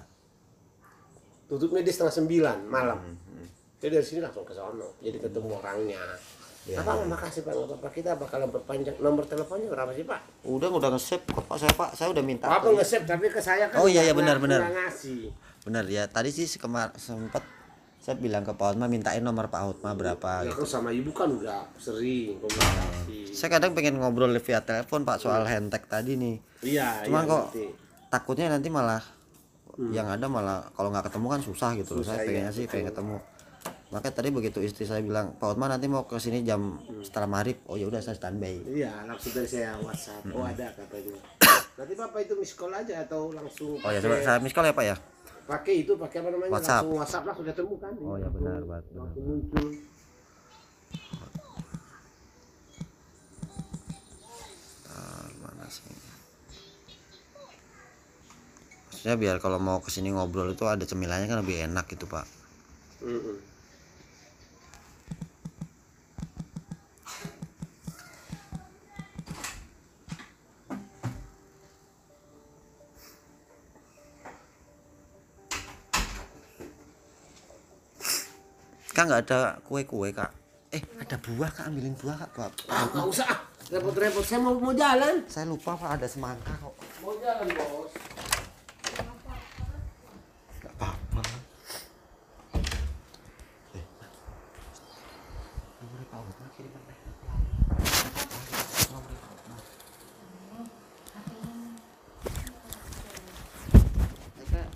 [1.44, 2.16] Tutupnya dia setengah
[2.64, 3.00] 9 malam.
[3.04, 3.48] Hmm,
[3.78, 4.96] Jadi dari sini langsung ke sono.
[5.04, 6.00] Jadi ketemu orangnya.
[6.64, 7.92] Ya, apa makasih Pak, apa-apa.
[7.92, 10.48] Kita bakalan perpanjang nomor teleponnya berapa sih Pak?
[10.48, 13.68] udah udah nge-save kok Pak saya Pak saya udah minta Apa nge-save tapi ke saya
[13.68, 14.64] kan Oh, iya, iya, benar, benar.
[14.64, 15.28] ngasih.
[15.64, 17.44] bener ya tadi sih kemar sempat
[17.98, 20.64] saya bilang ke Pak Otma mintain nomor Pak Otma berapa Ya gitu.
[20.64, 23.32] sama ibu kan udah sering komunikasi.
[23.32, 27.44] saya kadang pengen ngobrol via telepon Pak soal handtag tadi nih Iya, Cuman iya, kok
[27.50, 27.66] ngerti.
[28.08, 29.04] takutnya nanti malah
[29.90, 31.92] yang ada malah kalau nggak ketemu kan susah gitu.
[31.98, 33.16] Susah, saya pengennya iya, sih pengen ketemu
[33.94, 36.62] makanya tadi begitu istri saya bilang Pak Otma nanti mau ke sini jam
[37.00, 40.34] setelah maghrib oh ya udah saya standby Iya, langsung dari saya WhatsApp.
[40.34, 41.14] Oh ada katanya.
[41.74, 44.74] Nanti Bapak itu miss call aja atau langsung oh ya pakai- saya, miss call ya
[44.74, 44.98] Pak ya
[45.44, 46.52] pakai itu pakai apa namanya?
[46.52, 46.82] WhatsApp.
[46.82, 47.94] Langsung WhatsApp lah sudah temu kan.
[48.00, 48.80] Oh, iya, benar, Pak.
[48.82, 48.96] Benar.
[48.98, 49.68] Langsung muncul.
[54.90, 55.84] Ah, mana sih
[58.88, 62.24] maksudnya biar kalau mau ke sini ngobrol itu ada cemilannya kan lebih enak gitu Pak
[63.04, 63.36] Mm-mm.
[78.94, 80.32] Kak nggak ada kue-kue kak.
[80.70, 81.66] Eh ada buah kak.
[81.68, 83.40] Ambilin buah kak pak Ah, nggak usah ah.
[83.70, 84.24] repot-repot.
[84.24, 85.26] Saya mau mau jalan.
[85.28, 86.74] Saya lupa pak ada semangka kok.
[87.02, 87.92] Mau jalan bos
[90.64, 91.22] nggak apa-apa
[93.76, 93.84] eh
[95.78, 96.98] nomornya Pak Hotma kiriman teh
[98.88, 99.56] Nomornya Pak Hotma.
[104.40, 104.68] Eh, Kak.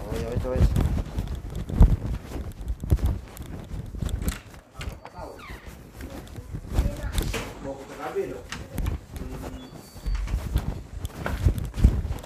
[0.00, 0.68] Oh ya wes wes.
[7.64, 8.46] mau ke PKB dong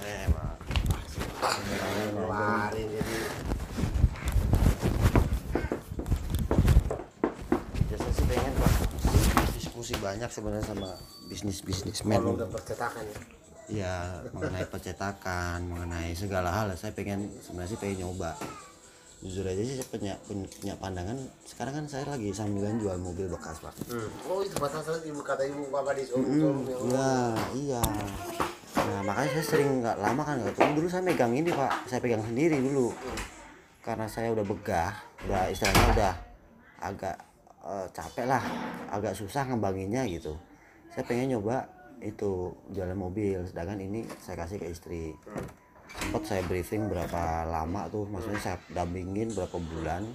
[0.01, 0.53] Eh, Pak.
[2.09, 3.17] kemarin jadi
[7.87, 8.73] Biasanya sih pengen Pak
[9.53, 10.89] diskusi banyak sebenarnya sama
[11.29, 12.17] bisnis bisnismen.
[12.17, 13.21] kalau udah percetakan ya
[13.69, 16.73] Ya mengenai percetakan, mengenai segala hal.
[16.73, 18.33] Saya pengen sebenarnya sih pengen nyoba.
[19.21, 21.13] Jujur aja sih saya punya, punya, pandangan.
[21.45, 23.77] Sekarang kan saya lagi sambilan jual mobil bekas pak.
[24.25, 27.13] oh itu pasal ibu kata ibu bapak di yang Iya,
[27.53, 27.83] iya.
[28.73, 30.55] Nah makanya saya sering nggak lama kan nggak.
[30.73, 32.89] Dulu saya megang ini pak, saya pegang sendiri dulu.
[33.85, 34.97] Karena saya udah begah,
[35.29, 36.13] udah istilahnya udah
[36.81, 37.28] agak
[37.65, 38.43] eh, capek lah,
[38.91, 40.35] agak susah ngembanginnya gitu.
[40.93, 41.69] Saya pengen nyoba
[41.99, 45.03] itu jualan mobil, sedangkan ini saya kasih ke istri.
[45.89, 50.05] Sempat saya briefing berapa lama tuh, maksudnya saya dampingin berapa bulan.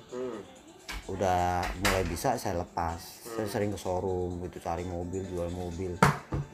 [1.05, 2.97] Udah mulai bisa saya lepas.
[3.37, 5.93] Saya sering ke showroom gitu cari mobil, jual mobil.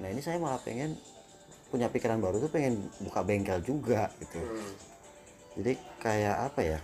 [0.02, 0.98] Nah ini saya malah pengen
[1.70, 4.42] punya pikiran baru tuh pengen buka bengkel juga gitu.
[5.60, 6.78] Jadi kayak apa ya?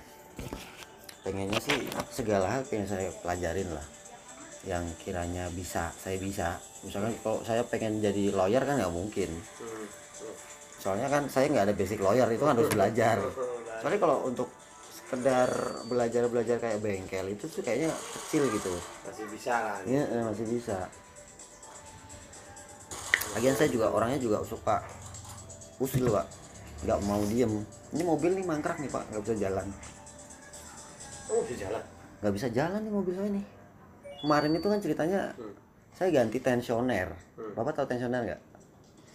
[1.27, 3.95] Pengennya sih segala hal pengen saya pelajarin lah.
[4.67, 6.59] Yang kiranya bisa, saya bisa.
[6.83, 9.31] Misalkan kalau saya pengen jadi lawyer kan nggak mungkin.
[10.83, 13.23] Soalnya kan saya nggak ada basic lawyer itu kan harus belajar.
[13.79, 14.51] Soalnya kalau untuk
[15.07, 15.51] sekedar
[15.87, 18.75] belajar belajar kayak bengkel itu tuh kayaknya kecil gitu.
[19.07, 20.91] masih bisa lah eh, masih bisa.
[23.39, 24.83] Lagian saya juga orangnya juga suka
[25.79, 26.27] usil pak,
[26.83, 27.63] nggak mau diem.
[27.95, 29.67] Ini mobil nih mangkrak nih pak, nggak bisa jalan.
[31.31, 31.83] oh bisa jalan
[32.23, 33.45] Nggak bisa jalan nih mobil saya nih.
[34.19, 35.55] Kemarin itu kan ceritanya Hmm.
[35.93, 37.09] saya ganti tensioner.
[37.35, 37.53] Hmm.
[37.53, 38.43] Bapak tahu tensioner nggak?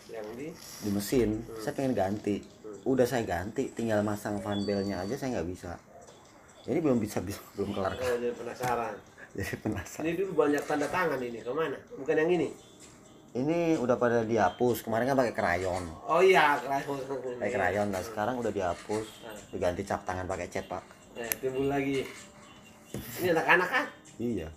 [0.09, 1.29] yang di Di mesin.
[1.55, 2.43] Saya pengen ganti.
[2.83, 5.71] Udah saya ganti, tinggal masang fan belnya aja saya nggak bisa.
[6.61, 7.17] Jadi belum bisa
[7.55, 7.93] belum kelar.
[7.93, 8.93] oh, jadi penasaran
[9.31, 10.03] Jadi penasaran.
[10.03, 12.49] ini dulu banyak tanda tangan ini ke mana bukan yang ini
[13.31, 14.83] Ini udah pada dihapus.
[14.83, 15.83] Kemarin kan pakai krayon.
[16.03, 19.07] oh iya keras pakai krayon nah sekarang udah dihapus
[19.49, 20.83] diganti cap tangan pakai cat pak
[21.15, 22.03] eh, timbul lagi
[23.17, 23.85] ini anak-anak kan
[24.17, 24.51] iya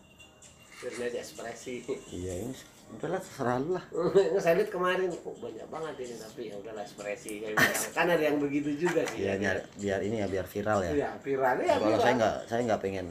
[0.93, 1.75] aja ekspresi.
[2.13, 2.55] Iya ini
[2.95, 3.85] udahlah terserah lu lah.
[4.45, 7.93] Saya lihat kemarin kok banyak banget ini tapi ya udahlah ekspresi kayak bilang.
[7.97, 9.25] kan ada yang begitu juga sih.
[9.25, 10.91] Biar biar, biar ini ya biar viral ya.
[10.93, 11.55] Iya, viral.
[11.65, 13.07] Ya kalau saya nggak saya nggak pengen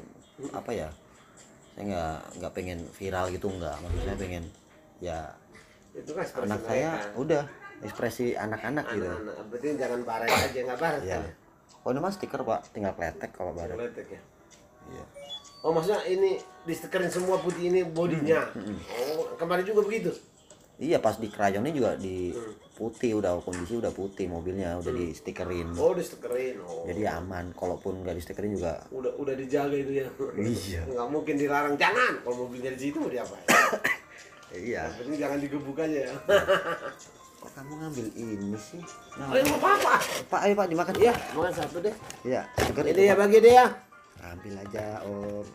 [0.54, 0.90] apa ya
[1.74, 3.76] saya nggak nggak pengen viral gitu nggak.
[3.82, 4.44] Maksudnya pengen
[5.02, 5.20] ya
[5.94, 7.44] itu kan anak saya udah
[7.84, 9.10] ekspresi anak-anak gitu.
[9.10, 11.18] Anak-anak berarti jangan baret aja nggak baret Iya.
[11.20, 11.32] kan?
[11.84, 12.60] oh ini mas stiker pak.
[12.72, 13.76] Tinggal kletek kalau baru.
[13.76, 14.22] Letek ya?
[14.94, 15.23] Iya
[15.64, 16.38] oh maksudnya ini
[16.68, 18.52] distikerin semua putih ini bodinya?
[18.52, 18.78] Hmm,
[19.16, 20.12] oh kemarin juga begitu?
[20.84, 22.36] Iya pas di krayonnya juga di
[22.74, 26.84] putih udah kondisi udah putih mobilnya udah di stikerin oh distikerin oh.
[26.90, 28.84] Jadi aman kalaupun nggak di stikerin juga.
[28.92, 30.08] Udah udah dijaga itu ya?
[30.36, 30.82] Iya.
[30.92, 31.80] nggak mungkin dilarang.
[31.80, 32.26] Jangan!
[32.26, 33.48] Kalau mobilnya di situ mau diapain?
[34.54, 34.86] Iya.
[34.86, 36.14] Yang penting jangan digebuk aja ya.
[37.42, 38.78] Kok kamu ngambil ini sih?
[39.18, 39.98] Nah, ayo mau apa
[40.30, 40.94] pak ayo pak dimakan.
[41.02, 41.96] Ya makan satu deh.
[42.22, 42.46] Iya
[42.86, 43.66] ini ya bagi dia ya
[44.34, 45.46] ambil aja om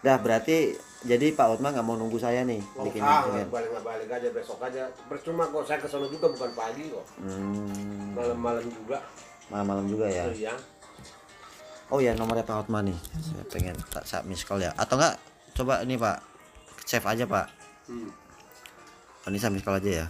[0.00, 4.08] dah berarti jadi Pak Otma nggak mau nunggu saya nih Oh, bikin ah, balik balik
[4.10, 4.84] aja besok aja.
[5.08, 7.04] Percuma kok saya ke sana juga bukan pagi kok.
[7.18, 9.00] hmm, Malam-malam juga.
[9.48, 10.54] malam-malam juga ya Oh, iya.
[11.90, 15.16] oh ya nomornya Pak Otma nih saya pengen tak saat miss call ya atau enggak
[15.52, 16.16] coba ini Pak
[16.84, 17.46] save aja Pak
[17.90, 18.06] Hmm.
[19.20, 20.06] oh, ini saya miss call aja ya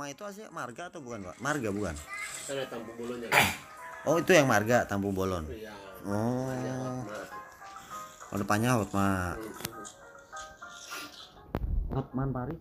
[0.00, 1.36] Hotma itu aslinya marga atau bukan Pak?
[1.44, 1.92] Marga bukan?
[2.48, 3.28] Saya tampuk bulunya.
[3.36, 3.44] kan?
[4.08, 5.76] oh itu yang marga Tampung Bolon Iya.
[6.08, 7.04] oh
[8.32, 9.36] oh depannya Hotma.
[11.92, 12.56] Hotman Paris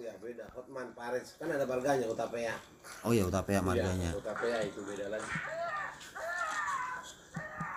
[0.00, 0.48] Ya beda.
[0.56, 2.56] Hotman Paris kan ada marganya Utapea.
[3.04, 5.28] oh ya Utapea marganya Iya, Utapea itu beda lagi.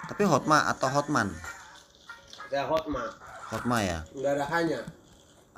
[0.08, 1.28] tapi Hotma atau Hotman
[2.48, 3.04] Saya Hotma.
[3.52, 4.80] Hotma ya Enggak ada hanya.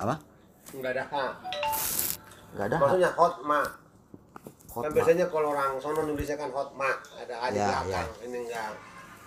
[0.02, 0.31] apa
[0.72, 1.14] Enggak ada H.
[2.52, 3.60] nggak ada Maksudnya Hotma.
[3.62, 3.72] Kan
[4.74, 8.08] Hotma biasanya kalau orang sono nulisnya kan Hotma, ada A di Ya, belakang.
[8.22, 8.72] Ini enggak.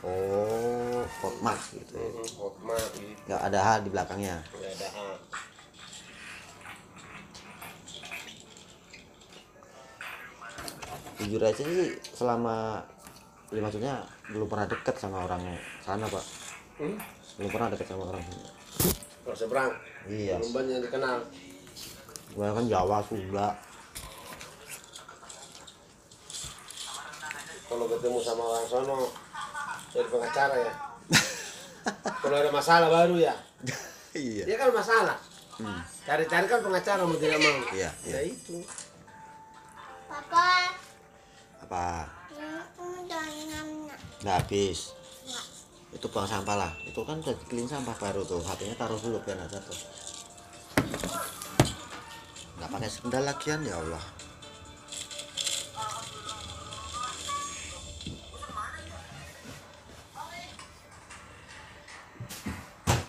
[0.02, 2.02] oh Hotma gitu ya.
[2.04, 3.22] Mm-mm, Hotma gitu.
[3.26, 5.08] nggak ada H di belakangnya Enggak ada A.
[11.18, 12.84] jujur aja sih selama
[13.50, 15.42] ya maksudnya belum pernah deket sama orang
[15.82, 16.26] sana pak
[16.76, 17.00] Hmm?
[17.40, 18.52] belum pernah deket sama orang sana
[19.24, 19.72] Kalau seberang.
[20.06, 21.18] Iya Belum banyak yang dikenal.
[22.36, 23.48] gue kan Jawa Sunda
[27.66, 29.00] Kalau ketemu sama orang sono
[29.90, 30.74] jadi pengacara ya.
[32.22, 33.32] kalau ada masalah baru ya.
[34.14, 35.18] iya Dia kan masalah.
[35.56, 35.80] Hmm.
[36.04, 37.56] Cari-cari kan pengacara mau tidak mau.
[37.72, 38.60] iya Ya iya itu.
[40.06, 40.72] Papa,
[41.64, 41.88] apa
[44.26, 44.95] nggak habis
[45.96, 46.72] itu buang sampah lah.
[46.84, 48.44] Itu kan udah clean sampah baru tuh.
[48.44, 49.80] HP-nya taruh dulu biar nggak jatuh.
[52.60, 54.04] Nggak pakai sendal lagian ya Allah.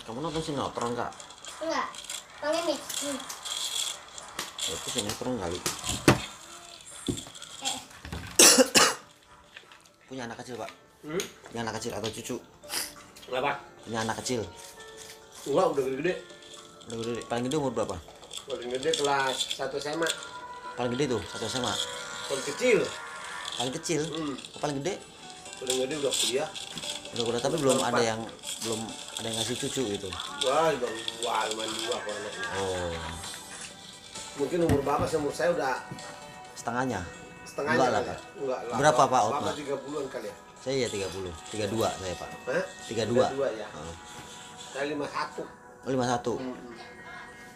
[0.06, 1.10] Kamu nonton sinetron kak?
[1.66, 1.86] Enggak.
[2.38, 2.82] Pakai mix.
[3.02, 3.18] Hmm.
[4.66, 5.58] itu sinetron kali.
[7.66, 7.78] Eh,
[10.06, 10.70] punya anak kecil pak?
[11.06, 11.22] Hmm?
[11.22, 12.36] punya anak kecil atau cucu
[13.26, 13.52] Kenapa?
[13.82, 14.42] punya anak kecil
[15.44, 16.14] Enggak, udah gede-gede.
[16.86, 17.96] udah gede paling gede umur berapa
[18.46, 20.08] Paling gede kelas 1 SMA.
[20.74, 21.74] paling gede tuh satu SMA
[22.26, 22.78] Paling kecil.
[23.56, 24.34] paling kecil Hmm.
[24.52, 24.94] Oh, paling gede
[25.56, 26.48] Paling gede udah kuliah.
[27.08, 28.20] udah udah tapi belum ada yang
[28.60, 28.80] belum
[29.16, 30.08] ada yang ngasih cucu gitu
[30.42, 32.46] Wah, udah dua, lumayan dua kalau anaknya.
[32.56, 32.94] oh
[34.36, 35.74] Mungkin umur bapak sama umur saya udah
[36.52, 37.00] setengahnya
[37.42, 38.06] setengahnya Enggak lah, ya.
[38.06, 38.18] Kak.
[38.36, 38.76] Enggak lah.
[38.76, 39.50] Berapa, Pak Bapak Otma?
[39.54, 40.34] 30-an kali ya.
[40.66, 42.64] Saya ya 30 32 saya pak Hah?
[42.84, 43.66] 32 32 ya.
[43.70, 43.94] oh,
[44.66, 45.06] Saya 51.
[45.86, 46.58] oh 51 Hmm.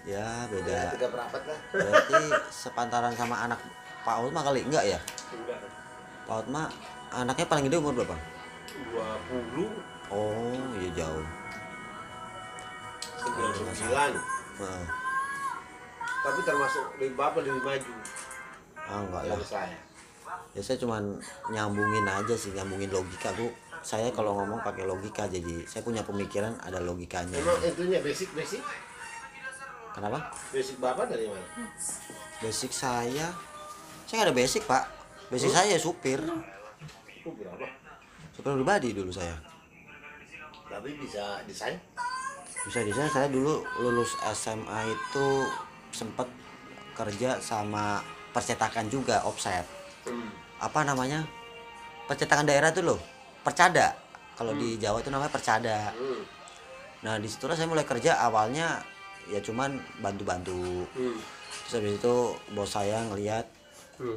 [0.07, 1.59] ya Ya, beda tiga berapet lah.
[1.71, 3.59] berarti sepantaran sama anak
[4.01, 5.59] Pak Otma kali enggak ya Enggak.
[6.25, 6.71] Pak Otma
[7.11, 8.17] anaknya paling gede umur berapa
[8.95, 9.67] 20
[10.09, 11.27] oh iya jauh
[13.21, 13.83] 99.
[14.57, 14.85] Heeh.
[16.21, 17.93] Tapi termasuk lebih bapak lebih maju
[18.81, 19.79] ah enggak lah saya.
[20.57, 21.19] Ya saya cuman
[21.51, 23.31] nyambungin aja sih nyambungin logika.
[23.35, 23.51] Bu
[23.81, 27.39] saya kalau ngomong pakai logika jadi saya punya pemikiran ada logikanya.
[27.41, 28.61] Emang itunya basic basic?
[29.91, 30.31] Kenapa?
[30.55, 31.47] Basic bapak dari mana?
[32.41, 33.35] basic saya.
[34.09, 34.85] Saya nggak ada basic pak.
[35.29, 36.21] Basic saya supir.
[37.11, 37.67] Itu berapa?
[38.35, 39.37] supir pribadi dulu saya.
[40.71, 41.77] Tapi bisa desain?
[42.61, 45.27] bisa di sana saya dulu lulus SMA itu
[45.97, 46.29] sempat
[46.93, 48.05] kerja sama
[48.37, 49.65] percetakan juga offset.
[50.05, 50.29] Hmm.
[50.61, 51.25] Apa namanya
[52.05, 53.01] percetakan daerah tuh loh
[53.41, 53.97] percada
[54.35, 56.23] kalau di Jawa itu namanya percada Hmm.
[57.01, 58.85] nah di situlah saya mulai kerja awalnya
[59.27, 61.17] ya cuman bantu-bantu Hmm.
[61.63, 62.15] terus habis itu
[62.51, 63.49] bos saya ngelihat
[63.97, 64.17] Hmm.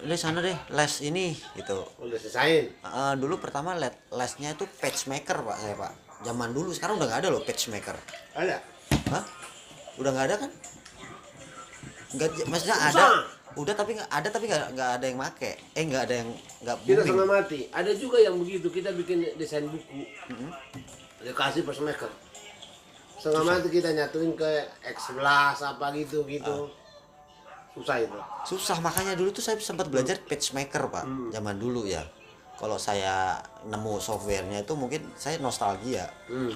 [0.00, 2.72] udah sana deh les ini gitu Udah selesaiin.
[2.72, 7.20] Eh, dulu pertama les lesnya itu patchmaker pak saya pak zaman dulu sekarang udah nggak
[7.20, 7.96] ada loh patchmaker
[8.32, 8.56] Ada.
[9.10, 9.24] Hah?
[9.96, 10.50] udah nggak ada kan
[12.10, 13.04] nggak maksudnya ada
[13.56, 16.28] udah tapi nggak ada tapi nggak nggak ada yang make eh nggak ada yang
[16.62, 17.60] nggak Kita setengah mati.
[17.70, 18.66] Ada juga yang begitu.
[18.68, 20.06] Kita bikin desain buku.
[21.20, 22.10] Dia kasih per maker.
[23.18, 24.50] Setengah mati kita nyatuin ke
[24.86, 25.22] X11
[25.58, 26.70] apa gitu gitu.
[27.70, 28.18] Susah itu.
[28.42, 31.30] susah makanya dulu tuh saya sempat belajar patchmaker pak Hmm.
[31.30, 32.02] zaman dulu ya
[32.58, 36.50] kalau saya nemu softwarenya itu mungkin saya nostalgia Hmm.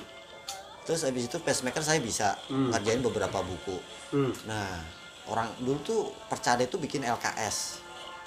[0.82, 2.74] terus habis itu patchmaker saya bisa Hmm.
[2.74, 3.78] ngerjain beberapa buku
[4.10, 4.34] Hmm.
[4.42, 4.82] nah
[5.26, 7.80] orang dulu tuh percaya itu bikin LKS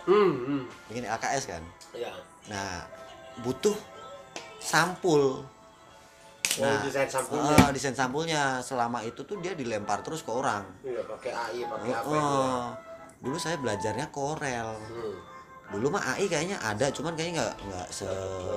[0.03, 0.31] Hmm.
[0.39, 0.63] hmm.
[0.87, 2.11] bikin LKS kan Ya.
[2.47, 2.85] nah
[3.39, 3.75] butuh
[4.57, 5.43] sampul
[6.57, 7.53] Oh, Nah, desain sampulnya.
[7.53, 10.65] Ah, desain sampulnya selama itu tuh dia dilempar terus ke orang.
[10.81, 12.17] Iya, pakai AI, pakai apa Oh, itu.
[12.17, 12.33] ya.
[13.21, 14.73] dulu saya belajarnya Corel.
[14.73, 15.15] Hmm.
[15.69, 18.09] Dulu mah AI kayaknya ada, cuman kayaknya nggak nggak se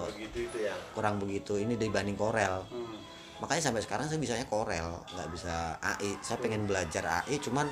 [0.08, 0.72] begitu itu ya.
[0.96, 2.64] kurang begitu ini dibanding Corel.
[2.64, 2.96] Hmm.
[3.36, 6.16] Makanya sampai sekarang saya bisanya Corel, nggak bisa AI.
[6.20, 7.68] Saya pengen belajar AI, cuman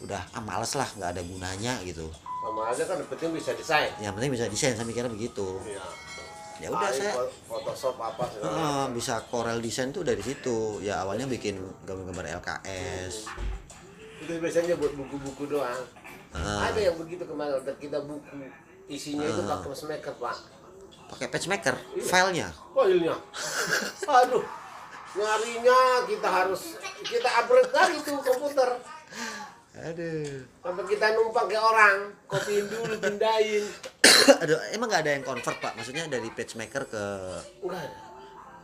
[0.00, 2.08] udah ah males lah, nggak ada gunanya gitu.
[2.40, 3.90] Sama aja kan yang penting bisa desain.
[3.98, 5.60] Yang penting bisa desain, saya mikirnya begitu.
[5.62, 5.84] Iya.
[6.60, 8.92] Ya udah saya Photoshop apa segala Ah, macam.
[8.92, 10.76] bisa Corel desain tuh dari situ.
[10.80, 13.28] Ya awalnya bikin gambar-gambar LKS.
[14.20, 15.80] itu biasanya buat buku-buku doang
[16.30, 16.68] Ah.
[16.68, 18.44] ada yang begitu kemarin kita buku
[18.86, 19.56] isinya itu Ah.
[19.56, 20.36] pakai pacemaker pak
[21.08, 23.16] pakai pacemaker filenya filenya
[24.20, 24.44] aduh
[25.10, 28.68] nyarinya kita harus kita upgrade lagi tuh komputer
[29.78, 30.42] aduh.
[30.66, 33.64] Sampai kita numpang ke orang kopiin dulu pindahin.
[34.42, 35.72] Aduh emang nggak ada yang convert pak?
[35.78, 37.04] Maksudnya dari pacemaker ke
[37.62, 37.88] enggak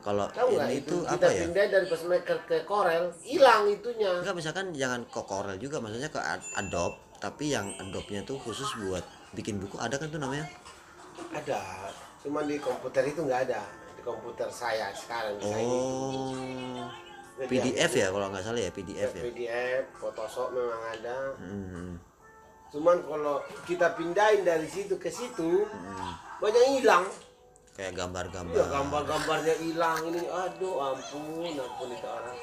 [0.06, 1.02] kalau ini itu?
[1.02, 1.42] itu kita apa ya?
[1.46, 4.10] pindahin dari pacemaker ke Corel hilang itunya.
[4.22, 8.68] Enggak misalkan jangan ke Corel juga maksudnya ke Ad- Adobe tapi yang Adobe-nya tuh khusus
[8.86, 9.02] buat
[9.32, 10.46] bikin buku ada kan tuh namanya?
[11.32, 11.90] Ada
[12.22, 13.62] cuman di komputer itu nggak ada.
[13.96, 15.70] Di komputer saya sekarang saya ini.
[15.70, 15.96] oh.
[16.10, 17.05] Jadi
[17.38, 19.22] PDF ya kalau nggak salah ya PDF ya.
[19.22, 21.16] PDF Photoshop memang ada.
[21.36, 21.92] Hmm.
[22.66, 26.12] cuman kalau kita pindahin dari situ ke situ Hmm.
[26.38, 27.04] banyak hilang.
[27.72, 28.52] Kayak gambar-gambar.
[28.52, 30.00] Iya gambar-gambarnya hilang.
[30.02, 32.36] Ini aduh ampun ampun itu orang.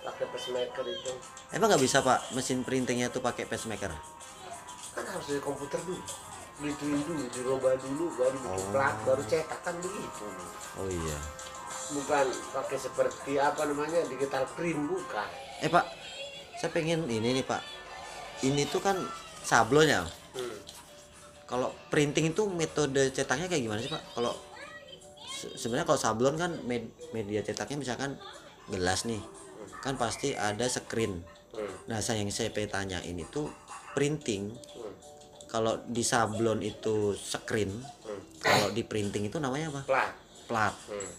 [0.00, 1.12] Pakai pacemaker itu.
[1.50, 3.90] Emang nggak bisa pak mesin printingnya tuh pakai pacemaker?
[4.90, 6.02] Kan harus dari komputer dulu.
[6.60, 8.70] Gituin dulu dirubah dulu baru bikin Oh.
[8.70, 10.26] plat baru cetak kan begitu.
[10.76, 11.18] Oh iya
[11.92, 15.28] bukan pakai seperti apa namanya digital print bukan
[15.60, 15.86] eh pak
[16.56, 17.62] saya pengen ini nih pak
[18.42, 18.96] ini tuh kan
[19.40, 20.56] sablonnya hmm.
[21.44, 24.32] kalau printing itu metode cetaknya kayak gimana sih pak kalau
[25.26, 28.14] se- sebenarnya kalau sablon kan med- media cetaknya misalkan
[28.68, 29.20] gelas nih
[29.80, 31.66] kan pasti ada screen Hmm.
[31.90, 33.50] nah saya yang saya pengen tanyain itu
[33.90, 34.94] printing Hmm.
[35.50, 37.74] kalau di sablon itu screen
[38.06, 38.22] Hmm.
[38.38, 40.14] kalau di printing itu namanya apa plat
[40.46, 41.10] plat hmm.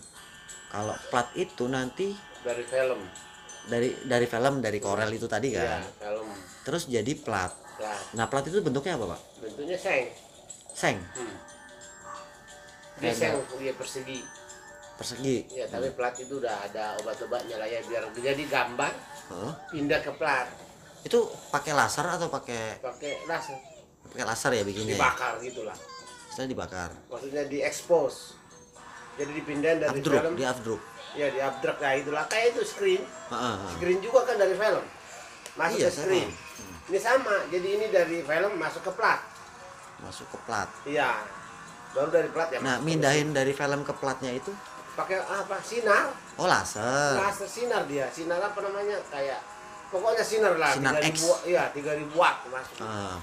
[0.71, 2.15] Kalau plat itu nanti
[2.47, 2.99] dari film.
[3.61, 6.27] Dari dari film dari Corel itu tadi ya kan film.
[6.63, 7.51] Terus jadi plat.
[7.75, 8.01] Plat.
[8.15, 9.19] Nah plat itu bentuknya apa pak?
[9.43, 10.07] Bentuknya seng.
[10.71, 10.97] Seng?
[11.19, 11.35] Hmm.
[13.03, 14.23] dia seng dia persegi.
[14.95, 15.37] Persegi?
[15.51, 18.93] Ya tapi plat itu udah ada obat-obatnya lah ya biar jadi gambar
[19.29, 19.53] Heeh.
[19.75, 20.47] pindah ke plat.
[21.03, 23.59] Itu pakai laser atau pakai pakai laser.
[24.07, 24.97] Pakai laser ya bikinnya ya?
[24.97, 25.77] dibakar gitulah.
[26.31, 26.89] Setelah dibakar.
[27.11, 28.40] Maksudnya diekspos
[29.19, 30.33] jadi dipindahin dari Updrop, film.
[30.35, 30.81] di updrop
[31.11, 32.23] ya di updrop ya itulah.
[32.31, 33.01] Kayak itu screen.
[33.03, 33.55] Heeh.
[33.75, 34.85] screen juga kan dari film.
[35.51, 36.29] Masuk Iya, ke screen.
[36.87, 37.35] ini sama.
[37.51, 39.19] Jadi ini dari film masuk ke plat.
[39.99, 40.69] Masuk ke plat.
[40.87, 41.19] Iya.
[41.91, 44.55] Baru dari plat ya nah mindahin dari film ke platnya itu?
[44.95, 45.59] Pakai apa?
[45.59, 46.07] Sinar?
[46.39, 47.19] Oh laser.
[47.19, 48.07] Laser sinar dia.
[48.07, 48.95] Sinar apa namanya?
[49.11, 49.43] Kayak
[49.91, 50.71] pokoknya sinar lah.
[50.71, 51.15] Sinar 3000 X.
[51.43, 52.79] iya 3000 watt masuk.
[52.81, 53.19] Ah.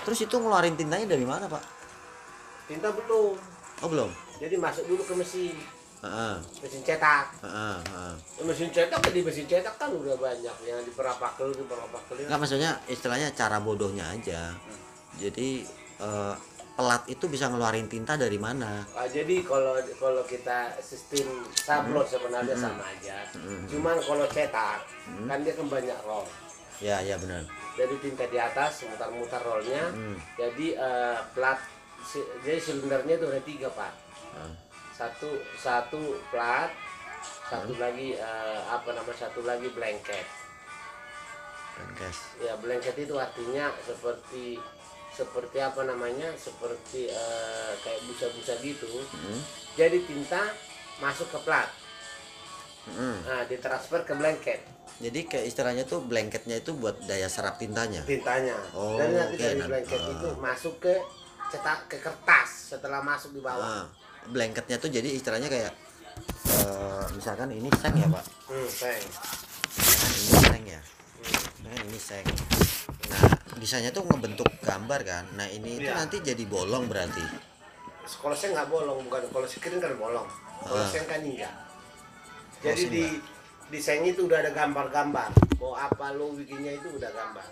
[0.00, 1.60] terus itu ngeluarin tintanya dari mana pak?
[2.68, 3.36] Tinta belum.
[3.80, 5.56] Oh belum jadi masuk dulu ke mesin
[6.00, 8.14] Heeh, mesin cetak heeh, heeh.
[8.42, 12.72] mesin cetak di mesin cetak kan udah banyak yang di perapakel di perapakel nggak maksudnya
[12.88, 14.56] istilahnya cara bodohnya aja
[15.14, 15.60] jadi
[16.00, 16.34] eh,
[16.72, 22.08] pelat itu bisa ngeluarin tinta dari mana Ah, jadi kalau kalau kita sistem sablon Hmm.
[22.08, 23.20] sebenarnya sama aja.
[23.68, 25.28] Cuman kalau cetak Hmm.
[25.28, 26.24] kan dia kan banyak roll.
[26.80, 27.44] ya ya benar
[27.76, 29.92] Jadi tinta di atas mutar-mutar rollnya.
[29.92, 30.16] Hmm.
[30.34, 31.60] Jadi eh, plat
[32.40, 33.92] jadi silindernya itu ada tiga pak.
[34.94, 36.70] Satu satu plat,
[37.48, 40.26] satu lagi eh, apa nama satu lagi blanket.
[41.80, 42.18] Rengkes.
[42.44, 44.60] Ya blanket itu artinya seperti
[45.10, 48.90] seperti apa namanya seperti eh, kayak busa-busa gitu.
[49.10, 49.40] Hmm.
[49.74, 50.52] Jadi tinta
[51.00, 51.68] masuk ke plat.
[52.90, 53.20] Hmm.
[53.24, 54.60] Nah, ditransfer ke blanket
[55.00, 58.52] jadi kayak istilahnya tuh blanketnya itu buat daya serap tintanya tintanya.
[58.76, 60.12] Oh, Dan nanti oke, dari blanket ah.
[60.12, 60.94] itu masuk ke
[61.50, 63.82] cetak ke kertas setelah masuk di bawah.
[63.82, 63.84] Nah,
[64.26, 65.72] blanketnya tuh jadi istilahnya kayak
[66.50, 69.00] eh, misalkan ini seng ya pak Hmm, seng.
[69.72, 70.80] misalkan ini seng ya
[71.58, 72.24] misalkan ini seng
[73.06, 73.22] nah
[73.56, 75.96] desainnya tuh ngebentuk gambar kan nah ini itu Iya.
[75.96, 77.22] nanti jadi bolong berarti
[78.10, 80.26] Kalau seng nggak bolong, bukan kalau screen kan bolong.
[80.58, 80.90] Kalau Ah.
[80.90, 81.46] seng kan enggak.
[81.46, 83.04] Oh, Jadi di
[83.70, 85.30] di seng itu udah ada gambar-gambar.
[85.56, 87.46] Mau apa lo bikinnya itu udah gambar.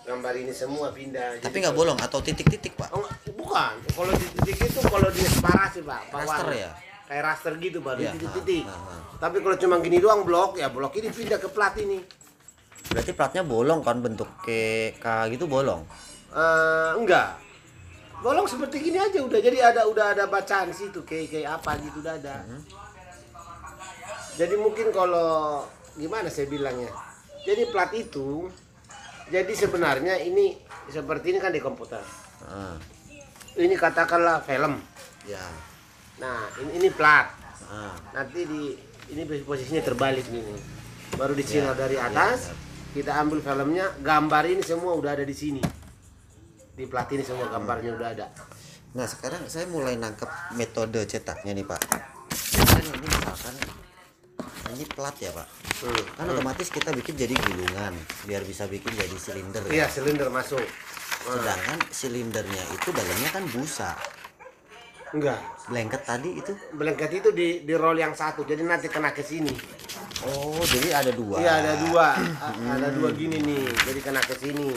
[0.00, 1.38] Gambar ini semua pindah.
[1.38, 3.04] tapi nggak bolong atau titik-titik pak Oh,
[3.36, 3.74] bukan.
[3.84, 6.02] Kalau di titik itu kalau di separasi pak.
[6.10, 6.70] Raster ya?
[7.04, 8.64] Kayak raster gitu baru di titik-titik.
[8.64, 9.18] ha, ha, ha.
[9.20, 12.00] Tapi kalau cuma gini doang blok, ya blok ini pindah ke plat ini.
[12.90, 15.86] berarti platnya bolong kan bentuk kayak K gitu bolong
[16.30, 17.38] Eh, enggak.
[18.18, 19.38] Bolong seperti gini aja udah.
[19.38, 22.42] Jadi ada udah ada bacaan situ kayak kayak apa gitu udah ada.
[24.34, 25.62] Jadi mungkin kalau
[25.94, 26.90] gimana saya bilangnya?
[27.42, 28.48] Jadi plat itu
[29.30, 30.58] jadi sebenarnya ini
[30.90, 32.02] seperti ini kan di komputer.
[32.42, 32.74] Ah,
[33.54, 34.78] Ini katakanlah film.
[35.24, 35.42] ya
[36.18, 37.30] Nah, ini ini plat.
[37.70, 37.94] ah.
[38.12, 38.76] Nanti di
[39.10, 40.42] ini posisinya terbalik nih.
[41.16, 42.52] Baru disinar dari atas,
[42.94, 45.62] kita ambil filmnya, gambar ini semua udah ada di sini.
[46.76, 48.26] Di plat ini semua gambarnya udah ada.
[48.94, 51.80] Nah sekarang saya mulai nangkep metode cetaknya nih pak.
[52.30, 53.54] Ini misalkan
[54.72, 55.46] ini plat ya pak
[55.80, 56.04] Hmm.
[56.14, 60.60] kan otomatis kita bikin jadi gulungan biar bisa bikin jadi silinder Iya, ya silinder masuk.
[60.60, 63.90] Nah, sedangkan silindernya itu dalamnya kan busa
[65.10, 65.40] enggak.
[65.66, 69.50] blanket tadi itu Blanket itu di di roll yang satu, jadi nanti kena ke sini.
[70.22, 72.06] oh jadi ada dua Iya, ada dua.
[72.44, 74.70] A- Ada dua gini nih, jadi kena ke sini.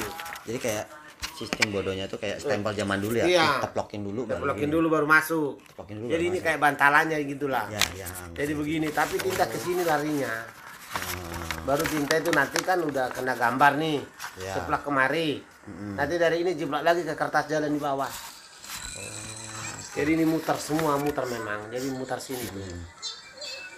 [0.44, 0.86] jadi kayak
[1.34, 3.50] sistem bodohnya tuh kayak stempel zaman dulu ya Iya.
[3.62, 4.74] teplokin dulu baru Teplokin gini.
[4.74, 5.52] dulu baru masuk.
[5.66, 6.46] teplokin dulu Jadi baru ini masuk.
[6.46, 7.66] kayak bantalannya gitulah.
[7.68, 10.34] ya ya Jadi begini, tapi tinta ke sini larinya.
[10.94, 13.98] Hmm, Baru tinta itu nanti kan udah kena gambar nih.
[14.38, 14.54] Ya.
[14.54, 15.40] Ceplak kemari.
[15.96, 18.12] Nanti dari ini jeblak lagi ke kertas jalan di bawah.
[19.94, 21.70] Jadi ini muter semua, muter memang.
[21.70, 22.66] Jadi muter sini tuh.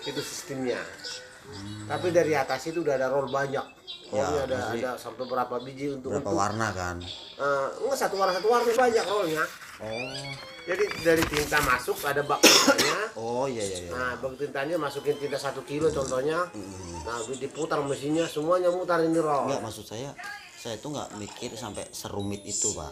[0.04, 0.80] Itu sistemnya.
[1.86, 3.62] Tapi dari atas itu udah ada roll banyak.
[4.10, 4.78] Rollnya ada pasti.
[4.82, 6.98] ada sampai berapa biji untuk berapa untuk warna kan
[7.36, 9.44] Eh, enggak satu warna satu warna banyak rollnya.
[9.82, 10.30] oh
[10.66, 12.98] Jadi dari tinta masuk ada bak tintanya.
[13.22, 16.42] oh iya iya iya Nah, bak tintanya masukin tinta satu kilo contohnya.
[16.50, 17.06] Hmm.
[17.06, 19.46] Nah, diputar mesinnya semuanya mutar ini roll.
[19.46, 20.10] Enggak maksud saya
[20.56, 22.90] saya itu nggak mikir sampai serumit itu pak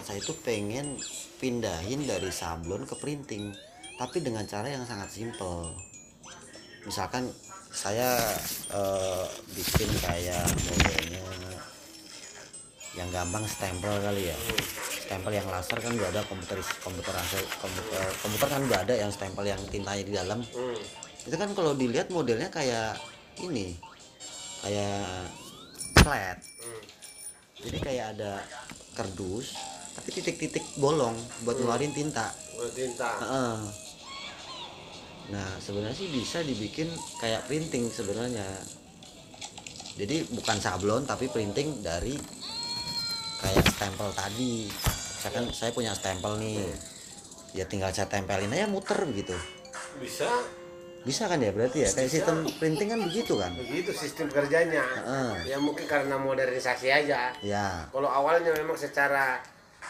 [0.00, 0.96] saya itu pengen
[1.36, 3.52] pindahin dari sablon ke printing
[4.00, 5.68] tapi dengan cara yang sangat simpel
[6.88, 7.28] misalkan
[7.74, 8.10] saya
[8.70, 11.22] eh, bikin kayak modelnya
[12.94, 14.36] yang gampang stempel kali ya
[15.04, 17.10] stempel yang laser kan udah ada komputer komputer
[17.58, 20.78] komputer komputer kan udah ada yang stempel yang tintanya di dalam Hmm.
[21.26, 22.94] itu kan kalau dilihat modelnya kayak
[23.42, 23.74] ini
[24.62, 25.26] kayak
[25.98, 26.82] flat Hmm.
[27.58, 28.32] jadi kayak ada
[28.94, 29.58] kardus
[29.94, 33.10] tapi titik-titik bolong buat ngeluarin tinta Buat tinta.
[33.18, 33.58] Heeh.
[35.32, 36.88] Nah sebenarnya sih bisa dibikin
[37.20, 38.44] kayak printing sebenarnya.
[39.94, 42.18] Jadi bukan sablon tapi printing dari
[43.40, 44.66] kayak stempel tadi.
[44.68, 46.66] Misalkan saya punya stempel nih.
[47.54, 49.30] Ya tinggal saya tempelin aja muter begitu
[50.02, 50.26] Bisa.
[51.06, 51.90] Bisa kan ya berarti ya?
[51.94, 53.54] Kayak sistem printing kan begitu kan?
[53.54, 54.82] Begitu sistem kerjanya.
[54.82, 55.54] Heeh.
[55.54, 57.30] Ya mungkin karena modernisasi aja.
[57.44, 57.86] ya.
[57.92, 59.38] Kalau awalnya memang secara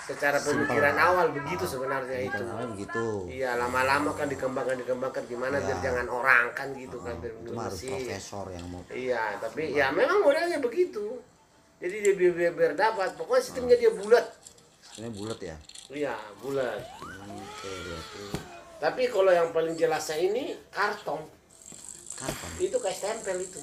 [0.04, 1.06] secara pemikiran Simple.
[1.06, 2.30] awal begitu sebenarnya itu.
[2.30, 7.16] kan awalnya begitu Iya, lama-lama kan dikembangkan dikembangkan gimana biar jangan orang kan gitu kan
[7.18, 11.18] biar itu harus profesor yang mau Iya, tapi ya memang modelnya begitu.
[11.80, 14.26] Jadi dia biar, biar, biar dapat, pokoknya sistemnya dia bulat.
[14.94, 16.80] ini bulat ya Iya, bulat.
[18.76, 21.20] Tapi kalau yang paling jelasnya ini karton,
[22.14, 23.60] kapan itu kayak stempel itu.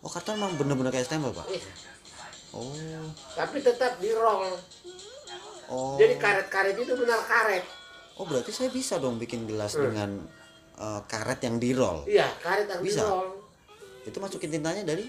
[0.00, 1.62] oh karton emang bener-bener kayak stempel pak Eh,
[2.50, 2.74] oh
[3.32, 4.50] tapi tetap di roll.
[5.70, 7.64] Oh Jadi karet-karet itu benar karet.
[8.14, 9.86] oh berarti saya bisa dong bikin gelas Hmm.
[9.86, 10.10] dengan
[10.76, 13.02] eh, karet yang di roll Iya, karet yang di Bisa?
[13.02, 13.28] roll.
[14.02, 15.06] itu masukin tintanya dari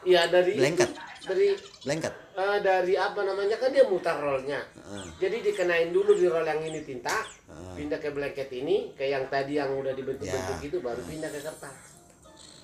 [0.00, 0.88] Iya dari Blanket.
[0.88, 1.46] itu, dari
[1.82, 4.56] blanket eh, dari apa namanya kan dia mutar rollnya.
[4.72, 5.04] Heeh.
[5.18, 7.12] Jadi dikenain dulu di roll yang ini tinta,
[7.44, 7.74] Heeh.
[7.76, 10.64] pindah ke blanket ini, ke yang tadi yang udah dibentuk-bentuk Ya.
[10.64, 11.76] itu baru pindah ke kertas.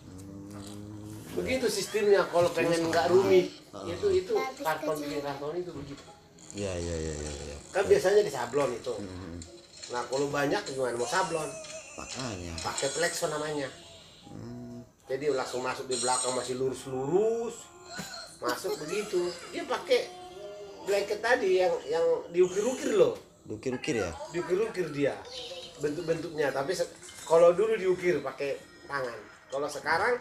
[0.00, 3.52] Hmm, Begitu sistemnya kalau pengen nggak rumit.
[3.84, 6.02] Itu itu karton bikin karton itu begitu.
[6.56, 7.56] Ya ya ya ya, ya.
[7.70, 8.94] Kan biasanya di sablon itu.
[8.96, 9.36] Hmm,
[9.86, 11.46] Nah kalau banyak gimana mau sablon?
[11.94, 13.68] makanya Pakai plexo namanya.
[14.26, 17.54] Hmm, Jadi langsung masuk di belakang masih lurus-lurus.
[18.36, 19.30] Masuk begitu.
[19.48, 20.08] Dia pakai
[20.82, 23.14] blanket tadi yang yang diukir-ukir loh.
[23.46, 25.14] diukir-ukir ya Diukir-ukir dia
[25.78, 26.50] bentuk-bentuknya.
[26.50, 26.74] Tapi
[27.22, 29.18] kalau dulu diukir pakai tangan.
[29.46, 30.18] Kalau sekarang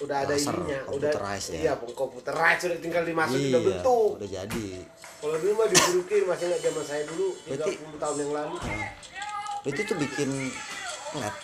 [0.00, 1.12] udah ada Laser, ininya, udah
[1.52, 1.60] ya.
[1.60, 4.10] iya komputerized sudah tinggal dimasukin udah iya bentuk.
[4.16, 4.68] udah jadi
[5.20, 8.56] Kalau dulu mah diukir masih nggak zaman saya dulu 30 Berarti- tahun yang lalu.
[9.62, 10.30] itu tuh bikin
[11.10, 11.34] plat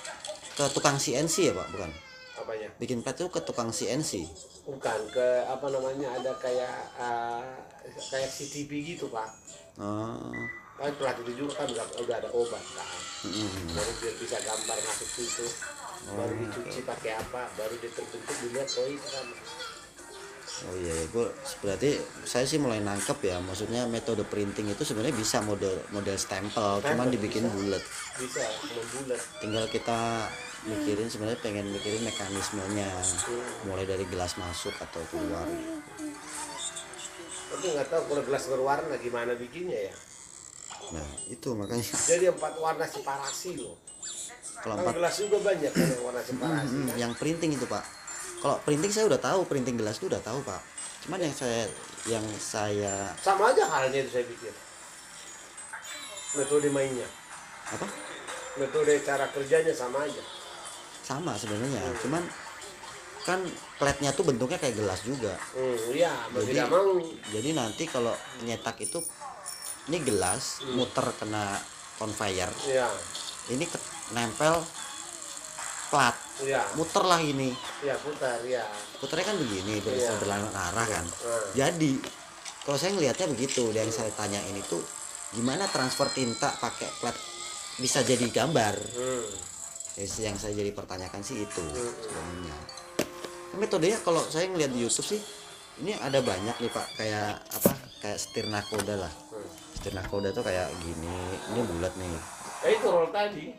[0.50, 1.90] ke tukang CNC ya pak bukan
[2.34, 2.68] Apanya?
[2.76, 4.24] bikin plat tuh ke tukang CNC
[4.64, 7.44] Bukan ke apa namanya ada kayak uh,
[8.08, 9.28] kayak CCTV gitu pak.
[9.76, 10.32] oh
[10.74, 12.88] Kan pelat itu juga kan udah, udah ada obat kan.
[13.24, 15.46] mm, Baru biar bisa gambar masuk situ.
[16.06, 19.26] Baru dicuci pakai apa, baru dia terbentuk dilihat oh itu kan.
[20.64, 21.26] Oh iya ya gue
[21.60, 21.90] berarti
[22.24, 27.12] saya sih mulai nangkep ya maksudnya metode printing itu sebenarnya bisa model model stempel cuman
[27.12, 27.84] dibikin bulat
[28.16, 28.40] Bisa
[28.72, 29.20] membulat.
[29.36, 30.24] tinggal kita
[30.64, 32.88] mikirin sebenarnya pengen mikirin mekanismenya
[33.62, 35.44] mulai dari gelas masuk atau keluar
[37.46, 39.94] Tapi nggak tahu kalau gelas berwarna gimana bikinnya ya.
[40.88, 43.76] nah itu makanya Jadi empat warna separasi loh.
[44.58, 46.72] kalau empat gelas juga banyak kan yang warna separasi.
[46.72, 46.96] Hmm, kan?
[46.96, 47.84] yang printing itu pak
[48.46, 50.62] kalau printing saya udah tahu printing gelas itu udah tahu pak
[51.02, 51.66] cuman yang saya
[52.06, 54.54] yang saya Sama aja halnya itu saya pikir.
[56.32, 57.08] Metode mainnya,
[57.66, 57.90] apa
[58.54, 60.22] metode cara kerjanya sama aja.
[61.02, 62.22] sama sebenarnya cuman
[63.22, 63.42] kan
[63.78, 66.98] platnya tuh bentuknya kayak gelas juga Hmm, iya, Jadi- mau.
[67.26, 69.02] jadi nanti kalau nyetak itu
[69.86, 71.58] ini gelas muter kena
[71.96, 72.86] conveyor Iya.
[73.48, 74.62] ini ke- nempel
[75.88, 77.48] plat Iya, muter lah ini
[77.80, 78.60] iya putar, iya.
[78.96, 80.12] puternya kan begini ber- Iya.
[80.20, 81.92] berlawanan arah kan Nah, jadi
[82.60, 84.76] kalau saya ngelihatnya begitu yang saya tanyain itu
[85.32, 87.16] gimana transfer tinta pakai plat
[87.76, 89.26] bisa jadi gambar hmm.
[89.96, 91.88] Ya, yang saya jadi pertanyakan sih itu Hmm.
[91.96, 92.56] sebenarnya
[93.56, 95.20] metodenya kalau saya ngeliat di YouTube sih
[95.78, 99.40] ini ada banyak nih pak kayak apa kayak setir nakoda lah Hmm.
[99.72, 101.16] setir nakoda tuh kayak gini
[101.48, 102.12] ini bulat nih
[102.58, 103.52] Ya itu roll tadi.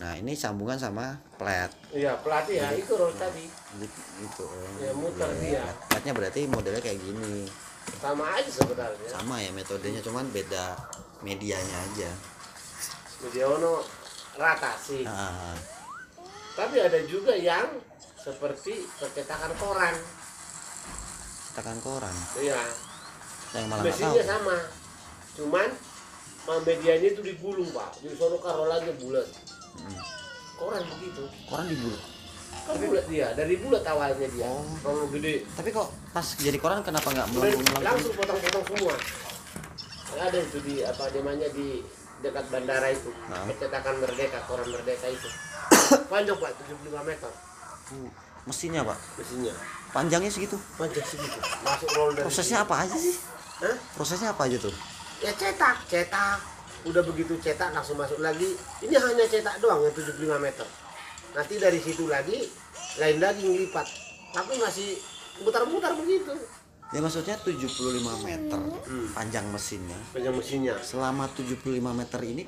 [0.00, 3.44] Nah ini sambungan sama plat Iya, pelatih ya, itu roll tadi.
[3.76, 4.44] gitu, gitu.
[4.80, 5.60] Ya, muter iya.
[5.60, 5.62] dia.
[5.62, 7.44] Plat- platnya berarti modelnya kayak gini
[7.96, 9.08] Sama aja sebenarnya.
[9.10, 10.72] sama ya metodenya cuman beda
[11.20, 12.10] medianya aja
[13.20, 13.84] Media ono
[14.34, 15.04] rata sih.
[15.04, 15.52] ah,
[16.50, 17.68] Tapi ada juga yang
[18.16, 19.92] seperti percetakan koran.
[21.50, 22.56] tekan koran Iya,
[23.52, 24.56] yang malah mesinnya sama.
[25.34, 25.68] Cuman
[26.42, 28.00] ma- medianya itu digulung pak.
[28.00, 29.28] Di sono karo lagi bulat.
[29.78, 30.00] Hmm.
[30.56, 31.22] Koran begitu.
[31.46, 32.02] koran dibulat
[32.50, 34.46] Kan bulat dia, dari bulat awalnya dia.
[34.46, 34.66] Oh.
[34.82, 38.94] Kalau gede, tapi kok pas jadi koran kenapa nggak melengkung langsung potong-potong semua.
[40.18, 41.82] Ada itu di apa namanya di
[42.20, 43.46] dekat bandara itu, Nah.
[43.48, 45.28] percetakan Merdeka, koran Merdeka itu.
[46.12, 47.32] Panjang pak, 75 meter
[48.46, 49.54] mesinnya pak mesinnya.
[49.92, 51.38] panjangnya segitu Panjang segitu.
[51.60, 53.16] Masuk roll dari prosesnya apa aja sih
[53.60, 53.76] Hah?
[53.94, 54.74] prosesnya apa aja tuh
[55.20, 56.40] Ya cetak, cetak.
[56.82, 58.56] Udah begitu cetak langsung masuk lagi.
[58.80, 60.64] Ini hanya cetak doang yang 75 meter.
[61.30, 62.48] Nanti dari situ lagi
[62.96, 63.86] lain lagi ngelipat.
[64.30, 64.96] Tapi masih
[65.38, 66.32] putar-putar begitu.
[66.90, 67.78] ya maksudnya 75
[68.18, 69.06] meter Hmm.
[69.14, 70.74] panjang mesinnya Panjang mesinnya.
[70.80, 71.62] selama 75
[71.94, 72.42] meter ini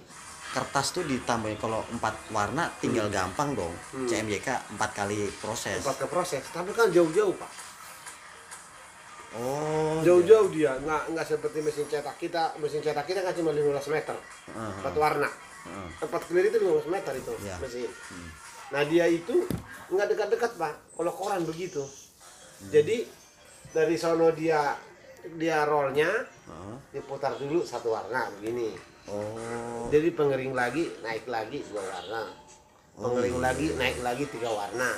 [0.53, 4.03] kertas tuh ditambahin kalau empat warna tinggal gampang dong Hmm.
[4.03, 6.43] CMYK empat kali proses Tempat ke proses.
[6.45, 7.47] Tapi kan jauh-jauh pak.
[9.35, 12.59] Oh Jauh-jauh dia, nggak nggak seperti mesin cetak kita.
[12.59, 14.53] Mesin cetak kita kan cuma 15 meter, iya.
[14.53, 15.31] Heeh, empat warna.
[15.31, 15.89] heeh.
[16.01, 17.57] Tempat clear itu 15 meter itu Iya.
[17.59, 17.91] mesin.
[17.91, 18.29] Hmm.
[18.73, 19.47] Nah dia itu
[19.89, 20.75] nggak dekat-dekat pak.
[20.93, 21.85] Kalau koran begitu.
[22.63, 23.07] Jadi
[23.71, 24.75] dari sono dia
[25.39, 26.11] dia rollnya
[26.51, 26.77] Heeh.
[26.93, 28.75] diputar dulu satu warna begini.
[29.07, 32.23] oh Jadi pengering lagi naik lagi dua warna.
[32.93, 33.45] Pengering iya.
[33.45, 34.91] lagi naik lagi tiga warna.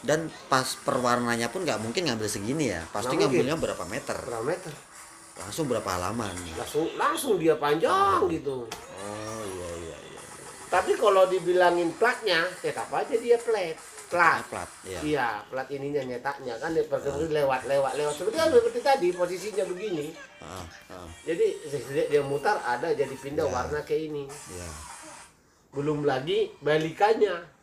[0.00, 3.28] Dan pas perwarnanya pun nggak mungkin ngambil segini ya pasti mungkin.
[3.28, 4.72] ngambilnya berapa meter Berapa meter?
[5.36, 8.66] langsung berapa halaman Langsung langsung dia panjang gitu.
[8.66, 10.20] oh iya iya iya
[10.68, 13.72] Tapi kalau dibilangin platnya, tetap aja dia plat.
[14.08, 14.36] Plat.
[14.36, 18.80] Ah, plat ya Iya, plat ininya nyetaknya kan dia perkembangan lewat lewat lewat seperti seperti
[18.82, 20.06] tadi posisinya begini.
[20.12, 21.46] Heeh, heeh, Jadi
[21.88, 23.52] dia, dia mutar ada jadi pindah Ya.
[23.52, 24.28] warna ke ini.
[24.50, 24.68] iya
[25.70, 27.57] Belum lagi balikannya.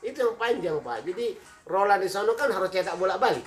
[0.00, 1.04] Itu yang panjang pak.
[1.04, 3.44] Jadi rola di sana kan harus cetak bolak balik.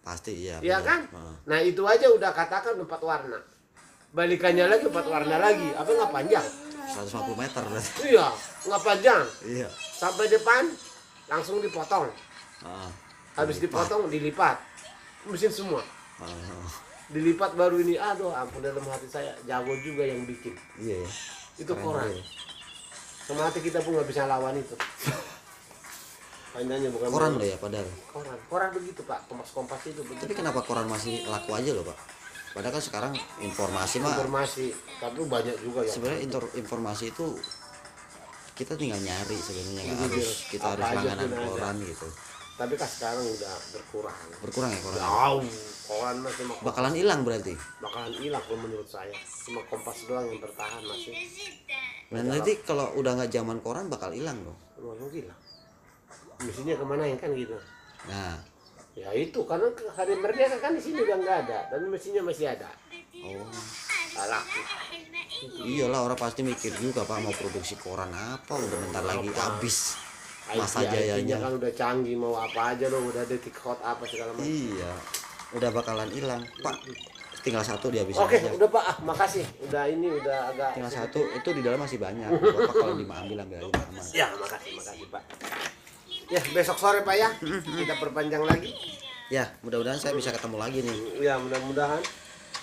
[0.00, 1.08] pasti iya Iya kan?
[1.44, 3.40] Nah itu aja udah katakan empat warna.
[4.10, 5.72] Balikannya lagi empat warna lagi.
[5.72, 6.46] Apa nggak panjang?
[6.84, 8.26] 150 meter berarti Iya,
[8.62, 9.22] nggak panjang.
[9.42, 10.68] iya Sampai depan
[11.26, 12.06] langsung dipotong.
[12.60, 12.90] Heeh,
[13.34, 14.60] Habis dipotong dilipat.
[15.24, 15.80] Mesin semua.
[16.20, 16.66] heeh.
[17.08, 17.96] Dilipat baru ini.
[17.96, 20.52] Aduh, ampun dalam hati saya jago juga yang bikin.
[20.76, 21.10] iya ya
[21.56, 22.06] Itu Keren koran.
[22.06, 22.22] juga.
[23.24, 24.76] Sama hati kita pun nggak bisa lawan itu.
[26.54, 28.38] Panjangnya bukan koran loh ya padahal Koran.
[28.46, 29.26] Koran begitu pak.
[29.26, 30.22] Kompas kompas itu begitu.
[30.22, 31.98] tapi kenapa koran masih laku aja loh pak
[32.54, 34.66] padahal kan sekarang informasi mah Informasi.
[35.02, 35.90] Tapi banyak juga ya.
[35.90, 36.20] sebenarnya
[36.54, 37.26] informasi itu
[38.54, 40.06] kita tinggal nyari sebenarnya nggak Betul.
[40.14, 42.08] harus kita Apa harus aja langganan koran gitu
[42.54, 44.18] Tapi kan sekarang udah berkurang.
[44.38, 45.42] berkurang ya koran Jauh.
[45.84, 49.12] Koran masih cuma bakalan hilang berarti bakalan hilang kalau menurut saya.
[49.42, 51.12] Cuma kompas doang yang bertahan masih.
[52.08, 54.38] dan nanti kalau udah nggak zaman koran bakal hilang
[54.78, 55.34] Langsung hilang.
[56.42, 57.54] Mesinnya ke mana yang kan gitu.
[58.10, 58.34] nah
[58.94, 59.66] Ya itu karena
[59.98, 62.70] hari merdeka kan di sini udah nggak ada dan mesinnya masih ada.
[63.26, 63.42] oh
[64.14, 64.60] laku.
[65.66, 69.58] iyalah orang pasti mikir juga pak mau produksi koran apa udah bentar lagi Apa?
[69.58, 69.98] habis
[70.54, 74.30] masa IT jayanya kan udah canggih mau apa aja loh udah detik hot apa segala
[74.30, 74.46] macam.
[74.46, 74.92] iya
[75.58, 76.78] udah bakalan hilang pak
[77.42, 78.84] tinggal satu dihabisin Oke, aja udah Pak.
[78.88, 79.44] Ah, makasih.
[79.68, 83.60] Udah ini udah agak tinggal satu itu di dalam masih banyak bapak kalau diambil ambil
[83.60, 83.68] aja
[84.16, 85.22] Ya, makasih, makasih Pak.
[86.26, 87.28] Ya, besok sore Pak ya.
[87.62, 88.72] Kita perpanjang lagi.
[89.26, 91.96] ya mudah-mudahan saya bisa ketemu lagi nih Ya, mudah-mudahan.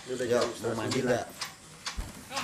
[0.08, 1.26] Udah Yo, jam mau mandi nggak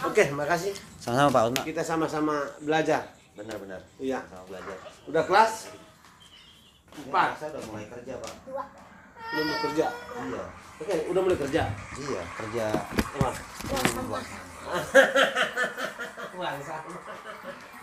[0.03, 0.73] Oke, makasih.
[0.97, 3.13] sama-sama pak Utma Kita sama-sama belajar.
[3.33, 4.25] benar-benar Iya.
[4.25, 5.53] sama belajar Udah kelas?
[6.97, 7.29] Empat.
[7.37, 8.33] saya udah mulai kerja pak
[9.27, 9.87] Udah mau kerja.
[10.19, 10.43] iya
[10.77, 11.61] Oke, udah mulai kerja.
[11.95, 12.65] iya kerja
[13.17, 13.35] Wah.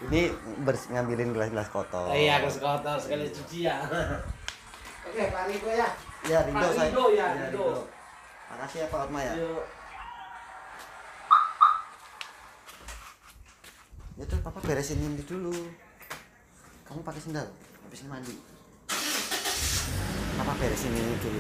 [0.04, 0.20] Ini
[0.60, 3.80] bers ngambilin gelas-gelas kotor Iya, harus kotor sekali cuci ya.
[5.04, 5.88] Oke, Pak Rido ya.
[6.24, 7.68] ya Rido Pak saya Rido ya, Iya, Rido.
[8.46, 9.64] makasih ya Pak Utma ya Yuk.
[14.14, 15.50] ya tuh papa beresin ini dulu
[16.86, 17.50] kamu pakai sendal
[17.82, 18.38] habis mandi
[20.38, 21.38] apa beresin ini dulu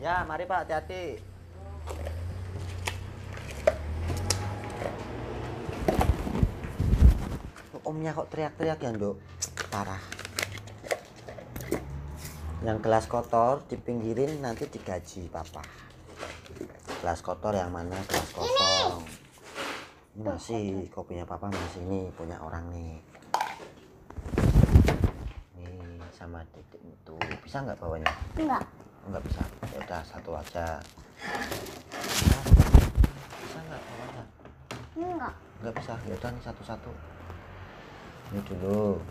[0.00, 1.04] ya mari pak hati-hati.
[7.84, 9.16] Omnya kok teriak-teriak ya dok
[9.70, 10.02] parah.
[12.60, 15.64] Yang gelas kotor dipinggirin nanti digaji papa
[17.00, 17.96] gelas kotor yang mana?
[18.04, 19.00] Gelas kosong.
[20.12, 23.00] Ini masih kopinya papa masih ini punya orang nih.
[25.56, 27.16] Nih sama titik itu.
[27.40, 28.64] Bisa nggak bawanya Enggak
[29.08, 29.42] nggak bisa.
[29.72, 30.66] Ya udah satu aja.
[33.40, 34.24] Bisa nggak bawahnya
[35.16, 35.34] nggak?
[35.64, 35.94] Nggak bisa.
[36.04, 36.92] Ya udah nih satu satu
[38.30, 39.02] ini dulu.